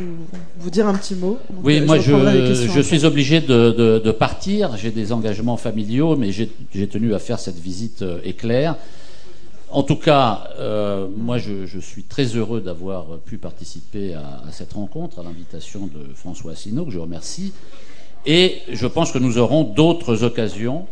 vous 0.60 0.70
dire 0.70 0.86
un 0.86 0.94
petit 0.94 1.16
mot 1.16 1.36
Oui, 1.64 1.80
moi 1.80 1.98
je, 1.98 2.80
suis 2.80 3.04
obligé 3.04 3.40
de, 3.40 4.12
partir. 4.12 4.76
J'ai 4.76 4.92
des 4.92 5.12
engagements 5.12 5.56
familiaux, 5.56 6.14
mais 6.14 6.30
j'ai 6.30 6.86
tenu 6.86 7.12
à 7.12 7.18
faire 7.18 7.40
cette 7.40 7.58
visite 7.58 8.02
euh, 8.02 8.20
éclair. 8.22 8.76
En 9.70 9.82
tout 9.82 9.96
cas, 9.96 10.50
euh, 10.58 11.06
moi 11.14 11.38
je, 11.38 11.78
suis 11.78 12.02
très 12.02 12.24
heureux 12.24 12.60
d'avoir 12.60 13.18
pu 13.18 13.38
participer 13.38 14.14
à, 14.14 14.50
cette 14.50 14.72
rencontre, 14.72 15.18
à 15.18 15.22
l'invitation 15.22 15.86
de 15.86 16.14
François 16.14 16.52
Asselineau, 16.52 16.84
que 16.84 16.90
je 16.90 16.98
remercie. 16.98 17.52
Et 18.26 18.62
je 18.70 18.86
pense 18.86 19.12
que 19.12 19.18
nous 19.18 19.38
aurons 19.38 19.64
d'autres 19.64 20.24
occasions 20.24 20.86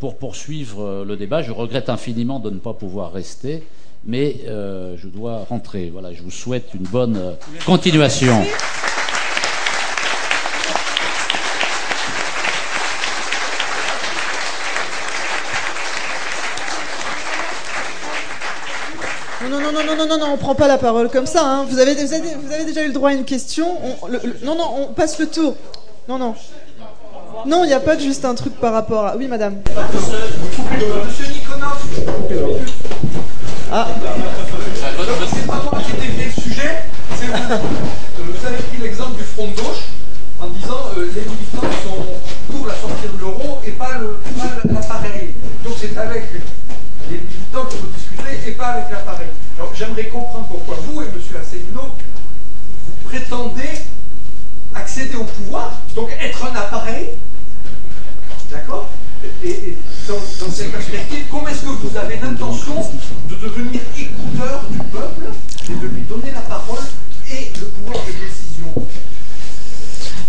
pour 0.00 0.16
poursuivre 0.16 1.04
le 1.06 1.16
débat. 1.16 1.42
Je 1.42 1.52
regrette 1.52 1.90
infiniment 1.90 2.40
de 2.40 2.48
ne 2.48 2.58
pas 2.58 2.72
pouvoir 2.72 3.12
rester 3.12 3.62
mais 4.04 4.36
euh, 4.46 4.96
je 4.96 5.08
dois 5.08 5.44
rentrer. 5.48 5.90
Voilà, 5.90 6.12
je 6.12 6.22
vous 6.22 6.30
souhaite 6.30 6.70
une 6.74 6.86
bonne 6.86 7.16
euh, 7.16 7.32
continuation. 7.66 8.42
Non, 19.86 19.96
non, 19.96 20.06
non, 20.06 20.06
non, 20.06 20.18
non, 20.18 20.32
on 20.34 20.36
prend 20.36 20.54
pas 20.54 20.68
la 20.68 20.78
parole 20.78 21.08
comme 21.08 21.26
ça. 21.26 21.42
Hein. 21.44 21.64
Vous, 21.68 21.78
avez, 21.78 21.94
vous, 21.94 22.12
avez, 22.52 22.64
déjà 22.64 22.82
eu 22.82 22.88
le 22.88 22.92
droit 22.92 23.10
à 23.10 23.12
une 23.12 23.24
question. 23.24 23.66
non, 24.42 24.54
non, 24.54 24.88
on 24.90 24.92
passe 24.92 25.18
le 25.18 25.26
tour. 25.26 25.56
Non, 26.08 26.18
non. 26.18 26.34
Non, 27.46 27.64
il 27.64 27.68
n'y 27.68 27.72
a 27.72 27.80
pas 27.80 27.96
juste 27.98 28.24
un 28.24 28.34
truc 28.34 28.54
par 28.54 28.72
rapport 28.72 29.06
à. 29.06 29.16
Oui, 29.16 29.26
madame. 29.26 29.56
Ah. 33.72 33.86
C'est 35.32 35.46
pas 35.46 35.62
moi 35.62 35.80
qui 35.84 35.92
ai 35.92 36.08
dévié 36.08 36.24
le 36.24 36.42
sujet, 36.42 36.82
c'est 37.16 37.26
vous. 37.26 38.46
Avez 38.46 38.56
pris 38.56 38.78
l'exemple 38.82 39.16
du 39.16 39.22
front 39.22 39.46
de 39.46 39.54
gauche 39.54 39.84
en 40.40 40.48
disant 40.48 40.90
les 40.96 41.04
militants 41.04 41.70
sont 41.84 42.52
pour 42.52 42.66
la 42.66 42.74
sortie 42.74 43.06
de 43.14 43.20
l'euro 43.20 43.60
et 43.66 43.70
pas 43.72 43.90
l'appareil. 44.64 45.34
Donc 45.62 45.74
c'est 45.80 45.96
avec 45.96 46.24
les 47.10 47.16
militants 47.16 47.64
que 47.64 47.76
vous 47.76 47.86
discutez 47.94 48.48
et 48.50 48.52
pas 48.52 48.66
avec 48.66 48.90
l'appareil. 48.90 49.28
Alors 49.60 49.74
j'aimerais 49.74 50.06
comprendre 50.06 50.46
pourquoi 50.48 50.74
vous 50.86 51.02
et 51.02 51.04
M. 51.04 51.12
Asselineau, 51.38 51.82
vous 52.86 53.08
prétendez 53.10 53.68
accéder 54.74 55.16
au 55.16 55.24
pouvoir, 55.24 55.78
donc 55.94 56.08
être 56.18 56.46
un 56.46 56.56
appareil, 56.56 57.10
d'accord? 58.50 58.88
Et, 59.44 59.76
dans, 60.08 60.18
cette 60.50 60.72
perspective, 60.72 61.26
comment 61.30 61.48
est-ce 61.48 61.60
que 61.60 61.66
vous 61.66 61.94
avez 61.94 62.16
l'intention 62.16 62.74
de 63.28 63.34
devenir 63.34 63.82
écouteur 63.98 64.64
du 64.70 64.78
peuple 64.78 65.26
et 65.68 65.74
de 65.74 65.86
lui 65.88 66.02
donner 66.08 66.30
la 66.32 66.40
parole 66.40 66.78
et 67.30 67.52
le 67.60 67.66
pouvoir 67.66 68.02
de 68.06 68.12
décision? 68.12 68.72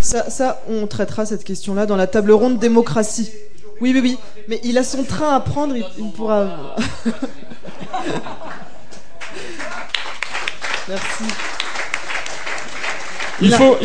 Ça, 0.01 0.29
ça, 0.29 0.61
on 0.67 0.87
traitera 0.87 1.25
cette 1.25 1.45
question-là 1.45 1.85
dans 1.85 1.95
la 1.95 2.07
table 2.07 2.33
ronde 2.33 2.59
démocratie. 2.59 3.31
Oui, 3.79 3.91
oui, 3.93 4.01
oui. 4.01 4.17
Mais 4.49 4.59
il 4.65 4.77
a 4.77 4.83
son 4.83 5.05
train 5.05 5.33
à 5.33 5.39
prendre, 5.39 5.73
il, 5.77 5.85
il 5.97 6.11
pourra. 6.11 6.75
Merci. 10.87 11.23
Il, 13.41 13.51
faut, 13.53 13.77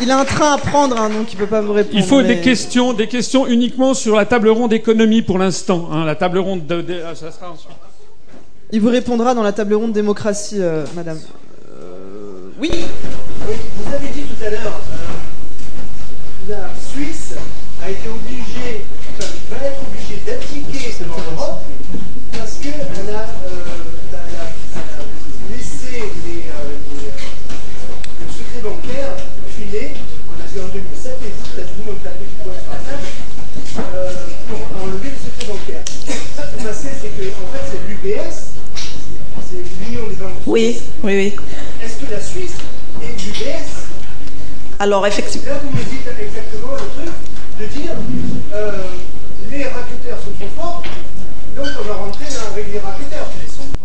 il, 0.00 0.10
a 0.10 0.18
un 0.18 0.24
train 0.24 0.54
à 0.54 0.58
prendre, 0.58 0.96
hein, 1.00 1.08
donc 1.08 1.32
il 1.32 1.36
peut 1.36 1.46
pas 1.46 1.60
vous 1.60 1.72
répondre. 1.72 1.96
Il 1.96 2.02
faut 2.02 2.22
des 2.22 2.40
questions, 2.40 2.92
des 2.92 3.06
questions 3.06 3.46
uniquement 3.46 3.94
sur 3.94 4.16
la 4.16 4.26
table 4.26 4.48
ronde 4.48 4.72
économie 4.72 5.22
pour 5.22 5.38
l'instant. 5.38 5.88
Hein, 5.92 6.04
la 6.04 6.16
table 6.16 6.38
ronde, 6.38 6.66
de, 6.66 6.84
ah, 7.06 7.14
ça 7.14 7.30
sera 7.30 7.52
ensuite. 7.52 7.70
Il 8.72 8.80
vous 8.80 8.90
répondra 8.90 9.34
dans 9.34 9.44
la 9.44 9.52
table 9.52 9.74
ronde 9.74 9.92
démocratie, 9.92 10.60
euh, 10.60 10.84
Madame. 10.96 11.20
Euh, 11.70 12.50
oui. 12.60 12.70
Vous 13.46 13.94
avez 13.94 14.08
dit 14.08 14.22
tout 14.22 14.44
à 14.44 14.50
l'heure, 14.50 14.80
euh, 16.50 16.52
la 16.52 16.70
Suisse 16.92 17.34
a 17.84 17.90
été 17.90 18.08
obligée, 18.08 18.84
enfin, 19.16 19.30
va 19.50 19.66
être 19.68 19.80
obligée 19.86 20.22
d'appliquer 20.26 20.94
dans 21.06 21.16
l'Europe 21.30 21.60
parce 22.32 22.54
qu'elle 22.54 23.14
a 23.14 23.26
en 30.60 30.68
2007, 30.72 31.18
les 31.22 31.28
États-Unis 31.28 31.88
ont 31.90 32.02
tapé 32.02 32.24
du 32.24 32.34
poing 32.42 32.52
sur 32.52 32.72
la 32.72 32.78
table 32.82 33.06
euh, 33.94 34.12
pour 34.48 34.58
enlever 34.82 35.10
le 35.10 35.16
secret 35.16 35.46
bancaire. 35.52 35.82
Ça, 36.36 36.42
qui 36.42 36.58
s'est 36.58 36.68
passé, 36.68 36.88
c'est 37.00 37.08
que 37.08 37.28
en 37.28 37.52
fait, 37.52 37.64
c'est 37.70 37.88
l'UBS, 37.88 38.52
c'est 39.50 39.84
l'Union 39.84 40.08
des 40.08 40.16
banques. 40.16 40.42
Oui, 40.46 40.80
oui, 41.02 41.16
oui. 41.16 41.36
Est-ce 41.84 42.04
que 42.04 42.10
la 42.10 42.20
Suisse 42.20 42.56
est 43.02 43.12
l'UBS 43.24 43.86
Alors, 44.78 45.06
effectivement. 45.06 45.48
Là, 45.48 45.60
vous 45.62 45.70
me 45.70 45.84
dites 45.84 46.08
exactement 46.20 46.72
le 46.72 47.02
truc 47.02 47.14
de 47.60 47.66
dire 47.66 47.92
euh, 48.54 48.82
les 49.50 49.64
racketeurs 49.64 50.18
sont 50.18 50.32
trop 50.38 50.62
forts, 50.62 50.82
donc 51.56 51.66
on 51.80 51.88
va 51.88 51.94
rentrer 51.94 52.26
avec 52.52 52.72
les 52.72 52.78
racketeurs. 52.78 53.07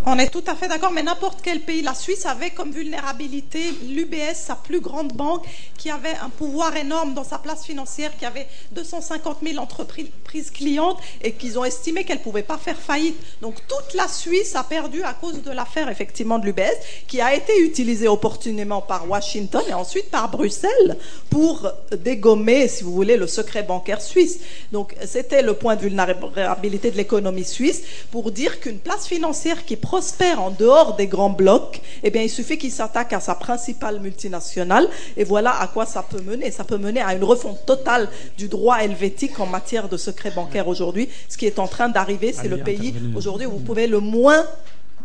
On 0.05 0.19
est 0.19 0.27
tout 0.27 0.43
à 0.47 0.55
fait 0.55 0.67
d'accord, 0.67 0.91
mais 0.91 1.01
n'importe 1.01 1.39
quel 1.41 1.61
pays, 1.61 1.81
la 1.81 1.93
Suisse 1.93 2.25
avait 2.25 2.49
comme 2.49 2.71
vulnérabilité 2.71 3.73
l'UBS, 3.87 4.35
sa 4.35 4.55
plus 4.55 4.81
grande 4.81 5.13
banque, 5.13 5.45
qui 5.77 5.89
avait 5.89 6.15
un 6.21 6.27
pouvoir 6.27 6.75
énorme 6.75 7.13
dans 7.13 7.23
sa 7.23 7.37
place 7.37 7.63
financière, 7.63 8.11
qui 8.17 8.25
avait 8.25 8.47
250 8.73 9.37
000 9.41 9.59
entreprises 9.63 10.51
clientes 10.51 10.97
et 11.21 11.31
qu'ils 11.31 11.57
ont 11.57 11.63
estimé 11.63 12.03
qu'elle 12.03 12.17
ne 12.17 12.23
pouvait 12.23 12.43
pas 12.43 12.57
faire 12.57 12.77
faillite. 12.77 13.15
Donc 13.41 13.55
toute 13.69 13.93
la 13.93 14.09
Suisse 14.09 14.57
a 14.57 14.63
perdu 14.63 15.03
à 15.03 15.13
cause 15.13 15.41
de 15.41 15.51
l'affaire 15.51 15.87
effectivement 15.87 16.37
de 16.37 16.47
l'UBS, 16.47 16.75
qui 17.07 17.21
a 17.21 17.33
été 17.33 17.57
utilisée 17.61 18.09
opportunément 18.09 18.81
par 18.81 19.09
Washington 19.09 19.63
et 19.69 19.73
ensuite 19.73 20.11
par 20.11 20.29
Bruxelles 20.29 20.97
pour 21.29 21.71
dégommer, 21.97 22.67
si 22.67 22.83
vous 22.83 22.93
voulez, 22.93 23.15
le 23.15 23.27
secret 23.27 23.63
bancaire 23.63 24.01
suisse. 24.01 24.41
Donc 24.73 24.95
c'était 25.05 25.41
le 25.41 25.53
point 25.53 25.77
de 25.77 25.81
vulnérabilité 25.81 26.91
de 26.91 26.97
l'économie 26.97 27.45
suisse 27.45 27.83
pour 28.11 28.31
dire 28.31 28.59
qu'une 28.59 28.79
place 28.79 29.07
financière 29.07 29.63
qui 29.63 29.77
prospère 29.93 30.41
en 30.41 30.49
dehors 30.49 30.95
des 30.95 31.05
grands 31.05 31.29
blocs, 31.29 31.79
eh 32.01 32.09
bien, 32.09 32.23
il 32.23 32.29
suffit 32.29 32.57
qu'il 32.57 32.71
s'attaque 32.71 33.13
à 33.13 33.19
sa 33.19 33.35
principale 33.35 33.99
multinationale, 33.99 34.89
et 35.17 35.23
voilà 35.23 35.55
à 35.61 35.67
quoi 35.67 35.85
ça 35.85 36.01
peut 36.01 36.19
mener. 36.19 36.49
Ça 36.49 36.63
peut 36.63 36.79
mener 36.79 36.99
à 36.99 37.13
une 37.13 37.23
refonte 37.23 37.63
totale 37.67 38.09
du 38.35 38.47
droit 38.47 38.77
helvétique 38.77 39.39
en 39.39 39.45
matière 39.45 39.89
de 39.89 39.97
secret 39.97 40.31
bancaire 40.31 40.67
aujourd'hui. 40.67 41.09
Ce 41.29 41.37
qui 41.37 41.45
est 41.45 41.59
en 41.59 41.67
train 41.67 41.89
d'arriver, 41.89 42.33
c'est 42.33 42.47
le 42.47 42.57
pays 42.57 42.95
aujourd'hui 43.15 43.45
où 43.45 43.51
vous 43.51 43.59
pouvez 43.59 43.85
le 43.85 43.99
moins 43.99 44.43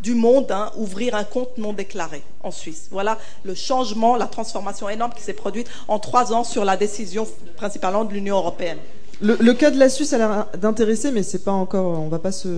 du 0.03 0.15
monde 0.15 0.51
hein, 0.51 0.71
ouvrir 0.79 1.15
un 1.15 1.25
compte 1.25 1.59
non 1.59 1.75
déclaré 1.75 2.23
en 2.43 2.51
Suisse. 2.51 2.89
Voilà 2.91 3.19
le 3.43 3.55
changement, 3.55 4.17
la 4.17 4.27
transformation 4.27 4.89
énorme 4.89 5.13
qui 5.15 5.23
s'est 5.23 5.35
produite 5.35 5.69
en 5.89 5.99
trois 5.99 6.33
ans 6.33 6.45
sur 6.45 6.65
la 6.65 6.79
décision 6.79 7.29
principalement 7.57 8.07
de 8.07 8.15
l'Union 8.15 8.39
européenne. 8.39 8.79
Le, 9.21 9.53
cas 9.53 9.71
de 9.71 9.79
la 9.79 9.89
Suisse 9.89 10.13
a 10.13 10.19
l'air 10.19 10.47
d'intéresser, 10.61 11.11
mais 11.11 11.23
c'est 11.23 11.45
pas 11.45 11.53
encore. 11.53 11.99
On 11.99 12.09
va 12.09 12.19
pas 12.19 12.33
se, 12.33 12.49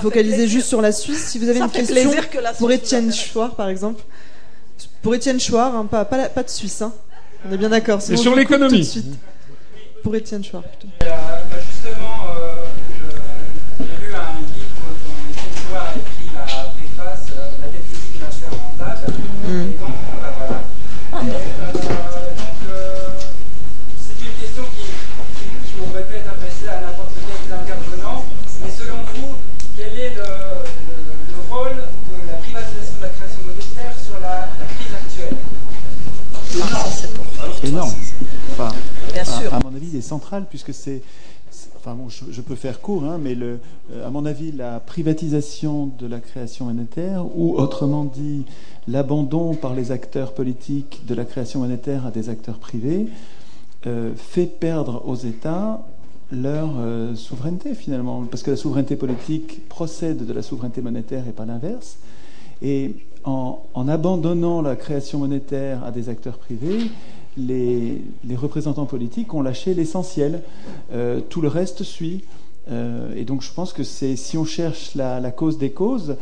focaliser 0.00 0.48
juste 0.48 0.66
sur 0.66 0.80
la 0.80 0.92
Suisse. 0.92 1.26
Si 1.26 1.38
vous 1.38 1.48
avez 1.48 1.58
une 1.58 1.70
question 1.70 2.10
pour 2.58 2.70
Étienne 2.72 3.12
Chouard, 3.12 3.54
par 3.54 3.68
exemple, 3.68 4.02
pour 5.02 5.14
Étienne 5.14 5.40
Chouard, 5.40 5.76
hein, 5.76 5.86
pas, 5.86 6.04
pas, 6.04 6.42
de 6.42 6.48
Suisse, 6.48 6.80
hein. 6.82 6.92
on 7.48 7.52
est 7.52 7.58
bien 7.58 7.68
d'accord. 7.68 8.00
C'est 8.00 8.16
sur 8.16 8.34
l'économie. 8.34 9.04
Pour 10.02 10.16
Étienne 10.16 10.44
Chouard, 10.44 10.62
plutôt. 10.62 10.88
Puisque 40.48 40.74
c'est. 40.74 41.02
Enfin 41.76 41.94
bon, 41.94 42.08
je, 42.08 42.40
peux 42.42 42.54
faire 42.54 42.80
court, 42.80 43.04
hein, 43.04 43.18
mais 43.20 43.34
euh, 43.40 43.56
à 44.04 44.10
mon 44.10 44.26
avis, 44.26 44.52
la 44.52 44.80
privatisation 44.80 45.86
de 45.98 46.06
la 46.06 46.20
création 46.20 46.66
monétaire, 46.66 47.24
ou 47.36 47.56
autrement 47.56 48.04
dit, 48.04 48.44
l'abandon 48.86 49.54
par 49.54 49.74
les 49.74 49.90
acteurs 49.90 50.34
politiques 50.34 51.02
de 51.06 51.14
la 51.14 51.24
création 51.24 51.60
monétaire 51.60 52.04
à 52.04 52.10
des 52.10 52.28
acteurs 52.28 52.58
privés, 52.58 53.06
euh, 53.86 54.12
fait 54.14 54.46
perdre 54.46 55.02
aux 55.06 55.14
États 55.14 55.82
leur 56.30 56.68
euh, 56.78 57.14
souveraineté 57.14 57.74
finalement, 57.74 58.24
parce 58.30 58.42
que 58.42 58.50
la 58.50 58.56
souveraineté 58.56 58.96
politique 58.96 59.66
procède 59.68 60.26
de 60.26 60.32
la 60.32 60.42
souveraineté 60.42 60.82
monétaire 60.82 61.26
et 61.26 61.32
pas 61.32 61.46
l'inverse. 61.46 61.98
Et 62.60 62.96
en, 63.24 63.88
abandonnant 63.88 64.62
la 64.62 64.76
création 64.76 65.18
monétaire 65.18 65.84
à 65.84 65.90
des 65.90 66.08
acteurs 66.08 66.38
privés, 66.38 66.90
les, 67.36 68.00
représentants 68.36 68.86
politiques 68.86 69.34
ont 69.34 69.42
lâché 69.42 69.74
l'essentiel. 69.74 70.42
Euh, 70.92 71.20
tout 71.20 71.40
le 71.40 71.48
reste 71.48 71.82
suit. 71.82 72.24
Euh, 72.70 73.14
et 73.14 73.24
donc 73.24 73.42
je 73.42 73.52
pense 73.52 73.72
que 73.72 73.82
c'est 73.82 74.16
si 74.16 74.36
on 74.36 74.44
cherche 74.44 74.94
la, 74.94 75.30
cause 75.30 75.58
des 75.58 75.70
causes, 75.70 76.16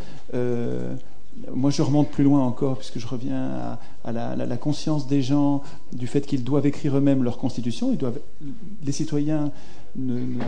moi 1.52 1.70
je 1.70 1.82
remonte 1.82 2.10
plus 2.10 2.24
loin 2.24 2.40
encore, 2.40 2.78
puisque 2.78 2.98
je 2.98 3.06
reviens 3.06 3.78
à, 4.04 4.12
la, 4.12 4.56
conscience 4.56 5.06
des 5.06 5.22
gens 5.22 5.62
du 5.92 6.06
fait 6.06 6.22
qu'ils 6.22 6.44
doivent 6.44 6.66
écrire 6.66 6.96
eux-mêmes 6.96 7.22
leur 7.22 7.38
constitution. 7.38 7.90
Ils 7.92 7.98
doivent, 7.98 8.20
les 8.84 8.92
citoyens 8.92 9.50
ne, 9.96 10.38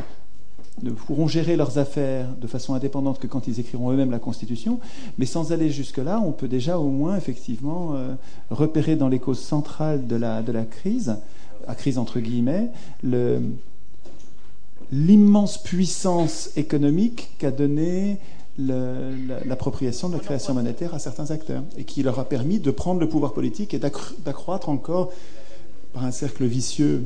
pourront 1.07 1.29
gérer 1.29 1.57
leurs 1.57 1.79
affaires 1.79 2.29
de 2.41 2.47
façon 2.47 2.75
indépendante 2.75 3.19
que 3.19 3.27
quand 3.27 3.47
ils 3.47 3.61
écriront 3.61 3.91
eux-mêmes 3.91 4.11
la 4.11 4.19
Constitution. 4.19 4.81
Mais 5.19 5.27
sans 5.27 5.53
aller 5.53 5.71
jusque-là, 5.71 6.21
on 6.25 6.33
peut 6.33 6.49
déjà 6.49 6.79
au 6.79 6.89
moins 6.89 7.17
effectivement 7.17 7.95
euh, 7.95 8.15
repérer 8.51 8.97
dans 8.97 9.09
les 9.09 9.19
causes 9.19 9.41
centrales 9.41 10.07
de 10.07 10.17
la, 10.17 10.43
de 10.43 10.53
la 10.53 10.65
crise, 10.65 11.17
la 11.67 11.75
crise 11.75 11.99
entre 11.99 12.21
guillemets, 12.21 12.71
l'immense 14.93 15.63
puissance 15.63 16.51
économique 16.57 17.31
qu'a 17.39 17.51
donnée 17.51 18.19
l'appropriation 18.59 20.09
de 20.09 20.15
la 20.15 20.21
création 20.21 20.55
monétaire 20.55 20.95
à 20.95 20.99
certains 20.99 21.31
acteurs 21.31 21.63
et 21.77 21.85
qui 21.85 22.03
leur 22.03 22.19
a 22.19 22.25
permis 22.25 22.59
de 22.59 22.71
prendre 22.71 23.01
le 23.01 23.09
pouvoir 23.09 23.33
politique 23.33 23.73
et 23.73 23.79
d'accroître 23.79 24.69
encore 24.69 25.13
par 25.93 26.05
un 26.05 26.11
cercle 26.11 26.45
vicieux 26.45 27.05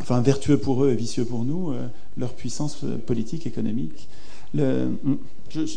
enfin 0.00 0.20
vertueux 0.20 0.58
pour 0.58 0.84
eux 0.84 0.90
et 0.90 0.94
vicieux 0.94 1.24
pour 1.24 1.44
nous, 1.44 1.72
euh, 1.72 1.86
leur 2.16 2.34
puissance 2.34 2.82
euh, 2.84 2.96
politique, 2.98 3.46
économique. 3.46 4.08
Le, 4.54 4.86
mm, 5.02 5.18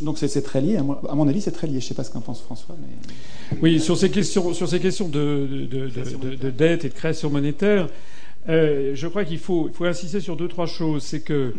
donc 0.01 0.17
c'est 0.17 0.41
très 0.41 0.61
lié. 0.61 0.77
À, 0.77 1.15
mon 1.15 1.27
avis, 1.27 1.41
c'est 1.41 1.51
très 1.51 1.67
lié. 1.67 1.73
Je 1.73 1.85
ne 1.85 1.89
sais 1.89 1.93
pas 1.93 2.03
ce 2.03 2.11
qu'en 2.11 2.21
pense 2.21 2.41
François. 2.41 2.75
Mais... 2.81 3.57
Oui, 3.61 3.79
sur 3.79 3.97
ces 3.97 4.09
questions, 4.09 4.53
sur 4.53 4.67
ces 4.67 4.79
questions 4.79 5.07
de, 5.07 5.67
de, 5.69 6.49
dette 6.49 6.85
et 6.85 6.89
de 6.89 6.93
création 6.93 7.29
monétaire, 7.29 7.87
euh, 8.49 8.91
je 8.95 9.07
crois 9.07 9.23
qu'il 9.23 9.39
faut, 9.39 9.69
insister 9.81 10.19
sur 10.19 10.35
deux 10.35 10.47
trois 10.47 10.65
choses. 10.65 11.03
C'est 11.03 11.21
que 11.21 11.53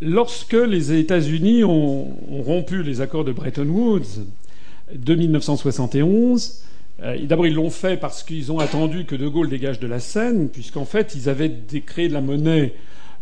lorsque 0.00 0.52
les 0.52 0.92
États-Unis 0.92 1.64
ont, 1.64 2.16
ont, 2.30 2.42
rompu 2.42 2.82
les 2.82 3.00
accords 3.00 3.24
de 3.24 3.32
Bretton 3.32 3.68
Woods 3.68 4.24
de 4.94 5.14
1971, 5.14 6.62
euh, 6.62 6.71
d'abord, 6.98 7.46
ils 7.46 7.54
l'ont 7.54 7.70
fait 7.70 7.96
parce 7.96 8.22
qu'ils 8.22 8.52
ont 8.52 8.58
attendu 8.58 9.04
que 9.04 9.16
De 9.16 9.28
Gaulle 9.28 9.48
dégage 9.48 9.80
de 9.80 9.86
la 9.86 10.00
scène, 10.00 10.48
puisqu'en 10.48 10.84
fait, 10.84 11.14
ils 11.14 11.28
avaient 11.28 11.52
créé 11.84 12.08
de 12.08 12.12
la 12.12 12.20
monnaie 12.20 12.74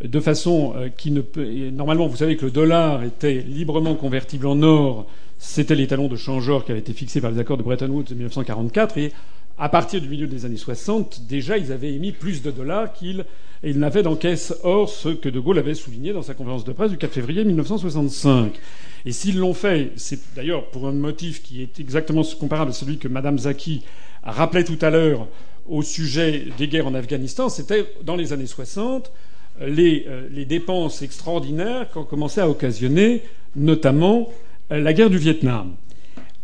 de 0.02 0.20
façon 0.20 0.72
euh, 0.76 0.88
qui 0.88 1.10
ne 1.10 1.20
peut. 1.20 1.46
Normalement, 1.70 2.06
vous 2.06 2.16
savez 2.16 2.36
que 2.36 2.46
le 2.46 2.50
dollar 2.50 3.02
était 3.02 3.44
librement 3.46 3.94
convertible 3.94 4.46
en 4.46 4.62
or. 4.62 5.06
C'était 5.38 5.74
l'étalon 5.74 6.08
de 6.08 6.16
change-or 6.16 6.64
qui 6.64 6.70
avait 6.70 6.80
été 6.80 6.92
fixé 6.92 7.20
par 7.20 7.30
les 7.30 7.38
accords 7.38 7.56
de 7.56 7.62
Bretton 7.62 7.88
Woods 7.88 8.04
de 8.04 8.14
1944. 8.14 8.98
Et 8.98 9.12
à 9.60 9.68
partir 9.68 10.00
du 10.00 10.08
milieu 10.08 10.26
des 10.26 10.46
années 10.46 10.56
60, 10.56 11.26
déjà, 11.28 11.58
ils 11.58 11.70
avaient 11.70 11.92
émis 11.92 12.12
plus 12.12 12.40
de 12.40 12.50
dollars 12.50 12.94
qu'ils 12.94 13.26
n'avaient 13.62 14.02
dans 14.02 14.16
caisse 14.16 14.54
or 14.64 14.88
ce 14.88 15.10
que 15.10 15.28
De 15.28 15.38
Gaulle 15.38 15.58
avait 15.58 15.74
souligné 15.74 16.14
dans 16.14 16.22
sa 16.22 16.32
conférence 16.32 16.64
de 16.64 16.72
presse 16.72 16.90
du 16.90 16.96
4 16.96 17.12
février 17.12 17.44
1965. 17.44 18.58
Et 19.04 19.12
s'ils 19.12 19.38
l'ont 19.38 19.52
fait, 19.52 19.92
c'est 19.96 20.18
d'ailleurs 20.34 20.70
pour 20.70 20.88
un 20.88 20.92
motif 20.92 21.42
qui 21.42 21.60
est 21.60 21.78
exactement 21.78 22.22
comparable 22.40 22.70
à 22.70 22.74
celui 22.74 22.96
que 22.96 23.06
Mme 23.06 23.38
Zaki 23.38 23.82
rappelait 24.22 24.64
tout 24.64 24.78
à 24.80 24.88
l'heure 24.88 25.28
au 25.68 25.82
sujet 25.82 26.46
des 26.56 26.66
guerres 26.66 26.86
en 26.86 26.94
Afghanistan, 26.94 27.50
c'était 27.50 27.84
dans 28.02 28.16
les 28.16 28.32
années 28.32 28.46
60 28.46 29.12
les, 29.60 30.06
euh, 30.08 30.26
les 30.32 30.46
dépenses 30.46 31.02
extraordinaires 31.02 31.90
qu'ont 31.90 32.04
commencé 32.04 32.40
à 32.40 32.48
occasionner 32.48 33.22
notamment 33.54 34.30
euh, 34.72 34.80
la 34.80 34.94
guerre 34.94 35.10
du 35.10 35.18
Vietnam. 35.18 35.74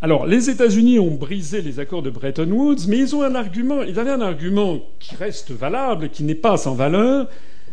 Alors, 0.02 0.26
les 0.26 0.50
États-Unis 0.50 0.98
ont 0.98 1.14
brisé 1.14 1.62
les 1.62 1.80
accords 1.80 2.02
de 2.02 2.10
Bretton 2.10 2.50
Woods, 2.50 2.86
mais 2.86 2.98
ils 2.98 3.16
ont 3.16 3.22
un 3.22 3.34
argument, 3.34 3.82
ils 3.82 3.98
avaient 3.98 4.10
un 4.10 4.20
argument 4.20 4.80
qui 4.98 5.14
reste 5.14 5.52
valable, 5.52 6.10
qui 6.10 6.22
n'est 6.22 6.34
pas 6.34 6.58
sans 6.58 6.74
valeur, 6.74 7.28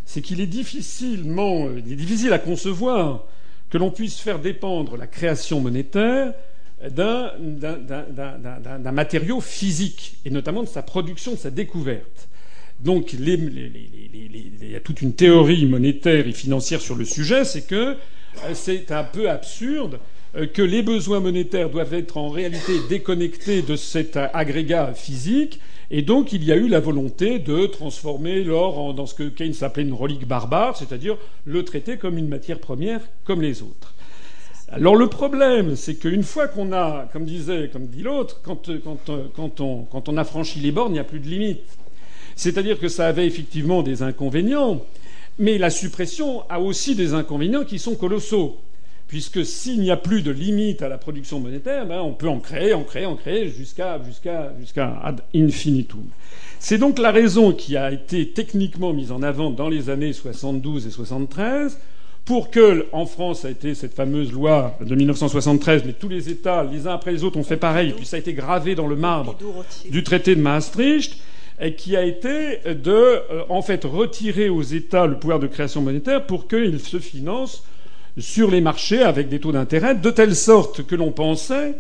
c'est 0.06 0.22
qu'il 0.22 0.40
est 0.40 0.48
difficilement, 0.48 1.68
il 1.72 1.92
est 1.92 1.98
difficile 1.98 2.32
à 2.32 2.40
concevoir 2.40 3.26
que 3.70 3.78
l'on 3.78 3.92
puisse 3.92 4.20
faire 4.20 4.40
dépendre 4.40 4.96
la 4.96 5.08
création 5.08 5.60
monétaire 5.60 6.34
d'un 6.90 7.32
matériau 8.94 9.42
physique, 9.42 10.16
et 10.24 10.30
notamment 10.30 10.64
de 10.64 10.70
sa 10.70 10.82
production, 10.82 11.34
de 11.34 11.38
sa 11.38 11.52
découverte. 11.52 12.30
Donc 12.80 13.12
il 13.12 13.28
y 14.62 14.76
a 14.76 14.80
toute 14.80 15.02
une 15.02 15.14
théorie 15.14 15.66
monétaire 15.66 16.26
et 16.26 16.32
financière 16.32 16.80
sur 16.80 16.96
le 16.96 17.04
sujet, 17.04 17.44
c'est 17.44 17.68
que 17.68 17.98
euh, 18.46 18.54
c'est 18.54 18.92
un 18.92 19.04
peu 19.04 19.30
absurde 19.30 20.00
que 20.54 20.62
les 20.62 20.82
besoins 20.82 21.20
monétaires 21.20 21.70
doivent 21.70 21.94
être 21.94 22.18
en 22.18 22.30
réalité 22.30 22.74
déconnectés 22.90 23.62
de 23.62 23.76
cet 23.76 24.18
agrégat 24.18 24.94
physique 24.94 25.60
et 25.92 26.02
donc 26.02 26.34
il 26.34 26.44
y 26.44 26.52
a 26.52 26.56
eu 26.56 26.68
la 26.68 26.80
volonté 26.80 27.38
de 27.38 27.68
transformer 27.68 28.44
l'or 28.44 28.96
dans 28.96 29.06
ce 29.06 29.14
que 29.14 29.30
Keynes 29.30 29.54
appelait 29.62 29.84
une 29.84 29.94
relique 29.94 30.28
barbare, 30.28 30.76
c'est-à-dire 30.76 31.18
le 31.46 31.64
traiter 31.64 31.98
comme 31.98 32.18
une 32.18 32.28
matière 32.28 32.60
première 32.60 33.02
comme 33.26 33.44
les 33.44 33.62
autres. 33.62 33.94
Alors 34.72 34.96
le 34.96 35.08
problème, 35.08 35.76
c'est 35.76 35.96
qu'une 35.96 36.24
fois 36.24 36.48
qu'on 36.48 36.74
a, 36.74 37.08
comme 37.14 37.26
disait, 37.26 37.70
comme 37.72 37.86
dit 37.86 38.02
l'autre, 38.02 38.42
quand, 38.42 38.70
on, 39.60 39.84
quand 39.84 40.10
on 40.10 40.18
a 40.18 40.24
franchi 40.24 40.60
les 40.60 40.72
bornes, 40.72 40.92
il 40.92 40.94
n'y 40.94 41.00
a 41.00 41.04
plus 41.04 41.20
de 41.20 41.28
limite. 41.28 41.78
C'est-à-dire 42.36 42.80
que 42.80 42.88
ça 42.88 43.06
avait 43.06 43.28
effectivement 43.28 43.84
des 43.84 44.02
inconvénients, 44.02 44.84
mais 45.38 45.60
la 45.60 45.70
suppression 45.70 46.42
a 46.50 46.60
aussi 46.60 46.96
des 46.96 47.14
inconvénients 47.14 47.66
qui 47.66 47.78
sont 47.78 47.94
colossaux 47.94 48.58
puisque 49.14 49.46
s'il 49.46 49.80
n'y 49.80 49.92
a 49.92 49.96
plus 49.96 50.24
de 50.24 50.32
limite 50.32 50.82
à 50.82 50.90
la 50.90 50.98
production 50.98 51.40
monétaire, 51.40 51.86
ben 51.86 52.02
on 52.02 52.14
peut 52.14 52.28
en 52.28 52.40
créer, 52.40 52.74
en 52.74 52.82
créer, 52.82 53.06
en 53.06 53.16
créer 53.16 53.48
jusqu'à 53.48 54.02
jusqu'à 54.04 55.00
ad 55.04 55.22
infinitum. 55.36 56.06
C'est 56.58 56.80
donc 56.80 56.98
la 56.98 57.12
raison 57.12 57.52
qui 57.52 57.78
a 57.78 57.92
été 57.92 58.30
techniquement 58.30 58.92
mise 58.92 59.12
en 59.12 59.22
avant 59.22 59.52
dans 59.52 59.70
les 59.70 59.92
années 59.92 60.14
72 60.14 60.88
et 60.88 60.90
73 60.90 61.78
pour 62.26 62.50
que, 62.50 62.88
en 62.92 63.06
France, 63.06 63.46
a 63.46 63.52
été 63.52 63.76
cette 63.76 63.94
fameuse 63.94 64.32
loi 64.32 64.76
de 64.82 64.96
1973, 64.96 65.84
mais 65.86 65.94
tous 65.94 66.10
les 66.10 66.32
États, 66.32 66.64
les 66.64 66.88
uns 66.88 66.94
après 66.94 67.12
les 67.12 67.24
autres, 67.24 67.38
ont 67.38 67.44
fait 67.44 67.56
pareil, 67.56 67.94
puis 67.96 68.08
ça 68.08 68.16
a 68.16 68.20
été 68.20 68.34
gravé 68.34 68.74
dans 68.74 68.88
le 68.88 68.96
marbre 68.96 69.38
du 69.92 70.02
traité 70.02 70.36
de 70.36 70.42
Maastricht, 70.42 71.18
et 71.62 71.76
qui 71.76 71.96
a 71.96 72.04
été 72.04 72.58
de, 72.66 72.92
euh, 72.92 73.44
en 73.50 73.62
fait, 73.62 73.84
retirer 73.84 74.50
aux 74.50 74.64
États 74.64 75.06
le 75.06 75.20
pouvoir 75.20 75.38
de 75.38 75.46
création 75.46 75.84
monétaire 75.84 76.26
pour 76.26 76.48
qu'ils 76.48 76.80
se 76.80 76.98
financent 76.98 77.64
sur 78.18 78.52
les 78.52 78.62
marchés 78.62 79.02
avec 79.02 79.30
des 79.30 79.40
taux 79.40 79.52
d'intérêt, 79.52 79.96
de 79.96 80.12
telle 80.12 80.36
sorte 80.36 80.86
que 80.86 80.96
l'on 80.96 81.12
pensait 81.12 81.76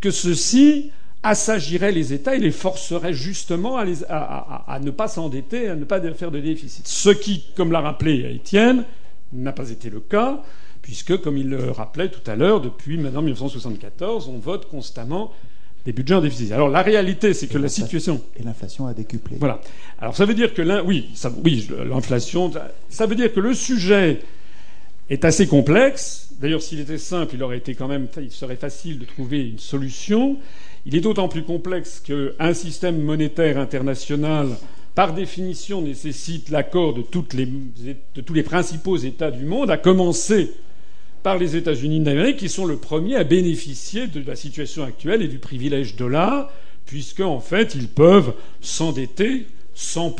que 0.00 0.10
ceci 0.10 0.90
assagirait 1.22 1.92
les 1.92 2.12
États 2.12 2.36
et 2.36 2.38
les 2.38 2.50
forcerait 2.50 3.12
justement 3.12 3.76
à, 3.76 4.78
ne 4.80 4.90
pas 4.90 5.08
s'endetter, 5.08 5.68
à 5.68 5.74
ne 5.74 5.84
pas 5.84 6.00
faire 6.14 6.30
de 6.30 6.40
déficit. 6.40 6.86
Ce 6.86 7.10
qui, 7.10 7.44
comme 7.56 7.72
l'a 7.72 7.80
rappelé 7.80 8.34
Étienne, 8.34 8.84
n'a 9.32 9.52
pas 9.52 9.70
été 9.70 9.90
le 9.90 10.00
cas, 10.00 10.42
puisque, 10.82 11.20
comme 11.20 11.36
il 11.36 11.48
le 11.48 11.70
rappelait 11.70 12.10
tout 12.10 12.30
à 12.30 12.36
l'heure, 12.36 12.60
depuis 12.60 12.96
maintenant 12.96 13.22
1974, 13.22 14.28
on 14.28 14.38
vote 14.38 14.68
constamment 14.68 15.32
des 15.84 15.92
budgets 15.92 16.14
en 16.14 16.20
déficit. 16.20 16.52
Alors 16.52 16.68
la 16.68 16.82
réalité, 16.82 17.32
c'est 17.34 17.46
que 17.46 17.58
la 17.58 17.68
situation 17.68 18.20
et 18.36 18.42
l'inflation 18.42 18.86
a 18.86 18.94
décuplé. 18.94 19.36
Voilà. 19.38 19.60
Alors 20.00 20.16
ça 20.16 20.26
veut 20.26 20.34
dire 20.34 20.52
que 20.52 20.82
oui, 20.82 21.08
oui, 21.44 21.68
l'inflation, 21.88 22.50
ça 22.88 23.06
veut 23.06 23.14
dire 23.14 23.32
que 23.32 23.40
le 23.40 23.54
sujet 23.54 24.20
est 25.10 25.24
assez 25.24 25.46
complexe. 25.46 26.30
D'ailleurs, 26.40 26.62
s'il 26.62 26.80
était 26.80 26.98
simple, 26.98 27.34
il 27.34 27.42
aurait 27.42 27.58
été 27.58 27.74
quand 27.74 27.88
même, 27.88 28.08
il 28.20 28.30
serait 28.30 28.56
facile 28.56 28.98
de 28.98 29.04
trouver 29.04 29.48
une 29.48 29.58
solution. 29.58 30.36
Il 30.84 30.94
est 30.94 31.00
d'autant 31.00 31.28
plus 31.28 31.42
complexe 31.42 32.00
qu'un 32.00 32.54
système 32.54 33.00
monétaire 33.00 33.58
international, 33.58 34.48
par 34.94 35.14
définition, 35.14 35.82
nécessite 35.82 36.50
l'accord 36.50 36.94
de, 36.94 37.02
tous 37.02 38.34
les 38.34 38.42
principaux 38.42 38.96
États 38.96 39.30
du 39.30 39.44
monde, 39.44 39.70
à 39.70 39.78
commencer 39.78 40.52
par 41.22 41.38
les 41.38 41.56
États-Unis 41.56 42.00
d'Amérique, 42.00 42.36
qui 42.36 42.48
sont 42.48 42.66
le 42.66 42.76
premier 42.76 43.16
à 43.16 43.24
bénéficier 43.24 44.06
de 44.06 44.22
la 44.26 44.36
situation 44.36 44.84
actuelle 44.84 45.22
et 45.22 45.28
du 45.28 45.38
privilège 45.38 45.96
dollar, 45.96 46.50
puisque 46.86 47.20
en 47.20 47.40
fait, 47.40 47.74
ils 47.74 47.88
peuvent 47.88 48.34
s'endetter 48.60 49.46
sans 49.74 50.14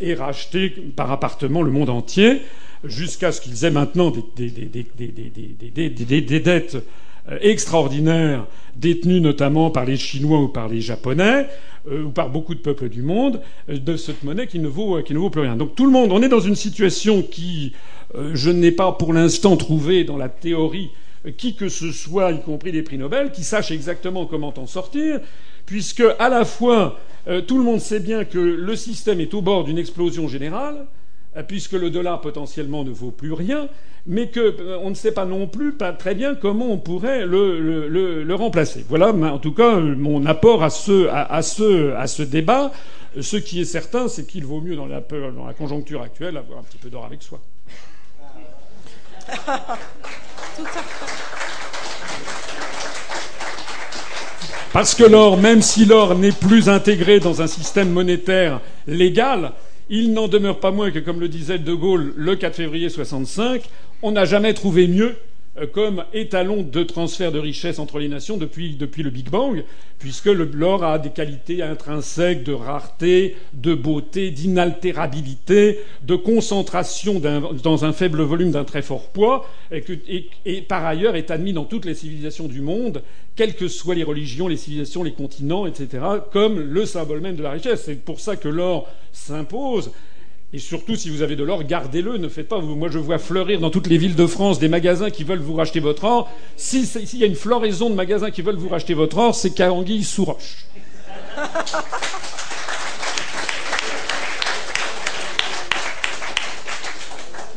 et 0.00 0.14
racheter 0.14 0.70
par 0.94 1.10
appartement 1.10 1.62
le 1.62 1.72
monde 1.72 1.90
entier 1.90 2.42
jusqu'à 2.84 3.32
ce 3.32 3.40
qu'ils 3.40 3.64
aient 3.64 3.70
maintenant 3.70 4.12
des, 4.36 4.50
dettes 6.40 6.76
extraordinaires 7.40 8.46
détenues 8.76 9.20
notamment 9.20 9.70
par 9.70 9.84
les 9.84 9.96
Chinois 9.96 10.40
ou 10.40 10.48
par 10.48 10.68
les 10.68 10.80
Japonais 10.80 11.46
ou 11.90 12.10
par 12.10 12.30
beaucoup 12.30 12.54
de 12.54 12.60
peuples 12.60 12.88
du 12.88 13.02
monde 13.02 13.40
de 13.68 13.96
cette 13.96 14.22
monnaie 14.22 14.46
qui 14.46 14.58
ne 14.58 14.68
vaut 14.68 15.02
qui 15.02 15.14
ne 15.14 15.18
vaut 15.18 15.30
plus 15.30 15.42
rien. 15.42 15.56
Donc 15.56 15.74
tout 15.74 15.84
le 15.84 15.92
monde, 15.92 16.12
on 16.12 16.22
est 16.22 16.28
dans 16.28 16.40
une 16.40 16.56
situation 16.56 17.22
qui 17.22 17.72
je 18.32 18.50
n'ai 18.50 18.72
pas 18.72 18.92
pour 18.92 19.12
l'instant 19.12 19.56
trouvé 19.56 20.04
dans 20.04 20.16
la 20.16 20.28
théorie 20.28 20.90
qui 21.36 21.54
que 21.54 21.68
ce 21.68 21.92
soit, 21.92 22.32
y 22.32 22.40
compris 22.40 22.72
des 22.72 22.82
prix 22.82 22.96
Nobel, 22.96 23.30
qui 23.30 23.44
sache 23.44 23.70
exactement 23.70 24.24
comment 24.26 24.54
en 24.56 24.66
sortir, 24.66 25.20
puisque 25.66 26.04
à 26.18 26.28
la 26.28 26.44
fois 26.44 26.98
tout 27.46 27.58
le 27.58 27.64
monde 27.64 27.80
sait 27.80 28.00
bien 28.00 28.24
que 28.24 28.38
le 28.38 28.76
système 28.76 29.20
est 29.20 29.34
au 29.34 29.42
bord 29.42 29.64
d'une 29.64 29.78
explosion 29.78 30.28
générale, 30.28 30.76
euh, 30.76 30.99
puisque 31.46 31.72
le 31.72 31.90
dollar 31.90 32.20
potentiellement 32.20 32.84
ne 32.84 32.90
vaut 32.90 33.10
plus 33.10 33.32
rien, 33.32 33.68
mais 34.06 34.30
qu'on 34.30 34.40
euh, 34.40 34.88
ne 34.88 34.94
sait 34.94 35.12
pas 35.12 35.24
non 35.24 35.46
plus 35.46 35.72
pas 35.72 35.92
très 35.92 36.14
bien 36.14 36.34
comment 36.34 36.72
on 36.72 36.78
pourrait 36.78 37.26
le, 37.26 38.34
remplacer. 38.34 38.84
Voilà, 38.88 39.12
en 39.12 39.38
tout 39.38 39.52
cas, 39.52 39.76
mon 39.76 40.26
apport 40.26 40.62
à 40.62 40.70
ce, 40.70 41.08
à, 41.08 41.42
ce, 41.42 41.94
à 41.94 42.06
ce 42.06 42.22
débat. 42.22 42.72
Ce 43.20 43.36
qui 43.36 43.60
est 43.60 43.64
certain, 43.64 44.08
c'est 44.08 44.26
qu'il 44.26 44.44
vaut 44.44 44.60
mieux, 44.60 44.76
dans 44.76 44.86
la 44.86 45.02
conjoncture 45.56 46.02
actuelle, 46.02 46.36
avoir 46.36 46.60
un 46.60 46.62
petit 46.62 46.78
peu 46.78 46.90
d'or 46.90 47.04
avec 47.04 47.22
soi. 47.22 47.40
Parce 54.72 54.94
que 54.94 55.02
l'or, 55.02 55.36
même 55.36 55.62
si 55.62 55.84
l'or 55.84 56.14
n'est 56.14 56.30
plus 56.30 56.68
intégré 56.68 57.18
dans 57.18 57.42
un 57.42 57.48
système 57.48 57.90
monétaire 57.90 58.60
légal, 58.86 59.52
il 59.90 60.12
n'en 60.12 60.28
demeure 60.28 60.60
pas 60.60 60.70
moins 60.70 60.90
que, 60.90 61.00
comme 61.00 61.20
le 61.20 61.28
disait 61.28 61.58
De 61.58 61.74
Gaulle 61.74 62.14
le 62.16 62.36
4 62.36 62.54
février 62.54 62.88
65, 62.88 63.62
on 64.02 64.12
n'a 64.12 64.24
jamais 64.24 64.54
trouvé 64.54 64.86
mieux 64.86 65.16
comme 65.72 66.04
étalon 66.12 66.62
de 66.62 66.82
transfert 66.82 67.32
de 67.32 67.38
richesse 67.38 67.78
entre 67.78 67.98
les 67.98 68.08
nations 68.08 68.36
depuis, 68.36 68.76
depuis 68.76 69.02
le 69.02 69.10
Big 69.10 69.28
Bang, 69.28 69.64
puisque 69.98 70.26
l'or 70.26 70.84
a 70.84 70.98
des 70.98 71.10
qualités 71.10 71.62
intrinsèques 71.62 72.44
de 72.44 72.52
rareté, 72.52 73.36
de 73.52 73.74
beauté, 73.74 74.30
d'inaltérabilité, 74.30 75.80
de 76.02 76.14
concentration 76.14 77.20
dans 77.20 77.84
un 77.84 77.92
faible 77.92 78.22
volume 78.22 78.52
d'un 78.52 78.64
très 78.64 78.82
fort 78.82 79.08
poids, 79.08 79.48
et, 79.72 79.82
et, 80.46 80.62
par 80.62 80.86
ailleurs 80.86 81.16
est 81.16 81.30
admis 81.30 81.52
dans 81.52 81.64
toutes 81.64 81.84
les 81.84 81.94
civilisations 81.94 82.46
du 82.46 82.60
monde, 82.60 83.02
quelles 83.36 83.54
que 83.54 83.68
soient 83.68 83.94
les 83.94 84.04
religions, 84.04 84.48
les 84.48 84.56
civilisations, 84.56 85.02
les 85.02 85.12
continents, 85.12 85.66
etc., 85.66 86.02
comme 86.32 86.60
le 86.60 86.86
symbole 86.86 87.20
même 87.20 87.36
de 87.36 87.42
la 87.42 87.50
richesse. 87.52 87.82
C'est 87.84 88.04
pour 88.04 88.20
ça 88.20 88.36
que 88.36 88.48
l'or 88.48 88.88
s'impose. 89.12 89.90
Et 90.52 90.58
surtout, 90.58 90.96
si 90.96 91.10
vous 91.10 91.22
avez 91.22 91.36
de 91.36 91.44
l'or, 91.44 91.62
gardez-le. 91.62 92.18
Ne 92.18 92.28
faites 92.28 92.48
pas. 92.48 92.60
Moi, 92.60 92.88
je 92.90 92.98
vois 92.98 93.18
fleurir 93.18 93.60
dans 93.60 93.70
toutes 93.70 93.86
les 93.86 93.98
villes 93.98 94.16
de 94.16 94.26
France 94.26 94.58
des 94.58 94.68
magasins 94.68 95.10
qui 95.10 95.22
veulent 95.22 95.38
vous 95.38 95.54
racheter 95.54 95.78
votre 95.78 96.02
or. 96.04 96.28
S'il 96.56 97.18
y 97.18 97.22
a 97.22 97.26
une 97.26 97.36
floraison 97.36 97.88
de 97.88 97.94
magasins 97.94 98.32
qui 98.32 98.42
veulent 98.42 98.56
vous 98.56 98.68
racheter 98.68 98.94
votre 98.94 99.18
or, 99.18 99.34
c'est 99.34 99.50
Caranguille 99.50 100.04
sous 100.04 100.24
roche. 100.24 100.66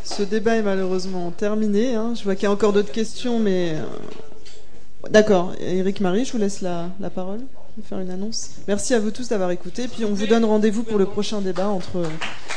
Ce 0.03 0.21
débat 0.21 0.57
est 0.57 0.61
malheureusement 0.61 1.31
terminé. 1.31 1.95
Hein. 1.95 2.13
Je 2.15 2.23
vois 2.23 2.35
qu'il 2.35 2.43
y 2.43 2.47
a 2.47 2.51
encore 2.51 2.73
d'autres 2.73 2.91
questions, 2.91 3.39
mais. 3.39 3.71
Euh, 3.73 5.09
d'accord. 5.09 5.53
Eric 5.59 5.99
Marie, 5.99 6.25
je 6.25 6.31
vous 6.31 6.37
laisse 6.37 6.61
la, 6.61 6.89
la 6.99 7.09
parole 7.09 7.39
faire 7.81 7.99
une 7.99 8.11
annonce. 8.11 8.51
Merci 8.67 8.93
à 8.93 8.99
vous 8.99 9.11
tous 9.11 9.29
d'avoir 9.29 9.51
écouté. 9.51 9.87
Puis 9.87 10.05
on 10.05 10.13
vous 10.13 10.27
donne 10.27 10.45
rendez-vous 10.45 10.83
pour 10.83 10.97
le 10.97 11.05
prochain 11.05 11.41
débat 11.41 11.67
entre 11.67 12.03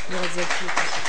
les 0.09 1.06